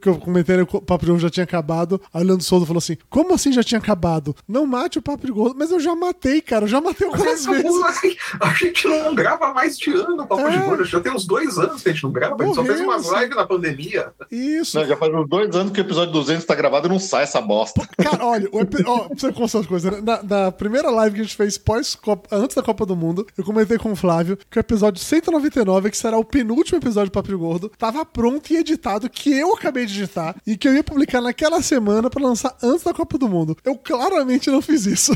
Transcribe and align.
que 0.00 0.08
eu 0.08 0.16
comentei 0.18 0.64
que 0.64 0.76
o 0.76 0.82
Papo 0.82 1.04
de 1.04 1.10
Gordo 1.10 1.22
já 1.22 1.30
tinha 1.30 1.44
acabado. 1.44 2.00
Aí 2.12 2.22
o 2.22 2.26
Leandro 2.26 2.44
Souza 2.44 2.66
falou 2.66 2.78
assim: 2.78 2.96
Como 3.08 3.34
assim 3.34 3.52
já 3.52 3.62
tinha 3.62 3.78
acabado? 3.78 4.34
Não 4.48 4.66
mate 4.66 4.98
o 4.98 5.02
Papo 5.02 5.26
de 5.26 5.32
Gordo. 5.32 5.56
Mas 5.58 5.70
eu 5.70 5.80
já 5.80 5.94
matei, 5.94 6.40
cara. 6.40 6.64
Eu 6.64 6.68
já 6.68 6.80
matei 6.80 7.06
algumas 7.06 7.44
vezes. 7.46 7.82
Assim, 7.82 8.16
a 8.40 8.48
gente 8.54 8.86
não 8.88 9.14
grava 9.14 9.52
mais 9.52 9.78
de 9.78 9.90
ano 9.90 10.22
o 10.22 10.26
Papo 10.26 10.42
é. 10.42 10.50
de 10.50 10.58
Gordo. 10.58 10.84
Já 10.84 11.00
tem 11.00 11.12
uns 11.12 11.26
dois 11.26 11.58
anos 11.58 11.82
que 11.82 11.88
a 11.88 11.92
gente 11.92 12.04
não 12.04 12.12
grava. 12.12 12.36
A 12.38 12.44
gente 12.44 12.54
só 12.54 12.64
fez 12.64 12.80
umas 12.80 13.10
lives 13.10 13.36
na 13.36 13.46
pandemia. 13.46 14.12
Isso. 14.30 14.78
Não, 14.78 14.86
já 14.86 14.96
faz 14.96 15.14
uns 15.14 15.28
dois 15.28 15.54
anos 15.54 15.72
que 15.72 15.80
o 15.80 15.82
episódio 15.82 16.12
200 16.12 16.44
tá 16.44 16.54
gravado 16.54 16.86
e 16.86 16.90
não 16.90 16.98
sai 16.98 17.24
essa 17.24 17.40
bosta. 17.40 17.86
Cara, 18.02 18.24
olha, 18.24 18.48
o 18.52 18.60
epi... 18.60 18.82
ó, 18.86 19.08
pra 19.08 19.16
você 19.16 19.32
constar 19.32 19.60
as 19.62 19.66
coisas. 19.66 19.92
Né? 19.92 20.00
Na, 20.00 20.22
na, 20.22 20.52
primeira 20.52 20.90
live 20.90 21.16
que 21.16 21.20
a 21.20 21.24
gente 21.24 21.36
fez 21.36 21.58
pós 21.58 21.96
antes 22.30 22.56
da 22.56 22.62
Copa 22.62 22.86
do 22.86 22.96
Mundo, 22.96 23.26
eu 23.36 23.44
comentei 23.44 23.78
com 23.78 23.92
o 23.92 23.96
Flávio 23.96 24.38
que 24.50 24.58
o 24.58 24.60
episódio 24.60 25.02
199, 25.02 25.90
que 25.90 25.96
será 25.96 26.18
o 26.18 26.24
penúltimo 26.24 26.78
episódio 26.78 27.10
do 27.10 27.14
Papo 27.14 27.28
de 27.28 27.36
Gordo, 27.36 27.70
tava 27.78 28.04
pronto 28.04 28.52
e 28.52 28.56
editado, 28.56 29.08
que 29.08 29.32
eu 29.32 29.54
acabei 29.54 29.83
de 29.86 30.00
editar 30.02 30.34
e 30.46 30.56
que 30.56 30.68
eu 30.68 30.74
ia 30.74 30.84
publicar 30.84 31.20
naquela 31.20 31.62
semana 31.62 32.08
para 32.10 32.22
lançar 32.22 32.56
antes 32.62 32.84
da 32.84 32.94
Copa 32.94 33.18
do 33.18 33.28
Mundo. 33.28 33.56
Eu 33.64 33.76
claramente 33.76 34.50
não 34.50 34.62
fiz 34.62 34.86
isso. 34.86 35.12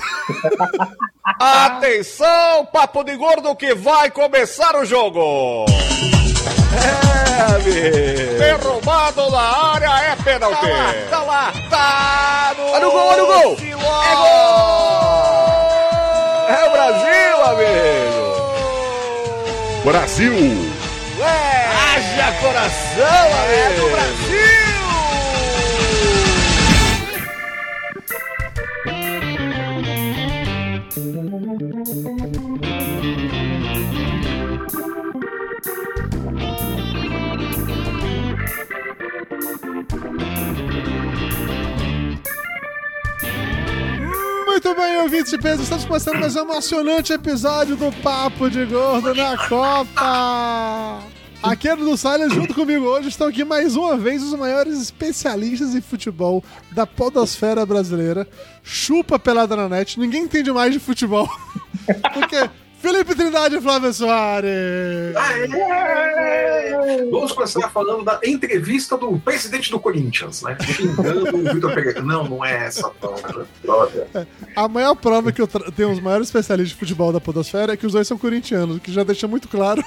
Atenção, 1.38 2.66
Papo 2.72 3.04
de 3.04 3.16
Gordo, 3.16 3.54
que 3.54 3.74
vai 3.74 4.10
começar 4.10 4.76
o 4.76 4.84
jogo! 4.84 5.66
É, 6.70 7.54
amigo. 7.54 8.38
Derrubado 8.38 9.30
na 9.30 9.40
área 9.40 10.12
é 10.12 10.16
pênalti. 10.16 10.60
Tá 10.60 10.68
lá, 10.68 10.94
tá 11.10 11.22
lá, 11.22 11.52
tá 11.70 12.54
no... 12.56 12.64
Olha 12.64 12.88
o 12.88 12.90
gol, 12.90 13.06
olha 13.06 13.24
o 13.24 13.26
gol. 13.26 13.56
É 13.60 14.14
gol! 14.16 15.08
É 16.48 16.64
o 16.66 16.70
Brasil, 16.72 17.44
amigo. 17.44 18.28
Brasil. 19.84 20.34
É. 21.20 21.68
Haja 21.68 22.32
coração, 22.40 23.26
amigo. 23.42 23.52
É 23.52 23.74
do 23.74 23.90
Brasil. 23.90 24.27
Muito 44.46 44.74
bem, 44.74 44.96
ouvintes 45.02 45.30
de 45.30 45.38
peso, 45.38 45.62
estamos 45.62 45.84
começando 45.84 46.18
mais 46.18 46.34
um 46.34 46.40
emocionante 46.40 47.12
episódio 47.12 47.76
do 47.76 47.92
Papo 48.02 48.50
de 48.50 48.64
Gordo 48.64 49.14
na 49.14 49.36
Copa! 49.48 51.17
Aqui 51.42 51.68
é 51.68 51.76
do 51.76 51.96
Salles, 51.96 52.32
junto 52.32 52.52
comigo 52.52 52.84
hoje 52.84 53.08
estão 53.08 53.28
aqui 53.28 53.44
mais 53.44 53.76
uma 53.76 53.96
vez 53.96 54.24
os 54.24 54.34
maiores 54.34 54.82
especialistas 54.82 55.72
em 55.72 55.80
futebol 55.80 56.42
da 56.72 56.84
podosfera 56.84 57.64
brasileira. 57.64 58.26
Chupa 58.62 59.20
pelada 59.20 59.54
na 59.54 59.68
net, 59.68 60.00
ninguém 60.00 60.24
entende 60.24 60.50
mais 60.50 60.72
de 60.72 60.80
futebol. 60.80 61.28
Porque 62.12 62.50
Felipe 62.80 63.14
Trindade 63.14 63.56
e 63.56 63.60
Flávio 63.60 63.92
Soares. 63.92 65.14
Aê! 65.14 65.48
Vamos 67.10 67.32
começar 67.32 67.68
falando 67.70 68.04
da 68.04 68.18
entrevista 68.24 68.96
do 68.96 69.16
presidente 69.20 69.70
do 69.70 69.78
Corinthians, 69.78 70.42
né? 70.42 70.56
Xingando 70.60 71.36
o 71.36 71.54
Vitor 71.54 71.72
Pereira. 71.72 72.02
Não, 72.02 72.24
não 72.24 72.44
é 72.44 72.66
essa 72.66 72.90
prova. 72.90 73.46
A 74.56 74.68
maior 74.68 74.96
prova 74.96 75.30
que 75.30 75.40
eu 75.40 75.46
tenho 75.46 75.92
os 75.92 76.00
maiores 76.00 76.26
especialistas 76.28 76.70
de 76.74 76.78
futebol 76.78 77.12
da 77.12 77.20
Podosfera 77.20 77.74
é 77.74 77.76
que 77.76 77.86
os 77.86 77.92
dois 77.92 78.08
são 78.08 78.18
corintianos, 78.18 78.76
o 78.76 78.80
que 78.80 78.92
já 78.92 79.04
deixa 79.04 79.28
muito 79.28 79.48
claro 79.48 79.84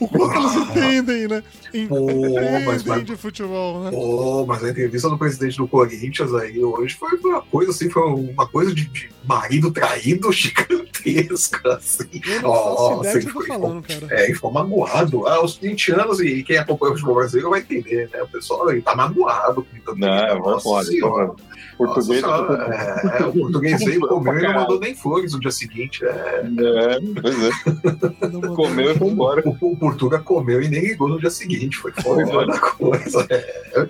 o 0.00 0.08
quanto 0.08 0.36
eles 0.36 0.54
entendem, 0.54 1.28
né? 1.28 1.42
Entendem 1.72 2.64
mas, 2.64 2.84
mas, 2.84 3.04
de 3.04 3.16
futebol, 3.16 3.84
né? 3.84 3.90
Pô, 3.90 4.46
mas 4.46 4.64
a 4.64 4.70
entrevista 4.70 5.08
do 5.08 5.18
presidente 5.18 5.56
do 5.56 5.68
Corinthians 5.68 6.34
aí 6.34 6.62
hoje 6.62 6.94
foi 6.94 7.18
uma 7.18 7.42
coisa 7.42 7.70
assim, 7.70 7.90
foi 7.90 8.02
uma 8.02 8.46
coisa 8.46 8.74
de, 8.74 8.86
de 8.86 9.10
marido 9.24 9.70
traído 9.70 10.30
gigantesca, 10.32 11.74
assim. 11.76 12.20
Oh, 12.42 13.00
assim, 13.04 13.22
foi, 13.22 13.46
falando, 13.46 13.82
cara. 13.82 14.06
É, 14.10 14.26
ficou 14.32 14.50
magoado. 14.50 15.26
Ah, 15.26 15.44
os 15.44 15.56
20 15.56 15.92
anos 15.92 16.20
e 16.20 16.42
quem 16.42 16.58
acompanha 16.58 16.92
o 16.92 16.94
futebol 16.94 17.16
brasileiro 17.16 17.50
vai 17.50 17.60
entender, 17.60 18.08
né? 18.12 18.22
O 18.22 18.28
pessoal 18.28 18.70
ele 18.70 18.82
tá 18.82 18.96
magoado. 18.96 19.66
Não, 19.96 20.08
é, 20.08 20.60
pode, 20.62 21.00
Português, 21.78 22.22
Nossa, 22.22 22.52
é, 22.52 23.22
é, 23.22 23.26
o 23.26 23.32
português 23.32 23.84
veio, 23.84 24.00
comeu 24.00 24.36
e 24.36 24.42
não 24.42 24.52
mandou 24.52 24.80
nem 24.80 24.96
flores 24.96 25.32
no 25.32 25.38
dia 25.38 25.52
seguinte. 25.52 26.04
É, 26.04 26.08
é 26.08 26.98
pois 27.22 27.36
é. 27.44 28.54
comeu 28.56 28.90
e 28.90 28.98
foi 28.98 29.06
embora. 29.06 29.48
O, 29.48 29.56
o, 29.60 29.76
Portuga 29.76 30.18
comeu 30.18 30.60
e 30.60 30.68
nem 30.68 30.80
ligou 30.80 31.08
no 31.08 31.20
dia 31.20 31.30
seguinte. 31.30 31.76
Foi 31.76 31.92
fora 31.92 32.46
da 32.46 32.58
coisa. 32.58 33.24
É. 33.30 33.88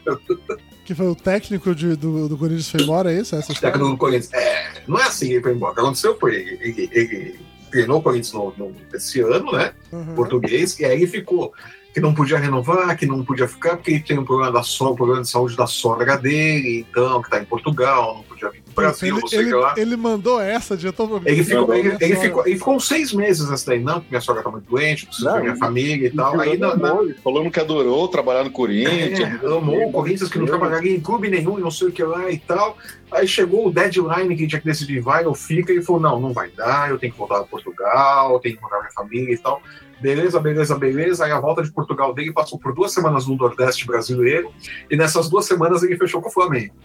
Que 0.85 0.95
foi 0.95 1.07
o 1.07 1.15
técnico 1.15 1.75
de, 1.75 1.97
do, 1.97 2.29
do 2.29 2.37
Corinthians 2.37 2.71
foi 2.71 2.83
embora, 2.83 3.11
é 3.11 3.21
isso? 3.21 3.35
Essa 3.35 3.53
o 3.53 3.55
técnico 3.55 3.89
do 3.89 3.97
Corinthians. 3.97 4.33
É, 4.35 4.83
não 4.87 5.01
é 5.01 5.05
assim 5.05 5.33
ele 5.33 5.43
foi 5.43 5.55
embora. 5.55 5.73
O 5.73 5.75
que 5.75 5.81
aconteceu 5.81 6.19
foi 6.19 6.37
ele, 6.37 6.59
ele, 6.61 6.91
ele 6.93 7.41
treinou 7.71 8.01
o 8.01 8.03
Corinthians 8.03 8.35
no, 8.35 8.53
no, 8.59 8.75
esse 8.93 9.21
ano, 9.21 9.51
né? 9.53 9.73
Uhum. 9.91 10.15
Português, 10.15 10.79
e 10.79 10.85
aí 10.85 10.99
ele 10.99 11.07
ficou 11.07 11.55
que 11.99 12.01
não 12.01 12.15
podia 12.15 12.39
renovar, 12.39 12.97
que 12.97 13.07
não 13.07 13.25
podia 13.25 13.49
ficar, 13.49 13.77
porque 13.77 13.91
ele 13.91 14.01
tem 14.01 14.19
um 14.19 14.25
problema, 14.25 14.53
da 14.53 14.63
sogra, 14.63 14.93
um 14.93 14.97
problema 14.97 15.23
de 15.23 15.29
saúde 15.29 15.57
da 15.57 15.67
sogra 15.67 16.17
dele, 16.17 16.87
então, 16.89 17.21
que 17.21 17.27
está 17.27 17.41
em 17.41 17.45
Portugal, 17.45 18.17
não 18.17 18.23
podia 18.23 18.51
vir 18.51 18.63
pro 18.63 18.75
Brasil, 18.75 19.09
ele, 19.09 19.21
não 19.21 19.29
sei 19.29 19.39
ele, 19.41 19.55
lá. 19.55 19.75
Ele 19.77 19.97
mandou 19.97 20.41
essa, 20.41 20.77
já 20.77 20.93
tô 20.93 21.21
ele 21.25 21.43
ficou, 21.43 21.75
ele, 21.75 21.97
ele, 22.01 22.17
ficou, 22.17 22.47
ele 22.47 22.57
ficou 22.57 22.77
uns 22.77 22.87
seis 22.87 23.13
meses 23.13 23.51
nessa 23.51 23.67
daí, 23.67 23.81
não, 23.81 23.95
porque 23.95 24.11
minha 24.11 24.21
sogra 24.21 24.43
tá 24.43 24.51
muito 24.51 24.71
doente, 24.71 25.07
preciso 25.07 25.33
ver 25.33 25.43
minha 25.43 25.57
família 25.57 26.07
e 26.07 26.11
tal. 26.11 26.41
Aí, 26.41 26.57
não, 26.57 26.77
não, 26.77 27.15
falando 27.23 27.51
que 27.51 27.59
adorou 27.59 28.07
trabalhar 28.07 28.45
no 28.45 28.51
Corinthians. 28.51 29.43
É, 29.43 29.47
amou 29.47 29.89
o 29.89 29.93
Corinthians, 29.93 30.31
que 30.31 30.39
não 30.39 30.47
trabalharia 30.47 30.95
em 30.95 31.01
clube 31.01 31.29
nenhum 31.29 31.59
e 31.59 31.63
não 31.63 31.71
sei 31.71 31.89
o 31.89 31.93
que 31.93 32.05
lá 32.05 32.31
e 32.31 32.39
tal. 32.39 32.79
Aí 33.11 33.27
chegou 33.27 33.67
o 33.67 33.73
deadline 33.73 34.37
que 34.37 34.47
tinha 34.47 34.61
que 34.61 34.67
decidir 34.67 35.01
vai 35.01 35.25
ou 35.25 35.35
fica, 35.35 35.73
e 35.73 35.83
falou: 35.83 36.01
não, 36.01 36.21
não 36.21 36.33
vai 36.33 36.49
dar, 36.51 36.91
eu 36.91 36.99
tenho 36.99 37.13
que 37.13 37.19
voltar 37.19 37.37
para 37.37 37.45
Portugal, 37.47 38.39
tenho 38.39 38.55
que 38.55 38.61
encontrar 38.61 38.81
minha 38.81 38.93
família 38.93 39.35
e 39.35 39.39
tal. 39.39 39.61
Beleza, 40.01 40.41
beleza, 40.41 40.77
beleza. 40.77 41.25
Aí 41.25 41.33
a 41.33 41.41
volta 41.41 41.63
de 41.63 41.73
Portugal 41.73 42.15
dele 42.15 42.33
passou 42.33 42.59
por 42.59 42.75
duas 42.75 42.93
semanas 42.93 43.27
no 43.27 43.37
Nordeste 43.37 43.87
brasileiro, 43.87 44.53
e 44.91 44.97
nessas 44.97 45.29
duas 45.29 45.47
semanas 45.47 45.83
ele 45.83 45.97
fechou 45.97 46.23
com 46.23 46.29
o 46.29 46.33
Flamengo. 46.33 46.75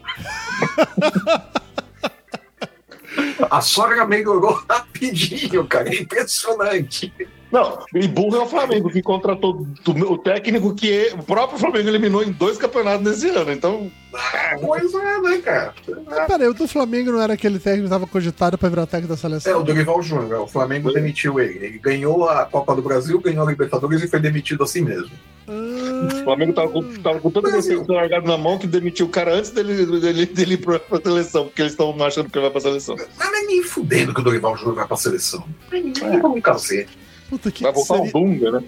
a 3.49 3.61
sogra 3.61 4.05
melhorou 4.05 4.53
rapidinho, 4.69 5.65
cara. 5.67 5.89
É 5.89 6.01
impressionante. 6.01 7.13
Não, 7.53 7.77
e 7.93 8.07
burro 8.07 8.37
é 8.37 8.39
o 8.39 8.47
Flamengo, 8.47 8.89
que 8.89 8.99
contratou 8.99 9.63
o 9.85 10.17
técnico 10.17 10.73
que 10.73 10.91
é, 10.91 11.13
o 11.13 11.21
próprio 11.21 11.59
Flamengo 11.59 11.87
eliminou 11.87 12.23
em 12.23 12.31
dois 12.31 12.57
campeonatos 12.57 13.05
nesse 13.05 13.29
ano. 13.29 13.51
Então. 13.51 13.91
Ah, 14.11 14.57
pois 14.59 14.91
é, 14.91 15.21
né, 15.21 15.37
cara? 15.37 15.71
Ah, 16.07 16.25
peraí, 16.25 16.47
o 16.47 16.53
do 16.55 16.67
Flamengo 16.67 17.11
não 17.11 17.21
era 17.21 17.33
aquele 17.33 17.59
técnico 17.59 17.83
que 17.83 17.93
estava 17.93 18.07
cogitado 18.07 18.57
para 18.57 18.69
virar 18.69 18.87
técnico 18.87 19.13
da 19.13 19.17
seleção? 19.17 19.53
É, 19.53 19.55
o 19.55 19.61
Dorival 19.61 20.01
Júnior. 20.01 20.41
O 20.41 20.47
Flamengo 20.47 20.89
é. 20.89 20.93
demitiu 20.93 21.39
ele. 21.39 21.63
Ele 21.63 21.77
ganhou 21.77 22.27
a 22.27 22.43
Copa 22.43 22.75
do 22.75 22.81
Brasil, 22.81 23.21
ganhou 23.21 23.45
a 23.45 23.51
Libertadores 23.51 24.01
e 24.01 24.07
foi 24.07 24.19
demitido 24.19 24.63
assim 24.63 24.81
mesmo. 24.81 25.11
Ah, 25.47 26.07
o 26.11 26.23
Flamengo 26.23 26.53
tava 26.53 26.69
com, 26.69 26.81
tava 27.03 27.19
com 27.19 27.29
tanta 27.29 27.55
licença 27.55 27.93
largado 27.93 28.25
na 28.25 28.35
mão 28.35 28.57
que 28.57 28.65
demitiu 28.65 29.05
o 29.05 29.09
cara 29.09 29.35
antes 29.35 29.51
dele, 29.51 29.85
dele, 29.99 30.25
dele 30.25 30.53
ir 30.55 30.57
pra, 30.57 30.79
pra 30.79 30.99
seleção, 30.99 31.45
porque 31.45 31.61
eles 31.61 31.73
estão 31.73 31.95
achando 32.03 32.31
que 32.31 32.35
ele 32.35 32.45
vai 32.45 32.51
pra 32.51 32.61
seleção. 32.61 32.95
Mas 32.95 33.29
não 33.29 33.37
é 33.37 33.45
nem 33.45 33.61
fudendo 33.61 34.11
que 34.11 34.21
o 34.21 34.23
Dorival 34.23 34.57
Júnior 34.57 34.73
vai 34.73 34.87
pra 34.87 34.97
seleção. 34.97 35.45
Nem 35.71 35.93
é. 36.01 36.19
vamos 36.19 36.41
cacete. 36.41 37.02
Puta, 37.33 37.51
que 37.51 37.63
Vai 37.63 37.73
voltar 37.73 37.95
seria... 37.95 38.09
o 38.09 38.13
Dunga, 38.13 38.51
né? 38.51 38.63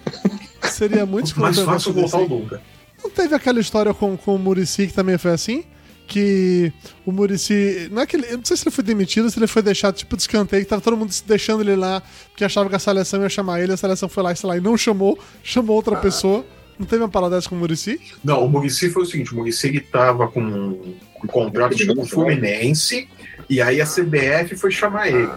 Seria 0.64 1.06
muito 1.06 1.40
Mais 1.40 1.60
fácil 1.60 1.94
voltar 1.94 2.18
o 2.18 2.28
Dunga. 2.28 2.62
Não 3.04 3.12
teve 3.12 3.36
aquela 3.36 3.60
história 3.60 3.94
com, 3.94 4.18
com 4.18 4.36
o 4.36 4.40
Murici 4.40 4.88
que 4.88 4.94
também 4.94 5.20
foi 5.20 5.32
assim? 5.32 5.64
Que 6.08 6.74
o 7.06 7.12
Murici. 7.12 7.88
Não 7.92 8.02
é 8.02 8.08
que 8.08 8.16
ele, 8.16 8.26
eu 8.28 8.38
não 8.38 8.46
sei 8.46 8.58
se 8.58 8.64
ele 8.64 8.74
foi 8.74 8.84
demitido, 8.84 9.30
se 9.30 9.38
ele 9.38 9.46
foi 9.46 9.62
deixado 9.62 9.94
tipo 9.94 10.16
de 10.16 10.24
escanteio, 10.24 10.64
que 10.64 10.70
tava 10.70 10.82
todo 10.82 10.98
mundo 10.98 11.14
deixando 11.28 11.62
ele 11.62 11.76
lá, 11.76 12.02
porque 12.32 12.44
achava 12.44 12.68
que 12.68 12.76
a 12.76 12.80
seleção 12.80 13.22
ia 13.22 13.30
chamar 13.30 13.62
ele, 13.62 13.74
a 13.74 13.78
seleção 13.78 14.10
foi 14.10 14.24
lá, 14.24 14.34
sei 14.34 14.50
lá, 14.50 14.58
e 14.58 14.60
não 14.60 14.76
chamou, 14.76 15.20
chamou 15.44 15.76
outra 15.76 15.96
ah. 15.96 16.00
pessoa. 16.00 16.44
Não 16.80 16.88
teve 16.88 17.04
uma 17.04 17.10
parada 17.10 17.36
dessa 17.36 17.48
com 17.48 17.56
o 17.56 17.60
Murici? 17.60 18.02
Não, 18.24 18.44
o 18.44 18.50
Murici 18.50 18.90
foi 18.90 19.04
o 19.04 19.06
seguinte: 19.06 19.32
o 19.32 19.36
Murici 19.36 19.68
ele 19.68 19.82
tava 19.82 20.28
com 20.28 20.42
um 20.42 21.28
contrato 21.28 21.78
com 21.86 22.02
o 22.02 22.06
Fluminense. 22.08 23.08
E 23.50 23.62
aí 23.62 23.80
a 23.80 23.86
CBF 23.86 24.56
foi 24.58 24.72
chamar 24.72 25.08
ele. 25.08 25.30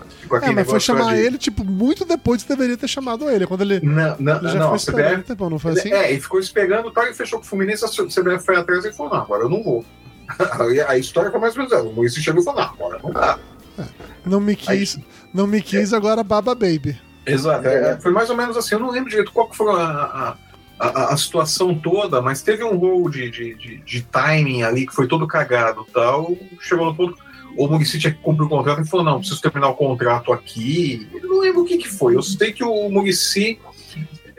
é, 0.43 0.51
mas 0.51 0.67
foi 0.67 0.81
chamar 0.81 1.15
de... 1.15 1.21
ele, 1.21 1.39
tipo, 1.39 1.63
muito 1.63 2.05
depois 2.05 2.43
que 2.43 2.49
deveria 2.49 2.77
ter 2.77 2.89
chamado 2.89 3.29
ele. 3.29 3.47
Quando 3.47 3.61
ele, 3.63 3.81
não, 3.81 4.17
não, 4.19 4.37
ele 4.39 4.49
já 4.49 4.59
não, 4.59 4.79
foi 4.79 4.95
CBF, 4.95 5.23
tempo, 5.25 5.51
não 5.51 5.59
foi 5.59 5.73
assim? 5.73 5.93
É, 5.93 6.13
e 6.13 6.21
ficou 6.21 6.41
esperando, 6.41 6.91
tal, 6.91 7.07
e 7.07 7.15
fechou 7.15 7.39
com 7.39 7.45
o 7.45 7.49
Fluminense, 7.49 7.85
a 7.85 7.89
CBF 7.89 8.45
foi 8.45 8.57
atrás 8.57 8.85
e 8.85 8.93
falou, 8.93 9.13
não, 9.13 9.21
agora 9.21 9.43
eu 9.45 9.51
não 9.51 9.63
vou. 9.63 9.85
a 10.89 10.97
história 10.97 11.31
foi 11.31 11.41
mais 11.41 11.57
ou 11.57 11.63
menos. 11.65 11.87
O 11.87 11.93
Maurício 11.93 12.23
chegou 12.23 12.41
e 12.41 12.45
falou, 12.45 12.61
não, 12.63 12.69
agora 12.69 13.01
não 13.03 13.13
dá. 13.13 13.39
É, 13.79 13.85
não 14.25 14.41
me 14.41 14.57
quis, 14.57 14.97
aí, 14.97 15.05
não 15.33 15.47
me 15.47 15.61
quis, 15.61 15.93
é. 15.93 15.97
agora 15.97 16.25
baba 16.25 16.55
baby. 16.55 16.99
Exato, 17.27 17.69
é, 17.69 17.93
é, 17.93 18.01
foi 18.01 18.11
mais 18.11 18.31
ou 18.31 18.37
menos 18.37 18.57
assim, 18.57 18.75
eu 18.75 18.81
não 18.81 18.91
lembro 18.91 19.11
direito 19.11 19.33
qual 19.33 19.51
que 19.51 19.57
foi 19.57 19.71
a, 19.71 19.85
a, 19.85 20.37
a, 20.79 21.13
a 21.13 21.17
situação 21.17 21.75
toda, 21.75 22.23
mas 22.23 22.41
teve 22.41 22.65
um 22.65 22.77
rol 22.77 23.11
de, 23.11 23.31
de, 23.31 23.55
de, 23.55 23.77
de 23.79 24.03
timing 24.03 24.63
ali 24.63 24.87
que 24.87 24.95
foi 24.95 25.07
todo 25.07 25.27
cagado 25.27 25.87
tal, 25.93 26.35
chegou 26.59 26.87
no 26.87 26.95
ponto 26.95 27.28
o 27.65 27.69
Murici 27.69 27.99
tinha 27.99 28.13
que 28.13 28.21
cumprir 28.21 28.47
o 28.47 28.49
contrato 28.49 28.81
e 28.81 28.89
falou: 28.89 29.05
não, 29.05 29.19
preciso 29.19 29.41
terminar 29.43 29.69
o 29.69 29.75
contrato 29.75 30.33
aqui. 30.33 31.09
Eu 31.13 31.29
não 31.29 31.41
lembro 31.41 31.63
o 31.63 31.65
que, 31.65 31.77
que 31.79 31.89
foi. 31.89 32.15
Eu 32.17 32.23
sei 32.23 32.53
que 32.53 32.63
o 32.65 32.89
Murici 32.89 33.59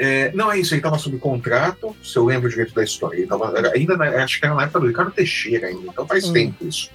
É, 0.02 0.32
não, 0.34 0.50
é 0.50 0.58
isso, 0.58 0.74
ele 0.74 0.80
estava 0.80 0.98
sob 0.98 1.18
contrato, 1.18 1.94
se 2.02 2.16
eu 2.16 2.24
lembro 2.24 2.50
direito 2.50 2.74
da 2.74 2.82
história. 2.82 3.18
Ele 3.18 3.28
tava, 3.28 3.54
era- 3.58 3.74
ainda 3.76 3.98
na- 3.98 4.24
acho 4.24 4.40
que 4.40 4.46
era 4.46 4.56
na 4.56 4.64
época 4.64 4.80
do 4.80 4.88
Ricardo 4.88 5.12
Teixeira 5.12 5.68
ainda, 5.68 5.88
então 5.92 6.08
faz 6.08 6.24
Hum. 6.24 6.32
tempo 6.32 6.66
isso. 6.66 6.90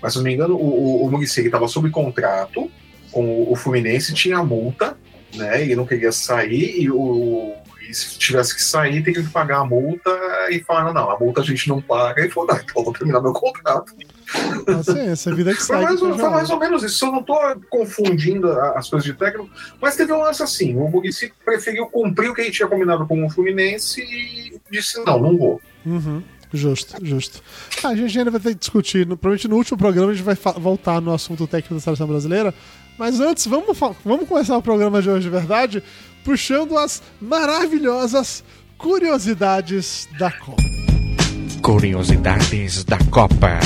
Mas 0.00 0.12
se 0.12 0.18
não 0.18 0.24
me 0.24 0.32
engano, 0.34 0.54
o, 0.54 1.02
o, 1.02 1.04
o 1.04 1.10
Muricy 1.10 1.40
estava 1.40 1.66
sob 1.66 1.90
contrato 1.90 2.70
com 3.10 3.24
o, 3.26 3.50
o 3.52 3.56
Fluminense, 3.56 4.14
tinha 4.14 4.38
a 4.38 4.44
multa, 4.44 4.96
né? 5.34 5.62
Ele 5.62 5.74
não 5.74 5.84
queria 5.84 6.12
sair 6.12 6.80
e 6.80 6.88
o. 6.92 7.54
E 7.90 7.92
se 7.92 8.16
tivesse 8.20 8.54
que 8.54 8.62
sair, 8.62 9.02
teria 9.02 9.20
que 9.22 9.30
pagar 9.30 9.58
a 9.58 9.64
multa 9.64 10.10
e 10.48 10.60
falaram, 10.60 10.94
não, 10.94 11.10
a 11.10 11.18
multa 11.18 11.40
a 11.40 11.44
gente 11.44 11.68
não 11.68 11.82
paga, 11.82 12.24
e 12.24 12.30
falou, 12.30 12.48
não, 12.50 12.56
então 12.56 12.74
eu 12.76 12.84
vou 12.84 12.92
terminar 12.94 13.20
meu 13.20 13.32
contrato. 13.32 13.92
Essa 15.06 15.34
vida 15.34 15.52
que 15.54 15.58
Foi 15.62 15.76
segue. 15.76 15.84
mais, 15.84 16.02
ou- 16.02 16.18
foi 16.18 16.28
mais 16.30 16.50
ou 16.50 16.58
menos 16.58 16.82
isso. 16.82 17.04
Eu 17.06 17.12
não 17.12 17.22
tô 17.22 17.36
confundindo 17.70 18.50
a- 18.50 18.78
as 18.78 18.88
coisas 18.88 19.04
de 19.04 19.12
técnico, 19.14 19.48
mas 19.80 19.96
teve 19.96 20.12
um 20.12 20.20
lance 20.20 20.42
assim. 20.42 20.74
O 20.76 20.88
Muricy 20.88 21.32
preferiu 21.44 21.86
cumprir 21.86 22.30
o 22.30 22.34
que 22.34 22.40
ele 22.42 22.50
tinha 22.50 22.68
combinado 22.68 23.06
com 23.06 23.24
o 23.24 23.30
Fluminense 23.30 24.00
e 24.00 24.58
disse: 24.70 25.02
não, 25.04 25.18
não 25.20 25.36
vou. 25.36 25.60
Uhum. 25.84 26.22
Justo, 26.52 26.94
justo. 27.04 27.42
Ah, 27.82 27.88
a 27.88 27.96
gente 27.96 28.16
ainda 28.16 28.30
vai 28.30 28.40
ter 28.40 28.50
que 28.50 28.60
discutir. 28.60 29.04
no- 29.06 29.16
Provavelmente 29.16 29.48
no 29.48 29.56
último 29.56 29.76
programa 29.76 30.12
a 30.12 30.14
gente 30.14 30.24
vai 30.24 30.36
voltar 30.58 31.00
no 31.00 31.12
assunto 31.12 31.46
técnico 31.48 31.74
da 31.74 31.80
seleção 31.80 32.06
brasileira. 32.06 32.54
Mas 32.96 33.18
antes, 33.20 33.44
vamos, 33.46 33.76
vamos 34.04 34.28
começar 34.28 34.56
o 34.56 34.62
programa 34.62 35.02
de 35.02 35.10
hoje 35.10 35.24
de 35.24 35.30
verdade, 35.30 35.82
puxando 36.24 36.78
as 36.78 37.02
maravilhosas 37.20 38.44
curiosidades 38.78 40.06
da 40.16 40.30
Copa. 40.30 40.62
Curiosidades 41.60 42.84
da 42.84 42.98
Copa. 43.10 43.58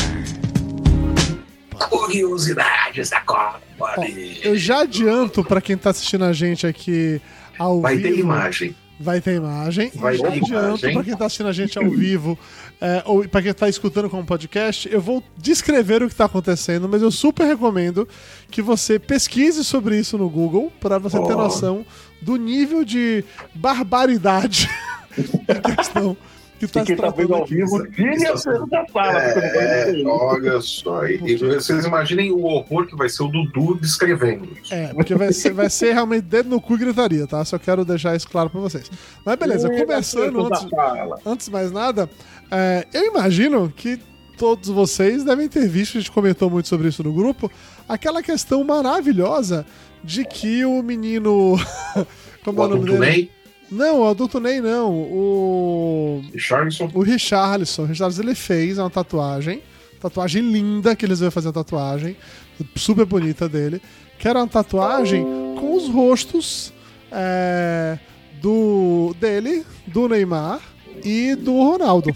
Curiosidades 1.78 3.10
da 3.10 3.20
Copa. 3.20 3.60
Ó, 3.80 3.94
eu 4.42 4.56
já 4.56 4.80
adianto 4.80 5.44
pra 5.44 5.60
quem 5.60 5.76
tá 5.76 5.90
assistindo 5.90 6.24
a 6.24 6.32
gente 6.32 6.66
aqui 6.66 7.20
ao 7.58 7.80
Vai 7.80 7.96
vivo. 7.96 8.08
ter 8.14 8.20
imagem. 8.20 8.76
Vai 9.00 9.20
ter 9.20 9.36
imagem. 9.36 9.92
Vai 9.94 10.16
já 10.16 10.28
ter 10.30 10.38
adianto 10.38 10.92
pra 10.92 11.04
quem 11.04 11.16
tá 11.16 11.26
assistindo 11.26 11.48
a 11.48 11.52
gente 11.52 11.78
ao 11.78 11.88
vivo 11.88 12.36
é, 12.80 13.02
ou 13.06 13.28
pra 13.28 13.42
quem 13.42 13.52
tá 13.52 13.68
escutando 13.68 14.08
como 14.08 14.24
podcast, 14.24 14.88
eu 14.92 15.00
vou 15.00 15.22
descrever 15.36 16.02
o 16.02 16.08
que 16.08 16.14
tá 16.14 16.24
acontecendo, 16.26 16.88
mas 16.88 17.02
eu 17.02 17.10
super 17.10 17.44
recomendo 17.44 18.08
que 18.50 18.62
você 18.62 18.98
pesquise 18.98 19.64
sobre 19.64 19.98
isso 19.98 20.16
no 20.16 20.28
Google 20.28 20.72
pra 20.80 20.98
você 20.98 21.16
ter 21.18 21.34
Ó. 21.34 21.36
noção 21.36 21.84
do 22.22 22.36
nível 22.36 22.84
de 22.84 23.24
barbaridade 23.54 24.68
em 25.18 25.74
questão 25.76 26.16
que 26.58 26.66
tá 26.66 26.80
E 26.82 26.86
se 26.86 26.86
quem 26.86 26.96
tá 26.96 27.10
vendo 27.10 27.34
ao 27.34 27.44
aqui. 27.44 27.54
vivo, 27.54 27.86
tire 27.90 28.26
a 28.26 28.32
da 28.32 28.86
sala. 28.92 29.18
É, 29.22 29.92
ver. 29.92 30.06
olha 30.06 30.60
só. 30.60 31.06
E, 31.06 31.20
e 31.24 31.36
vocês 31.36 31.84
imaginem 31.84 32.30
o 32.30 32.44
horror 32.44 32.86
que 32.86 32.96
vai 32.96 33.08
ser 33.08 33.22
o 33.22 33.28
Dudu 33.28 33.78
descrevendo. 33.80 34.48
É, 34.70 34.88
porque 34.88 35.14
vai 35.14 35.32
ser, 35.32 35.52
vai 35.52 35.70
ser 35.70 35.92
realmente 35.92 36.24
dedo 36.24 36.48
no 36.48 36.60
cu 36.60 36.74
e 36.74 36.78
gritaria, 36.78 37.26
tá? 37.26 37.44
Só 37.44 37.58
quero 37.58 37.84
deixar 37.84 38.16
isso 38.16 38.28
claro 38.28 38.50
pra 38.50 38.60
vocês. 38.60 38.90
Mas 39.24 39.36
beleza, 39.36 39.68
começando 39.70 40.50
Tira 40.58 40.82
a 40.82 41.04
antes, 41.14 41.26
antes 41.26 41.46
de 41.46 41.52
mais 41.52 41.70
nada, 41.70 42.10
é, 42.50 42.86
eu 42.92 43.06
imagino 43.06 43.72
que 43.74 43.98
todos 44.36 44.68
vocês 44.68 45.24
devem 45.24 45.48
ter 45.48 45.68
visto, 45.68 45.98
a 45.98 46.00
gente 46.00 46.12
comentou 46.12 46.48
muito 46.48 46.68
sobre 46.68 46.88
isso 46.88 47.02
no 47.02 47.12
grupo, 47.12 47.50
aquela 47.88 48.22
questão 48.22 48.62
maravilhosa 48.62 49.66
de 50.02 50.24
que 50.24 50.64
o 50.64 50.82
menino. 50.82 51.56
Como 52.44 52.60
O 52.60 52.62
é 52.62 52.66
o 52.66 52.68
nome 52.68 52.84
dele? 52.98 53.30
Não, 53.70 54.00
o 54.00 54.08
adulto 54.08 54.40
Ney 54.40 54.60
não. 54.60 54.90
O. 54.92 56.22
Richardson. 56.32 56.90
O 56.94 57.02
Richarlison. 57.02 57.82
O 57.82 57.86
Richarlison 57.86 58.22
ele 58.22 58.34
fez 58.34 58.78
uma 58.78 58.90
tatuagem. 58.90 59.62
Tatuagem 60.00 60.42
linda 60.42 60.94
que 60.96 61.04
eles 61.04 61.20
iam 61.20 61.30
fazer 61.30 61.48
a 61.48 61.52
tatuagem. 61.52 62.16
Super 62.76 63.04
bonita 63.04 63.48
dele. 63.48 63.80
Que 64.18 64.28
era 64.28 64.38
uma 64.38 64.48
tatuagem 64.48 65.22
com 65.58 65.76
os 65.76 65.88
rostos 65.88 66.72
é, 67.10 67.98
do 68.40 69.14
dele, 69.20 69.64
do 69.86 70.08
Neymar 70.08 70.60
e 71.04 71.34
do 71.34 71.52
Ronaldo. 71.52 72.14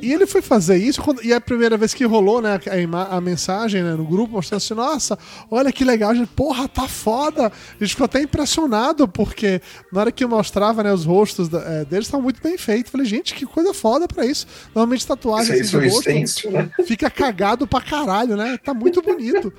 E 0.00 0.12
ele 0.12 0.26
foi 0.26 0.40
fazer 0.40 0.76
isso, 0.76 1.02
quando- 1.02 1.24
e 1.24 1.32
é 1.32 1.36
a 1.36 1.40
primeira 1.40 1.76
vez 1.76 1.92
que 1.92 2.04
rolou 2.04 2.40
né, 2.40 2.60
a, 2.92 3.16
a 3.16 3.20
mensagem 3.20 3.82
né, 3.82 3.94
no 3.94 4.04
grupo, 4.04 4.34
mostrando 4.34 4.58
assim: 4.58 4.74
nossa, 4.74 5.18
olha 5.50 5.72
que 5.72 5.84
legal, 5.84 6.10
a 6.10 6.14
gente, 6.14 6.28
porra, 6.28 6.68
tá 6.68 6.86
foda. 6.86 7.46
A 7.48 7.84
gente 7.84 7.90
ficou 7.90 8.04
até 8.04 8.22
impressionado, 8.22 9.08
porque 9.08 9.60
na 9.92 10.00
hora 10.02 10.12
que 10.12 10.24
mostrava 10.24 10.82
né, 10.82 10.92
os 10.92 11.04
rostos 11.04 11.48
da- 11.48 11.60
é, 11.60 11.84
deles, 11.84 12.06
estavam 12.06 12.22
muito 12.22 12.40
bem 12.42 12.56
feitos. 12.56 12.92
Falei, 12.92 13.06
gente, 13.06 13.34
que 13.34 13.44
coisa 13.44 13.74
foda 13.74 14.06
pra 14.06 14.24
isso. 14.24 14.46
Normalmente 14.74 15.06
tatuagem 15.06 15.60
Isso 15.60 15.76
assim, 15.76 15.86
de 15.88 15.92
rosto 15.92 16.02
stencil, 16.10 16.50
né? 16.52 16.70
fica 16.86 17.10
cagado 17.10 17.66
pra 17.66 17.80
caralho, 17.80 18.36
né? 18.36 18.56
Tá 18.62 18.72
muito 18.72 19.02
bonito. 19.02 19.52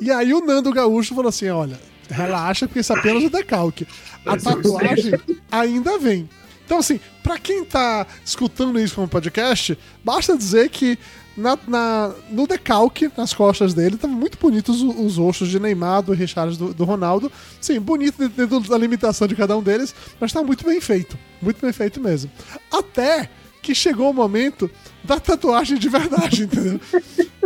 E 0.00 0.10
aí 0.10 0.34
o 0.34 0.40
Nando 0.44 0.72
Gaúcho 0.72 1.14
falou 1.14 1.28
assim: 1.28 1.48
olha, 1.50 1.78
relaxa, 2.10 2.66
porque 2.66 2.80
isso 2.80 2.92
é 2.92 2.98
apenas 2.98 3.22
o 3.24 3.30
decalque. 3.30 3.86
A 4.26 4.36
tatuagem 4.36 5.12
ainda 5.52 5.98
vem. 5.98 6.28
Então, 6.68 6.76
assim, 6.80 7.00
pra 7.22 7.38
quem 7.38 7.64
tá 7.64 8.06
escutando 8.22 8.78
isso 8.78 8.94
como 8.96 9.08
podcast, 9.08 9.78
basta 10.04 10.36
dizer 10.36 10.68
que 10.68 10.98
na, 11.34 11.58
na- 11.66 12.14
no 12.30 12.46
decalque, 12.46 13.10
nas 13.16 13.32
costas 13.32 13.72
dele, 13.72 13.94
estavam 13.94 14.14
muito 14.14 14.36
bonitos 14.38 14.82
os, 14.82 14.94
os 14.98 15.16
rostos 15.16 15.48
de 15.48 15.58
Neymar, 15.58 16.02
do 16.02 16.12
Richard, 16.12 16.58
do, 16.58 16.74
do 16.74 16.84
Ronaldo. 16.84 17.32
Sim, 17.58 17.80
bonito 17.80 18.18
dentro- 18.18 18.46
dentro 18.46 18.68
da 18.70 18.76
limitação 18.76 19.26
de 19.26 19.34
cada 19.34 19.56
um 19.56 19.62
deles, 19.62 19.94
mas 20.20 20.30
tá 20.30 20.42
muito 20.44 20.62
bem 20.62 20.78
feito. 20.78 21.16
Muito 21.40 21.58
bem 21.58 21.72
feito 21.72 21.98
mesmo. 22.02 22.30
Até 22.70 23.30
que 23.62 23.74
chegou 23.74 24.10
o 24.10 24.14
momento 24.14 24.70
da 25.02 25.18
tatuagem 25.18 25.78
de 25.78 25.88
verdade, 25.88 26.42
entendeu? 26.44 26.78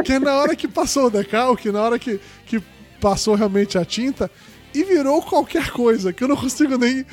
que 0.04 0.14
é 0.14 0.18
na 0.18 0.34
hora 0.34 0.56
que 0.56 0.66
passou 0.66 1.06
o 1.06 1.10
decalque, 1.10 1.70
na 1.70 1.80
hora 1.80 1.96
que, 1.96 2.18
que 2.44 2.60
passou 3.00 3.36
realmente 3.36 3.78
a 3.78 3.84
tinta, 3.84 4.28
e 4.74 4.82
virou 4.84 5.20
qualquer 5.22 5.70
coisa, 5.70 6.12
que 6.14 6.24
eu 6.24 6.28
não 6.28 6.36
consigo 6.36 6.76
nem. 6.78 7.04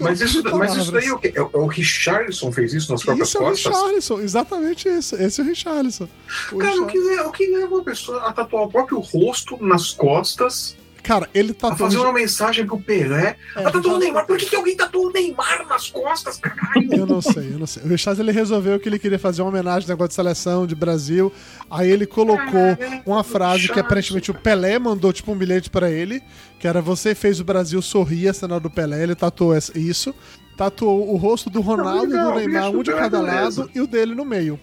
Mas 0.00 0.20
isso, 0.20 0.42
mas 0.56 0.76
isso 0.76 0.92
daí 0.92 1.06
é 1.06 1.12
o 1.12 1.18
quê? 1.18 1.32
É 1.34 1.42
o- 1.42 1.50
é 1.52 1.56
o 1.58 1.66
Richardson 1.66 2.52
fez 2.52 2.72
isso 2.74 2.92
nas 2.92 3.02
próprias 3.02 3.28
Isso 3.28 3.38
é 3.38 3.40
o 3.40 3.44
costas? 3.44 3.72
Richarlison, 3.72 4.20
exatamente 4.20 4.88
isso. 4.88 5.16
Esse 5.16 5.40
é 5.40 5.44
o 5.44 5.46
Richarlison. 5.46 6.08
O 6.52 6.58
Cara, 6.58 6.80
o 6.80 6.86
Richar- 6.86 6.90
que, 6.92 6.98
é, 7.18 7.22
o 7.22 7.32
que 7.32 7.46
leva 7.48 7.74
uma 7.74 7.84
pessoa 7.84 8.22
a 8.28 8.32
tatuar 8.32 8.64
o 8.64 8.68
próprio 8.70 8.98
rosto 9.00 9.56
nas 9.62 9.90
costas, 9.92 10.76
Cara, 11.04 11.28
ele 11.34 11.50
a 11.52 11.54
tatuou. 11.54 11.76
fazer 11.78 11.98
uma 11.98 12.12
mensagem 12.12 12.66
pro 12.66 12.80
Pelé, 12.80 13.36
É, 13.54 13.66
a 13.66 13.70
tatuar 13.70 13.96
o 13.96 13.98
Neymar? 13.98 14.26
Por 14.26 14.38
que, 14.38 14.46
que 14.46 14.56
alguém 14.56 14.74
tatuou 14.74 15.08
o 15.08 15.12
Neymar 15.12 15.66
nas 15.68 15.90
costas, 15.90 16.38
caralho? 16.38 16.88
Eu 16.92 17.06
não 17.06 17.20
sei, 17.20 17.52
eu 17.52 17.58
não 17.58 17.66
sei. 17.66 17.82
O 17.82 17.88
Richard 17.88 18.18
ele 18.20 18.32
resolveu 18.32 18.80
que 18.80 18.88
ele 18.88 18.98
queria 18.98 19.18
fazer 19.18 19.42
uma 19.42 19.50
homenagem 19.50 19.84
ao 19.86 19.90
negócio 19.90 20.08
de 20.08 20.14
seleção 20.14 20.66
de 20.66 20.74
Brasil. 20.74 21.30
Aí 21.70 21.90
ele 21.90 22.06
colocou 22.06 22.76
uma 23.04 23.22
frase 23.22 23.68
que 23.68 23.78
aparentemente 23.78 24.30
o 24.30 24.34
Pelé 24.34 24.78
mandou 24.78 25.12
tipo 25.12 25.30
um 25.30 25.36
bilhete 25.36 25.68
pra 25.68 25.90
ele, 25.90 26.22
que 26.58 26.66
era 26.66 26.80
você 26.80 27.14
fez 27.14 27.38
o 27.38 27.44
Brasil 27.44 27.80
sorrir, 27.82 28.28
a 28.28 28.32
cena 28.32 28.58
do 28.58 28.70
Pelé, 28.70 29.02
ele 29.02 29.14
tatuou 29.14 29.54
isso. 29.74 30.14
Tatuou 30.56 31.12
o 31.12 31.16
rosto 31.16 31.50
do 31.50 31.60
Ronaldo 31.60 32.06
e 32.06 32.08
legal, 32.16 32.32
do 32.32 32.38
Neymar, 32.38 32.70
um 32.70 32.82
de 32.82 32.92
cada 32.92 33.18
beleza. 33.20 33.62
lado, 33.62 33.70
e 33.74 33.80
o 33.80 33.86
dele 33.86 34.14
no 34.14 34.24
meio. 34.24 34.58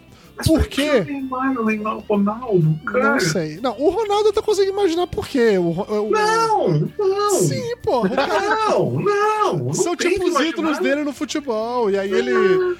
Por 0.46 0.68
quê? 0.68 0.90
o 1.02 1.04
Neymar, 1.06 1.64
Neymar, 1.66 1.98
Ronaldo, 2.10 2.80
cara? 2.86 3.12
Não 3.14 3.20
sei. 3.20 3.60
Não, 3.62 3.76
o 3.80 3.90
Ronaldo 3.90 4.32
tô 4.34 4.42
conseguindo 4.44 4.74
imaginar 4.74 5.08
por 5.08 5.28
quê. 5.28 5.58
O, 5.58 5.64
o- 5.64 6.08
o- 6.08 6.12
Não, 6.12 6.92
não. 6.98 7.30
Sim, 7.40 7.76
pô. 7.84 8.04
Não, 8.08 8.92
não. 9.00 9.58
não 9.58 9.74
são 9.74 9.96
tipo 9.96 10.24
os 10.26 10.40
ídolos 10.40 10.80
dele 10.80 11.04
no 11.04 11.14
futebol. 11.14 11.90
E 11.90 11.98
aí 11.98 12.12
ele. 12.12 12.32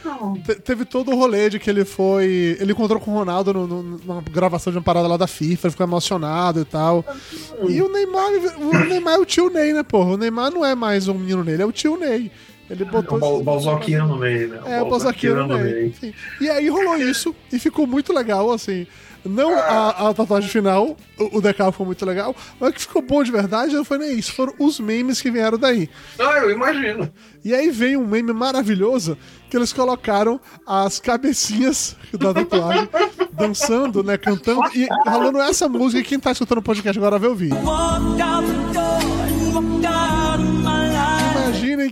Não. 0.04 0.34
Te- 0.36 0.56
teve 0.56 0.86
todo 0.86 1.12
o 1.12 1.16
rolê 1.16 1.50
de 1.50 1.60
que 1.60 1.70
ele 1.70 1.86
foi. 1.86 2.58
Ele 2.60 2.72
encontrou 2.72 3.00
com 3.00 3.12
o 3.12 3.14
Ronaldo 3.16 3.54
no- 3.54 3.68
no- 3.68 3.84
numa 3.84 4.22
gravação 4.22 4.72
de 4.72 4.78
uma 4.78 4.84
parada 4.84 5.08
lá 5.08 5.18
da 5.18 5.28
FIFA, 5.28 5.68
ele 5.68 5.72
ficou 5.72 5.86
emocionado 5.86 6.62
e 6.62 6.66
tal. 6.66 7.04
E 7.68 7.82
o 7.82 7.90
Neymar, 7.92 8.30
o 8.60 8.88
Neymar 8.88 9.16
é 9.16 9.20
o 9.20 9.26
tio 9.26 9.50
Ney, 9.50 9.74
né, 9.74 9.84
porra? 9.84 10.12
O 10.14 10.18
Neymar 10.18 10.52
não 10.52 10.66
é 10.66 10.76
mais 10.76 11.08
um 11.08 11.14
menino 11.14 11.44
Ney, 11.44 11.56
ele 11.56 11.64
é 11.64 11.66
o 11.66 11.72
tio 11.72 11.98
Ney. 11.98 12.32
Ele 12.72 12.84
É 12.84 12.86
botou. 12.86 13.18
o 13.18 13.20
Bal- 13.22 13.36
esse- 13.36 13.44
Balzaquiano 13.44 14.18
Ney, 14.20 14.48
né? 14.48 14.60
É, 14.66 14.82
o 14.82 14.90
Balzaquiano 14.90 15.58
Ney. 15.58 15.88
Enfim. 15.88 16.14
E 16.40 16.50
aí 16.50 16.70
rolou 16.70 16.96
isso 16.98 17.36
e 17.52 17.60
ficou 17.60 17.86
muito 17.86 18.14
legal, 18.14 18.52
assim. 18.52 18.88
Não 19.24 19.54
a, 19.56 20.10
a 20.10 20.14
tatuagem 20.16 20.50
final, 20.50 20.98
o, 21.20 21.38
o 21.38 21.42
decalque 21.42 21.74
ficou 21.74 21.86
muito 21.86 22.04
legal, 22.08 22.36
mas 22.60 22.72
o 22.72 22.74
que 22.74 22.82
ficou 22.82 23.04
bom 23.04 23.22
de 23.22 23.32
verdade 23.32 23.76
não 23.76 23.86
foi 23.86 24.00
nem 24.00 24.18
isso, 24.18 24.34
foram 24.34 24.52
os 24.58 24.80
memes 24.80 25.22
que 25.22 25.30
vieram 25.30 25.60
daí. 25.60 25.88
Ah, 26.18 26.40
eu 26.40 26.50
imagino. 26.50 27.08
E 27.46 27.54
aí 27.54 27.70
veio 27.70 28.00
um 28.02 28.08
meme 28.08 28.34
maravilhoso 28.34 29.16
que 29.48 29.56
eles 29.56 29.72
colocaram 29.72 30.40
as 30.66 31.00
cabecinhas 31.00 31.96
da 32.18 32.34
tatuagem 32.34 32.90
dançando, 33.34 34.02
né, 34.04 34.18
cantando 34.18 34.62
e 34.74 34.88
rolando 35.08 35.40
essa 35.40 35.70
música. 35.70 36.00
E 36.02 36.04
quem 36.04 36.20
tá 36.20 36.32
escutando 36.32 36.58
o 36.58 36.64
podcast 36.64 36.98
agora 36.98 37.20
vai 37.20 37.30
ouvir. 37.30 37.52
Imaginem 37.54 38.72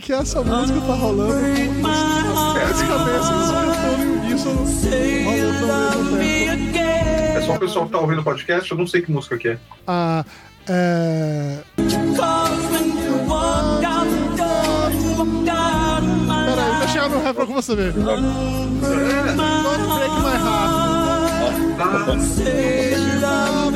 que 0.00 0.12
essa 0.12 0.42
música 0.42 0.80
tá 0.80 0.94
rolando 0.94 1.34
as 1.34 2.82
cabeças 2.82 3.50
cantando 3.50 4.02
em 4.02 4.18
uníssono, 4.18 4.64
rolando 5.24 5.72
ao 5.72 6.04
mesmo 6.14 6.72
tempo. 6.72 7.36
É 7.36 7.42
só 7.42 7.54
o 7.54 7.58
pessoal 7.58 7.86
que 7.86 7.92
tá 7.92 7.98
ouvindo 7.98 8.20
o 8.20 8.24
podcast, 8.24 8.70
eu 8.70 8.78
não 8.78 8.86
sei 8.86 9.02
que 9.02 9.12
música 9.12 9.36
que 9.36 9.48
é. 9.50 9.58
Ah, 9.86 10.24
é... 10.68 11.58
Peraí, 16.46 16.70
deixa 16.78 16.84
eu 16.84 16.88
chegar 16.88 17.08
no 17.10 17.22
refrão 17.22 17.46
com 17.46 17.52
você 17.54 17.76
ver. 17.76 17.92
Don't 17.92 18.22
break 18.80 19.34
my 19.36 20.36
heart. 20.36 20.80
Ah, 23.22 23.70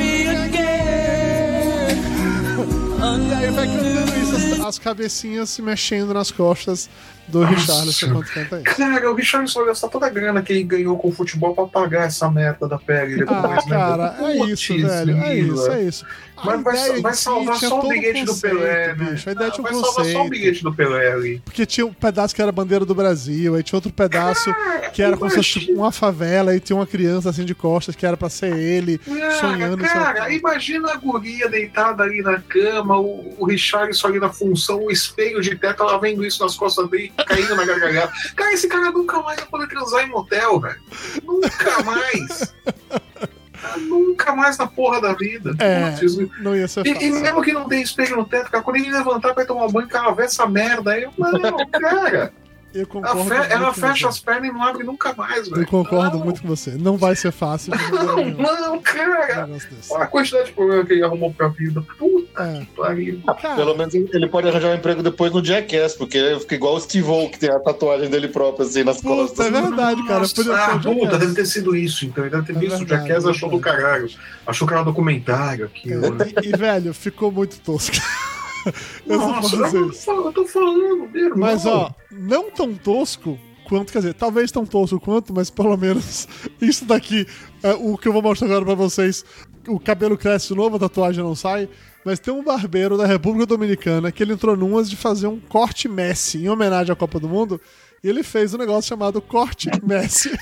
E 3.17 3.33
aí 3.33 3.51
vai 3.51 3.67
cantando 3.67 4.19
isso, 4.19 4.35
as, 4.35 4.59
as 4.67 4.79
cabecinhas 4.79 5.49
se 5.49 5.61
mexendo 5.61 6.13
nas 6.13 6.31
costas 6.31 6.89
do 7.27 7.43
Richarlison 7.43 8.07
enquanto 8.07 8.33
canta 8.33 8.55
isso. 8.57 8.77
Cara, 8.77 9.11
o 9.11 9.15
Richarlison 9.15 9.59
vai 9.59 9.67
gastar 9.69 9.87
toda 9.87 10.05
a 10.05 10.09
grana 10.09 10.41
que 10.41 10.53
ele 10.53 10.63
ganhou 10.63 10.97
com 10.97 11.07
o 11.07 11.11
futebol 11.11 11.55
pra 11.55 11.65
pagar 11.65 12.05
essa 12.07 12.29
merda 12.29 12.67
da 12.67 12.77
pele 12.77 13.23
Ah, 13.27 13.41
depois, 13.41 13.65
né? 13.65 13.75
cara, 13.77 14.15
é 14.19 14.37
Putz, 14.37 14.51
isso, 14.69 14.87
velho. 14.87 15.17
É 15.17 15.35
isso, 15.35 15.71
é 15.71 15.83
isso. 15.83 16.05
Mas 16.45 16.63
vai, 16.63 17.01
vai 17.01 17.13
si 17.13 17.23
salvar 17.23 17.57
só 17.57 17.79
o 17.79 17.85
um 17.85 17.89
bilhete 17.89 18.23
do 18.23 18.31
conceito, 18.31 18.55
Pelé, 18.57 18.87
né? 18.87 18.93
bicho. 18.93 19.29
A 19.29 19.31
ideia 19.31 19.51
tinha 19.51 19.61
um 19.61 19.63
vai 19.63 19.73
salvar 19.73 19.91
só 19.93 20.01
o 20.01 20.03
conceito. 20.03 20.29
bilhete 20.29 20.63
do 20.63 20.73
Pelé 20.73 21.11
ali. 21.11 21.41
Porque 21.43 21.65
tinha 21.65 21.85
um 21.85 21.93
pedaço 21.93 22.35
que 22.35 22.41
era 22.41 22.49
a 22.49 22.53
bandeira 22.53 22.85
do 22.85 22.95
Brasil, 22.95 23.55
aí 23.55 23.63
tinha 23.63 23.77
outro 23.77 23.91
pedaço 23.91 24.53
que 24.93 25.01
era 25.01 25.17
como 25.17 25.29
se 25.29 25.37
fosse 25.37 25.71
uma 25.71 25.91
favela, 25.91 26.55
e 26.55 26.59
tinha 26.59 26.75
uma 26.75 26.87
criança 26.87 27.29
assim 27.29 27.45
de 27.45 27.55
costas 27.55 27.95
que 27.95 28.05
era 28.05 28.15
pra 28.15 28.29
ser 28.29 28.55
ele, 28.55 28.99
sonhando. 29.39 29.77
Cara, 29.83 30.05
cara, 30.05 30.19
sabe? 30.21 30.35
imagina 30.35 30.91
a 30.91 30.95
guria 30.95 31.49
deitada 31.49 32.03
ali 32.03 32.21
na 32.21 32.39
cama, 32.39 32.97
o, 32.97 33.35
o 33.37 33.45
Richarlison 33.45 34.07
ali 34.07 34.19
na 34.19 34.29
função, 34.29 34.85
o 34.85 34.91
espelho 34.91 35.41
de 35.41 35.55
teto, 35.55 35.83
ela 35.83 35.99
vendo 35.99 36.25
isso 36.25 36.43
nas 36.43 36.55
costas 36.55 36.89
dele, 36.89 37.11
caindo 37.25 37.55
na 37.55 37.65
gargalhada. 37.65 38.11
Cara, 38.35 38.53
esse 38.53 38.67
cara 38.67 38.91
nunca 38.91 39.21
mais 39.21 39.39
vai 39.39 39.47
poder 39.47 39.67
transar 39.67 40.05
em 40.05 40.09
motel, 40.09 40.59
velho. 40.59 40.79
Nunca 41.23 41.83
mais. 41.83 42.53
Nunca 43.77 44.35
mais 44.35 44.57
na 44.57 44.67
porra 44.67 45.01
da 45.01 45.13
vida. 45.13 45.55
É, 45.59 45.95
não 46.39 46.55
ia 46.55 46.67
ser 46.67 46.85
E, 46.85 46.89
e 46.89 47.11
mesmo 47.11 47.41
que 47.41 47.53
não 47.53 47.67
tenha 47.67 47.83
espelho 47.83 48.17
no 48.17 48.25
teto, 48.25 48.51
cara, 48.51 48.63
quando 48.63 48.77
ele 48.77 48.91
levantar 48.91 49.33
pra 49.33 49.45
tomar 49.45 49.67
banho, 49.69 49.87
cara, 49.87 50.11
vê 50.11 50.23
essa 50.23 50.45
merda 50.47 50.91
aí. 50.91 51.07
Não, 51.17 51.57
cara. 51.71 52.33
Eu 52.75 52.81
Ela, 52.81 52.87
concordo. 52.87 53.23
fe- 53.29 53.35
ela 53.53 53.59
muito 53.67 53.73
com 53.81 53.87
fecha 53.87 54.07
as 54.09 54.19
pernas 54.19 54.49
e 54.49 54.51
não 54.51 54.61
abre 54.61 54.83
nunca 54.83 55.13
mais, 55.13 55.47
velho. 55.47 55.61
Eu 55.61 55.67
concordo 55.67 56.17
não, 56.17 56.25
muito 56.25 56.41
com 56.41 56.47
você. 56.49 56.71
Não 56.71 56.97
vai 56.97 57.15
ser 57.15 57.31
fácil 57.31 57.71
Não, 57.91 58.15
não, 58.35 58.75
um 58.75 58.81
cara. 58.81 59.49
Olha 59.89 60.03
a 60.03 60.07
quantidade 60.07 60.47
de 60.47 60.51
problema 60.51 60.83
que 60.85 60.91
ele 60.93 61.03
arrumou 61.03 61.33
pra 61.33 61.47
vida. 61.47 61.81
Puta 61.97 62.43
É. 62.43 62.59
que 62.59 62.65
pariu. 62.75 63.21
Cara, 63.41 63.55
Pelo 63.55 63.77
menos 63.77 63.93
ele 63.95 64.27
pode 64.27 64.49
arranjar 64.49 64.67
um 64.71 64.75
emprego 64.75 65.01
depois 65.01 65.31
no 65.31 65.43
Jackass, 65.43 65.93
porque 65.93 66.17
ele 66.17 66.39
fica 66.41 66.55
igual 66.55 66.75
o 66.75 66.79
Steve 66.81 67.09
O, 67.09 67.29
que 67.29 67.39
tem 67.39 67.49
a 67.49 67.59
tatuagem 67.59 68.09
dele 68.09 68.27
própria 68.27 68.65
assim 68.65 68.83
nas 68.83 68.97
puta, 68.99 69.07
costas. 69.07 69.45
é 69.47 69.51
verdade, 69.51 70.03
cara. 70.05 70.19
Nossa, 70.19 70.53
ah, 70.53 70.75
um 70.75 70.81
puta, 70.99 71.17
deve 71.17 71.33
ter 71.33 71.45
sido 71.45 71.73
isso, 71.75 72.05
então. 72.05 72.25
Ele 72.25 72.31
deve 72.35 72.45
ter 72.47 72.55
É 72.57 72.59
visto 72.59 72.75
o 72.75 72.79
verdade, 72.79 73.07
Jackass 73.07 73.25
é 73.25 73.29
achou 73.29 73.49
do 73.49 73.59
caralho. 73.59 74.09
Achou 74.45 74.67
que 74.67 74.73
era 74.73 74.83
documentário 74.83 75.65
aquilo. 75.65 76.13
né? 76.13 76.25
E, 76.43 76.49
e, 76.49 76.51
velho, 76.57 76.93
ficou 76.93 77.31
muito 77.31 77.57
tosco. 77.61 77.95
Nossa, 79.05 79.55
eu, 79.55 79.89
isso. 79.89 80.09
eu 80.09 80.31
tô 80.31 80.45
falando, 80.45 81.09
meu 81.09 81.23
irmão. 81.23 81.37
Mas, 81.37 81.65
ó, 81.65 81.93
não 82.11 82.49
tão 82.51 82.73
tosco 82.73 83.39
quanto, 83.67 83.91
quer 83.91 83.99
dizer, 83.99 84.13
talvez 84.13 84.51
tão 84.51 84.65
tosco 84.65 84.99
quanto, 84.99 85.33
mas 85.33 85.49
pelo 85.49 85.75
menos 85.75 86.27
isso 86.61 86.85
daqui, 86.85 87.27
é, 87.63 87.73
o 87.73 87.97
que 87.97 88.07
eu 88.07 88.13
vou 88.13 88.21
mostrar 88.21 88.47
agora 88.47 88.65
pra 88.65 88.75
vocês, 88.75 89.25
o 89.67 89.79
cabelo 89.79 90.17
cresce 90.17 90.49
de 90.49 90.55
novo, 90.55 90.75
a 90.75 90.79
tatuagem 90.79 91.23
não 91.23 91.35
sai, 91.35 91.67
mas 92.05 92.19
tem 92.19 92.33
um 92.33 92.43
barbeiro 92.43 92.97
da 92.97 93.05
República 93.05 93.47
Dominicana 93.47 94.11
que 94.11 94.21
ele 94.21 94.33
entrou 94.33 94.55
numas 94.55 94.89
de 94.89 94.95
fazer 94.95 95.27
um 95.27 95.39
corte 95.39 95.87
Messi 95.87 96.43
em 96.43 96.49
homenagem 96.49 96.93
à 96.93 96.95
Copa 96.95 97.19
do 97.19 97.27
Mundo, 97.27 97.59
e 98.03 98.07
ele 98.07 98.21
fez 98.21 98.53
um 98.53 98.57
negócio 98.57 98.89
chamado 98.89 99.21
corte 99.21 99.69
Messi. 99.83 100.37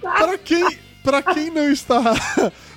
Para 0.00 0.38
quem, 0.38 0.78
para 1.02 1.22
quem 1.22 1.50
não 1.50 1.68
está 1.68 2.14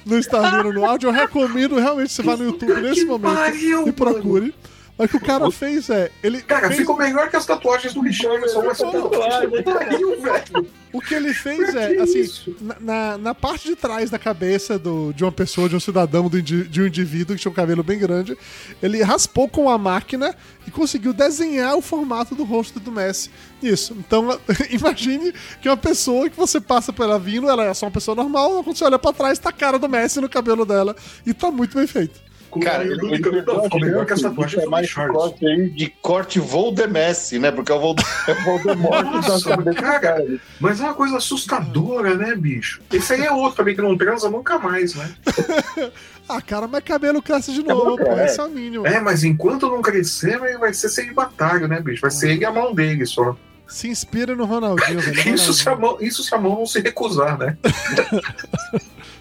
não 0.05 0.17
está 0.17 0.49
vendo 0.49 0.73
no 0.73 0.85
áudio, 0.85 1.09
eu 1.09 1.13
recomendo 1.13 1.75
realmente 1.75 2.11
você 2.11 2.21
vá 2.21 2.35
no 2.35 2.45
YouTube 2.45 2.81
nesse 2.81 3.05
momento 3.05 3.35
pariu, 3.35 3.87
e 3.87 3.91
procure. 3.91 4.53
Mas 5.01 5.07
o 5.07 5.09
que 5.09 5.17
o 5.17 5.19
cara 5.19 5.49
fez 5.49 5.89
é, 5.89 6.11
ele 6.21 6.43
Cara, 6.43 6.67
fez- 6.67 6.81
ficou 6.81 6.95
melhor 6.95 7.27
que 7.27 7.35
as 7.35 7.43
tatuagens 7.43 7.91
do 7.91 8.01
Richardson. 8.01 8.61
Tatuagem. 8.61 9.63
Pariu, 9.63 10.21
velho. 10.21 10.67
o 10.93 11.01
que 11.01 11.15
ele 11.15 11.33
fez 11.33 11.73
é, 11.73 11.99
assim, 11.99 12.55
na, 12.79 13.17
na, 13.17 13.33
parte 13.33 13.67
de 13.67 13.75
trás 13.75 14.11
da 14.11 14.19
cabeça 14.19 14.77
do, 14.77 15.11
de 15.11 15.23
uma 15.23 15.31
pessoa, 15.31 15.67
de 15.67 15.75
um 15.75 15.79
cidadão, 15.79 16.29
de 16.29 16.81
um 16.81 16.85
indivíduo 16.85 17.35
que 17.35 17.41
tinha 17.41 17.51
um 17.51 17.55
cabelo 17.55 17.81
bem 17.81 17.97
grande, 17.97 18.37
ele 18.79 19.01
raspou 19.01 19.49
com 19.49 19.67
a 19.71 19.77
máquina 19.77 20.35
e 20.67 20.69
conseguiu 20.69 21.13
desenhar 21.13 21.75
o 21.75 21.81
formato 21.81 22.35
do 22.35 22.43
rosto 22.43 22.79
do 22.79 22.91
Messi. 22.91 23.31
Isso. 23.59 23.95
Então, 23.97 24.39
imagine 24.69 25.33
que 25.59 25.67
uma 25.67 25.77
pessoa 25.77 26.29
que 26.29 26.37
você 26.37 26.61
passa 26.61 26.93
por 26.93 27.05
ela 27.05 27.17
vindo, 27.17 27.49
ela 27.49 27.65
é 27.65 27.73
só 27.73 27.87
uma 27.87 27.91
pessoa 27.91 28.13
normal, 28.13 28.63
quando 28.63 28.77
você 28.77 28.83
olha 28.83 28.99
pra 28.99 29.11
trás, 29.11 29.39
tá 29.39 29.49
a 29.49 29.53
cara 29.53 29.79
do 29.79 29.89
Messi 29.89 30.21
no 30.21 30.29
cabelo 30.29 30.63
dela. 30.63 30.95
E 31.25 31.33
tá 31.33 31.49
muito 31.49 31.75
bem 31.75 31.87
feito. 31.87 32.29
Cara, 32.59 32.83
eu 32.83 32.97
ficou 32.99 33.63
ficou 33.63 33.79
melhor 33.79 34.05
que 34.05 34.13
tatuagens 34.21 34.55
do 34.55 34.61
chamar 34.63 34.83
esse 34.83 34.89
Richardson. 34.89 35.13
corte 35.13 35.47
aí 35.47 35.69
de 35.69 35.87
corte 36.01 36.39
Voldemessi, 36.39 37.39
né? 37.39 37.51
Porque 37.51 37.71
é 37.71 37.75
o 37.75 37.95
é 38.27 38.33
Voldemort 38.43 39.03
da 39.05 39.11
Nossa, 39.11 39.73
cara. 40.01 40.25
Mas 40.59 40.79
é 40.81 40.83
uma 40.83 40.93
coisa 40.93 41.17
assustadora, 41.17 42.15
né, 42.15 42.35
bicho? 42.35 42.81
Esse 42.91 43.13
aí 43.13 43.23
é 43.25 43.31
outro 43.31 43.57
também 43.57 43.75
que 43.75 43.81
não 43.81 43.97
transa 43.97 44.29
nunca 44.29 44.59
mais, 44.59 44.95
né? 44.95 45.09
Ah, 46.29 46.39
cara, 46.41 46.65
mas 46.65 46.81
cabelo 46.81 47.21
cresce 47.21 47.51
de 47.51 47.61
novo, 47.61 47.97
pô. 47.97 48.03
é. 48.13 48.25
Esse 48.25 48.39
é 48.39 48.43
o 48.43 48.49
mínimo. 48.49 48.87
É, 48.87 49.01
mas 49.01 49.21
enquanto 49.21 49.67
não 49.69 49.81
crescer, 49.81 50.37
vai- 50.39 50.73
ser 50.73 50.87
celibatário, 50.87 51.67
né, 51.67 51.81
bicho? 51.81 51.99
Vai 52.01 52.11
ser 52.11 52.31
ele 52.31 52.41
e 52.41 52.45
a 52.45 52.51
mão 52.53 52.73
dele 52.73 53.05
só. 53.05 53.35
Se 53.67 53.89
inspira 53.89 54.33
no 54.33 54.45
Ronaldinho, 54.45 55.01
velho. 55.01 55.19
Isso 55.35 55.51
se, 55.53 55.67
a 55.67 55.75
mão, 55.75 55.97
isso 55.99 56.23
se 56.23 56.33
a 56.33 56.37
mão 56.37 56.55
não 56.59 56.65
se 56.65 56.79
recusar, 56.79 57.37
né? 57.37 57.57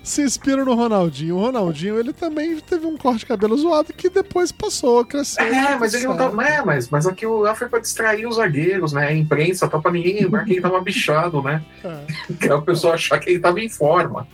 Se 0.02 0.23
inspira 0.23 0.64
no 0.64 0.75
Ronaldinho. 0.75 1.37
O 1.37 1.40
Ronaldinho, 1.40 1.99
ele 1.99 2.12
também 2.12 2.57
teve 2.61 2.87
um 2.87 2.97
corte 2.97 3.21
de 3.21 3.26
cabelo 3.26 3.57
zoado 3.57 3.92
que 3.92 4.09
depois 4.09 4.50
passou, 4.50 5.04
cresceu. 5.04 5.45
É, 5.45 5.76
mas 5.78 5.92
ele 5.95 6.07
não 6.07 6.16
certo. 6.16 6.40
É, 6.40 6.64
mas, 6.64 6.88
mas 6.88 7.07
aquilo 7.07 7.40
lá 7.40 7.54
foi 7.54 7.69
pra 7.69 7.78
distrair 7.78 8.26
os 8.26 8.37
zagueiros, 8.37 8.92
né? 8.92 9.09
A 9.09 9.12
imprensa, 9.14 9.69
tá 9.69 9.78
pra 9.78 9.90
ninguém 9.92 10.23
lembrar 10.23 10.45
que 10.45 10.52
ele 10.52 10.61
tava 10.61 10.80
bichado, 10.80 11.42
né? 11.42 11.62
É. 11.85 12.00
Que 12.40 12.49
a 12.49 12.61
pessoa 12.61 12.95
achar 12.95 13.19
que 13.19 13.30
ele 13.30 13.38
tava 13.40 13.61
em 13.61 13.69
forma. 13.69 14.26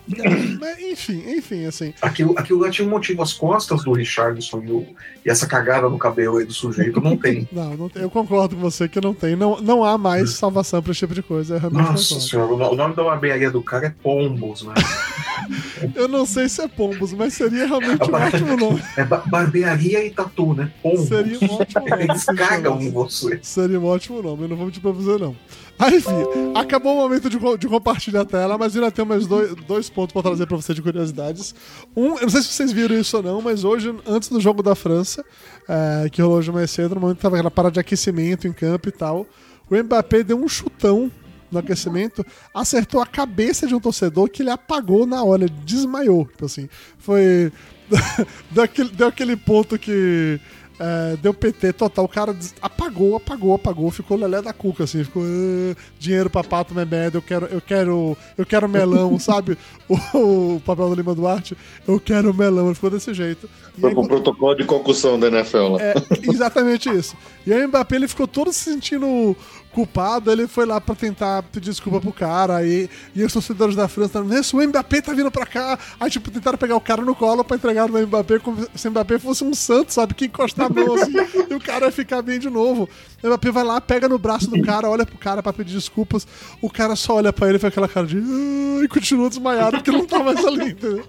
Mas, 0.60 0.78
enfim, 0.80 1.22
enfim, 1.36 1.64
assim. 1.66 1.92
Aquilo, 2.00 2.34
aquilo 2.38 2.60
lá 2.60 2.70
tinha 2.70 2.86
um 2.86 2.90
motivo. 2.90 3.22
As 3.22 3.32
costas 3.32 3.82
do 3.84 3.92
Richardson 3.92 4.62
e, 4.64 4.70
o- 4.70 4.86
e 5.24 5.30
essa 5.30 5.46
cagada 5.46 5.88
no 5.88 5.98
cabelo 5.98 6.36
aí 6.38 6.44
do 6.44 6.52
sujeito 6.52 7.00
não 7.00 7.16
tem. 7.16 7.48
Não, 7.52 7.76
não 7.76 7.88
tem- 7.88 8.02
eu 8.02 8.10
concordo 8.10 8.54
com 8.54 8.60
você 8.62 8.88
que 8.88 9.00
não 9.00 9.12
tem. 9.14 9.34
Não, 9.34 9.60
não 9.60 9.82
há 9.84 9.96
mais 9.98 10.30
salvação 10.34 10.82
pra 10.82 10.92
esse 10.92 11.00
tipo 11.00 11.14
de 11.14 11.22
coisa. 11.22 11.58
Realmente 11.58 11.82
Nossa 11.90 12.08
concordo. 12.14 12.28
senhora, 12.28 12.52
o 12.52 12.56
no- 12.56 12.70
o 12.72 12.76
nome 12.76 12.94
da 12.94 13.02
barbearia 13.02 13.50
do 13.50 13.62
cara 13.62 13.86
é 13.86 13.90
Pombos, 14.02 14.62
né? 14.62 14.74
Eu 15.94 16.08
não 16.08 16.24
sei 16.26 16.48
se 16.48 16.60
é 16.62 16.68
Pombos, 16.68 17.12
mas 17.12 17.34
seria 17.34 17.66
realmente 17.66 18.10
um 18.10 18.14
ótimo 18.14 18.56
nome. 18.56 18.82
É 18.96 19.04
ba- 19.04 19.22
barbearia 19.26 20.04
e 20.04 20.10
tatu, 20.10 20.54
né? 20.54 20.70
Pombos. 20.82 21.08
Seria 21.08 21.38
um 21.40 21.54
ótimo 21.54 21.88
nome. 21.88 22.02
Eles 22.04 22.24
cagam 22.24 22.80
em 22.80 22.90
você. 22.90 23.38
Seria 23.42 23.78
um 23.80 23.84
ótimo 23.86 24.22
nome, 24.22 24.42
eu 24.44 24.48
não 24.48 24.56
vou 24.56 24.66
mentir 24.66 24.80
pra 24.82 24.90
você, 24.92 25.16
não. 25.18 25.36
Aí, 25.78 25.96
enfim, 25.96 26.08
acabou 26.54 26.94
o 26.94 26.96
momento 26.96 27.28
de, 27.28 27.38
de 27.58 27.68
compartilhar 27.68 28.22
a 28.22 28.24
tela, 28.24 28.56
mas 28.56 28.74
ainda 28.74 28.90
tem 28.90 29.04
mais 29.04 29.26
dois, 29.26 29.54
dois 29.66 29.90
pontos 29.90 30.14
pra 30.14 30.22
trazer 30.22 30.46
pra 30.46 30.56
você 30.56 30.72
de 30.72 30.80
curiosidades. 30.80 31.54
Um, 31.94 32.14
eu 32.16 32.22
não 32.22 32.30
sei 32.30 32.40
se 32.40 32.48
vocês 32.48 32.72
viram 32.72 32.98
isso 32.98 33.14
ou 33.18 33.22
não, 33.22 33.42
mas 33.42 33.62
hoje, 33.62 33.94
antes 34.06 34.30
do 34.30 34.40
jogo 34.40 34.62
da 34.62 34.74
França, 34.74 35.22
é, 35.68 36.08
que 36.08 36.22
rolou 36.22 36.38
hoje 36.38 36.50
mais 36.50 36.70
cedo, 36.70 36.94
no 36.94 37.00
momento 37.02 37.16
que 37.18 37.22
tava 37.22 37.36
aquela 37.36 37.50
parada 37.50 37.74
de 37.74 37.80
aquecimento 37.80 38.48
em 38.48 38.52
campo 38.54 38.88
e 38.88 38.92
tal, 38.92 39.26
o 39.70 39.76
Mbappé 39.76 40.22
deu 40.22 40.38
um 40.42 40.48
chutão 40.48 41.10
no 41.50 41.58
aquecimento, 41.58 42.24
acertou 42.54 43.00
a 43.00 43.06
cabeça 43.06 43.66
de 43.66 43.74
um 43.74 43.80
torcedor 43.80 44.28
que 44.28 44.42
ele 44.42 44.50
apagou 44.50 45.06
na 45.06 45.22
hora, 45.22 45.44
ele 45.44 45.54
desmaiou. 45.64 46.26
Tipo 46.26 46.46
assim, 46.46 46.68
foi. 46.98 47.52
deu, 48.50 48.64
aquele, 48.64 48.88
deu 48.90 49.06
aquele 49.08 49.36
ponto 49.36 49.78
que. 49.78 50.40
é, 50.78 51.16
deu 51.22 51.32
PT 51.32 51.72
total, 51.74 52.04
o 52.04 52.08
cara 52.08 52.36
apagou, 52.60 53.16
apagou, 53.16 53.54
apagou, 53.54 53.90
ficou 53.90 54.16
lelé 54.16 54.42
da 54.42 54.52
cuca, 54.52 54.84
assim, 54.84 55.04
ficou 55.04 55.22
"Ah, 55.22 55.74
dinheiro 55.98 56.28
pra 56.28 56.42
pato 56.44 56.74
memedo, 56.74 57.18
eu 57.18 57.22
quero, 57.22 57.46
eu 57.46 57.60
quero, 57.62 58.18
eu 58.36 58.44
quero 58.44 58.68
melão, 58.68 59.16
sabe? 59.20 59.56
O, 59.88 60.56
o 60.56 60.60
papel 60.66 60.88
do 60.90 60.94
Lima 60.96 61.14
Duarte, 61.14 61.56
eu 61.86 61.98
quero 62.00 62.34
melão, 62.34 62.66
ele 62.66 62.74
ficou 62.74 62.90
desse 62.90 63.14
jeito. 63.14 63.48
E 63.78 63.80
Foi 63.80 63.90
aí, 63.90 63.94
pro 63.94 64.06
protocolo 64.08 64.54
de 64.56 64.64
concussão 64.64 65.18
da 65.18 65.28
NFL 65.28 65.58
lá. 65.68 65.78
é, 65.82 65.94
exatamente 66.24 66.90
isso. 66.90 67.16
E 67.46 67.52
aí 67.52 67.64
o 67.64 67.68
Mbappé 67.68 67.96
ele 67.96 68.08
ficou 68.08 68.26
todo 68.26 68.52
se 68.52 68.64
sentindo 68.70 69.36
culpado, 69.76 70.32
ele 70.32 70.48
foi 70.48 70.64
lá 70.64 70.80
pra 70.80 70.94
tentar 70.94 71.42
pedir 71.42 71.68
desculpa 71.68 72.00
pro 72.00 72.10
cara, 72.10 72.56
aí, 72.56 72.88
e 73.14 73.22
os 73.22 73.30
torcedores 73.30 73.76
da 73.76 73.86
França 73.86 74.24
isso, 74.30 74.56
o 74.56 74.66
Mbappé 74.66 75.02
tá 75.02 75.12
vindo 75.12 75.30
pra 75.30 75.44
cá. 75.44 75.78
Aí, 76.00 76.10
tipo, 76.10 76.30
tentaram 76.30 76.56
pegar 76.56 76.76
o 76.76 76.80
cara 76.80 77.02
no 77.02 77.14
colo 77.14 77.44
pra 77.44 77.58
entregar 77.58 77.86
no 77.86 78.06
Mbappé 78.06 78.38
como 78.38 78.66
se 78.74 78.88
o 78.88 78.90
Mbappé 78.90 79.18
fosse 79.18 79.44
um 79.44 79.52
santo, 79.52 79.92
sabe? 79.92 80.14
Que 80.14 80.24
encostar 80.24 80.66
a 80.66 80.68
mão 80.72 80.94
assim, 80.94 81.12
e 81.50 81.54
o 81.54 81.60
cara 81.60 81.84
ia 81.84 81.92
ficar 81.92 82.22
bem 82.22 82.38
de 82.38 82.48
novo. 82.48 82.88
O 83.22 83.26
Mbappé 83.26 83.50
vai 83.50 83.64
lá, 83.64 83.78
pega 83.78 84.08
no 84.08 84.18
braço 84.18 84.48
do 84.48 84.62
cara, 84.62 84.88
olha 84.88 85.04
pro 85.04 85.18
cara 85.18 85.42
pra 85.42 85.52
pedir 85.52 85.74
desculpas, 85.74 86.26
o 86.62 86.70
cara 86.70 86.96
só 86.96 87.16
olha 87.16 87.30
pra 87.30 87.46
ele 87.48 87.56
e 87.56 87.60
faz 87.60 87.70
aquela 87.70 87.86
cara 87.86 88.06
de. 88.06 88.16
"Ah", 88.16 88.82
e 88.82 88.88
continua 88.88 89.28
desmaiado 89.28 89.76
porque 89.76 89.90
não 89.90 90.06
tá 90.06 90.20
mais 90.20 90.42
ali, 90.42 90.70
entendeu? 90.70 91.04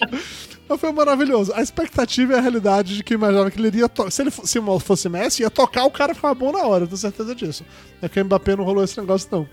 Mas 0.68 0.80
foi 0.80 0.92
maravilhoso. 0.92 1.52
A 1.54 1.62
expectativa 1.62 2.34
e 2.34 2.36
a 2.36 2.40
realidade 2.40 2.96
de 2.96 3.04
que 3.04 3.14
eu 3.14 3.18
imaginava 3.18 3.50
que 3.50 3.58
ele 3.58 3.68
iria. 3.68 3.90
Se 4.10 4.22
ele 4.22 4.30
se 4.30 4.60
fosse 4.80 5.08
Messi, 5.08 5.42
ia 5.42 5.50
tocar 5.50 5.84
o 5.84 5.90
cara 5.90 6.14
ficava 6.14 6.34
bom 6.34 6.52
na 6.52 6.62
hora, 6.62 6.84
eu 6.84 6.88
tenho 6.88 6.98
certeza 6.98 7.34
disso. 7.34 7.64
É 8.02 8.08
que 8.08 8.20
o 8.20 8.24
Mbappé 8.24 8.56
não 8.56 8.64
rolou 8.64 8.82
esse 8.82 8.98
negócio, 8.98 9.28
não. 9.30 9.48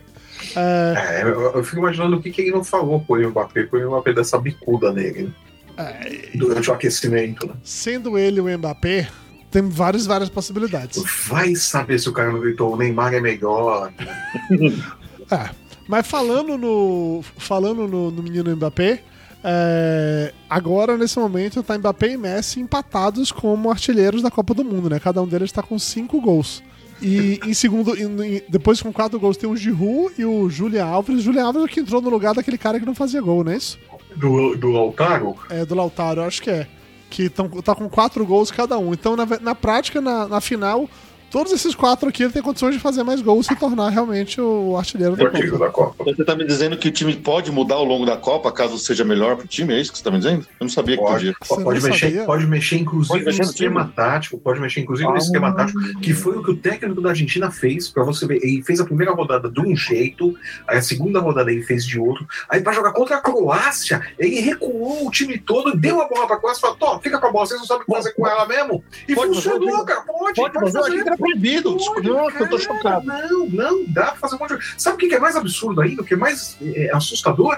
É, 0.55 1.21
É, 1.21 1.23
eu, 1.23 1.53
eu 1.53 1.63
fico 1.63 1.77
imaginando 1.77 2.17
o 2.17 2.21
que, 2.21 2.31
que 2.31 2.41
ele 2.41 2.51
não 2.51 2.63
falou 2.63 2.99
pro 2.99 3.29
Mbappé, 3.29 3.63
pro 3.63 3.87
Mbappé 3.87 4.13
dessa 4.13 4.37
bicuda 4.39 4.91
nele, 4.91 5.23
né? 5.23 5.31
é, 5.77 6.37
Durante 6.37 6.69
o 6.69 6.73
aquecimento, 6.73 7.47
né? 7.47 7.53
sendo 7.63 8.17
ele 8.17 8.41
o 8.41 8.57
Mbappé, 8.57 9.07
tem 9.51 9.69
várias, 9.69 10.07
várias 10.07 10.29
possibilidades. 10.29 11.01
Vai 11.27 11.55
saber 11.55 11.99
se 11.99 12.09
o 12.09 12.13
cara 12.13 12.31
não 12.31 12.39
gritou, 12.39 12.73
o 12.73 12.77
Neymar 12.77 13.13
é 13.13 13.21
melhor. 13.21 13.93
É. 15.31 15.49
Mas 15.87 16.05
falando 16.05 16.57
no. 16.57 17.23
Falando 17.37 17.87
no, 17.87 18.11
no 18.11 18.21
menino 18.21 18.55
Mbappé, 18.55 19.01
É, 19.43 20.33
agora, 20.49 20.97
nesse 20.97 21.19
momento, 21.19 21.61
tá 21.61 21.77
Mbappé 21.77 22.11
e 22.13 22.17
Messi 22.17 22.59
empatados 22.59 23.31
como 23.31 23.69
artilheiros 23.69 24.21
da 24.21 24.31
Copa 24.31 24.53
do 24.53 24.63
Mundo, 24.63 24.89
né? 24.89 24.99
Cada 24.99 25.21
um 25.21 25.27
deles 25.27 25.51
tá 25.51 25.61
com 25.61 25.77
cinco 25.77 26.21
gols. 26.21 26.63
E 27.01 27.39
em 27.45 27.53
segundo, 27.53 27.93
em- 27.97 28.41
depois 28.47 28.81
com 28.81 28.93
quatro 28.93 29.19
gols 29.19 29.35
tem 29.35 29.49
o 29.49 29.55
Giroud 29.57 30.13
e 30.17 30.23
o 30.23 30.49
Julian 30.49 30.85
Alves. 30.85 31.17
O 31.19 31.21
Julian 31.21 31.45
Alves 31.45 31.63
é 31.65 31.67
que 31.67 31.81
entrou 31.81 32.01
no 32.01 32.09
lugar 32.09 32.33
daquele 32.33 32.57
cara 32.57 32.79
que 32.79 32.85
não 32.85 32.95
fazia 32.95 33.19
gol, 33.21 33.43
não 33.43 33.51
é 33.51 33.57
isso? 33.57 33.77
Do, 34.15 34.55
do 34.55 34.69
Lautaro? 34.69 35.35
É, 35.49 35.65
do 35.65 35.75
Lautaro, 35.75 36.21
acho 36.21 36.41
que 36.41 36.49
é. 36.49 36.67
Que 37.09 37.29
tão, 37.29 37.49
tá 37.49 37.75
com 37.75 37.89
quatro 37.89 38.25
gols 38.25 38.49
cada 38.51 38.77
um. 38.77 38.93
Então, 38.93 39.15
na, 39.17 39.25
na 39.41 39.53
prática, 39.53 39.99
na, 39.99 40.27
na 40.27 40.39
final, 40.39 40.89
todos 41.33 41.51
esses 41.51 41.73
quatro 41.73 42.07
aqui 42.07 42.21
ele 42.21 42.31
tem 42.31 42.43
condições 42.43 42.75
de 42.75 42.79
fazer 42.79 43.01
mais 43.03 43.19
gols 43.19 43.47
e 43.47 43.49
se 43.49 43.55
tornar 43.59 43.89
realmente 43.89 44.39
o 44.39 44.77
artilheiro 44.77 45.15
da 45.15 45.25
Copa. 45.31 45.57
da 45.57 45.69
Copa. 45.71 46.03
Você 46.03 46.23
tá 46.23 46.35
me 46.35 46.45
dizendo 46.45 46.77
que 46.77 46.87
o 46.89 46.91
time 46.91 47.15
pode 47.15 47.51
mudar 47.51 47.75
ao 47.75 47.83
longo 47.83 48.05
da 48.05 48.15
Copa, 48.15 48.51
caso 48.51 48.77
seja 48.77 49.03
melhor 49.03 49.35
pro 49.35 49.47
time? 49.47 49.73
É 49.73 49.81
isso 49.81 49.91
que 49.91 49.97
você 49.97 50.03
tá 50.03 50.11
me 50.11 50.19
dizendo? 50.19 50.41
Eu 50.59 50.65
não 50.65 50.69
sabia 50.69 50.95
que 50.95 51.01
Pode, 51.03 51.33
podia. 51.33 51.63
pode, 51.63 51.63
não 51.81 51.89
mexer, 51.89 52.05
sabia? 52.05 52.23
pode 52.25 52.45
mexer, 52.45 52.77
inclusive, 52.77 53.09
Pode 53.13 53.25
mexer 53.25 53.39
no 53.41 53.45
no 53.47 53.51
esquema 53.51 53.81
time? 53.81 53.93
tático. 53.95 54.37
Pode 54.37 54.59
mexer, 54.61 54.79
inclusive, 54.81 55.09
no 55.09 55.15
Ah. 55.15 55.17
esquema 55.17 55.55
tático, 55.55 55.79
que 56.01 56.13
foi 56.13 56.37
o 56.37 56.43
que 56.43 56.51
o 56.51 56.55
técnico 56.55 57.01
da 57.01 57.09
Argentina 57.09 57.49
fez, 57.49 57.89
pra 57.89 58.03
você 58.03 58.27
ver. 58.27 58.35
Ele 58.43 58.61
fez 58.63 58.79
a 58.79 58.85
primeira 58.85 59.11
rodada 59.11 59.49
de 59.49 59.59
um 59.59 59.75
jeito, 59.75 60.35
aí 60.67 60.77
a 60.77 60.81
segunda 60.83 61.19
rodada 61.19 61.51
ele 61.51 61.63
fez 61.63 61.83
de 61.83 61.99
outro. 61.99 62.27
Aí, 62.47 62.61
pra 62.61 62.73
jogar 62.73 62.93
contra 62.93 63.17
a 63.17 63.21
Croácia, 63.21 64.01
ele 64.19 64.39
recuou 64.39 65.07
o 65.07 65.11
time 65.11 65.39
todo, 65.39 65.75
deu 65.75 65.99
a 65.99 66.07
bola 66.07 66.27
pra 66.27 66.37
Croácia 66.37 66.59
e 66.59 66.61
falou: 66.61 66.75
Tó, 66.77 66.99
fica 66.99 67.17
com 67.19 67.25
a 67.27 67.31
bola, 67.31 67.45
vocês 67.47 67.59
não 67.59 67.65
sabem 67.65 67.81
o 67.81 67.85
que 67.87 67.91
fazer 67.91 68.11
com 68.13 68.27
ela 68.27 68.45
mesmo. 68.47 68.83
E 69.07 69.15
Pode 69.15 69.33
funcionou, 69.33 69.71
fazer? 69.71 69.85
cara. 69.85 70.01
Pode, 70.01 70.35
Pode, 70.35 70.77
achei 70.77 71.01
que 71.01 71.07
era 71.09 71.17
proibido. 71.23 71.71
Nossa, 71.71 72.39
eu 72.39 72.49
tô 72.49 72.59
chocado. 72.59 73.05
Não, 73.05 73.47
não, 73.47 73.85
dá 73.87 74.07
pra 74.07 74.15
fazer 74.15 74.35
um 74.35 74.39
monte 74.39 74.49
de 74.49 74.55
coisa. 74.57 74.73
Sabe 74.77 74.95
o 74.95 75.09
que 75.09 75.15
é 75.15 75.19
mais 75.19 75.35
absurdo 75.35 75.81
ainda? 75.81 76.01
O 76.01 76.05
que 76.05 76.13
é 76.13 76.17
mais 76.17 76.57
é, 76.61 76.91
assustador? 76.93 77.57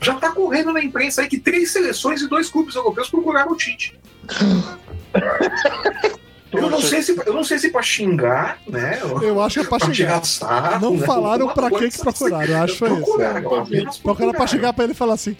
Já 0.00 0.14
tá 0.14 0.32
correndo 0.32 0.72
na 0.72 0.82
imprensa 0.82 1.22
aí 1.22 1.28
que 1.28 1.38
três 1.38 1.72
seleções 1.72 2.20
e 2.20 2.28
dois 2.28 2.50
clubes 2.50 2.74
europeus 2.74 3.08
procuraram 3.08 3.52
o 3.52 3.56
Tite. 3.56 3.98
Eu 6.52 6.70
não 6.70 6.80
sei 6.80 7.02
se, 7.02 7.14
eu 7.26 7.34
não 7.34 7.44
sei 7.44 7.58
se 7.58 7.70
pra 7.70 7.82
xingar, 7.82 8.58
né? 8.66 8.98
Eu 9.20 9.42
acho 9.42 9.60
que 9.60 9.66
é 9.66 9.68
pra 9.68 9.78
Pra 9.78 9.90
tirar 9.90 10.24
sarro. 10.24 10.80
Não 10.80 10.96
né, 10.96 11.04
falaram 11.04 11.48
pra 11.48 11.70
que 11.70 11.90
que 11.90 11.98
procuraram, 11.98 12.46
eu 12.46 12.62
acho 12.62 12.72
que 12.72 12.78
foi 12.78 12.88
isso. 12.88 13.00
Procuraram, 13.00 13.42
cara 13.42 13.64
pra 13.66 13.92
procuraram. 14.02 14.46
chegar 14.46 14.72
pra 14.72 14.84
ele 14.84 14.92
e 14.92 14.96
falar 14.96 15.14
assim. 15.14 15.36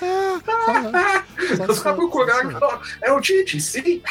Os 1.68 1.80
caras 1.80 1.98
procuraram 1.98 2.58
é 3.02 3.12
o 3.12 3.20
Tite, 3.20 3.60
sim. 3.60 4.02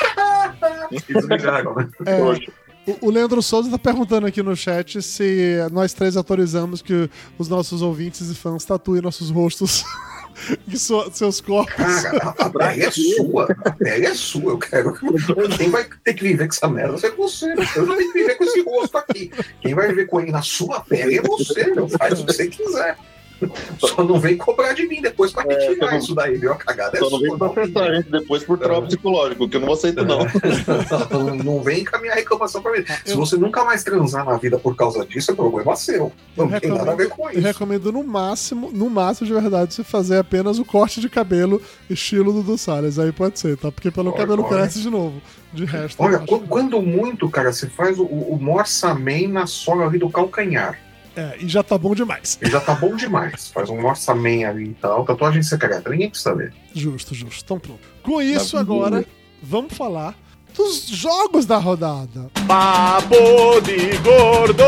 E 0.92 1.02
desligaram, 1.14 1.76
né? 1.76 1.90
É. 2.06 2.67
o- 3.02 3.10
Leandro 3.12 3.42
Souza 3.42 3.70
tá 3.70 3.78
perguntando 3.78 4.28
aqui 4.28 4.42
no 4.42 4.56
chat 4.56 5.02
se 5.02 5.58
nós 5.72 5.94
três 5.94 6.16
autorizamos 6.16 6.82
que 6.82 7.10
os 7.38 7.48
nossos 7.50 7.82
ouvintes 7.82 8.30
e 8.30 8.36
fãs 8.36 8.64
tatuem 8.66 9.02
nossos 9.02 9.30
rostos 9.30 9.84
e 10.68 10.78
sua- 10.78 11.12
seus 11.12 11.42
corpos. 11.42 11.74
Cara, 11.76 12.34
a, 12.38 12.46
a 12.46 12.50
pele 12.50 12.84
é 12.84 12.92
sua. 12.92 13.48
A 13.66 13.72
pele 13.72 14.06
é 14.06 14.14
sua. 14.14 14.52
Eu 14.52 14.58
quero 14.58 14.94
que. 14.94 15.58
Quem 15.58 15.70
vai 15.70 15.86
ter 16.04 16.14
que 16.14 16.24
viver 16.24 16.48
com 16.48 16.54
essa 16.54 16.68
merda 16.68 17.08
é 17.08 17.12
você. 17.12 17.54
Eu 17.76 17.86
não 17.86 17.98
tenho 17.98 18.12
que 18.14 18.20
viver 18.20 18.36
com 18.36 18.44
esse 18.44 18.62
rosto 18.62 18.98
aqui. 18.98 19.32
Quem 19.62 19.74
vai 19.74 19.88
viver 19.90 20.06
com 20.06 20.20
ele 20.22 20.32
na 20.32 20.42
sua 20.42 20.80
pele 20.82 21.18
é 21.18 21.22
você, 21.22 21.66
meu. 21.74 21.88
Faz 21.90 22.20
o 22.20 22.26
que 22.26 22.34
você 22.34 22.48
quiser. 22.48 22.98
Só 23.80 24.04
não 24.04 24.20
vem 24.20 24.36
cobrar 24.38 24.74
de 24.74 24.88
mim 24.88 25.02
depois 25.02 25.32
pra 25.32 25.44
É, 25.44 25.48
retirar 25.54 25.86
eu 25.88 25.92
não- 25.92 25.98
isso 25.98 26.16
daí, 26.16 26.38
viu? 26.38 26.52
A 26.52 26.56
cagada 26.56 26.98
é 26.98 27.00
Só 27.00 27.10
não 27.10 27.20
vem 27.20 27.32
a 27.76 27.96
gente 27.96 28.10
depois 28.12 28.44
por 28.44 28.58
trauma 28.58 28.88
psicológico, 28.88 29.48
que 29.50 29.58
eu 29.58 29.62
não 29.62 29.74
aceito, 29.74 30.04
não. 30.06 30.20
Não, 31.12 31.36
não 31.36 31.62
vem 31.64 31.84
com 31.86 31.96
a 31.96 32.00
minha 32.00 32.14
reclamação 32.14 32.62
pra 32.62 32.72
mim. 32.72 32.84
Se 33.06 33.12
Eu- 33.14 33.18
você 33.18 33.38
nunca 33.38 33.64
mais 33.64 33.84
transar 33.84 34.26
na 34.26 34.38
vida 34.38 34.58
por 34.58 34.76
causa 34.76 35.06
disso, 35.06 35.32
é 35.32 35.36
problema 35.36 35.76
seu. 35.76 36.12
Não 36.36 36.50
Eu 36.54 36.62
tem 36.62 36.72
nada 36.72 36.92
a 36.92 36.96
ver 36.96 37.10
com 37.10 37.26
Eu 37.30 37.34
isso. 37.38 37.42
recomendo 37.48 37.92
no 37.92 38.04
máximo, 38.04 38.70
no 38.74 38.90
máximo 38.90 39.28
de 39.28 39.34
verdade, 39.34 39.74
você 39.74 39.84
fazer 39.84 40.18
apenas 40.20 40.60
o 40.60 40.66
corte 40.66 41.00
de 41.02 41.10
cabelo 41.10 41.62
estilo 41.90 42.32
Dudu 42.34 42.58
Salles. 42.58 43.00
Aí 43.00 43.12
pode 43.12 43.40
ser, 43.40 43.58
tá? 43.58 43.72
Porque 43.72 43.92
pelo 43.92 44.10
Olha, 44.10 44.18
cabelo 44.18 44.44
olha. 44.44 44.58
cresce 44.62 44.80
de 44.82 44.90
novo. 44.90 45.22
De 45.54 45.66
resto. 45.66 46.02
Olha, 46.02 46.16
eu 46.16 46.18
acho- 46.18 46.28
qu- 46.28 46.48
quando 46.48 46.82
muito, 46.82 47.30
cara, 47.30 47.52
você 47.54 47.68
faz 47.68 47.98
o, 47.98 48.04
o 48.06 48.38
Morsaman 48.42 49.28
na 49.30 49.48
sola 49.48 49.86
ali 49.86 49.98
do 49.98 50.10
calcanhar. 50.10 50.80
É, 51.18 51.36
e 51.40 51.48
já 51.48 51.64
tá 51.64 51.78
bom 51.78 51.96
demais. 51.96 52.38
E 52.42 52.48
já 52.50 52.60
tá 52.62 52.76
bom 52.76 52.96
demais. 52.96 53.48
Faz 53.50 53.70
um 53.72 53.82
Morsaman 53.82 54.46
ali 54.48 54.66
e 54.70 54.74
tal. 54.76 55.04
Tatuagem 55.04 55.42
secreta, 55.42 55.90
ninguém 55.90 56.10
precisa 56.10 56.36
ver. 56.36 56.54
Justo, 56.76 57.16
justo. 57.16 57.44
Então 57.44 57.60
pronto. 57.60 57.80
Com 58.04 58.22
isso, 58.22 58.52
Tá 58.56 58.60
agora, 58.62 59.04
vamos 59.42 59.74
falar 59.74 60.16
dos 60.56 60.88
jogos 60.88 61.46
da 61.48 61.58
rodada. 61.58 62.30
Papo 62.48 63.60
de 63.62 63.98
gordo. 63.98 64.64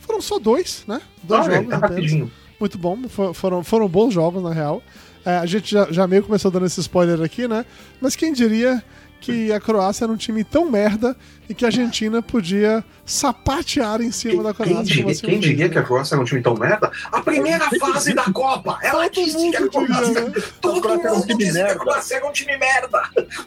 Foram 0.00 0.20
só 0.20 0.38
dois, 0.38 0.84
né? 0.86 1.00
Dois 1.22 1.46
Olha, 1.46 1.54
jogos 1.56 1.70
tá 1.70 1.76
apenas. 1.78 1.96
rapidinho. 1.96 2.30
Muito 2.60 2.78
bom, 2.78 3.08
for- 3.08 3.34
foram, 3.34 3.64
foram 3.64 3.88
bons 3.88 4.12
jogos, 4.14 4.42
na 4.42 4.52
real. 4.52 4.82
É, 5.24 5.38
a 5.38 5.46
gente 5.46 5.70
já, 5.72 5.90
já 5.90 6.06
meio 6.06 6.22
começou 6.22 6.50
dando 6.50 6.66
esse 6.66 6.80
spoiler 6.80 7.20
aqui, 7.22 7.48
né? 7.48 7.64
Mas 8.00 8.14
quem 8.14 8.32
diria 8.32 8.82
que 9.24 9.52
a 9.52 9.58
Croácia 9.60 10.04
era 10.04 10.12
um 10.12 10.16
time 10.16 10.44
tão 10.44 10.70
merda 10.70 11.16
e 11.48 11.54
que 11.54 11.64
a 11.64 11.68
Argentina 11.68 12.20
podia 12.20 12.84
sapatear 13.06 14.02
em 14.02 14.12
cima 14.12 14.42
da 14.42 14.52
Quem, 14.52 14.66
Croácia. 14.66 14.84
diria, 14.84 15.02
como 15.02 15.12
assim 15.12 15.26
quem 15.26 15.40
diria 15.40 15.68
que 15.68 15.78
a 15.78 15.82
Croácia 15.82 16.14
era 16.14 16.22
um 16.22 16.24
time 16.26 16.42
tão 16.42 16.54
merda? 16.54 16.90
A 17.10 17.20
primeira 17.22 17.68
fase 17.80 18.12
da 18.14 18.24
Copa! 18.24 18.78
Ela 18.82 19.08
Todo 19.08 19.24
disse 19.24 19.50
que 19.50 19.56
a 19.56 19.60
mundo 19.60 19.70
diria, 19.70 19.86
Croácia. 19.86 20.20
né? 20.28 20.32
Todo 20.60 20.80
Croácia 20.80 21.10
um 21.12 21.16
mundo 21.16 21.38
disse 21.38 21.52
que 21.52 21.60
a. 21.60 21.76
Croácia 21.76 22.16
era 22.16 22.26
um 22.26 22.32
time 22.32 22.56
merda! 22.58 23.02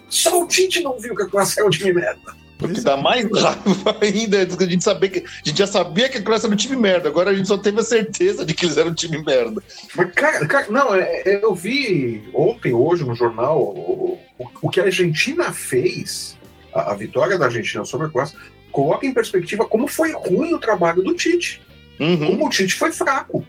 Só 0.09 0.41
o 0.41 0.47
Tite 0.47 0.81
não 0.81 0.99
viu 0.99 1.15
que 1.15 1.23
a 1.23 1.27
Croácia 1.27 1.59
era 1.61 1.67
um 1.67 1.71
time 1.71 1.93
merda. 1.93 2.46
O 2.61 2.67
que 2.67 2.81
dá 2.81 2.97
mais 2.97 3.25
raiva 3.31 3.97
ainda 4.01 4.37
é 4.37 4.41
a 4.41 4.65
gente 4.69 4.83
saber 4.83 5.09
que. 5.09 5.19
A 5.19 5.47
gente 5.47 5.57
já 5.59 5.67
sabia 5.67 6.09
que 6.09 6.17
a 6.17 6.21
Croácia 6.21 6.47
era 6.47 6.53
um 6.53 6.57
time 6.57 6.75
merda, 6.75 7.07
agora 7.07 7.29
a 7.29 7.33
gente 7.35 7.47
só 7.47 7.57
teve 7.57 7.79
a 7.79 7.83
certeza 7.83 8.43
de 8.45 8.53
que 8.53 8.65
eles 8.65 8.77
eram 8.77 8.91
um 8.91 8.95
time 8.95 9.23
merda. 9.23 9.61
Mas, 9.95 10.11
cara, 10.13 10.45
cara, 10.47 10.65
não, 10.69 10.95
é- 10.95 11.21
é- 11.25 11.43
eu 11.43 11.53
vi 11.53 12.27
ontem, 12.33 12.73
hoje, 12.73 13.03
no 13.03 13.13
jornal, 13.15 13.59
o, 13.61 14.17
o- 14.39 14.49
o 14.63 14.69
que 14.69 14.79
a 14.79 14.85
Argentina 14.85 15.51
fez, 15.53 16.37
a, 16.73 16.91
a 16.91 16.95
vitória 16.95 17.37
da 17.37 17.45
Argentina 17.45 17.85
sobre 17.85 18.07
a 18.07 18.09
Croácia, 18.09 18.37
coloca 18.71 19.05
em 19.05 19.13
perspectiva 19.13 19.65
como 19.65 19.87
foi 19.87 20.11
ruim 20.13 20.53
o 20.53 20.59
trabalho 20.59 21.03
do 21.03 21.13
Tite. 21.13 21.61
Uhum. 21.99 22.27
Como 22.27 22.47
o 22.47 22.49
Tite 22.49 22.73
foi 22.75 22.91
fraco. 22.91 23.45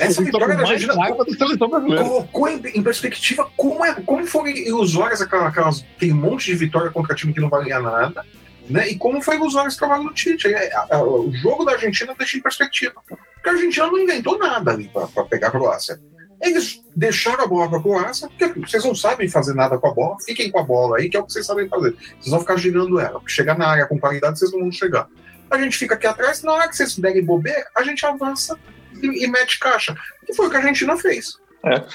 Essa 0.00 0.22
vitória 0.22 0.56
da 0.56 0.62
Argentina 0.62 0.94
brasileira. 0.94 2.04
colocou 2.04 2.48
em, 2.48 2.60
em 2.74 2.82
perspectiva 2.82 3.50
como, 3.56 3.84
é, 3.84 3.94
como 3.94 4.26
foram 4.26 4.48
ilusórias 4.48 5.20
aquelas, 5.20 5.46
aquelas. 5.48 5.84
Tem 5.98 6.12
um 6.12 6.16
monte 6.16 6.46
de 6.46 6.54
vitória 6.54 6.90
contra 6.90 7.14
time 7.14 7.32
que 7.32 7.40
não 7.40 7.48
valia 7.48 7.78
nada. 7.80 8.24
Né? 8.68 8.90
E 8.90 8.96
como 8.96 9.20
foi 9.20 9.36
ilusório 9.36 9.68
esse 9.68 9.76
trabalho 9.78 10.04
do 10.04 10.14
Tite. 10.14 10.46
É, 10.52 10.72
a- 10.74 11.02
o 11.02 11.32
jogo 11.32 11.64
da 11.64 11.72
Argentina 11.72 12.14
deixa 12.16 12.36
em 12.36 12.40
perspectiva. 12.40 12.94
Porque 13.08 13.48
a 13.48 13.52
Argentina 13.52 13.86
não 13.86 13.98
inventou 13.98 14.38
nada 14.38 14.70
ali 14.72 14.88
para 14.88 15.24
pegar 15.24 15.48
a 15.48 15.50
Croácia. 15.50 15.98
Eles 16.40 16.82
deixaram 16.96 17.44
a 17.44 17.46
bola 17.46 17.68
para 17.68 17.78
a 17.78 17.82
Croácia, 17.82 18.28
porque 18.38 18.60
vocês 18.60 18.82
não 18.84 18.94
sabem 18.94 19.28
fazer 19.28 19.54
nada 19.54 19.76
com 19.76 19.88
a 19.88 19.92
bola, 19.92 20.16
fiquem 20.24 20.50
com 20.50 20.58
a 20.58 20.62
bola 20.62 20.96
aí, 20.98 21.10
que 21.10 21.16
é 21.16 21.20
o 21.20 21.24
que 21.24 21.32
vocês 21.32 21.44
sabem 21.44 21.68
fazer. 21.68 21.94
Vocês 22.18 22.30
vão 22.30 22.40
ficar 22.40 22.56
girando 22.56 22.98
ela. 22.98 23.18
Porque 23.20 23.32
chegar 23.32 23.58
na 23.58 23.66
área 23.68 23.86
com 23.86 23.98
qualidade, 23.98 24.38
vocês 24.38 24.50
não 24.52 24.60
vão 24.60 24.72
chegar. 24.72 25.06
A 25.50 25.58
gente 25.58 25.76
fica 25.76 25.94
aqui 25.96 26.06
atrás, 26.06 26.42
na 26.42 26.52
hora 26.52 26.68
que 26.68 26.76
vocês 26.76 26.96
derem 26.96 27.24
bobeira, 27.24 27.66
a 27.76 27.82
gente 27.82 28.06
avança 28.06 28.56
e, 29.02 29.24
e 29.24 29.26
mete 29.28 29.58
caixa. 29.58 29.96
Que 30.26 30.34
foi 30.34 30.46
o 30.46 30.50
que 30.50 30.56
a 30.56 30.60
Argentina 30.60 30.96
fez. 30.96 31.38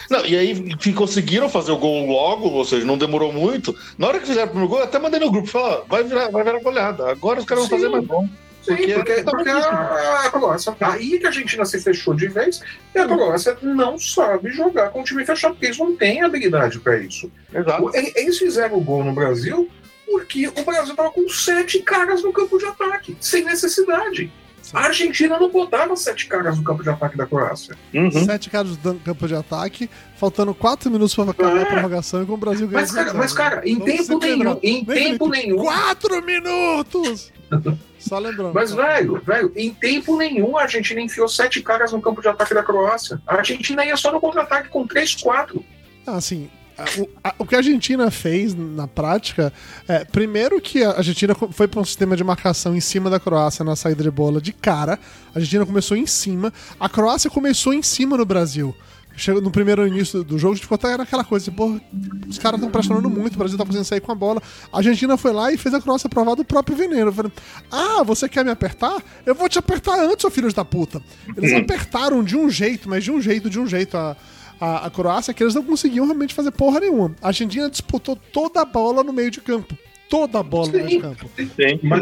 Não, 0.09 0.23
e 0.25 0.37
aí 0.37 0.75
que 0.77 0.93
conseguiram 0.93 1.49
fazer 1.49 1.71
o 1.71 1.77
gol 1.77 2.05
logo, 2.05 2.49
ou 2.49 2.65
seja, 2.65 2.85
não 2.85 2.97
demorou 2.97 3.33
muito. 3.33 3.75
Na 3.97 4.07
hora 4.07 4.19
que 4.19 4.27
fizeram 4.27 4.47
o 4.47 4.49
primeiro 4.49 4.69
gol, 4.69 4.83
até 4.83 4.99
mandei 4.99 5.19
no 5.19 5.31
grupo, 5.31 5.47
falei, 5.47 5.77
ó, 5.77 5.83
vai 5.87 6.03
virar, 6.03 6.29
vai 6.29 6.43
virar 6.43 6.59
goleada. 6.59 7.09
Agora 7.09 7.39
os 7.39 7.45
caras 7.45 7.67
vão 7.67 7.77
fazer 7.77 7.89
mais 7.89 8.05
bom. 8.05 8.29
Sim, 8.63 8.77
Porque 8.77 8.93
porque, 8.95 9.23
tá 9.23 9.31
porque 9.31 9.49
a, 9.49 10.29
Croácia. 10.31 10.75
Aí 10.81 11.19
que 11.19 11.25
a 11.25 11.29
Argentina 11.29 11.65
se 11.65 11.79
fechou 11.79 12.15
de 12.15 12.27
vez 12.27 12.61
e 12.95 12.99
a 12.99 13.07
Croácia 13.07 13.55
não 13.61 13.97
sabe 13.99 14.51
jogar 14.51 14.89
com 14.89 15.01
o 15.01 15.03
time 15.03 15.23
fechado, 15.23 15.53
porque 15.53 15.67
eles 15.67 15.77
não 15.77 15.95
têm 15.95 16.23
habilidade 16.23 16.79
para 16.79 16.97
isso. 16.97 17.31
Exato. 17.53 17.91
Eles 17.93 18.37
fizeram 18.39 18.77
o 18.77 18.81
gol 18.81 19.03
no 19.03 19.13
Brasil 19.13 19.69
porque 20.07 20.47
o 20.47 20.63
Brasil 20.63 20.91
estava 20.91 21.11
com 21.11 21.27
sete 21.29 21.79
caras 21.79 22.23
no 22.23 22.33
campo 22.33 22.57
de 22.57 22.65
ataque, 22.65 23.15
sem 23.19 23.43
necessidade. 23.43 24.31
A 24.73 24.85
Argentina 24.85 25.37
não 25.39 25.49
botava 25.49 25.95
sete 25.95 26.27
caras 26.27 26.57
no 26.57 26.63
campo 26.63 26.81
de 26.83 26.89
ataque 26.89 27.17
da 27.17 27.25
Croácia. 27.25 27.75
Uhum. 27.93 28.11
Sete 28.11 28.49
caras 28.49 28.75
dando 28.77 28.99
campo 29.01 29.27
de 29.27 29.35
ataque, 29.35 29.89
faltando 30.17 30.53
quatro 30.55 30.89
minutos 30.89 31.13
pra 31.15 31.23
acabar 31.25 31.57
a 31.57 31.61
É. 31.61 31.65
prorrogação 31.65 32.23
e 32.23 32.25
com 32.25 32.33
o 32.33 32.37
Brasil 32.37 32.67
ganhando. 32.67 32.81
Mas, 32.87 32.91
cara, 32.91 33.13
mas, 33.13 33.33
cara 33.33 33.61
em 33.67 33.77
Vamos 33.77 33.93
tempo 33.95 34.19
nenhum, 34.19 34.59
em 34.63 34.83
Vem, 34.83 35.11
tempo 35.11 35.29
Felipe. 35.29 35.47
nenhum. 35.47 35.63
Quatro 35.63 36.21
minutos! 36.25 37.31
Só 37.99 38.19
lembrando. 38.19 38.53
Mas, 38.53 38.71
velho, 38.73 39.21
velho, 39.25 39.51
em 39.55 39.71
tempo 39.73 40.17
nenhum 40.17 40.57
a 40.57 40.63
Argentina 40.63 41.01
enfiou 41.01 41.27
sete 41.27 41.61
caras 41.61 41.91
no 41.91 42.01
campo 42.01 42.21
de 42.21 42.27
ataque 42.27 42.53
da 42.53 42.61
Croácia. 42.63 43.19
A 43.25 43.35
Argentina 43.35 43.83
ia 43.85 43.97
só 43.97 44.11
no 44.11 44.19
contra-ataque 44.19 44.69
com 44.69 44.85
três, 44.85 45.15
quatro. 45.15 45.63
Ah, 46.05 46.15
Assim, 46.17 46.47
a- 46.47 46.64
o, 46.99 47.09
a- 47.23 47.35
o 47.39 47.45
que 47.45 47.55
a 47.55 47.59
Argentina 47.59 48.09
fez 48.11 48.53
na 48.53 48.87
prática 48.87 49.51
é, 49.87 50.03
primeiro 50.05 50.59
que 50.59 50.83
a 50.83 50.91
Argentina 50.97 51.33
foi 51.51 51.67
para 51.67 51.79
um 51.79 51.85
sistema 51.85 52.15
de 52.17 52.23
marcação 52.23 52.75
em 52.75 52.81
cima 52.81 53.09
da 53.09 53.19
Croácia 53.19 53.63
na 53.63 53.75
saída 53.75 54.03
de 54.03 54.11
bola 54.11 54.41
de 54.41 54.51
cara. 54.53 54.99
A 55.33 55.37
Argentina 55.39 55.65
começou 55.65 55.95
em 55.95 56.05
cima, 56.05 56.51
a 56.79 56.89
Croácia 56.89 57.29
começou 57.29 57.73
em 57.73 57.81
cima 57.81 58.17
no 58.17 58.25
Brasil. 58.25 58.75
Chegou 59.17 59.41
no 59.41 59.49
primeiro 59.49 59.87
início 59.87 60.25
do 60.25 60.37
jogo, 60.37 60.51
a 60.51 60.55
gente 60.55 60.63
ficou 60.63 60.75
até 60.75 60.97
naquela 60.97 61.23
coisa, 61.23 61.45
assim, 61.49 61.55
pô, 61.55 61.79
os 62.27 62.37
caras 62.37 62.59
estão 62.59 62.69
pressionando 62.69 63.09
muito, 63.09 63.35
o 63.35 63.37
Brasil 63.37 63.57
tá 63.57 63.63
conseguindo 63.63 63.87
sair 63.87 64.01
com 64.01 64.11
a 64.11 64.15
bola. 64.15 64.43
A 64.73 64.77
Argentina 64.79 65.15
foi 65.15 65.31
lá 65.31 65.53
e 65.53 65.57
fez 65.57 65.73
a 65.73 65.79
Croácia 65.79 66.09
provar 66.09 66.35
do 66.35 66.43
próprio 66.43 66.75
veneno. 66.75 67.13
Falei, 67.13 67.31
ah, 67.71 68.03
você 68.03 68.27
quer 68.27 68.43
me 68.43 68.51
apertar? 68.51 69.01
Eu 69.25 69.33
vou 69.33 69.47
te 69.47 69.57
apertar 69.57 69.97
antes, 70.03 70.25
ô 70.25 70.29
filhos 70.29 70.53
da 70.53 70.65
puta. 70.65 71.01
Eles 71.37 71.53
apertaram 71.53 72.21
de 72.25 72.35
um 72.35 72.49
jeito, 72.49 72.89
mas 72.89 73.05
de 73.05 73.11
um 73.11 73.21
jeito, 73.21 73.49
de 73.49 73.57
um 73.57 73.65
jeito 73.65 73.95
a, 73.95 74.17
a, 74.59 74.85
a 74.85 74.89
Croácia 74.89 75.33
que 75.33 75.43
eles 75.43 75.55
não 75.55 75.63
conseguiam 75.63 76.05
realmente 76.05 76.33
fazer 76.33 76.51
porra 76.51 76.79
nenhuma. 76.79 77.15
A 77.21 77.27
Argentina 77.27 77.69
disputou 77.69 78.15
toda 78.15 78.61
a 78.61 78.65
bola 78.65 79.03
no 79.03 79.13
meio 79.13 79.31
de 79.31 79.41
campo. 79.41 79.77
Toda 80.09 80.39
a 80.39 80.43
bola 80.43 80.67
no 80.67 80.73
meio 80.73 80.87
de 80.87 80.99
campo. 80.99 81.29
Sim, 81.37 81.79
Mas-. 81.83 82.01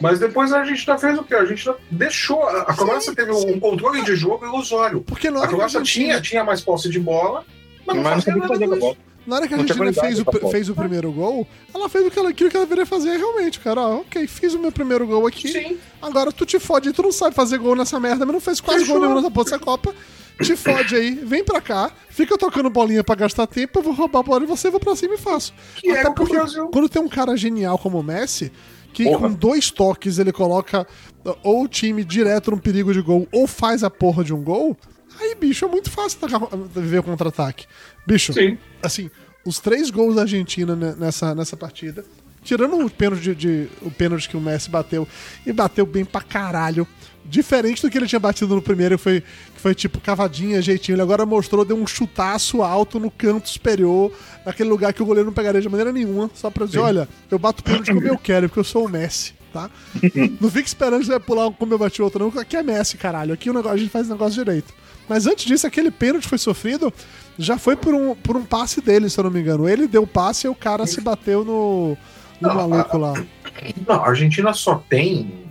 Mas 0.00 0.18
depois 0.18 0.52
a 0.52 0.60
Argentina 0.60 0.98
fez 0.98 1.18
o 1.18 1.22
quê? 1.22 1.34
A 1.34 1.40
Argentina 1.40 1.74
deixou. 1.90 2.42
A 2.48 2.74
Croácia 2.74 3.14
teve 3.14 3.32
um 3.32 3.60
controle 3.60 4.02
de 4.02 4.16
jogo 4.16 4.44
ilusório. 4.44 5.02
Porque 5.02 5.28
A 5.28 5.46
Croácia 5.46 5.80
Argentina, 5.80 5.84
tinha, 5.84 6.20
tinha 6.20 6.44
mais 6.44 6.60
posse 6.60 6.88
de 6.88 6.98
bola, 6.98 7.44
mas 7.86 7.96
não 7.96 8.02
Mas 8.02 8.14
não 8.14 8.22
fazia 8.22 8.32
sabia 8.32 8.40
nada 8.40 8.54
fazer 8.54 8.68
com 8.68 8.74
a 8.74 8.78
bola. 8.78 8.96
Na 9.26 9.36
hora 9.36 9.48
que 9.48 9.54
a 9.54 9.56
não 9.56 9.62
Argentina 9.64 9.92
fez 9.92 10.18
o, 10.20 10.50
fez 10.50 10.68
o 10.68 10.74
primeiro 10.74 11.10
gol, 11.12 11.46
ela 11.74 11.88
fez 11.88 12.06
aquilo, 12.06 12.26
aquilo 12.28 12.50
que 12.50 12.56
ela 12.56 12.66
deveria 12.66 12.86
fazer 12.86 13.16
realmente, 13.16 13.60
cara. 13.60 13.80
Ó, 13.80 13.94
ok, 14.00 14.26
fiz 14.26 14.54
o 14.54 14.58
meu 14.58 14.70
primeiro 14.72 15.06
gol 15.06 15.26
aqui. 15.26 15.48
Sim. 15.48 15.78
Agora 16.02 16.30
tu 16.32 16.44
te 16.46 16.58
fode, 16.58 16.92
tu 16.92 17.02
não 17.02 17.12
sabe 17.12 17.34
fazer 17.34 17.58
gol 17.58 17.74
nessa 17.76 17.98
merda, 18.00 18.24
mas 18.26 18.32
não 18.34 18.40
fez 18.40 18.60
quase 18.60 18.80
Fechou. 18.80 18.94
gol 18.98 19.02
nenhum 19.06 19.16
nessa 19.20 19.30
porra 19.30 19.44
dessa 19.44 19.58
Copa. 19.58 19.94
Te 20.42 20.56
fode 20.56 20.96
aí, 20.96 21.14
vem 21.14 21.44
pra 21.44 21.60
cá, 21.60 21.92
fica 22.08 22.36
tocando 22.36 22.68
bolinha 22.68 23.04
pra 23.04 23.14
gastar 23.14 23.46
tempo, 23.46 23.78
eu 23.78 23.82
vou 23.84 23.92
roubar 23.94 24.18
a 24.18 24.22
bola 24.24 24.40
de 24.40 24.46
você, 24.46 24.68
vou 24.68 24.80
pra 24.80 24.96
cima 24.96 25.14
e 25.14 25.18
faço. 25.18 25.54
Que 25.76 25.90
Até 25.92 26.08
o 26.08 26.12
porque 26.12 26.32
Brasil- 26.34 26.66
quando 26.72 26.88
tem 26.88 27.00
um 27.00 27.08
cara 27.08 27.36
genial 27.36 27.78
como 27.78 28.00
o 28.00 28.02
Messi, 28.02 28.50
que 28.92 29.04
Porra. 29.04 29.28
com 29.28 29.32
dois 29.34 29.70
toques 29.70 30.18
ele 30.18 30.32
coloca 30.32 30.84
ou 31.44 31.62
o 31.62 31.68
time 31.68 32.04
direto 32.04 32.50
num 32.50 32.58
perigo 32.58 32.92
de 32.92 33.00
gol, 33.00 33.28
ou 33.30 33.46
faz 33.46 33.84
a 33.84 33.90
porra 33.90 34.24
de 34.24 34.34
um 34.34 34.42
gol, 34.42 34.76
aí, 35.20 35.36
bicho, 35.36 35.64
é 35.64 35.68
muito 35.68 35.88
fácil 35.88 36.18
atacar- 36.20 36.48
ver 36.68 36.98
o 36.98 37.02
contra-ataque. 37.04 37.66
Bicho, 38.06 38.32
Sim. 38.32 38.58
assim, 38.82 39.10
os 39.44 39.58
três 39.58 39.90
gols 39.90 40.14
da 40.16 40.22
Argentina 40.22 40.74
ne- 40.76 40.94
nessa, 40.94 41.34
nessa 41.34 41.56
partida, 41.56 42.04
tirando 42.42 42.78
o 42.84 42.90
pênalti, 42.90 43.22
de, 43.22 43.34
de- 43.34 43.68
o 43.82 43.90
pênalti 43.90 44.28
que 44.28 44.36
o 44.36 44.40
Messi 44.40 44.68
bateu, 44.70 45.06
e 45.46 45.52
bateu 45.52 45.86
bem 45.86 46.04
pra 46.04 46.20
caralho. 46.20 46.86
Diferente 47.26 47.80
do 47.80 47.88
que 47.90 47.96
ele 47.96 48.06
tinha 48.06 48.20
batido 48.20 48.54
no 48.54 48.60
primeiro, 48.60 48.98
foi, 48.98 49.22
que 49.22 49.58
foi 49.60 49.74
tipo 49.74 49.98
cavadinha, 49.98 50.60
jeitinho. 50.60 50.94
Ele 50.96 51.00
agora 51.02 51.24
mostrou, 51.24 51.64
deu 51.64 51.74
um 51.74 51.86
chutaço 51.86 52.62
alto 52.62 53.00
no 53.00 53.10
canto 53.10 53.48
superior, 53.48 54.12
naquele 54.44 54.68
lugar 54.68 54.92
que 54.92 55.02
o 55.02 55.06
goleiro 55.06 55.28
não 55.28 55.32
pegaria 55.32 55.58
de 55.62 55.68
maneira 55.70 55.90
nenhuma, 55.90 56.30
só 56.34 56.50
pra 56.50 56.66
dizer: 56.66 56.80
olha, 56.80 57.08
eu 57.30 57.38
bato 57.38 57.64
pênalti 57.64 57.94
como 57.94 58.06
eu 58.06 58.18
quero, 58.18 58.46
porque 58.50 58.60
eu 58.60 58.64
sou 58.64 58.84
o 58.84 58.88
Messi, 58.90 59.32
tá? 59.54 59.70
não 60.40 60.50
fique 60.50 60.68
esperando 60.68 61.00
que 61.00 61.06
você 61.06 61.12
vai 61.12 61.20
pular 61.20 61.50
como 61.52 61.72
eu 61.72 61.78
bati 61.78 62.02
outro, 62.02 62.30
não. 62.32 62.40
Aqui 62.40 62.56
é 62.56 62.62
Messi, 62.62 62.96
caralho. 62.96 63.32
Aqui 63.32 63.48
o 63.48 63.54
negócio, 63.54 63.76
a 63.76 63.78
gente 63.78 63.90
faz 63.90 64.08
o 64.08 64.10
negócio 64.10 64.44
direito. 64.44 64.74
Mas 65.08 65.26
antes 65.26 65.44
disso, 65.44 65.66
aquele 65.66 65.90
pênalti 65.90 66.26
foi 66.26 66.38
sofrido 66.38 66.92
já 67.38 67.58
foi 67.58 67.76
por 67.76 67.94
um, 67.94 68.14
por 68.14 68.36
um 68.36 68.44
passe 68.44 68.80
dele, 68.80 69.10
se 69.10 69.18
eu 69.18 69.24
não 69.24 69.30
me 69.30 69.40
engano. 69.40 69.68
Ele 69.68 69.86
deu 69.86 70.02
o 70.02 70.06
passe 70.06 70.46
e 70.46 70.50
o 70.50 70.54
cara 70.54 70.86
se 70.86 71.00
bateu 71.00 71.44
no, 71.44 71.96
no 72.40 72.48
Não, 72.48 72.54
maluco 72.54 72.96
lá. 72.96 73.14
Não, 73.86 73.94
a 73.96 74.08
Argentina 74.08 74.52
só 74.52 74.76
tem 74.88 75.44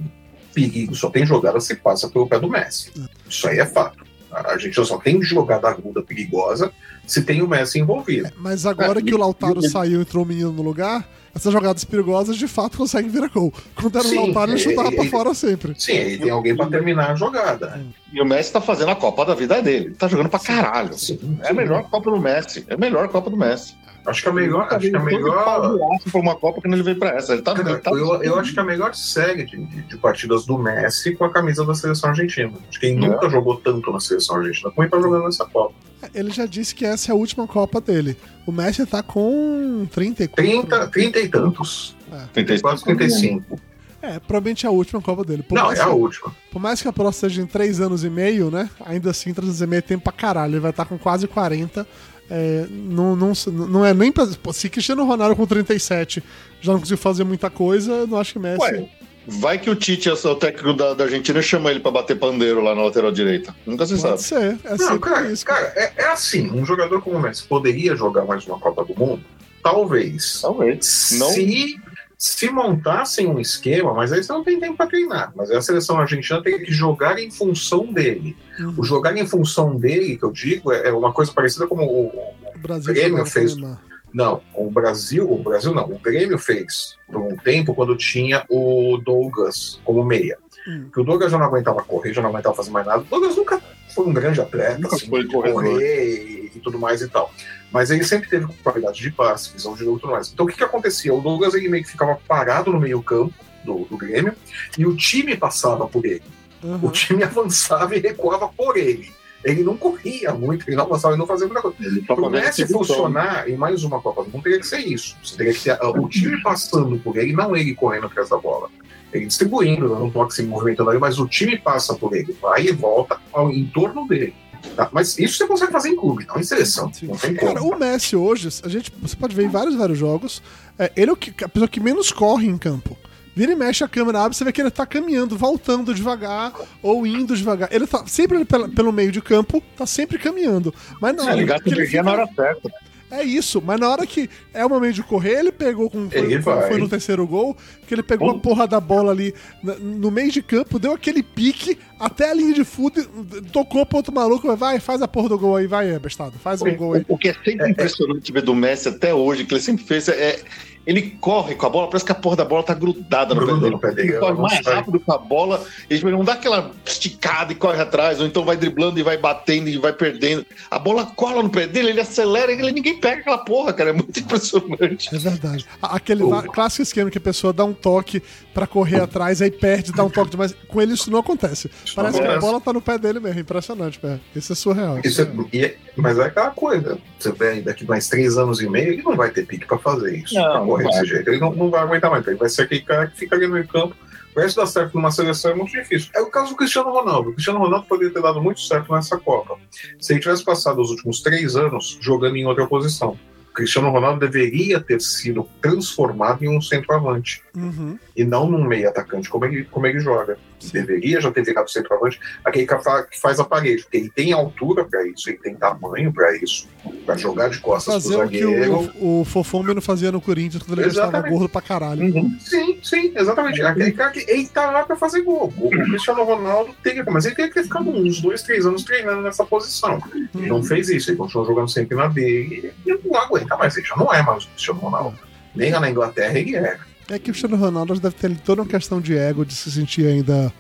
perigo, 0.54 0.96
só 0.96 1.10
tem 1.10 1.26
jogada 1.26 1.60
se 1.60 1.76
passa 1.76 2.08
pelo 2.08 2.28
pé 2.28 2.40
do 2.40 2.50
Messi. 2.50 2.92
Isso 3.28 3.48
aí 3.48 3.60
é 3.60 3.66
fato. 3.66 4.04
A 4.32 4.52
Argentina 4.52 4.86
só 4.86 4.98
tem 4.98 5.22
jogada 5.22 5.68
aguda 5.68 6.02
perigosa 6.02 6.72
se 7.06 7.22
tem 7.24 7.42
o 7.42 7.48
Messi 7.48 7.80
envolvido. 7.80 8.32
Mas 8.38 8.66
agora 8.66 9.02
que 9.02 9.14
o 9.14 9.18
Lautaro 9.18 9.62
saiu 9.70 10.00
e 10.00 10.02
entrou 10.02 10.24
o 10.24 10.28
menino 10.28 10.52
no 10.52 10.62
lugar, 10.62 11.08
essas 11.36 11.52
jogadas 11.52 11.84
perigosas 11.84 12.36
de 12.38 12.48
fato 12.48 12.78
conseguem 12.78 13.10
virar 13.10 13.28
gol. 13.30 13.54
Quando 13.76 13.98
era 13.98 14.06
o 14.08 14.10
Sim, 14.10 14.16
Lautaro, 14.18 14.52
ele 14.52 14.60
é- 14.60 14.64
chutava 14.64 14.92
pra 14.92 15.04
é- 15.04 15.10
fora 15.10 15.34
sempre. 15.34 15.74
Sim, 15.78 15.92
aí 15.98 16.18
tem 16.18 16.30
alguém 16.30 16.56
pra 16.56 16.68
terminar 16.68 17.12
a 17.12 17.16
jogada. 17.16 17.82
E 18.12 18.22
o 18.22 18.26
Messi 18.26 18.52
tá 18.54 18.62
fazendo 18.62 18.92
a 18.92 18.96
Copa 18.96 19.26
da 19.26 19.34
vida 19.36 19.62
dele. 19.62 19.86
Ele 19.88 19.96
tá 19.96 20.08
jogando 20.08 20.30
pra 20.30 20.40
caralho. 20.40 20.94
Sim, 20.98 21.40
É 21.42 21.50
a 21.50 21.54
melhor 21.54 21.84
Copa 21.90 22.12
do 22.12 22.20
Messi. 22.20 22.64
É 22.68 22.76
a 22.76 22.78
melhor 22.78 23.08
Copa 23.10 23.30
do 23.30 23.38
Messi. 23.38 23.76
Acho 24.06 24.22
que 24.22 24.28
a 24.28 24.34
melhor, 24.34 24.68
acho 24.70 24.80
que 24.80 24.88
a 24.96 25.00
Todo 25.00 25.06
melhor, 25.06 25.78
pra 26.12 26.20
uma 26.20 26.36
Copa 26.36 26.62
que 26.62 26.68
ele 26.68 26.84
veio 26.84 27.00
pra 27.00 27.12
essa. 27.12 27.32
Ele 27.34 27.42
tá, 27.42 27.54
Cara, 27.56 27.70
ele 27.72 27.80
tá 27.80 27.90
eu, 27.92 28.22
eu 28.22 28.38
acho 28.38 28.54
que 28.54 28.60
a 28.60 28.64
melhor 28.64 28.94
série 28.94 29.46
de, 29.46 29.56
de- 29.66 29.82
de 29.84 29.98
partidas 29.98 30.46
do 30.46 30.58
Messi 30.58 31.16
com 31.16 31.24
a 31.24 31.32
camisa 31.32 31.66
da 31.66 31.74
seleção 31.74 32.10
argentina. 32.10 32.52
Acho 32.70 32.80
que 32.82 32.88
ele 32.88 32.98
É. 33.06 33.08
nunca 33.08 33.30
jogou 33.30 33.56
tanto 33.56 33.92
na 33.94 34.02
seleção 34.02 34.36
argentina 34.36 34.70
como 34.72 34.84
ele 34.84 34.92
tá 34.92 35.00
jogando 35.00 35.24
nessa 35.24 35.46
Copa. 35.46 35.74
Ele 36.14 36.32
já 36.32 36.46
disse 36.46 36.74
que 36.76 36.86
essa 36.86 37.12
é 37.12 37.14
a 37.14 37.16
última 37.16 37.46
Copa 37.48 37.80
dele. 37.82 38.18
O 38.46 38.52
Messi 38.52 38.86
tá 38.86 39.02
com 39.04 39.86
34. 39.92 40.44
30, 40.44 40.88
30 40.88 41.20
e 41.20 41.28
tantos. 41.30 41.96
35. 42.34 42.62
Quase 42.62 42.84
35. 42.84 43.60
É, 44.02 44.20
provavelmente 44.20 44.66
é 44.66 44.70
a 44.70 44.72
última 44.72 45.02
Copa 45.02 45.24
dele. 45.24 45.44
Por 45.44 45.56
Não, 45.56 45.66
mais 45.68 45.80
é 45.80 45.82
a 45.82 45.86
que- 45.86 45.92
última. 45.92 46.36
Por 46.52 46.62
mais 46.62 46.82
que 46.82 46.88
a 46.88 46.94
próxima 46.94 47.30
seja 47.30 47.42
em 47.42 47.46
3 47.46 47.80
anos 47.80 48.04
e 48.04 48.10
meio, 48.10 48.52
né? 48.52 48.70
Ainda 48.86 49.12
assim, 49.12 49.34
3 49.34 49.48
anos 49.48 49.62
e 49.62 49.68
meio 49.68 49.78
é 49.80 49.82
tempo 49.82 50.04
pra 50.04 50.12
caralho. 50.14 50.54
Ele 50.54 50.60
vai 50.60 50.72
estar 50.72 50.86
com 50.86 50.98
quase 50.98 51.28
40. 51.28 51.88
É, 52.30 52.66
não, 52.70 53.16
não, 53.16 53.34
não 53.70 53.86
é 53.86 53.94
nem 53.94 54.12
pra. 54.12 54.28
Se 54.54 54.70
Cristiano 54.70 55.06
Ronaldo 55.06 55.36
com 55.36 55.46
37 55.46 56.24
já 56.62 56.72
não 56.74 56.80
conseguiu 56.80 56.98
fazer 56.98 57.24
muita 57.24 57.50
coisa, 57.50 57.92
eu 57.92 58.08
não 58.08 58.18
acho 58.18 58.34
que 58.34 58.40
Messi. 58.40 58.62
Ué, 58.62 58.90
vai 59.28 59.58
que 59.58 59.70
o 59.70 59.76
Tite, 59.76 60.10
é 60.10 60.14
o 60.14 60.36
técnico 60.36 60.74
da, 60.74 60.94
da 60.94 61.04
Argentina, 61.06 61.42
chama 61.42 61.72
ele 61.72 61.80
pra 61.80 61.92
bater 61.92 62.18
pandeiro 62.18 62.62
lá 62.62 62.74
na 62.76 62.84
lateral 62.84 63.12
direita. 63.12 63.56
Nunca 63.66 63.86
se 63.86 63.96
Pode 64.02 64.22
sabe. 64.22 64.22
ser. 64.22 64.60
É 64.66 64.78
Não, 64.78 65.00
cara, 65.00 65.32
isso. 65.32 65.46
cara 65.46 65.72
é, 65.76 65.94
é 65.98 66.06
assim, 66.08 66.50
um 66.52 66.66
jogador 66.66 67.02
como 67.02 67.18
o 67.18 67.22
Messi 67.22 67.44
poderia 67.44 67.96
jogar 67.96 68.26
mais 68.26 68.46
uma 68.46 68.60
Copa 68.60 68.84
do 68.86 68.98
Mundo? 68.98 69.24
Talvez. 69.64 70.42
Talvez. 70.42 71.16
Não. 71.18 71.30
Se, 71.30 71.76
se 72.18 72.50
montassem 72.50 73.28
um 73.28 73.40
esquema, 73.40 73.94
mas 73.94 74.12
aí 74.12 74.24
você 74.24 74.32
não 74.34 74.44
tem 74.44 74.60
tempo 74.60 74.76
para 74.78 74.88
treinar. 74.88 75.32
Mas 75.36 75.50
a 75.52 75.62
seleção 75.62 75.98
argentina 76.00 76.42
tem 76.44 76.60
que 76.60 76.72
jogar 76.72 77.18
em 77.20 77.32
função 77.32 77.86
dele. 77.92 78.36
Uhum. 78.60 78.76
O 78.78 78.84
jogar 78.84 79.16
em 79.18 79.26
função 79.26 79.76
dele, 79.78 80.18
que 80.18 80.24
eu 80.24 80.32
digo, 80.32 80.72
é 80.72 80.90
é 80.90 80.92
uma 80.92 81.14
coisa 81.14 81.32
parecida 81.32 81.66
como 81.68 81.84
o, 81.84 82.08
O 82.56 82.60
Brasil 82.60 82.94
Grêmio 82.94 83.26
fez- 83.26 83.56
Neymar. 83.56 83.82
Não, 84.14 84.42
o 84.54 84.70
Brasil, 84.70 85.30
o 85.30 85.42
Brasil 85.42 85.74
não, 85.74 85.86
o 85.86 85.98
Grêmio 85.98 86.38
fez 86.38 86.98
por 87.08 87.20
um 87.20 87.36
tempo 87.36 87.74
quando 87.74 87.98
tinha 87.98 88.46
o 88.48 88.98
Douglas 89.04 89.82
como 89.84 90.04
meia. 90.06 90.38
Hum. 90.68 90.88
Que 90.94 91.02
o 91.02 91.04
Douglas 91.04 91.32
já 91.32 91.38
não 91.38 91.46
aguentava 91.46 91.82
correr, 91.84 92.14
já 92.14 92.22
não 92.22 92.30
aguentava 92.30 92.56
fazer 92.56 92.70
mais 92.70 92.86
nada. 92.86 93.02
O 93.02 93.06
Douglas 93.06 93.36
nunca 93.36 93.62
foi 93.94 94.06
um 94.06 94.14
grande 94.14 94.40
atleta, 94.40 94.80
Nunca 94.80 94.96
assim, 94.96 95.08
foi 95.08 95.26
correr 95.26 96.52
e, 96.52 96.52
e 96.56 96.60
tudo 96.60 96.78
mais 96.78 97.02
e 97.02 97.08
tal. 97.08 97.34
Mas 97.72 97.90
ele 97.90 98.04
sempre 98.04 98.30
teve 98.30 98.46
qualidade 98.64 99.00
de 99.00 99.12
passe, 99.12 99.52
visão 99.52 99.74
de 99.74 99.80
jogo 99.80 99.98
e 99.98 100.02
tudo 100.02 100.12
mais. 100.12 100.32
Então 100.32 100.46
o 100.46 100.50
que, 100.50 100.58
que 100.58 100.64
acontecia? 100.64 101.14
O 101.14 101.22
Douglas 101.22 101.56
ele 101.56 101.70
meio 101.70 101.84
que 101.84 101.92
ficava 101.92 102.16
parado 102.28 102.72
no 102.72 102.80
meio 102.80 103.02
campo 103.02 103.34
do, 103.66 103.86
do 103.86 103.98
Grêmio 103.98 104.36
e 104.78 104.86
o 104.86 104.96
time 104.96 105.36
passava 105.36 105.88
por 105.88 106.06
ele. 106.06 106.24
Uhum. 106.64 106.80
O 106.84 106.92
time 106.92 107.24
avançava 107.26 107.96
e 107.96 108.00
recuava 108.00 108.48
por 108.48 108.78
ele. 108.78 109.12
Ele 109.44 109.64
não 109.64 109.76
corria 109.76 110.34
muito, 110.34 110.68
ele 110.68 110.76
não 110.76 110.86
avançava, 110.86 111.14
ele 111.14 111.20
não 111.20 111.28
fazia 111.28 111.48
muita 111.48 111.62
coisa. 111.62 112.02
Tá 112.08 112.16
Para 112.16 112.24
o 112.26 112.30
Messi 112.30 112.62
exibição. 112.62 112.80
funcionar 112.80 113.50
em 113.50 113.58
mais 113.58 113.84
uma 113.84 114.00
Copa 114.02 114.24
do 114.24 114.30
Mundo, 114.30 114.44
teria 114.44 114.60
que 114.60 114.68
ser 114.68 114.80
isso. 114.80 115.18
Você 115.24 115.36
teria 115.36 115.54
que 115.54 115.64
ter 115.64 115.72
ah, 115.82 115.90
o 115.90 116.08
time 116.08 116.42
passando 116.42 116.98
por 117.00 117.18
ele, 117.18 117.34
não 117.34 117.56
ele 117.56 117.76
correndo 117.76 118.06
atrás 118.06 118.30
da 118.30 118.38
bola. 118.38 118.70
Ele 119.12 119.26
distribuindo, 119.28 119.94
um 120.04 120.10
toque 120.10 120.34
se 120.34 120.44
movimentando 120.44 120.90
ali, 120.90 121.00
mas 121.00 121.20
o 121.20 121.28
time 121.28 121.58
passa 121.58 121.94
por 121.94 122.16
ele, 122.16 122.36
vai 122.42 122.66
e 122.68 122.72
volta 122.72 123.20
ao 123.32 123.52
em 123.52 123.66
torno 123.68 124.08
dele. 124.08 124.34
tá? 124.76 124.90
Mas 124.92 125.20
isso 125.20 125.38
você 125.38 125.46
consegue 125.46 125.72
fazer 125.72 125.90
em 125.90 125.96
clube, 125.96 126.26
não 126.26 126.40
em 126.40 126.44
seleção. 126.44 126.92
Não 127.04 127.16
tem 127.18 127.36
Cara, 127.36 127.60
como. 127.60 127.76
o 127.76 127.80
Messi 127.80 128.16
hoje, 128.16 128.50
a 128.64 128.70
gente, 128.70 128.92
você 129.00 129.16
pode 129.16 129.36
ver 129.36 129.44
em 129.46 129.50
vários, 129.50 129.76
vários 129.76 129.98
jogos, 130.00 130.42
é, 130.80 130.92
ele 130.96 131.12
é 131.12 131.14
o 131.14 131.18
que, 131.18 131.44
a 131.44 131.50
pessoa 131.50 131.68
que 131.68 131.80
menos 131.80 132.12
corre 132.12 132.48
em 132.48 132.58
campo. 132.58 132.98
Vira 133.36 133.52
e 133.52 133.56
mexe 133.56 133.84
a 133.84 133.88
câmera, 133.88 134.20
abre, 134.22 134.38
você 134.38 134.44
vê 134.44 134.52
que 134.52 134.62
ele 134.62 134.70
tá 134.70 134.86
caminhando, 134.86 135.36
voltando 135.38 135.94
devagar 135.94 136.54
ou 136.82 137.06
indo 137.08 137.36
devagar. 137.36 137.68
Ele 137.72 137.88
tá 137.88 138.06
sempre 138.06 138.38
ali 138.38 138.46
pela- 138.46 138.70
pelo 138.70 138.92
meio 138.92 139.12
de 139.12 139.22
campo, 139.22 139.62
tá 139.76 139.86
sempre 139.86 140.18
caminhando. 140.20 140.74
Mas 141.02 141.16
na 141.16 141.24
Sim, 141.24 141.30
hora 141.30 141.38
ele 141.38 141.46
gasta 141.46 141.70
energia 141.70 142.02
fica- 142.02 142.04
na 142.04 142.12
hora 142.12 142.30
certa. 142.36 142.72
É 143.12 143.24
isso, 143.24 143.62
mas 143.64 143.80
na 143.80 143.88
hora 143.92 144.08
que 144.08 144.28
é 144.56 144.66
o 144.66 144.70
momento 144.70 144.96
de 144.96 145.04
correr, 145.04 145.38
ele 145.38 145.52
pegou 145.52 145.88
com. 145.88 146.10
Foi, 146.10 146.20
Ele 146.20 146.42
foi- 146.42 146.80
no 146.80 146.90
terceiro 146.90 147.28
gol, 147.28 147.56
que 147.88 147.94
ele 147.94 148.02
pegou 148.02 148.32
a 148.32 148.40
porra 148.40 148.66
da 148.68 148.80
bola 148.80 149.12
ali 149.12 149.36
no 149.80 150.10
meio 150.10 150.32
de 150.32 150.42
campo, 150.42 150.80
deu 150.80 150.94
aquele 150.94 151.22
pique 151.22 151.78
até 152.00 152.32
a 152.32 152.34
linha 152.34 152.54
de 152.56 152.64
fundo, 152.64 153.04
tocou 153.52 153.86
pro 153.86 153.98
outro 153.98 154.12
maluco, 154.12 154.56
vai, 154.56 154.80
faz 154.80 155.00
a 155.04 155.08
porra 155.08 155.30
do 155.30 155.38
gol 155.38 155.58
aí, 155.58 155.68
vai, 155.68 155.98
bestado, 156.00 156.34
faz 156.40 156.60
um 156.64 156.76
gol 156.76 156.94
aí. 156.96 157.06
O, 157.08 157.14
o 157.14 157.18
que 157.20 157.30
é 157.30 157.36
sempre 157.46 157.70
impressionante 157.70 158.32
ver 158.32 158.42
do 158.42 158.56
Messi 158.56 158.90
até 158.90 159.14
hoje, 159.14 159.46
que 159.46 159.54
ele 159.54 159.62
sempre 159.62 159.84
fez, 159.86 160.08
é. 160.08 160.40
Ele 160.86 161.02
corre 161.22 161.56
com 161.56 161.66
a 161.66 161.70
bola, 161.70 161.88
parece 161.88 162.04
que 162.06 162.12
a 162.12 162.16
porra 162.16 162.36
da 162.36 162.46
bola 162.46 162.62
tá 162.64 162.74
grudada 162.74 163.34
no 163.34 163.46
pé 163.46 163.54
dele. 163.54 163.70
no 163.70 163.80
pé 163.80 163.92
dele, 163.92 164.10
Ele 164.10 164.18
corre 164.20 164.34
não 164.34 164.42
mais 164.42 164.64
sai. 164.64 164.74
rápido 164.76 165.00
com 165.00 165.14
a 165.14 165.18
bola, 165.18 165.64
ele 165.90 166.12
não 166.12 166.24
dá 166.26 166.34
aquela 166.34 166.72
esticada 166.86 167.52
e 167.54 167.56
corre 167.56 167.80
atrás, 167.82 168.20
ou 168.20 168.26
então 168.28 168.44
vai 168.44 168.58
driblando 168.58 169.00
e 169.00 169.04
vai 169.04 169.18
batendo 169.18 169.70
e 169.70 169.78
vai 169.78 169.94
perdendo. 169.94 170.46
A 170.70 170.78
bola 170.78 171.06
cola 171.06 171.42
no 171.42 171.50
pé 171.50 171.68
dele, 171.68 171.90
ele 171.92 172.02
acelera 172.02 172.52
e 172.52 172.56
ele, 172.60 172.72
ninguém 172.72 172.98
pega 173.00 173.22
aquela 173.22 173.38
porra, 173.38 173.72
cara. 173.72 173.92
É 173.92 173.94
muito 173.94 174.18
impressionante. 174.20 175.16
É 175.16 175.18
verdade. 175.18 175.66
Aquele 175.82 176.24
O- 176.24 176.30
va- 176.30 176.44
clássico 176.44 176.84
esquema 176.84 177.10
que 177.10 177.18
a 177.18 177.22
pessoa 177.22 177.54
dá 177.54 177.64
um 177.64 177.74
toque 177.74 178.22
pra 178.54 178.68
correr 178.68 179.02
atrás, 179.02 179.42
aí 179.42 179.50
perde, 179.52 179.92
dá 179.94 180.04
um 180.04 180.10
toque 180.10 180.32
demais. 180.32 180.54
Com 180.68 180.82
ele 180.82 180.94
isso 180.94 181.10
não 181.10 181.20
acontece. 181.20 181.72
Isso 181.86 181.96
Parece 181.96 182.20
não 182.20 182.28
que 182.28 182.34
a 182.34 182.40
bola 182.40 182.60
tá 182.60 182.74
no 182.74 182.82
pé 182.82 182.98
dele 182.98 183.20
mesmo. 183.20 183.40
Impressionante, 183.40 183.98
pé. 184.00 184.20
Isso 184.36 184.52
é 184.52 184.56
surreal. 184.56 185.00
Isso 185.04 185.22
é- 185.22 185.28
e 185.54 185.64
é- 185.66 185.78
mas 185.96 186.18
é 186.20 186.24
aquela 186.26 186.52
coisa. 186.52 186.98
Você 187.20 187.32
vê 187.32 187.62
daqui 187.62 187.86
mais 187.86 188.08
três 188.08 188.38
anos 188.38 188.62
e 188.62 188.70
meio, 188.70 188.94
ele 188.94 189.04
não 189.04 189.16
vai 189.16 189.30
ter 189.30 189.46
pique 189.46 189.66
pra 189.66 189.78
fazer 189.78 190.18
isso. 190.18 190.34
Não, 190.36 190.66
correr 190.66 190.84
não 190.84 190.92
desse 190.92 191.06
jeito. 191.06 191.30
Ele 191.30 191.40
não, 191.40 191.54
não 191.54 191.70
vai 191.70 191.82
aguentar 191.82 192.10
mais. 192.10 192.26
Ele 192.28 192.36
vai 192.38 192.50
ser 192.50 192.64
aquele 192.64 192.82
cara 192.82 193.08
que 193.08 193.18
fica 193.18 193.36
ali 193.36 193.48
no 193.48 193.68
campo. 193.68 193.96
O 194.36 194.40
resto 194.40 194.60
dar 194.60 194.66
certo 194.66 194.96
numa 194.96 195.12
seleção 195.12 195.52
é 195.52 195.54
muito 195.54 195.72
difícil. 195.72 196.10
É 196.16 196.20
o 196.22 196.26
caso 196.26 196.50
do 196.52 196.56
Cristiano 196.56 196.90
Ronaldo. 196.92 197.30
O 197.30 197.34
Cristiano 197.34 197.60
Ronaldo 197.60 197.86
poderia 197.86 198.12
ter 198.12 198.22
dado 198.22 198.42
muito 198.42 198.62
certo 198.62 198.92
nessa 198.92 199.16
Copa. 199.18 199.58
Se 200.00 200.12
ele 200.14 200.20
tivesse 200.20 200.44
passado 200.44 200.82
os 200.82 200.90
últimos 200.90 201.22
três 201.22 201.56
anos 201.56 201.98
jogando 202.02 202.36
em 202.36 202.46
outra 202.46 202.66
posição. 202.66 203.16
Cristiano 203.54 203.92
Ronaldo 203.92 204.20
deveria 204.20 204.80
ter 204.80 205.00
sido 205.00 205.48
transformado 205.62 206.44
em 206.44 206.50
um 206.58 206.60
centroavante 206.60 207.44
Uhum. 207.56 208.00
e 208.18 208.24
não 208.24 208.50
num 208.50 208.64
meio 208.66 208.90
atacante 208.90 209.30
como 209.30 209.46
ele, 209.46 209.64
como 209.66 209.86
ele 209.86 210.00
joga. 210.00 210.40
Que 210.66 210.74
deveria 210.74 211.22
já 211.22 211.32
ter 211.32 211.44
virado 211.44 211.70
centroavante, 211.70 212.20
aquele 212.44 212.66
que 212.68 212.78
fa- 212.80 213.04
que 213.04 213.20
faz 213.20 213.40
a 213.40 213.44
parede, 213.44 213.84
porque 213.84 213.98
ele 213.98 214.10
tem 214.10 214.32
altura 214.34 214.86
para 214.86 215.06
isso, 215.08 215.30
ele 215.30 215.38
tem 215.40 215.56
tamanho 215.56 216.12
para 216.14 216.36
isso, 216.38 216.68
para 217.06 217.16
jogar 217.18 217.50
de 217.50 217.60
costas 217.60 218.04
pro 218.04 218.14
Fazer 218.14 218.24
o 218.24 218.30
que 218.30 218.40
zagueiro. 218.40 218.92
o, 219.00 219.22
o 219.22 219.26
Fofômeno 219.26 219.82
fazia 219.82 220.12
no 220.12 220.22
Corinthians 220.22 220.64
quando 220.64 220.80
ele 220.80 220.90
estava 220.90 221.22
gordo 221.22 221.50
pra 221.50 221.62
caralho. 221.62 222.04
Uhum. 222.04 222.38
Sim, 222.40 222.80
sim, 222.84 223.12
exatamente. 223.16 223.62
Aquele 223.62 223.92
cara 223.92 224.12
que 224.12 224.20
ele 224.30 224.48
tá 224.48 224.70
lá 224.72 224.84
pra 224.84 224.96
fazer 224.96 225.22
gol. 225.22 225.54
O 225.58 225.70
Cristiano 225.70 226.24
Ronaldo 226.24 226.74
teria, 226.84 227.04
mas 227.06 227.26
ele 227.26 227.36
teria 227.36 227.50
que 227.50 227.56
ter 227.56 227.64
ficado 227.64 227.90
uns 227.90 228.22
dois, 228.22 228.42
três 228.44 228.66
anos 228.66 228.84
treinando 228.84 229.22
nessa 229.22 229.46
posição. 229.46 230.02
Ele 230.36 230.48
não 230.48 230.64
fez 230.64 230.90
isso, 230.90 231.10
ele 231.10 231.18
continuou 231.18 231.48
jogando 231.48 231.70
sempre 231.70 231.96
na 231.96 232.08
dele 232.08 232.72
e 232.86 233.00
não 233.04 233.16
aguenta 233.20 233.56
mais. 233.58 233.76
Ele 233.78 233.86
já 233.86 233.96
não 233.96 234.14
é 234.14 234.22
mais 234.22 234.44
o 234.44 234.48
Cristiano 234.50 234.80
Ronaldo. 234.80 235.18
Nem 235.56 235.72
lá 235.72 235.80
na 235.80 235.90
Inglaterra 235.90 236.38
ele 236.40 236.56
é. 236.56 236.78
É 237.10 237.20
que 237.20 237.30
o 237.30 237.34
Cristiano 237.34 237.58
Ronaldo 237.58 238.00
deve 238.00 238.16
ter 238.16 238.36
toda 238.38 238.62
uma 238.62 238.68
questão 238.68 239.02
de 239.02 239.16
ego, 239.16 239.46
de 239.46 239.54
se 239.54 239.72
sentir 239.72 240.06
ainda 240.08 240.52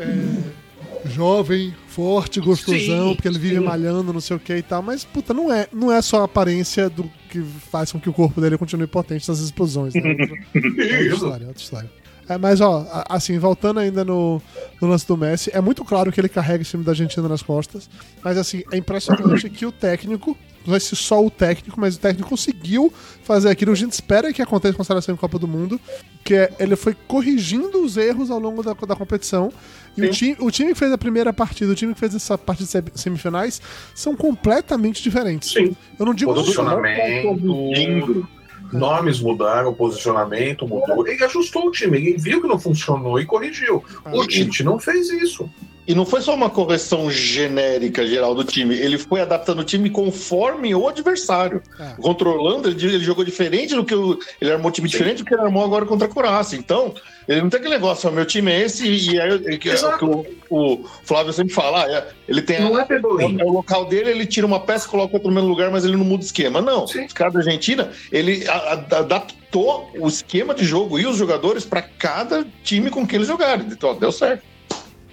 é, 0.00 1.08
jovem, 1.08 1.74
forte, 1.86 2.40
gostosão, 2.40 3.08
Sim, 3.08 3.14
porque 3.14 3.28
ele 3.28 3.38
vive 3.38 3.56
sim. 3.56 3.64
malhando, 3.64 4.12
não 4.12 4.20
sei 4.20 4.36
o 4.36 4.40
que 4.40 4.54
e 4.54 4.62
tal. 4.62 4.82
Mas, 4.82 5.04
puta, 5.04 5.32
não 5.32 5.52
é, 5.52 5.66
não 5.72 5.92
é 5.92 6.00
só 6.02 6.22
a 6.22 6.24
aparência 6.24 6.88
do 6.88 7.10
que 7.30 7.42
faz 7.42 7.92
com 7.92 8.00
que 8.00 8.08
o 8.08 8.12
corpo 8.12 8.40
dele 8.40 8.58
continue 8.58 8.86
potente 8.86 9.28
nessas 9.28 9.44
explosões. 9.44 9.94
Né? 9.94 10.00
Outra, 10.10 10.24
outra 10.54 11.14
história, 11.14 11.46
outra 11.46 11.62
história. 11.62 11.90
É, 12.28 12.36
mas, 12.36 12.60
ó, 12.60 12.86
assim, 13.08 13.38
voltando 13.38 13.80
ainda 13.80 14.04
no, 14.04 14.40
no 14.80 14.88
lance 14.88 15.06
do 15.08 15.16
Messi, 15.16 15.50
é 15.54 15.60
muito 15.62 15.82
claro 15.82 16.12
que 16.12 16.20
ele 16.20 16.28
carrega 16.28 16.60
esse 16.60 16.72
time 16.72 16.84
da 16.84 16.92
Argentina 16.92 17.26
nas 17.26 17.40
costas, 17.40 17.88
mas, 18.22 18.36
assim, 18.36 18.62
é 18.70 18.76
impressionante 18.76 19.48
que 19.48 19.64
o 19.64 19.72
técnico, 19.72 20.36
não 20.68 20.78
sei 20.78 20.96
se 20.96 20.96
só 20.96 21.24
o 21.24 21.30
técnico, 21.30 21.80
mas 21.80 21.96
o 21.96 21.98
técnico 21.98 22.28
conseguiu 22.28 22.92
fazer 23.22 23.48
aquilo. 23.48 23.72
A 23.72 23.74
gente 23.74 23.92
espera 23.92 24.32
que 24.32 24.42
aconteça 24.42 24.74
com 24.74 24.82
a 24.82 24.84
seleção 24.84 25.14
em 25.14 25.18
Copa 25.18 25.38
do 25.38 25.48
Mundo, 25.48 25.80
que 26.24 26.34
é, 26.34 26.52
ele 26.58 26.76
foi 26.76 26.94
corrigindo 27.06 27.82
os 27.82 27.96
erros 27.96 28.30
ao 28.30 28.38
longo 28.38 28.62
da, 28.62 28.74
da 28.74 28.94
competição. 28.96 29.52
E 29.96 30.02
o 30.02 30.10
time, 30.10 30.36
o 30.38 30.50
time 30.50 30.72
que 30.72 30.78
fez 30.78 30.92
a 30.92 30.98
primeira 30.98 31.32
partida, 31.32 31.72
o 31.72 31.74
time 31.74 31.92
que 31.94 31.98
fez 32.00 32.14
essa 32.14 32.38
parte 32.38 32.62
de 32.64 32.68
sem- 32.68 32.82
semifinais, 32.94 33.60
são 33.94 34.14
completamente 34.14 35.02
diferentes. 35.02 35.50
Sim. 35.50 35.74
Eu 35.98 36.06
não 36.06 36.14
digo 36.14 36.32
Posicionamento, 36.34 38.28
nomes 38.72 39.20
mudaram, 39.20 39.70
o 39.70 39.74
posicionamento 39.74 40.66
mudou. 40.68 41.06
Ele 41.06 41.24
ajustou 41.24 41.66
o 41.66 41.70
time, 41.70 41.96
ele 41.96 42.16
viu 42.18 42.40
que 42.40 42.46
não 42.46 42.58
funcionou 42.58 43.18
e 43.18 43.24
corrigiu. 43.24 43.82
O 44.12 44.26
Tite 44.26 44.62
não 44.62 44.78
fez 44.78 45.08
isso. 45.10 45.48
E 45.88 45.94
não 45.94 46.04
foi 46.04 46.20
só 46.20 46.34
uma 46.34 46.50
correção 46.50 47.10
genérica 47.10 48.06
geral 48.06 48.34
do 48.34 48.44
time, 48.44 48.74
ele 48.76 48.98
foi 48.98 49.22
adaptando 49.22 49.60
o 49.60 49.64
time 49.64 49.88
conforme 49.88 50.74
o 50.74 50.86
adversário. 50.86 51.62
É. 51.80 51.94
Controlando, 52.00 52.68
ele, 52.68 52.84
ele 52.94 53.02
jogou 53.02 53.24
diferente 53.24 53.74
do 53.74 53.82
que 53.82 53.94
o, 53.94 54.18
ele 54.38 54.52
armou 54.52 54.68
um 54.68 54.70
time 54.70 54.86
diferente 54.86 55.22
do 55.22 55.24
que 55.24 55.32
ele 55.32 55.40
armou 55.42 55.64
agora 55.64 55.86
contra 55.86 56.06
a 56.06 56.10
Croácia. 56.10 56.56
Então, 56.58 56.92
ele 57.26 57.40
não 57.40 57.48
tem 57.48 57.58
aquele 57.58 57.74
negócio, 57.74 58.12
meu 58.12 58.26
time 58.26 58.52
é 58.52 58.60
esse, 58.64 58.86
e 58.86 59.18
aí 59.18 59.30
é, 59.30 59.52
é 59.54 59.54
o 59.56 59.58
que 59.58 60.04
o, 60.04 60.26
o 60.50 60.84
Flávio 61.04 61.32
sempre 61.32 61.54
fala, 61.54 61.84
ah, 61.86 61.90
é, 61.90 62.06
ele 62.28 62.42
tem 62.42 62.60
Não 62.60 62.76
a- 62.76 62.82
é 62.82 62.84
Pedroinho. 62.84 63.40
é 63.40 63.44
o 63.44 63.50
local 63.50 63.86
dele, 63.86 64.10
ele 64.10 64.26
tira 64.26 64.46
uma 64.46 64.60
peça, 64.60 64.86
coloca 64.86 65.14
outro 65.14 65.30
no 65.30 65.34
mesmo 65.34 65.48
lugar, 65.48 65.70
mas 65.70 65.84
ele 65.86 65.96
não 65.96 66.04
muda 66.04 66.22
o 66.22 66.26
esquema. 66.26 66.60
Não, 66.60 66.86
Sim. 66.86 67.06
os 67.06 67.14
caras 67.14 67.32
da 67.32 67.40
Argentina, 67.40 67.90
ele 68.12 68.46
a- 68.46 68.52
a- 68.52 68.98
adaptou 68.98 69.90
o 69.98 70.06
esquema 70.06 70.54
de 70.54 70.64
jogo 70.66 70.98
e 70.98 71.06
os 71.06 71.16
jogadores 71.16 71.64
para 71.64 71.80
cada 71.80 72.46
time 72.62 72.90
com 72.90 73.06
que 73.06 73.16
eles 73.16 73.26
jogaram. 73.28 73.64
Então, 73.70 73.94
deu 73.98 74.12
certo. 74.12 74.42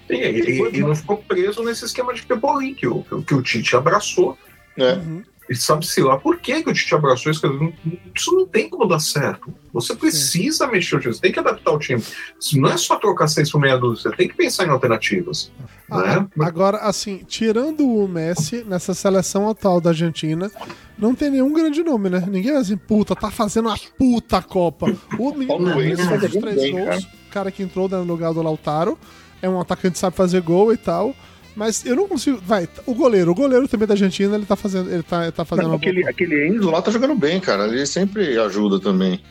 Sim, 0.08 0.16
ele, 0.18 0.40
ele- 0.40 0.62
ele 0.62 0.80
não 0.82 0.96
ficou 0.96 1.18
preso 1.18 1.64
nesse 1.64 1.86
esquema 1.86 2.14
de 2.14 2.24
Pebolim 2.24 2.74
que 2.74 2.88
o, 2.88 3.04
que 3.26 3.34
o 3.34 3.42
Tite 3.42 3.76
abraçou. 3.76 4.38
Né? 4.78 4.94
Uhum. 4.94 5.24
E 5.48 5.56
sabe-se 5.56 6.02
lá 6.02 6.18
por 6.18 6.40
que, 6.40 6.64
que 6.64 6.70
o 6.70 6.74
Tite 6.74 6.96
abraçou 6.96 7.32
isso? 7.32 7.46
Não- 7.48 7.72
Isso 8.16 8.32
não 8.36 8.48
tem 8.48 8.68
como 8.68 8.88
dar 8.88 8.98
certo. 9.00 9.54
Você 9.72 9.96
precisa 9.96 10.66
mexer 10.68 10.96
o 10.96 11.00
time, 11.00 11.14
você 11.14 11.22
tem 11.22 11.32
que 11.32 11.38
adaptar 11.40 11.72
o 11.72 11.78
time. 11.78 12.02
Isso 12.40 12.60
não 12.60 12.70
é 12.70 12.78
só 12.78 12.96
trocar 12.98 13.28
seis 13.28 13.52
por 13.52 13.60
meia 13.62 13.78
dúzia, 13.78 14.10
você 14.10 14.16
tem 14.16 14.28
que 14.28 14.36
pensar 14.36 14.66
em 14.66 14.70
alternativas. 14.70 15.52
Ah, 15.90 16.02
né? 16.22 16.28
Agora, 16.40 16.78
assim, 16.80 17.24
tirando 17.28 17.88
o 17.88 18.08
Messi, 18.08 18.64
nessa 18.68 18.96
seleção 18.96 19.48
atual 19.48 19.80
da 19.80 19.92
Argentina, 19.92 20.50
não 20.98 21.14
tem 21.14 21.30
nenhum 21.30 21.54
grande 21.54 21.84
nome, 21.84 22.10
né? 22.10 22.24
Ninguém 22.28 22.52
vai 22.54 22.62
assim, 22.62 22.78
puta, 22.78 23.16
tá 23.16 23.30
fazendo 23.30 23.68
uma 23.70 23.78
puta 24.00 24.42
Copa. 24.42 24.88
O 25.20 25.32
menino 25.38 25.74
fez 25.74 26.00
os 26.00 26.42
três 26.42 26.72
gols, 26.72 27.04
o 27.04 27.30
cara 27.32 27.52
que 27.52 27.62
entrou 27.62 27.88
no 27.88 28.04
lugar 28.04 28.34
do 28.34 28.42
Lautaro, 28.42 28.98
é 29.42 29.50
um 29.50 29.60
atacante 29.60 29.94
que 29.94 30.00
sabe 30.00 30.16
fazer 30.16 30.42
gol 30.42 30.74
e 30.74 30.78
tal. 30.78 31.16
Mas 31.56 31.86
eu 31.86 31.96
não 31.96 32.08
consigo. 32.08 32.38
Vai, 32.46 32.68
o 32.86 32.94
goleiro, 32.94 33.32
o 33.32 33.36
goleiro 33.36 33.68
também 33.68 33.88
da 33.88 33.94
Argentina, 33.94 34.36
ele 34.36 34.46
tá 34.46 34.56
fazendo. 34.58 34.92
Ele 34.92 35.04
tá, 35.04 35.32
tá 35.32 35.46
fazendo 35.46 35.74
aquele, 35.74 36.02
boa 36.02 36.10
aquele 36.12 36.48
Enzo 36.50 36.70
lá 36.70 36.82
tá 36.82 36.92
jogando 36.92 37.16
bem, 37.16 37.40
cara. 37.40 37.66
Ele 37.68 37.86
sempre 37.86 38.38
ajuda 38.38 38.80
também. 38.80 39.22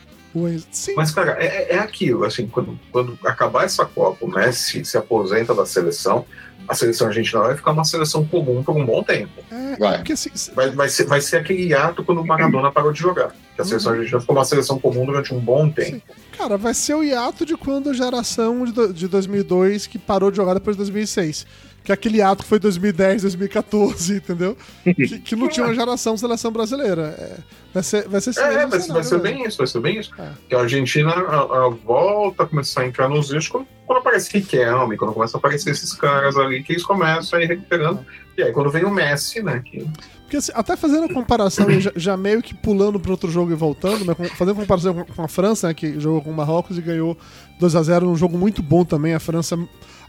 Sim, 0.71 0.95
Mas, 0.97 1.11
cara, 1.11 1.37
é, 1.39 1.45
é- 1.45 1.75
é 1.75 1.79
aquilo, 1.79 2.25
assim, 2.25 2.45
quando, 2.45 2.77
quando 2.91 3.17
acabar 3.23 3.63
essa 3.63 3.85
Copa, 3.85 4.25
o 4.25 4.27
Messi 4.27 4.83
se 4.83 4.97
aposenta 4.97 5.55
da 5.55 5.65
seleção, 5.65 6.25
a 6.67 6.75
seleção 6.75 7.07
argentina 7.07 7.41
vai 7.41 7.55
ficar 7.55 7.71
uma 7.71 7.83
seleção 7.83 8.25
comum 8.25 8.63
por 8.63 8.75
um 8.75 8.85
bom 8.85 9.03
tempo. 9.03 9.43
é, 9.51 9.75
Vai. 9.77 9.95
é 9.95 9.97
porque 9.97 10.13
assim, 10.13 10.29
Vai, 10.53 10.69
vai, 10.71 10.89
ser, 10.89 11.05
vai 11.05 11.21
ser 11.21 11.37
aquele 11.37 11.73
ato 11.73 12.03
quando 12.03 12.21
o 12.21 12.25
Maradona 12.27 12.71
parou 12.71 12.91
de 12.91 12.99
jogar. 12.99 13.33
Que 13.55 13.61
a 13.61 13.65
seleção 13.65 13.93
argentina 13.93 14.19
ficou 14.19 14.35
uma 14.35 14.45
seleção 14.45 14.79
comum 14.79 15.05
durante 15.05 15.33
um 15.33 15.39
bom 15.39 15.69
tempo. 15.69 16.01
Cara, 16.37 16.57
vai 16.57 16.73
ser 16.73 16.95
o 16.95 17.03
hiato 17.03 17.45
de 17.45 17.55
quando 17.55 17.89
a 17.89 17.93
geração 17.93 18.65
de, 18.65 18.93
de 18.93 19.07
2002 19.07 19.87
que 19.87 19.97
parou 19.97 20.29
de 20.31 20.37
jogar 20.37 20.53
depois 20.55 20.75
de 20.75 20.83
2006. 20.83 21.45
Que 21.85 21.91
aquele 21.91 22.19
ato 22.19 22.43
que 22.43 22.49
foi 22.49 22.57
2010, 22.57 23.21
2014, 23.21 24.15
entendeu? 24.15 24.57
Que, 24.83 25.19
que 25.19 25.35
não 25.35 25.47
tinha 25.47 25.67
uma 25.67 25.75
geração 25.75 26.17
seleção 26.17 26.51
brasileira. 26.51 27.15
É, 27.17 27.37
vai 27.71 27.83
ser, 27.83 28.07
vai 28.07 28.19
ser 28.19 28.31
É, 28.39 28.51
vai, 28.51 28.65
vai 28.65 28.81
cenário 28.81 29.03
ser 29.03 29.19
bem 29.19 29.45
isso, 29.45 29.57
vai 29.57 29.67
ser 29.67 29.79
bem 29.79 29.99
isso. 29.99 30.11
É. 30.17 30.31
Que 30.49 30.55
a 30.55 30.61
Argentina 30.61 31.11
a, 31.11 31.65
a 31.65 31.69
volta 31.69 32.41
a 32.41 32.47
começar 32.47 32.81
a 32.81 32.87
entrar 32.87 33.07
nos 33.07 33.31
eixos 33.31 33.49
quando, 33.49 33.67
quando 33.85 33.99
aparece 33.99 34.35
Riquelme, 34.35 34.97
quando 34.97 35.13
começa 35.13 35.37
a 35.37 35.39
aparecer 35.39 35.69
esses 35.69 35.93
caras 35.93 36.35
ali, 36.37 36.63
que 36.63 36.73
eles 36.73 36.83
começam 36.83 37.37
a 37.37 37.43
ir 37.43 37.45
recuperando. 37.45 38.03
E 38.35 38.41
aí 38.41 38.51
quando 38.51 38.71
vem 38.71 38.83
o 38.83 38.89
Messi, 38.89 39.43
né? 39.43 39.61
Que, 39.63 39.87
Porque 40.25 40.37
assim, 40.37 40.51
até 40.55 40.75
fazendo 40.75 41.03
a 41.05 41.13
comparação, 41.13 41.69
já, 41.79 41.91
já 41.95 42.17
meio 42.17 42.41
que 42.41 42.53
pulando 42.55 42.99
para 42.99 43.11
outro 43.11 43.29
jogo 43.29 43.51
e 43.51 43.55
voltando, 43.55 44.03
mas 44.03 44.31
fazendo 44.31 44.55
comparação 44.55 44.93
com, 44.93 45.05
com 45.05 45.21
a 45.21 45.27
França, 45.27 45.67
né, 45.67 45.73
que 45.73 45.99
jogou 45.99 46.19
com 46.21 46.31
o 46.31 46.33
Marrocos 46.33 46.77
e 46.77 46.81
ganhou 46.81 47.15
2 47.59 47.75
a 47.75 47.83
0 47.83 48.07
num 48.07 48.15
jogo 48.15 48.35
muito 48.37 48.63
bom 48.63 48.83
também. 48.83 49.13
A 49.13 49.19
França, 49.19 49.55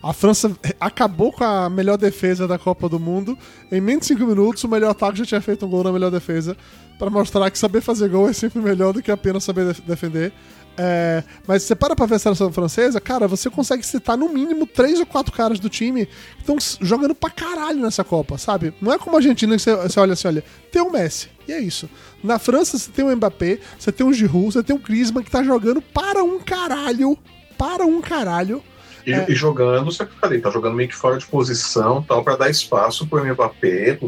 a 0.02 0.12
França 0.14 0.50
acabou 0.80 1.30
com 1.32 1.44
a 1.44 1.68
melhor 1.68 1.98
defesa 1.98 2.48
da 2.48 2.58
Copa 2.58 2.88
do 2.88 2.98
Mundo. 2.98 3.36
Em 3.70 3.78
menos 3.80 4.06
de 4.06 4.14
5 4.14 4.26
minutos, 4.26 4.64
o 4.64 4.68
melhor 4.68 4.90
ataque 4.90 5.18
já 5.18 5.26
tinha 5.26 5.40
feito 5.42 5.66
um 5.66 5.68
gol 5.68 5.84
na 5.84 5.92
melhor 5.92 6.10
defesa, 6.10 6.56
para 6.98 7.10
mostrar 7.10 7.50
que 7.50 7.58
saber 7.58 7.82
fazer 7.82 8.08
gol 8.08 8.26
é 8.28 8.32
sempre 8.32 8.58
melhor 8.62 8.94
do 8.94 9.02
que 9.02 9.10
apenas 9.10 9.44
saber 9.44 9.66
def- 9.66 9.80
defender. 9.86 10.32
É, 10.78 11.24
mas 11.46 11.62
você 11.62 11.74
para 11.74 11.96
pra 11.96 12.06
ver 12.06 12.16
a 12.16 12.18
seleção 12.18 12.52
francesa, 12.52 13.00
cara, 13.00 13.26
você 13.26 13.48
consegue 13.48 13.84
citar 13.84 14.16
no 14.16 14.28
mínimo 14.28 14.66
três 14.66 15.00
ou 15.00 15.06
quatro 15.06 15.32
caras 15.32 15.58
do 15.58 15.68
time 15.68 16.06
que 16.06 16.40
estão 16.40 16.56
jogando 16.80 17.14
pra 17.14 17.30
caralho 17.30 17.80
nessa 17.80 18.04
Copa, 18.04 18.36
sabe? 18.36 18.74
Não 18.80 18.92
é 18.92 18.98
como 18.98 19.16
a 19.16 19.18
Argentina 19.18 19.56
que 19.56 19.62
você, 19.62 19.74
você 19.74 19.98
olha 19.98 20.12
assim, 20.12 20.28
olha, 20.28 20.44
tem 20.70 20.82
o 20.82 20.90
Messi, 20.90 21.28
e 21.48 21.52
é 21.52 21.60
isso. 21.60 21.88
Na 22.22 22.38
França 22.38 22.78
você 22.78 22.90
tem 22.90 23.04
o 23.04 23.16
Mbappé, 23.16 23.58
você 23.78 23.90
tem 23.90 24.06
o 24.06 24.12
Giroud, 24.12 24.52
você 24.52 24.62
tem 24.62 24.76
o 24.76 24.78
Griezmann 24.78 25.24
que 25.24 25.30
tá 25.30 25.42
jogando 25.42 25.80
para 25.80 26.22
um 26.22 26.38
caralho, 26.38 27.16
para 27.56 27.86
um 27.86 28.02
caralho. 28.02 28.62
E, 29.06 29.12
É. 29.12 29.26
e 29.28 29.34
jogando, 29.34 29.84
você 29.92 30.04
falei, 30.20 30.40
tá 30.40 30.50
jogando 30.50 30.74
meio 30.74 30.88
que 30.88 30.94
fora 30.96 31.16
de 31.18 31.24
posição 31.26 32.02
tal, 32.02 32.24
para 32.24 32.36
dar 32.36 32.50
espaço 32.50 33.06
pro 33.06 33.24
Mbappé, 33.24 33.98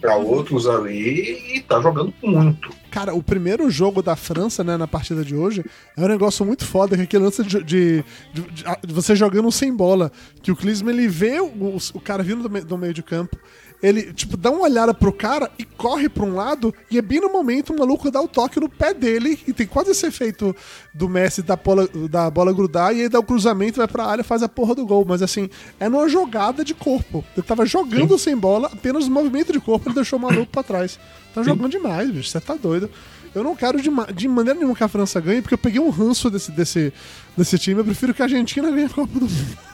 para 0.00 0.16
outros 0.16 0.66
ali, 0.66 1.56
e 1.56 1.60
tá 1.62 1.80
jogando 1.80 2.12
muito. 2.22 2.68
Cara, 2.90 3.14
o 3.14 3.22
primeiro 3.22 3.70
jogo 3.70 4.02
da 4.02 4.14
França, 4.14 4.62
né, 4.62 4.76
na 4.76 4.86
partida 4.86 5.24
de 5.24 5.34
hoje, 5.34 5.64
é 5.96 6.00
um 6.02 6.06
negócio 6.08 6.44
muito 6.44 6.64
foda, 6.66 6.94
que 6.94 7.00
é 7.00 7.04
aquele 7.04 7.24
lance 7.24 7.42
de, 7.42 7.62
de- 7.64 8.04
de- 8.34 8.42
de- 8.42 8.64
de 8.86 8.92
você 8.92 9.16
jogando 9.16 9.50
sem 9.50 9.74
bola, 9.74 10.12
que 10.42 10.52
o 10.52 10.56
Klinsmann, 10.56 10.94
ele 10.96 11.08
vê 11.08 11.40
o, 11.40 11.78
o 11.94 12.00
cara 12.00 12.22
vindo 12.22 12.42
do, 12.42 12.50
me- 12.50 12.60
do 12.60 12.76
meio 12.76 12.92
de 12.92 13.02
campo, 13.02 13.36
ele, 13.84 14.14
tipo, 14.14 14.34
dá 14.34 14.50
uma 14.50 14.62
olhada 14.62 14.94
pro 14.94 15.12
cara 15.12 15.50
e 15.58 15.64
corre 15.64 16.08
pra 16.08 16.24
um 16.24 16.34
lado, 16.34 16.74
e 16.90 16.96
é 16.96 17.02
bem 17.02 17.20
no 17.20 17.30
momento 17.30 17.70
o 17.70 17.78
maluco 17.78 18.10
dá 18.10 18.18
o 18.18 18.26
toque 18.26 18.58
no 18.58 18.66
pé 18.66 18.94
dele, 18.94 19.38
e 19.46 19.52
tem 19.52 19.66
quase 19.66 19.90
esse 19.90 20.06
efeito 20.06 20.56
do 20.94 21.06
Messi 21.06 21.42
da 21.42 21.54
bola, 21.54 21.86
da 22.08 22.30
bola 22.30 22.50
grudar, 22.50 22.96
e 22.96 23.02
aí 23.02 23.08
dá 23.10 23.18
o 23.18 23.22
cruzamento, 23.22 23.76
vai 23.76 23.86
pra 23.86 24.06
área 24.06 24.22
e 24.22 24.24
faz 24.24 24.42
a 24.42 24.48
porra 24.48 24.74
do 24.74 24.86
gol. 24.86 25.04
Mas 25.06 25.20
assim, 25.20 25.50
é 25.78 25.86
numa 25.86 26.08
jogada 26.08 26.64
de 26.64 26.72
corpo. 26.72 27.22
Ele 27.36 27.46
tava 27.46 27.66
jogando 27.66 28.18
sem 28.18 28.34
bola, 28.34 28.70
apenas 28.72 29.06
o 29.06 29.10
movimento 29.10 29.52
de 29.52 29.60
corpo 29.60 29.86
ele 29.86 29.94
deixou 29.94 30.18
o 30.18 30.22
maluco 30.22 30.50
pra 30.50 30.62
trás. 30.62 30.98
Tá 31.34 31.42
jogando 31.42 31.70
demais, 31.70 32.10
bicho, 32.10 32.30
você 32.30 32.40
tá 32.40 32.54
doido. 32.54 32.88
Eu 33.34 33.44
não 33.44 33.54
quero 33.54 33.82
de, 33.82 33.90
de 34.14 34.28
maneira 34.28 34.58
nenhuma 34.58 34.74
que 34.74 34.84
a 34.84 34.88
França 34.88 35.20
ganhe, 35.20 35.42
porque 35.42 35.54
eu 35.54 35.58
peguei 35.58 35.80
um 35.80 35.90
ranço 35.90 36.30
desse, 36.30 36.50
desse, 36.52 36.90
desse 37.36 37.58
time. 37.58 37.80
Eu 37.80 37.84
prefiro 37.84 38.14
que 38.14 38.22
a 38.22 38.24
Argentina 38.24 38.70
ganhe 38.70 38.86
a 38.86 38.88
Copa 38.88 39.18
do 39.18 39.26
Mundo. 39.26 39.73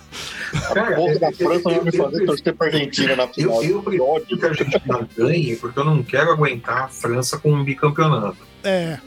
Cara, 0.74 0.96
Porra 0.96 1.18
da 1.18 1.28
eu- 1.28 1.32
França 1.34 1.60
vai 1.62 1.78
eu- 1.78 1.84
me 1.84 1.92
fazer 1.96 2.22
eu- 2.22 2.26
torcer 2.26 2.54
pra 2.54 2.66
Argentina 2.66 3.16
na 3.16 3.22
Eu, 3.24 3.28
final. 3.28 3.62
eu 3.64 3.82
prefiro 3.82 4.38
que 4.38 4.44
a 4.44 4.48
Argentina 4.48 5.08
ganhe, 5.16 5.56
porque 5.56 5.78
eu 5.78 5.84
não 5.84 6.02
quero 6.02 6.30
aguentar 6.30 6.84
a 6.84 6.88
França 6.88 7.38
com 7.38 7.52
um 7.52 7.62
bicampeonato. 7.64 8.36
É, 8.64 8.98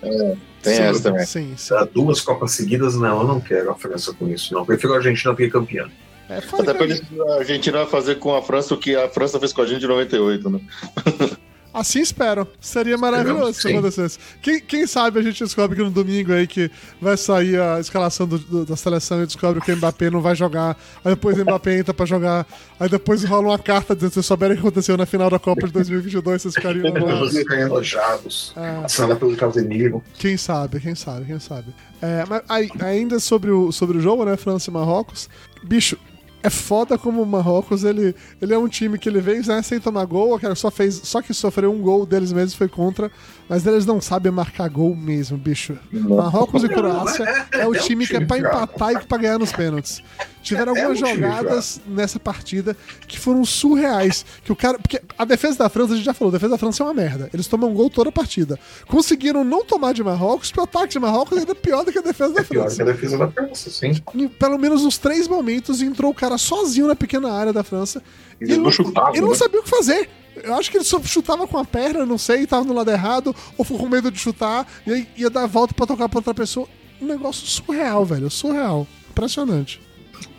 Tem 0.61 0.75
sim, 0.75 0.81
essa 0.81 1.03
também. 1.03 1.25
Sim, 1.25 1.53
sim. 1.57 1.73
Duas 1.93 2.21
Copas 2.21 2.51
seguidas, 2.51 2.95
não, 2.95 3.21
eu 3.21 3.27
não 3.27 3.39
quero 3.41 3.69
a 3.71 3.75
França 3.75 4.13
com 4.13 4.27
isso, 4.29 4.53
não. 4.53 4.61
Eu 4.61 4.65
prefiro 4.65 4.93
a 4.93 4.97
Argentina 4.97 5.35
tricampeã. 5.35 5.89
É, 6.29 6.37
Até 6.37 6.73
que- 6.73 6.73
porque 6.73 7.21
a 7.29 7.35
Argentina 7.35 7.77
vai 7.79 7.87
fazer 7.87 8.15
com 8.15 8.33
a 8.33 8.41
França 8.41 8.73
o 8.73 8.77
que 8.77 8.95
a 8.95 9.09
França 9.09 9.37
fez 9.39 9.51
com 9.51 9.61
a 9.61 9.65
gente 9.67 9.83
em 9.83 9.87
98, 9.87 10.49
né? 10.49 10.59
Assim 11.73 12.01
espero. 12.01 12.47
Seria 12.61 12.97
maravilhoso 12.97 13.53
se 13.59 13.67
acontecesse. 13.69 14.19
Quem, 14.41 14.61
quem 14.61 14.85
sabe 14.85 15.19
a 15.19 15.23
gente 15.23 15.43
descobre 15.43 15.75
que 15.75 15.83
no 15.83 15.89
domingo 15.89 16.31
aí 16.31 16.45
que 16.45 16.69
vai 17.01 17.17
sair 17.17 17.59
a 17.59 17.79
escalação 17.79 18.27
do- 18.27 18.37
do- 18.37 18.65
da 18.65 18.75
seleção 18.75 19.23
e 19.23 19.25
descobre 19.25 19.59
que 19.61 19.71
o 19.71 19.77
Mbappé 19.77 20.09
não 20.11 20.21
vai 20.21 20.35
jogar. 20.35 20.77
Aí 21.03 21.13
depois 21.15 21.37
o 21.37 21.41
Mbappé 21.41 21.79
entra 21.79 21.93
pra 21.93 22.05
jogar. 22.05 22.45
Aí 22.79 22.87
depois 22.87 23.23
rola 23.23 23.47
uma 23.49 23.59
carta 23.59 23.95
dizendo 23.95 24.13
vocês 24.13 24.25
souberem 24.25 24.53
o 24.55 24.59
que 24.59 24.67
aconteceu 24.67 24.95
na 24.97 25.05
final 25.07 25.29
da 25.29 25.39
Copa 25.39 25.65
de 25.65 25.73
2022, 25.73 26.41
vocês 26.43 26.53
ficariam 26.53 26.93
vocês 27.19 27.37
ficam 27.39 27.57
enojados. 27.57 28.53
É. 28.55 28.85
Assinada 28.85 29.15
pelo 29.15 29.35
Casemiro. 29.35 30.03
Quem 30.19 30.37
sabe, 30.37 30.79
quem 30.79 30.93
sabe, 30.93 31.25
quem 31.25 31.39
sabe. 31.39 31.73
É, 32.01 32.23
mas 32.29 32.41
aí- 32.49 32.69
ainda 32.81 33.19
sobre 33.19 33.49
o, 33.49 33.71
sobre 33.71 33.97
o 33.97 34.01
jogo, 34.01 34.23
né, 34.25 34.37
França 34.37 34.69
e 34.69 34.73
Marrocos, 34.73 35.29
bicho, 35.63 35.97
é 36.43 36.49
foda 36.49 36.97
como 36.97 37.21
o 37.21 37.25
Marrocos, 37.25 37.85
ele, 37.85 38.13
ele 38.41 38.53
é 38.53 38.57
um 38.57 38.67
time 38.67 38.99
que 38.99 39.07
ele 39.07 39.21
veio 39.21 39.47
né, 39.47 39.61
sem 39.61 39.79
tomar 39.79 40.03
gol, 40.03 40.37
só, 40.55 40.69
fez, 40.69 40.95
só 40.95 41.21
que 41.21 41.33
sofreu 41.33 41.71
um 41.71 41.81
gol 41.81 42.05
deles 42.05 42.33
mesmos, 42.33 42.53
foi 42.53 42.67
contra, 42.67 43.09
mas 43.49 43.65
eles 43.65 43.85
não 43.85 43.99
sabem 44.01 44.31
marcar 44.31 44.69
gol 44.69 44.95
mesmo, 44.95 45.37
bicho. 45.37 45.77
Marrocos 45.91 46.63
e 46.63 46.69
Croácia 46.69 47.47
é 47.51 47.67
o 47.67 47.75
é 47.75 47.79
time 47.79 48.07
que 48.07 48.15
é 48.15 48.25
pra 48.25 48.37
empatar 48.37 48.93
e 48.93 49.05
pra 49.05 49.17
ganhar 49.17 49.37
nos 49.39 49.51
pênaltis. 49.51 50.01
Tiveram 50.41 50.75
É 50.75 50.81
algumas 50.83 51.01
um 51.01 51.13
jogadas 51.15 51.81
nessa 51.87 52.19
partida 52.19 52.75
que 53.07 53.17
foram 53.17 53.45
surreais. 53.45 54.25
Que 54.43 54.51
o 54.51 54.55
cara. 54.55 54.77
Porque 54.77 55.01
a 55.17 55.23
defesa 55.23 55.57
da 55.59 55.69
França, 55.69 55.93
a 55.93 55.95
gente 55.95 56.05
já 56.05 56.13
falou, 56.13 56.31
a 56.31 56.33
defesa 56.33 56.51
da 56.51 56.57
França 56.57 56.83
é 56.83 56.85
uma 56.85 56.93
merda. 56.93 57.29
Eles 57.33 57.47
tomam 57.47 57.69
um 57.69 57.73
gol 57.73 57.89
toda 57.89 58.09
a 58.09 58.11
partida. 58.11 58.59
Conseguiram 58.87 59.43
não 59.45 59.63
tomar 59.63 59.93
de 59.93 60.03
Marrocos, 60.03 60.49
porque 60.51 60.59
o 60.59 60.63
ataque 60.63 60.93
de 60.93 60.99
Marrocos 60.99 61.37
é 61.37 61.41
ainda 61.41 61.55
pior 61.55 61.85
do 61.85 61.91
que 61.93 61.99
a 61.99 62.01
defesa 62.01 62.33
da 62.33 62.41
É 62.41 62.43
pior 62.43 62.67
que 62.67 62.75
França. 62.75 62.81
a 62.81 62.85
defesa 62.85 63.17
da 63.17 63.27
França, 63.29 63.69
sim. 63.69 63.91
Em 64.15 64.27
pelo 64.27 64.57
menos 64.57 64.83
uns 64.83 64.97
três 64.97 65.27
momentos 65.29 65.81
entrou 65.81 66.11
o 66.11 66.15
cara 66.15 66.37
sozinho 66.37 66.87
na 66.87 66.95
pequena 66.95 67.31
área 67.31 67.53
da 67.53 67.63
França. 67.63 68.03
Ele 68.41 68.53
ele 68.53 68.61
não 68.63 68.71
chutava, 68.71 69.11
ele 69.11 69.21
não 69.21 69.29
né? 69.29 69.35
sabia 69.35 69.59
o 69.61 69.63
que 69.63 69.69
fazer. 69.69 70.09
Eu 70.35 70.55
acho 70.55 70.71
que 70.71 70.77
ele 70.77 70.83
só 70.83 71.01
chutava 71.03 71.47
com 71.47 71.57
a 71.57 71.65
perna, 71.65 72.05
não 72.05 72.17
sei, 72.17 72.47
tava 72.47 72.65
no 72.65 72.73
lado 72.73 72.89
errado, 72.89 73.35
ou 73.57 73.63
ficou 73.63 73.81
com 73.81 73.89
medo 73.89 74.09
de 74.11 74.17
chutar, 74.19 74.67
e 74.85 74.91
aí 74.91 75.07
ia 75.15 75.29
dar 75.29 75.43
a 75.43 75.47
volta 75.47 75.73
pra 75.73 75.85
tocar 75.85 76.09
pra 76.09 76.19
outra 76.19 76.33
pessoa. 76.33 76.67
Um 77.01 77.05
negócio 77.05 77.45
surreal, 77.45 78.05
velho. 78.05 78.29
Surreal. 78.29 78.87
Impressionante. 79.11 79.81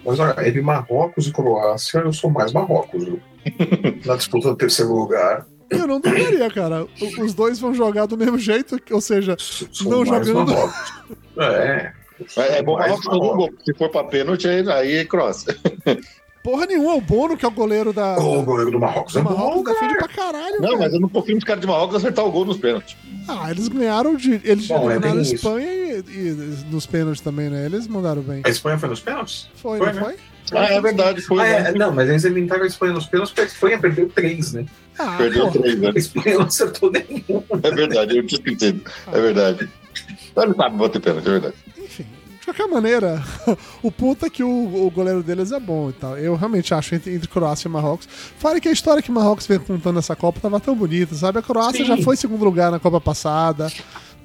Mas 0.04 0.18
olha, 0.18 0.48
entre 0.48 0.60
Marrocos 0.60 1.26
e 1.28 1.32
Croácia, 1.32 1.98
eu 2.00 2.12
sou 2.12 2.30
mais 2.30 2.52
Marrocos. 2.52 3.04
viu? 3.04 3.20
Na 4.04 4.16
disputa 4.16 4.48
do 4.48 4.56
terceiro 4.56 4.92
lugar, 4.94 5.46
Eu 5.70 5.86
não 5.86 6.00
duvidaria, 6.00 6.50
cara. 6.50 6.86
Os 7.20 7.34
dois 7.34 7.58
vão 7.58 7.74
jogar 7.74 8.06
do 8.06 8.16
mesmo 8.16 8.38
jeito, 8.38 8.78
ou 8.90 9.00
seja, 9.00 9.36
sou 9.38 9.90
Não 9.90 10.04
mais 10.04 10.26
jogando. 10.26 10.52
Marrocos. 10.52 10.92
É. 11.36 11.92
É, 12.36 12.58
é 12.58 12.62
bom 12.62 12.78
mais 12.78 12.90
Marrocos 12.90 13.06
um 13.14 13.36
gol. 13.36 13.50
Se 13.64 13.74
for 13.74 13.90
pra 13.90 14.04
pênalti, 14.04 14.46
aí, 14.46 14.70
aí 14.70 14.96
é 14.98 15.04
Croácia. 15.04 15.56
porra 16.44 16.66
nenhuma. 16.66 16.94
O 16.94 17.00
Bono, 17.00 17.36
que 17.36 17.44
é 17.44 17.48
o 17.48 17.50
goleiro 17.50 17.92
da, 17.92 18.16
O 18.18 18.42
goleiro 18.42 18.70
do 18.70 18.78
Marrocos 18.78 19.14
do 19.14 19.18
é 19.18 19.22
bom, 19.22 19.30
Marrocos, 19.30 19.64
defende 19.64 19.94
cara. 19.94 20.08
pra 20.08 20.08
caralho. 20.24 20.54
Não, 20.60 20.68
velho. 20.68 20.78
mas 20.78 20.92
eu 20.92 21.00
não 21.00 21.08
confio 21.08 21.34
nos 21.34 21.42
caras 21.44 21.60
de 21.62 21.66
Marrocos 21.66 21.96
acertar 21.96 22.24
o 22.24 22.30
gol 22.30 22.44
nos 22.44 22.58
pênaltis. 22.58 22.96
Ah, 23.26 23.50
eles 23.50 23.66
ganharam 23.68 24.14
de. 24.14 24.40
Eles 24.44 24.68
Bom, 24.68 24.90
é 24.90 24.98
ganharam 24.98 25.08
a 25.08 25.12
bem 25.14 25.22
isso. 25.22 25.34
Espanha 25.36 25.66
e, 25.66 26.04
e 26.14 26.64
nos 26.70 26.86
pênaltis 26.86 27.20
também, 27.22 27.48
né? 27.50 27.64
Eles 27.64 27.88
mandaram 27.88 28.20
bem. 28.22 28.42
A 28.44 28.48
Espanha 28.50 28.78
foi 28.78 28.88
nos 28.90 29.00
pênaltis? 29.00 29.48
Foi, 29.56 29.78
Foi, 29.78 29.86
não 29.88 29.94
né? 29.94 30.00
foi? 30.02 30.16
Ah, 30.52 30.66
é 30.74 30.80
verdade, 30.80 31.22
foi. 31.22 31.40
Ah, 31.40 31.62
né? 31.62 31.70
é, 31.70 31.72
não, 31.72 31.90
mas 31.90 32.08
eles 32.10 32.22
eliminaram 32.24 32.64
a 32.64 32.66
Espanha 32.66 32.92
nos 32.92 33.06
pênaltis 33.06 33.32
porque 33.32 33.40
a 33.40 33.50
Espanha 33.50 33.78
perdeu 33.78 34.08
três, 34.10 34.52
né? 34.52 34.66
Ah, 34.98 35.14
Perdeu 35.16 35.46
porra. 35.46 35.58
três, 35.58 35.78
né? 35.80 35.88
A 35.94 35.98
Espanha 35.98 36.38
não 36.38 36.44
acertou 36.44 36.92
nenhum. 36.92 37.42
É 37.62 37.70
verdade, 37.70 38.18
eu 38.18 38.26
tinha 38.26 38.38
esquecido. 38.38 38.82
É 39.10 39.20
verdade. 39.20 39.68
Mas 40.36 40.48
não 40.48 40.54
sabe 40.54 40.76
bater 40.76 41.00
pênalti, 41.00 41.26
é 41.26 41.30
verdade. 41.30 41.54
De 42.44 42.52
qualquer 42.52 42.66
maneira, 42.68 43.22
o 43.82 43.90
puta 43.90 44.28
que 44.28 44.44
o, 44.44 44.86
o 44.86 44.90
goleiro 44.90 45.22
deles 45.22 45.50
é 45.50 45.58
bom 45.58 45.88
e 45.88 45.94
tal. 45.94 46.18
Eu 46.18 46.36
realmente 46.36 46.74
acho 46.74 46.94
entre, 46.94 47.14
entre 47.14 47.26
Croácia 47.26 47.68
e 47.68 47.70
Marrocos. 47.70 48.06
Fora 48.36 48.60
que 48.60 48.68
a 48.68 48.72
história 48.72 49.02
que 49.02 49.10
Marrocos 49.10 49.46
vem 49.46 49.58
contando 49.58 49.96
nessa 49.96 50.14
Copa 50.14 50.40
tava 50.40 50.60
tão 50.60 50.76
bonita, 50.76 51.14
sabe? 51.14 51.38
A 51.38 51.42
Croácia 51.42 51.78
Sim. 51.78 51.86
já 51.86 51.96
foi 52.02 52.16
segundo 52.18 52.44
lugar 52.44 52.70
na 52.70 52.78
Copa 52.78 53.00
passada. 53.00 53.72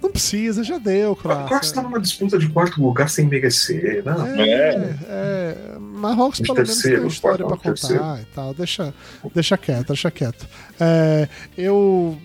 Não 0.02 0.12
precisa, 0.12 0.66
já 0.66 0.78
deu, 0.78 1.14
A 1.14 1.16
Croácia 1.16 1.48
Croácia. 1.48 1.76
tá 1.76 1.82
numa 1.82 1.98
disputa 2.00 2.38
de 2.38 2.50
quarto 2.50 2.82
lugar 2.82 3.10
sem 3.10 3.26
merecer, 3.26 4.04
né? 4.04 4.16
É, 4.38 4.96
é, 5.08 5.78
Marrocos 5.80 6.40
De 6.40 6.44
pelo 6.44 6.56
menos 6.56 6.70
tem 6.72 6.82
terceiro, 6.82 7.02
uma 7.04 7.08
história 7.08 7.38
pra 7.48 7.56
quarto, 7.56 7.64
contar 7.64 7.88
terceiro. 7.88 8.22
e 8.22 8.36
tal. 8.36 8.54
Deixa, 8.54 8.94
deixa 9.34 9.58
quieto, 9.58 9.88
deixa 9.88 10.12
quieto. 10.12 10.46
É, 10.78 11.30
eu, 11.58 12.18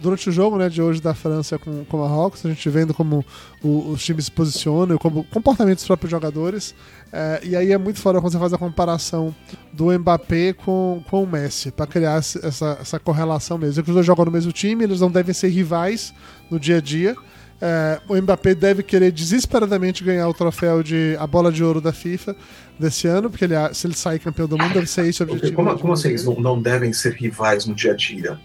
durante 0.00 0.28
o 0.28 0.32
jogo 0.32 0.56
né, 0.56 0.68
de 0.68 0.80
hoje 0.82 1.00
da 1.00 1.14
França 1.14 1.58
com, 1.58 1.84
com 1.84 1.98
Marrocos, 1.98 2.44
a 2.44 2.48
gente 2.48 2.68
vendo 2.70 2.94
como 2.94 3.24
o- 3.62 3.90
os 3.90 4.04
times 4.04 4.24
se 4.26 4.30
posicionam, 4.30 4.96
como 4.98 5.20
o 5.20 5.24
comportamento 5.24 5.76
dos 5.76 5.86
próprios 5.86 6.10
jogadores. 6.10 6.74
é, 7.12 7.40
e 7.44 7.54
aí 7.56 7.70
é 7.72 7.78
muito 7.78 8.00
fora 8.00 8.20
quando 8.20 8.32
você 8.32 8.38
faz 8.38 8.52
a 8.52 8.58
comparação 8.58 9.34
do 9.72 9.96
Mbappé 9.98 10.52
com, 10.52 11.02
com 11.10 11.22
o 11.22 11.26
Messi, 11.26 11.70
pra 11.70 11.86
criar 11.86 12.18
essa, 12.18 12.78
essa 12.80 12.98
correlação 12.98 13.58
mesmo. 13.58 13.82
Os 13.86 13.92
dois 13.94 14.06
jogam 14.06 14.24
no 14.24 14.30
mesmo 14.32 14.50
time, 14.52 14.84
eles 14.84 15.00
não 15.00 15.10
devem 15.10 15.34
ser 15.34 15.48
rivais 15.48 16.12
no 16.50 16.58
dia 16.58 16.78
a 16.78 16.80
dia. 16.80 17.14
É, 17.60 18.00
o 18.08 18.16
Mbappé 18.20 18.54
deve 18.54 18.82
querer 18.82 19.12
desesperadamente 19.12 20.02
ganhar 20.02 20.28
o 20.28 20.34
troféu 20.34 20.82
de 20.82 21.16
a 21.18 21.26
bola 21.26 21.52
de 21.52 21.62
ouro 21.62 21.80
da 21.80 21.92
FIFA 21.92 22.34
desse 22.78 23.06
ano, 23.06 23.30
porque 23.30 23.44
ele, 23.44 23.54
se 23.72 23.86
ele 23.86 23.94
sair 23.94 24.18
campeão 24.18 24.48
do 24.48 24.58
mundo, 24.58 24.74
deve 24.74 24.86
ser 24.86 25.06
esse 25.06 25.22
o 25.22 25.26
objetivo. 25.26 25.54
como, 25.54 25.78
como 25.78 25.92
assim? 25.92 26.08
Eles 26.08 26.24
não, 26.24 26.34
não 26.40 26.60
devem 26.60 26.92
ser 26.92 27.12
rivais 27.14 27.64
no 27.64 27.74
dia 27.74 27.92
a 27.92 27.96
dia? 27.96 28.38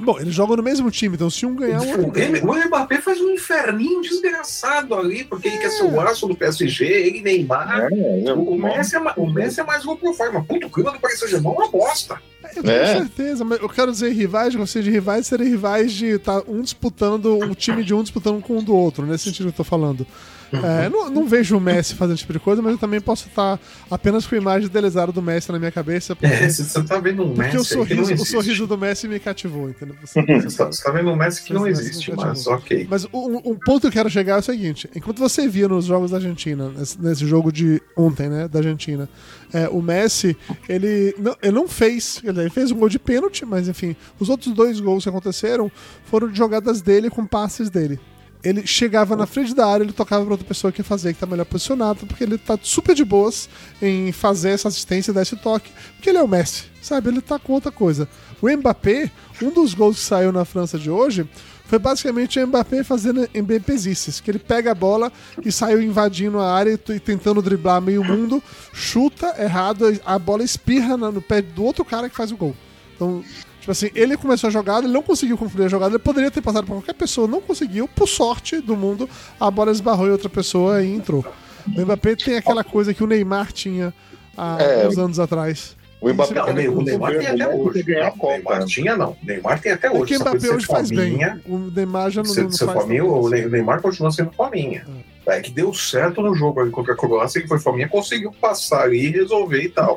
Bom, 0.00 0.18
eles 0.20 0.34
jogam 0.34 0.56
no 0.56 0.62
mesmo 0.62 0.90
time, 0.90 1.14
então 1.14 1.30
se 1.30 1.44
um 1.46 1.54
ganhar, 1.54 1.80
o 1.80 2.04
outro. 2.04 2.20
Ele- 2.20 2.40
o 2.40 2.54
Mbappé 2.66 3.00
faz 3.00 3.20
um 3.20 3.30
inferninho 3.30 4.00
desgraçado 4.02 4.94
ali, 4.94 5.24
porque 5.24 5.48
ele 5.48 5.58
quer 5.58 5.70
ser 5.70 5.84
o 5.84 6.00
aço 6.00 6.26
do 6.26 6.34
PSG, 6.36 6.84
ele 6.84 7.22
Neymar. 7.22 7.88
É, 7.92 8.32
O, 8.32 8.40
o 8.52 8.58
Messi 8.58 8.96
é, 8.96 9.00
o 9.16 9.26
Messi 9.26 9.60
é 9.60 9.64
mais 9.64 9.84
profile, 9.96 10.30
mas 10.32 10.46
puto, 10.46 10.66
o 10.66 10.70
clima 10.70 10.92
do 10.92 10.98
Paris 11.00 11.18
Saint-Germain 11.18 11.54
é 11.54 11.58
uma 11.58 11.68
bosta. 11.70 12.20
Eu 12.54 12.62
tenho 12.62 12.74
É. 12.76 12.86
certeza, 12.98 13.44
mas 13.44 13.60
eu 13.60 13.68
quero 13.68 13.90
dizer 13.90 14.10
rivais, 14.12 14.54
eu 14.54 14.60
gostaria 14.60 14.84
de 14.84 14.90
rivais 14.90 15.26
serem 15.26 15.48
rivais 15.48 15.92
de 15.92 16.18
tá 16.18 16.42
um 16.46 16.62
disputando, 16.62 17.36
um 17.38 17.54
time 17.54 17.82
de 17.82 17.92
um 17.94 18.02
disputando 18.02 18.40
com 18.42 18.58
o 18.58 18.62
do 18.62 18.74
outro, 18.74 19.04
nesse 19.06 19.24
sentido 19.24 19.46
que 19.46 19.52
eu 19.52 19.56
tô 19.56 19.64
falando. 19.64 20.06
É, 20.52 20.88
não, 20.88 21.10
não 21.10 21.26
vejo 21.26 21.56
o 21.56 21.60
Messi 21.60 21.94
fazendo 21.96 22.14
esse 22.14 22.20
tipo 22.20 22.32
de 22.32 22.38
coisa, 22.38 22.62
mas 22.62 22.70
eu 22.70 22.78
também 22.78 23.00
posso 23.00 23.26
estar 23.26 23.58
apenas 23.90 24.24
com 24.28 24.36
a 24.36 24.38
imagem 24.38 24.68
delezada 24.68 25.10
do 25.10 25.20
Messi 25.20 25.50
na 25.50 25.58
minha 25.58 25.72
cabeça, 25.72 26.14
porque, 26.14 26.32
É, 26.32 26.48
você 26.48 26.62
você 26.62 26.84
tá 26.84 27.00
vendo 27.00 27.24
um 27.24 27.34
porque 27.34 27.56
Messi 27.56 27.76
o, 27.76 27.80
aí 27.82 27.86
que 27.88 27.94
não 27.96 28.04
sorriso, 28.04 28.22
o 28.22 28.26
sorriso 28.26 28.66
do 28.68 28.78
Messi 28.78 29.08
me 29.08 29.18
cativou, 29.18 29.68
entendeu? 29.68 29.96
Você- 30.04 30.22
Você 30.22 30.56
tá, 30.56 30.66
você 30.66 30.84
tá 30.84 30.92
vendo 30.92 31.10
um 31.10 31.16
Messi 31.16 31.42
que 31.42 31.52
não 31.52 31.66
existe, 31.66 32.12
mas 32.14 32.46
ok. 32.46 32.86
Mas 32.88 33.04
o- 33.06 33.28
um, 33.28 33.36
um 33.50 33.54
ponto 33.56 33.80
que 33.80 33.86
eu 33.88 33.92
quero 33.92 34.08
chegar 34.08 34.36
é 34.36 34.38
o 34.38 34.42
seguinte: 34.42 34.88
enquanto 34.94 35.18
você 35.18 35.48
via 35.48 35.66
nos 35.66 35.84
jogos 35.84 36.12
da 36.12 36.18
Argentina, 36.18 36.68
nesse, 36.68 37.02
nesse 37.02 37.26
jogo 37.26 37.50
de 37.50 37.82
ontem, 37.96 38.28
né, 38.28 38.46
da 38.46 38.60
Argentina, 38.60 39.08
é, 39.52 39.68
o 39.68 39.80
Messi, 39.80 40.36
ele 40.68 41.14
não, 41.18 41.36
ele 41.42 41.52
não 41.52 41.68
fez, 41.68 42.20
ele 42.24 42.50
fez 42.50 42.70
um 42.70 42.76
gol 42.76 42.88
de 42.88 42.98
pênalti, 42.98 43.44
mas 43.44 43.68
enfim, 43.68 43.96
os 44.18 44.28
outros 44.28 44.54
dois 44.54 44.80
gols 44.80 45.04
que 45.04 45.08
aconteceram 45.08 45.70
foram 46.04 46.28
de 46.28 46.36
jogadas 46.36 46.80
dele 46.80 47.10
com 47.10 47.26
passes 47.26 47.70
dele. 47.70 47.98
Ele 48.44 48.64
chegava 48.64 49.16
na 49.16 49.26
frente 49.26 49.54
da 49.54 49.66
área, 49.66 49.82
ele 49.82 49.92
tocava 49.92 50.24
pra 50.24 50.34
outra 50.34 50.46
pessoa 50.46 50.72
que 50.72 50.80
ia 50.80 50.84
fazer, 50.84 51.12
que 51.12 51.18
tá 51.18 51.26
melhor 51.26 51.46
posicionado, 51.46 52.06
porque 52.06 52.22
ele 52.22 52.38
tá 52.38 52.56
super 52.62 52.94
de 52.94 53.04
boas 53.04 53.48
em 53.82 54.12
fazer 54.12 54.50
essa 54.50 54.68
assistência, 54.68 55.12
dar 55.12 55.22
esse 55.22 55.34
toque, 55.36 55.70
porque 55.96 56.10
ele 56.10 56.18
é 56.18 56.22
o 56.22 56.28
Messi, 56.28 56.64
sabe? 56.80 57.08
Ele 57.08 57.20
tá 57.20 57.38
com 57.40 57.54
outra 57.54 57.72
coisa. 57.72 58.08
O 58.40 58.48
Mbappé, 58.48 59.10
um 59.42 59.50
dos 59.50 59.74
gols 59.74 59.96
que 59.96 60.04
saiu 60.04 60.30
na 60.30 60.44
França 60.44 60.78
de 60.78 60.90
hoje, 60.90 61.28
foi 61.66 61.78
basicamente 61.78 62.38
o 62.38 62.46
Mbappé 62.46 62.84
fazendo 62.84 63.28
Mbappezices, 63.34 64.20
que 64.20 64.30
ele 64.30 64.38
pega 64.38 64.70
a 64.70 64.74
bola 64.74 65.12
e 65.44 65.50
saiu 65.50 65.82
invadindo 65.82 66.38
a 66.38 66.52
área 66.52 66.78
e 66.88 67.00
tentando 67.00 67.42
driblar 67.42 67.80
meio 67.80 68.04
mundo, 68.04 68.42
chuta 68.72 69.34
errado, 69.38 69.98
a 70.04 70.18
bola 70.18 70.42
espirra 70.42 70.96
no 70.96 71.20
pé 71.20 71.42
do 71.42 71.64
outro 71.64 71.84
cara 71.84 72.08
que 72.08 72.16
faz 72.16 72.30
o 72.30 72.36
gol. 72.36 72.54
Então, 72.94 73.22
tipo 73.60 73.70
assim, 73.72 73.90
ele 73.94 74.16
começou 74.16 74.48
a 74.48 74.50
jogada, 74.50 74.86
ele 74.86 74.94
não 74.94 75.02
conseguiu 75.02 75.36
concluir 75.36 75.66
a 75.66 75.68
jogada, 75.68 75.92
ele 75.94 76.02
poderia 76.02 76.30
ter 76.30 76.40
passado 76.40 76.64
pra 76.64 76.74
qualquer 76.76 76.94
pessoa, 76.94 77.26
não 77.28 77.40
conseguiu, 77.40 77.88
por 77.88 78.08
sorte 78.08 78.60
do 78.60 78.76
mundo, 78.76 79.08
a 79.38 79.50
bola 79.50 79.70
esbarrou 79.72 80.06
em 80.06 80.10
outra 80.12 80.28
pessoa 80.28 80.82
e 80.82 80.94
entrou. 80.94 81.24
O 81.66 81.80
Mbappé 81.82 82.14
tem 82.14 82.36
aquela 82.36 82.62
coisa 82.62 82.94
que 82.94 83.02
o 83.02 83.06
Neymar 83.06 83.52
tinha 83.52 83.92
há 84.38 84.56
É. 84.62 84.88
uns 84.88 84.96
anos 84.96 85.18
atrás. 85.18 85.75
O 86.00 86.12
Mbappé 86.12 86.34
Não, 86.34 86.46
o 86.48 86.52
Ney- 86.52 86.68
o 86.68 86.82
Neymar 86.82 87.10
tem 87.16 87.26
até 87.26 87.32
Ele 87.34 87.44
hoje. 87.62 87.82
ganhar 87.82 88.08
a 88.08 88.12
o 88.12 88.28
Neymar 88.28 88.42
Copa. 88.58 88.64
tinha, 88.66 88.96
não. 88.96 89.10
O 89.12 89.16
Neymar 89.26 89.60
tem 89.60 89.72
até 89.72 89.90
hoje. 89.90 89.96
o 89.96 90.06
coisa 90.06 90.24
Mbappé 90.24 90.38
de 90.38 90.48
hoje 90.50 90.66
faz 90.66 90.90
bem. 90.90 90.98
fominha, 91.12 91.40
O 91.46 91.58
Neymar 91.58 92.10
já 92.10 92.22
não, 92.22 92.30
Ser, 92.30 92.42
não 92.44 92.50
faz 92.52 92.72
fominha, 92.72 93.04
o 93.04 93.28
bem 93.30 93.40
assim. 93.42 93.50
Neymar 93.50 93.80
continua 93.80 94.10
sendo 94.10 94.30
fominha. 94.32 94.86
É 95.26 95.40
que 95.40 95.50
deu 95.50 95.72
certo 95.74 96.20
no 96.22 96.34
jogo 96.34 96.70
contra 96.70 96.92
a 96.92 96.96
Croácia, 96.96 97.40
que 97.42 97.48
foi 97.48 97.58
fominha, 97.58 97.88
conseguiu 97.88 98.30
passar 98.40 98.82
ali 98.82 99.06
e 99.06 99.10
resolver 99.10 99.60
e 99.62 99.68
tal. 99.68 99.96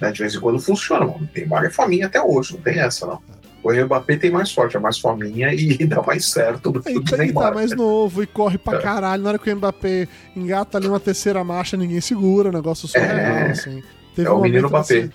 Né, 0.00 0.10
de 0.10 0.18
vez 0.18 0.34
em 0.34 0.40
quando 0.40 0.58
funciona. 0.58 1.06
mano. 1.06 1.20
O 1.20 1.28
Neymar 1.38 1.64
é 1.64 1.70
fominha 1.70 2.06
até 2.06 2.20
hoje, 2.20 2.54
não 2.54 2.60
tem 2.60 2.78
essa, 2.80 3.06
não. 3.06 3.18
O 3.62 3.72
Mbappé 3.72 4.16
tem 4.16 4.28
mais 4.30 4.48
sorte, 4.48 4.76
é 4.76 4.80
mais 4.80 4.98
fominha 4.98 5.54
e 5.54 5.78
dá 5.86 6.02
mais 6.02 6.28
certo 6.32 6.70
do 6.72 6.82
que 6.82 6.88
Ele 6.90 6.98
o 6.98 7.04
tá, 7.04 7.14
ele 7.14 7.24
Neymar. 7.26 7.44
tá 7.44 7.54
mais 7.54 7.70
novo 7.76 8.20
e 8.24 8.26
corre 8.26 8.58
pra 8.58 8.76
É. 8.78 8.82
caralho. 8.82 9.22
Na 9.22 9.28
hora 9.30 9.38
que 9.38 9.50
o 9.50 9.56
Mbappé 9.56 10.08
engata 10.36 10.76
ali 10.78 10.88
uma 10.88 10.98
terceira 10.98 11.44
marcha, 11.44 11.76
ninguém 11.76 12.00
segura, 12.00 12.50
negócio 12.50 12.88
surreal, 12.88 13.08
É. 13.16 13.50
assim. 13.52 13.80
Teve 14.14 14.28
É 14.28 14.30
o 14.30 14.40
menino 14.40 14.68
Mbappé. 14.68 15.08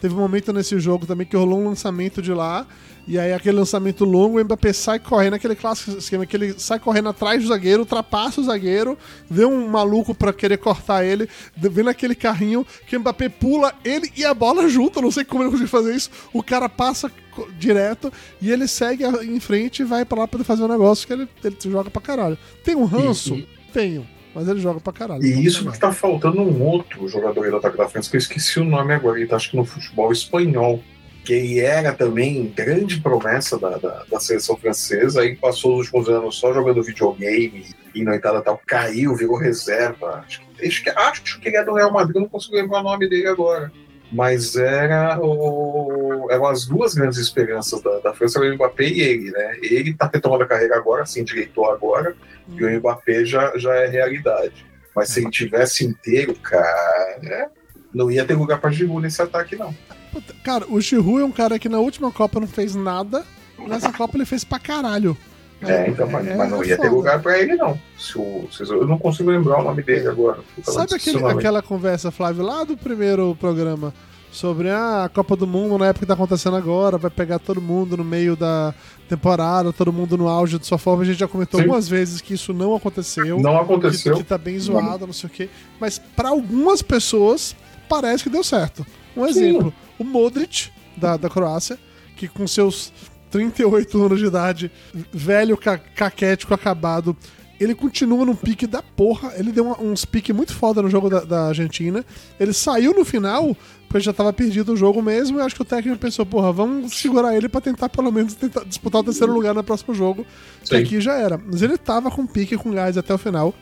Teve 0.00 0.14
um 0.14 0.18
momento 0.18 0.52
nesse 0.52 0.78
jogo 0.78 1.06
também 1.06 1.26
que 1.26 1.36
rolou 1.36 1.58
um 1.60 1.68
lançamento 1.68 2.20
de 2.20 2.32
lá. 2.32 2.66
E 3.08 3.18
aí, 3.20 3.32
aquele 3.32 3.56
lançamento 3.56 4.04
longo, 4.04 4.38
o 4.38 4.44
Mbappé 4.44 4.72
sai 4.72 4.98
correndo, 4.98 5.34
aquele 5.34 5.54
clássico 5.54 5.96
esquema 5.96 6.26
que 6.26 6.36
ele 6.36 6.54
sai 6.58 6.78
correndo 6.80 7.08
atrás 7.08 7.40
do 7.40 7.48
zagueiro, 7.48 7.80
ultrapassa 7.82 8.40
o 8.40 8.44
zagueiro, 8.44 8.98
vê 9.30 9.44
um 9.44 9.68
maluco 9.68 10.12
pra 10.12 10.32
querer 10.32 10.58
cortar 10.58 11.04
ele, 11.04 11.28
vê 11.56 11.84
naquele 11.84 12.16
carrinho 12.16 12.66
que 12.86 12.96
o 12.96 13.00
Mbappé 13.00 13.28
pula 13.28 13.72
ele 13.84 14.10
e 14.16 14.24
a 14.24 14.34
bola 14.34 14.68
junto. 14.68 15.00
Não 15.00 15.10
sei 15.12 15.24
como 15.24 15.42
ele 15.44 15.50
conseguiu 15.50 15.68
fazer 15.70 15.94
isso. 15.94 16.10
O 16.32 16.42
cara 16.42 16.68
passa 16.68 17.10
direto 17.58 18.12
e 18.42 18.50
ele 18.50 18.66
segue 18.66 19.04
em 19.04 19.38
frente 19.40 19.82
e 19.82 19.84
vai 19.84 20.04
pra 20.04 20.20
lá 20.20 20.28
pra 20.28 20.42
fazer 20.42 20.64
um 20.64 20.68
negócio 20.68 21.06
que 21.06 21.12
ele, 21.12 21.28
ele 21.44 21.56
joga 21.64 21.90
pra 21.90 22.02
caralho. 22.02 22.36
Tem 22.64 22.74
um 22.74 22.84
ranço? 22.84 23.34
E- 23.34 23.48
Tenho. 23.72 24.06
Mas 24.36 24.48
ele 24.48 24.60
joga 24.60 24.78
pra 24.80 24.92
caralho. 24.92 25.24
E 25.24 25.46
isso 25.46 25.64
porque 25.64 25.78
tá 25.78 25.90
faltando 25.90 26.42
um 26.42 26.62
outro 26.62 27.08
jogador 27.08 27.42
aí 27.42 27.50
do 27.50 27.56
ataque 27.56 27.78
da 27.78 27.88
França, 27.88 28.10
que 28.10 28.16
eu 28.16 28.18
esqueci 28.18 28.60
o 28.60 28.64
nome 28.64 28.92
agora, 28.92 29.18
ele 29.18 29.26
tá 29.26 29.36
acho 29.36 29.50
que 29.50 29.56
no 29.56 29.64
futebol 29.64 30.12
espanhol, 30.12 30.78
que 31.24 31.32
ele 31.32 31.60
era 31.60 31.94
também 31.94 32.52
grande 32.54 33.00
promessa 33.00 33.58
da, 33.58 33.78
da, 33.78 34.04
da 34.04 34.20
seleção 34.20 34.54
francesa, 34.58 35.22
aí 35.22 35.36
passou 35.36 35.78
os 35.78 35.86
últimos 35.86 36.10
anos 36.10 36.36
só 36.36 36.52
jogando 36.52 36.82
videogame 36.82 37.64
e 37.94 38.04
noitada 38.04 38.42
tal, 38.42 38.60
caiu, 38.66 39.16
virou 39.16 39.38
reserva. 39.38 40.22
Acho 40.26 40.42
que, 40.42 40.66
acho 40.66 40.84
que, 40.84 40.90
acho 40.90 41.40
que 41.40 41.48
ele 41.48 41.56
é 41.56 41.64
do 41.64 41.72
Real 41.72 41.90
Madrid, 41.90 42.16
não 42.16 42.28
consigo 42.28 42.56
lembrar 42.56 42.80
o 42.80 42.84
nome 42.84 43.08
dele 43.08 43.28
agora. 43.28 43.72
Mas 44.12 44.54
era 44.54 45.18
o, 45.18 45.95
eram 46.30 46.46
as 46.46 46.64
duas 46.66 46.94
grandes 46.94 47.18
esperanças 47.18 47.80
da, 47.82 47.98
da 48.00 48.14
França, 48.14 48.40
o 48.40 48.54
Mbappé 48.54 48.84
e 48.84 49.00
ele, 49.00 49.30
né? 49.30 49.56
Ele 49.62 49.94
tá 49.94 50.10
retomando 50.12 50.44
a 50.44 50.46
carreira 50.46 50.76
agora, 50.76 51.04
se 51.06 51.20
endireitou 51.20 51.70
agora, 51.70 52.14
e 52.48 52.64
o 52.64 52.70
Mbappé 52.78 53.24
já, 53.24 53.56
já 53.56 53.74
é 53.74 53.86
realidade. 53.86 54.66
Mas 54.94 55.10
se 55.10 55.20
ele 55.20 55.30
tivesse 55.30 55.84
inteiro, 55.84 56.34
cara, 56.34 57.50
não 57.94 58.10
ia 58.10 58.24
ter 58.24 58.34
lugar 58.34 58.60
pra 58.60 58.70
Giroud 58.70 59.02
nesse 59.02 59.20
ataque, 59.22 59.56
não. 59.56 59.74
Puta, 60.12 60.34
Cara, 60.42 60.64
o 60.68 60.80
Giroud 60.80 61.20
é 61.20 61.24
um 61.24 61.32
cara 61.32 61.58
que 61.58 61.68
na 61.68 61.78
última 61.78 62.10
Copa 62.10 62.40
não 62.40 62.46
fez 62.48 62.74
nada. 62.74 63.24
Nessa 63.66 63.92
Copa 63.92 64.16
ele 64.16 64.24
fez 64.24 64.44
pra 64.44 64.58
caralho. 64.58 65.16
É, 65.62 65.88
então, 65.88 66.06
mas, 66.10 66.36
mas 66.36 66.50
não 66.50 66.62
ia 66.62 66.76
ter 66.76 66.82
foda. 66.84 66.90
lugar 66.96 67.22
pra 67.22 67.38
ele, 67.38 67.56
não. 67.56 67.80
Se 67.98 68.18
o- 68.18 68.46
se- 68.52 68.62
eu 68.62 68.86
não 68.86 68.98
consigo 68.98 69.30
lembrar 69.30 69.60
o 69.60 69.64
nome 69.64 69.82
dele 69.82 70.06
agora. 70.06 70.38
Sabe 70.62 70.94
aquele- 70.94 71.24
aquela 71.26 71.62
conversa, 71.62 72.10
Flávio, 72.10 72.44
lá 72.44 72.62
do 72.62 72.76
primeiro 72.76 73.34
programa 73.40 73.92
sobre 74.36 74.68
ah, 74.70 75.04
a 75.04 75.08
Copa 75.08 75.34
do 75.34 75.46
Mundo 75.46 75.78
na 75.78 75.86
época 75.86 76.04
que 76.04 76.06
tá 76.06 76.12
acontecendo 76.12 76.56
agora, 76.56 76.98
vai 76.98 77.10
pegar 77.10 77.38
todo 77.38 77.60
mundo 77.60 77.96
no 77.96 78.04
meio 78.04 78.36
da 78.36 78.74
temporada, 79.08 79.72
todo 79.72 79.90
mundo 79.90 80.16
no 80.18 80.28
auge 80.28 80.58
de 80.58 80.66
sua 80.66 80.76
forma. 80.76 81.02
A 81.02 81.06
gente 81.06 81.18
já 81.18 81.26
comentou 81.26 81.58
Sim. 81.58 81.64
algumas 81.64 81.88
vezes 81.88 82.20
que 82.20 82.34
isso 82.34 82.52
não 82.52 82.76
aconteceu. 82.76 83.40
Não 83.40 83.56
que, 83.56 83.72
aconteceu. 83.72 84.16
que 84.16 84.24
tá 84.24 84.36
bem 84.36 84.58
zoado, 84.58 85.06
não 85.06 85.14
sei 85.14 85.28
o 85.28 85.32
quê. 85.32 85.48
Mas 85.80 85.98
pra 85.98 86.28
algumas 86.28 86.82
pessoas 86.82 87.56
parece 87.88 88.24
que 88.24 88.30
deu 88.30 88.44
certo. 88.44 88.86
Um 89.16 89.24
exemplo, 89.24 89.72
o 89.98 90.04
Modric, 90.04 90.70
da, 90.96 91.16
da 91.16 91.30
Croácia, 91.30 91.78
que 92.14 92.28
com 92.28 92.46
seus 92.46 92.92
38 93.30 94.04
anos 94.04 94.18
de 94.18 94.26
idade, 94.26 94.70
velho, 95.12 95.56
ca 95.56 95.78
caquético, 95.78 96.52
acabado, 96.52 97.16
ele 97.58 97.74
continua 97.74 98.24
num 98.24 98.34
pique 98.34 98.66
da 98.66 98.82
porra. 98.82 99.32
Ele 99.36 99.50
deu 99.52 99.64
uma- 99.64 99.80
uns 99.80 100.04
piques 100.04 100.34
muito 100.34 100.54
foda 100.54 100.82
no 100.82 100.90
jogo 100.90 101.08
da, 101.08 101.20
da 101.20 101.48
Argentina. 101.48 102.04
Ele 102.38 102.52
saiu 102.52 102.92
no 102.94 103.04
final, 103.04 103.56
porque 103.88 104.00
já 104.04 104.12
tava 104.12 104.32
perdido 104.32 104.72
o 104.72 104.76
jogo 104.76 105.00
mesmo. 105.02 105.38
E 105.38 105.42
acho 105.42 105.54
que 105.54 105.62
o 105.62 105.64
técnico 105.64 105.98
pensou, 105.98 106.26
porra, 106.26 106.52
vamos 106.52 106.92
segurar 106.98 107.34
ele 107.36 107.48
pra 107.48 107.60
tentar 107.60 107.88
pelo 107.88 108.10
menos 108.12 108.34
tentar 108.34 108.64
disputar 108.64 109.00
o 109.00 109.04
terceiro 109.04 109.32
lugar 109.32 109.54
no 109.54 109.64
próximo 109.64 109.94
jogo. 109.94 110.26
Sim. 110.64 110.76
aqui 110.76 111.00
já 111.00 111.14
era. 111.14 111.38
Mas 111.38 111.62
ele 111.62 111.78
tava 111.78 112.10
com 112.10 112.26
pique, 112.26 112.56
com 112.56 112.70
gás 112.70 112.98
até 112.98 113.14
o 113.14 113.18
final. 113.18 113.54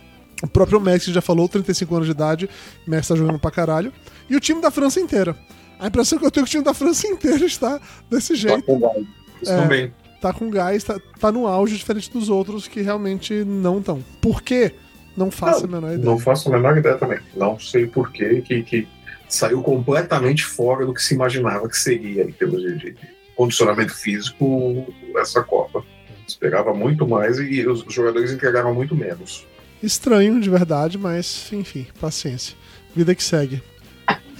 O 0.43 0.47
próprio 0.49 0.81
Messi 0.81 1.13
já 1.13 1.21
falou, 1.23 1.49
35 1.49 1.95
anos 1.95 2.07
de 2.07 2.13
idade. 2.13 2.51
Messi 2.87 3.09
tá 3.11 3.15
jogando 3.17 3.39
pra 3.39 3.51
caralho. 3.51 3.93
E 4.29 4.35
o 4.37 4.41
time 4.41 4.61
da 4.61 4.71
França 4.71 5.01
inteira. 5.01 5.37
A 5.79 5.87
impressão 5.87 6.19
que 6.19 6.25
eu 6.27 6.31
tenho 6.31 6.43
é 6.43 6.47
que 6.47 6.51
o 6.51 6.53
time 6.53 6.65
da 6.65 6.75
França 6.75 7.07
inteira 7.09 7.45
está 7.45 7.81
desse 8.11 8.33
Tá 8.33 8.39
jeito 8.39 8.63
com 8.65 8.81
gás. 8.81 9.05
Isso 9.43 9.53
É. 9.53 9.57
também. 9.63 9.93
Tá 10.25 10.33
com 10.33 10.49
gás, 10.49 10.83
tá, 10.83 10.99
tá 11.20 11.31
no 11.31 11.47
auge, 11.47 11.77
diferente 11.77 12.11
dos 12.11 12.31
outros 12.31 12.66
que 12.66 12.81
realmente 12.81 13.45
não 13.45 13.79
estão. 13.79 14.03
Por 14.22 14.41
quê? 14.41 14.72
Não 15.14 15.31
faço 15.31 15.66
a 15.66 15.68
menor 15.68 15.93
ideia. 15.93 16.05
Não 16.05 16.18
faço 16.18 16.49
a 16.49 16.53
menor 16.57 16.79
ideia 16.79 16.97
também. 16.97 17.18
Não 17.37 17.59
sei 17.61 17.87
por 17.87 18.11
quê 18.11 18.43
que, 18.43 18.62
que 18.62 18.89
saiu 19.29 19.62
completamente 19.62 20.43
fora 20.43 20.87
do 20.87 20.95
que 20.95 21.03
se 21.03 21.14
imaginava 21.14 21.68
que 21.68 21.77
seria 21.77 22.22
em 22.22 22.33
termos 22.33 22.62
de, 22.62 22.79
de 22.79 22.97
condicionamento 23.37 23.95
físico 23.95 24.87
essa 25.16 25.43
Copa. 25.43 25.85
Esperava 26.27 26.72
muito 26.72 27.07
mais 27.07 27.39
e 27.39 27.66
os 27.66 27.85
jogadores 27.93 28.33
entregaram 28.33 28.75
muito 28.75 28.97
menos. 28.97 29.47
Estranho, 29.83 30.41
de 30.41 30.49
verdade, 30.49 30.97
mas 30.97 31.53
enfim, 31.53 31.87
paciência. 32.01 32.57
Vida 32.97 33.14
que 33.14 33.22
segue. 33.22 33.62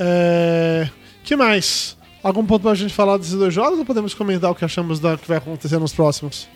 É... 0.01 0.89
que 1.23 1.37
mais? 1.37 1.99
Algum 2.25 2.47
ponto 2.47 2.63
pra 2.63 2.75
gente 2.75 2.95
falar 2.95 3.19
desses 3.19 3.35
dois 3.35 3.53
jogos 3.53 3.79
ou 3.79 3.85
podemos 3.85 4.15
comentar 4.15 4.51
o 4.51 4.55
que 4.55 4.65
achamos 4.65 4.99
da 4.99 5.15
que 5.19 5.29
vai 5.29 5.37
acontecer 5.37 5.79
nos 5.79 5.93
próximos? 5.93 6.49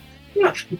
Acho 0.42 0.66
que, 0.66 0.78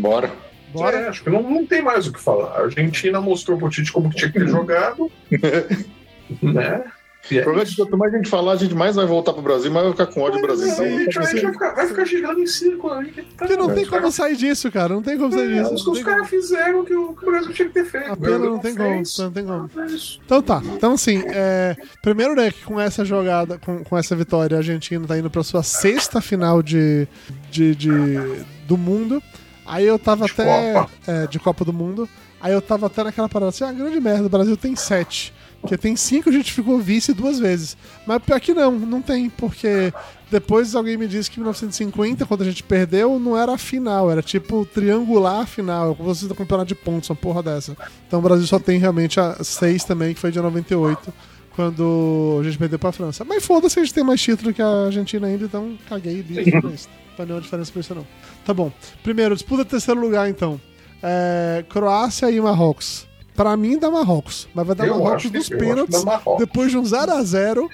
Bora. 0.00 0.28
Bora? 0.72 0.96
é, 0.96 1.08
acho 1.08 1.22
que 1.22 1.30
não, 1.30 1.40
não 1.40 1.64
tem 1.64 1.80
mais 1.80 2.08
o 2.08 2.12
que 2.12 2.20
falar. 2.20 2.48
A 2.48 2.62
Argentina 2.62 3.20
mostrou 3.20 3.56
pro 3.56 3.70
Tite 3.70 3.92
como 3.92 4.10
que 4.10 4.16
tinha 4.16 4.32
que 4.32 4.40
ter 4.40 4.48
jogado. 4.48 5.08
né? 6.42 6.82
E 7.30 7.36
O 7.36 7.38
é 7.38 7.42
problema 7.42 7.62
é 7.66 7.70
que 7.70 7.76
quanto 7.76 7.96
mais 7.96 8.12
a 8.12 8.16
gente 8.18 8.28
falar, 8.28 8.52
a 8.52 8.56
gente 8.56 8.74
mais 8.74 8.94
vai 8.96 9.06
voltar 9.06 9.32
pro 9.32 9.40
Brasil, 9.42 9.70
mais 9.70 9.84
vai 9.84 9.92
ficar 9.92 10.06
com 10.06 10.20
ódio 10.20 10.40
do 10.40 10.46
Brasil. 10.46 10.66
A 10.66 10.74
gente, 10.74 11.14
vai, 11.14 11.24
a 11.24 11.30
gente 11.30 11.42
vai 11.42 11.52
ficar, 11.52 11.74
vai 11.74 11.86
ficar 11.88 12.04
girando 12.04 12.40
em 12.40 12.46
círculo 12.46 12.92
aí. 12.92 13.12
Tá, 13.12 13.22
Porque 13.38 13.56
não 13.56 13.66
né? 13.68 13.74
tem 13.74 13.84
como 13.86 13.96
caras- 14.00 14.14
sair 14.14 14.36
disso, 14.36 14.70
cara. 14.70 14.92
Não 14.94 15.02
tem 15.02 15.16
como 15.16 15.32
sair 15.32 15.52
É, 15.58 15.62
disso. 15.62 15.74
os, 15.74 15.84
Não 15.86 15.92
os 15.94 16.02
caras 16.02 16.28
fizeram 16.28 16.80
o 16.80 16.84
que 16.84 16.94
o, 16.94 17.14
que 17.14 17.22
o 17.26 17.30
Brasil 17.30 17.52
tinha 17.52 17.68
que 17.68 17.74
ter 17.74 17.84
feito. 17.86 18.12
A 18.12 18.16
pena 18.16 18.36
O 18.36 18.38
Brasil 18.38 18.50
não 18.50 18.58
tem 18.58 18.74
como, 18.74 19.02
não 19.18 19.30
tem 19.32 19.44
como. 19.46 19.70
É. 19.80 19.86
Então 20.24 20.42
tá. 20.42 20.62
Então 20.64 20.92
assim, 20.92 21.22
é, 21.28 21.76
primeiro 22.02 22.34
né, 22.34 22.50
que 22.50 22.62
com 22.64 22.78
essa 22.80 23.04
jogada, 23.04 23.58
com, 23.58 23.82
com 23.82 23.96
essa 23.96 24.14
vitória, 24.14 24.56
a 24.56 24.58
Argentina 24.58 25.06
tá 25.06 25.18
indo 25.18 25.30
pra 25.30 25.42
sua 25.42 25.62
sexta 25.62 26.20
final 26.20 26.62
de, 26.62 27.08
de, 27.50 27.74
de- 27.74 28.44
do 28.66 28.76
mundo. 28.76 29.22
Aí 29.66 29.86
eu 29.86 29.98
tava 29.98 30.26
De 30.26 30.32
até. 30.32 30.72
Copa. 30.74 30.90
é, 31.06 31.26
de 31.26 31.38
Copa 31.38 31.64
do 31.64 31.72
Mundo. 31.72 32.06
Aí 32.38 32.52
eu 32.52 32.60
tava 32.60 32.86
até 32.88 33.02
naquela 33.02 33.28
parada 33.30 33.48
assim, 33.48 33.64
ah, 33.64 33.72
grande 33.72 33.98
merda, 33.98 34.26
o 34.26 34.28
Brasil 34.28 34.54
tem 34.58 34.76
sete. 34.76 35.32
Porque 35.64 35.78
tem 35.78 35.96
cinco, 35.96 36.28
a 36.28 36.32
gente 36.32 36.52
ficou 36.52 36.78
vice 36.78 37.14
duas 37.14 37.38
vezes. 37.38 37.74
Mas 38.06 38.22
pior 38.22 38.38
que 38.38 38.52
não, 38.52 38.72
não 38.72 39.00
tem, 39.00 39.30
porque 39.30 39.94
depois 40.30 40.74
alguém 40.74 40.98
me 40.98 41.08
disse 41.08 41.30
que 41.30 41.40
em 41.40 41.42
1950, 41.42 42.26
quando 42.26 42.42
a 42.42 42.44
gente 42.44 42.62
perdeu, 42.62 43.18
não 43.18 43.34
era 43.34 43.54
a 43.54 43.56
final, 43.56 44.10
era 44.10 44.20
tipo 44.20 44.66
triangular 44.66 45.46
final, 45.46 45.94
como 45.96 46.10
fosse 46.10 46.28
do 46.28 46.34
campeonato 46.34 46.68
de 46.68 46.74
pontos, 46.74 47.08
uma 47.08 47.16
porra 47.16 47.42
dessa. 47.42 47.74
Então 48.06 48.18
o 48.18 48.22
Brasil 48.22 48.46
só 48.46 48.58
tem 48.58 48.78
realmente 48.78 49.18
a 49.18 49.42
seis 49.42 49.84
também, 49.84 50.12
que 50.12 50.20
foi 50.20 50.30
de 50.30 50.38
98, 50.38 51.10
quando 51.56 52.40
a 52.42 52.44
gente 52.44 52.58
perdeu 52.58 52.78
pra 52.78 52.92
França. 52.92 53.24
Mas 53.24 53.42
foda-se, 53.42 53.80
a 53.80 53.82
gente 53.82 53.94
tem 53.94 54.04
mais 54.04 54.20
título 54.20 54.52
que 54.52 54.60
a 54.60 54.84
Argentina 54.84 55.26
ainda, 55.26 55.46
então 55.46 55.78
caguei 55.88 56.22
pra 56.22 56.42
isso. 56.72 56.90
Não 56.90 57.16
faz 57.16 57.26
nenhuma 57.26 57.40
diferença 57.40 57.72
pra 57.72 57.80
isso 57.80 57.94
não. 57.94 58.06
Tá 58.44 58.52
bom. 58.52 58.70
Primeiro, 59.02 59.34
disputa 59.34 59.64
terceiro 59.64 59.98
lugar 59.98 60.28
então. 60.28 60.60
É, 61.02 61.64
Croácia 61.70 62.30
e 62.30 62.38
Marrocos. 62.38 63.06
Pra 63.34 63.56
mim 63.56 63.78
dá 63.78 63.90
Marrocos, 63.90 64.48
mas 64.54 64.66
vai 64.66 64.76
dar 64.76 64.86
Eu 64.86 64.98
Marrocos 64.98 65.30
nos 65.30 65.48
pênaltis 65.48 66.04
depois 66.38 66.70
de 66.70 66.78
um 66.78 66.82
0x0 66.82 67.68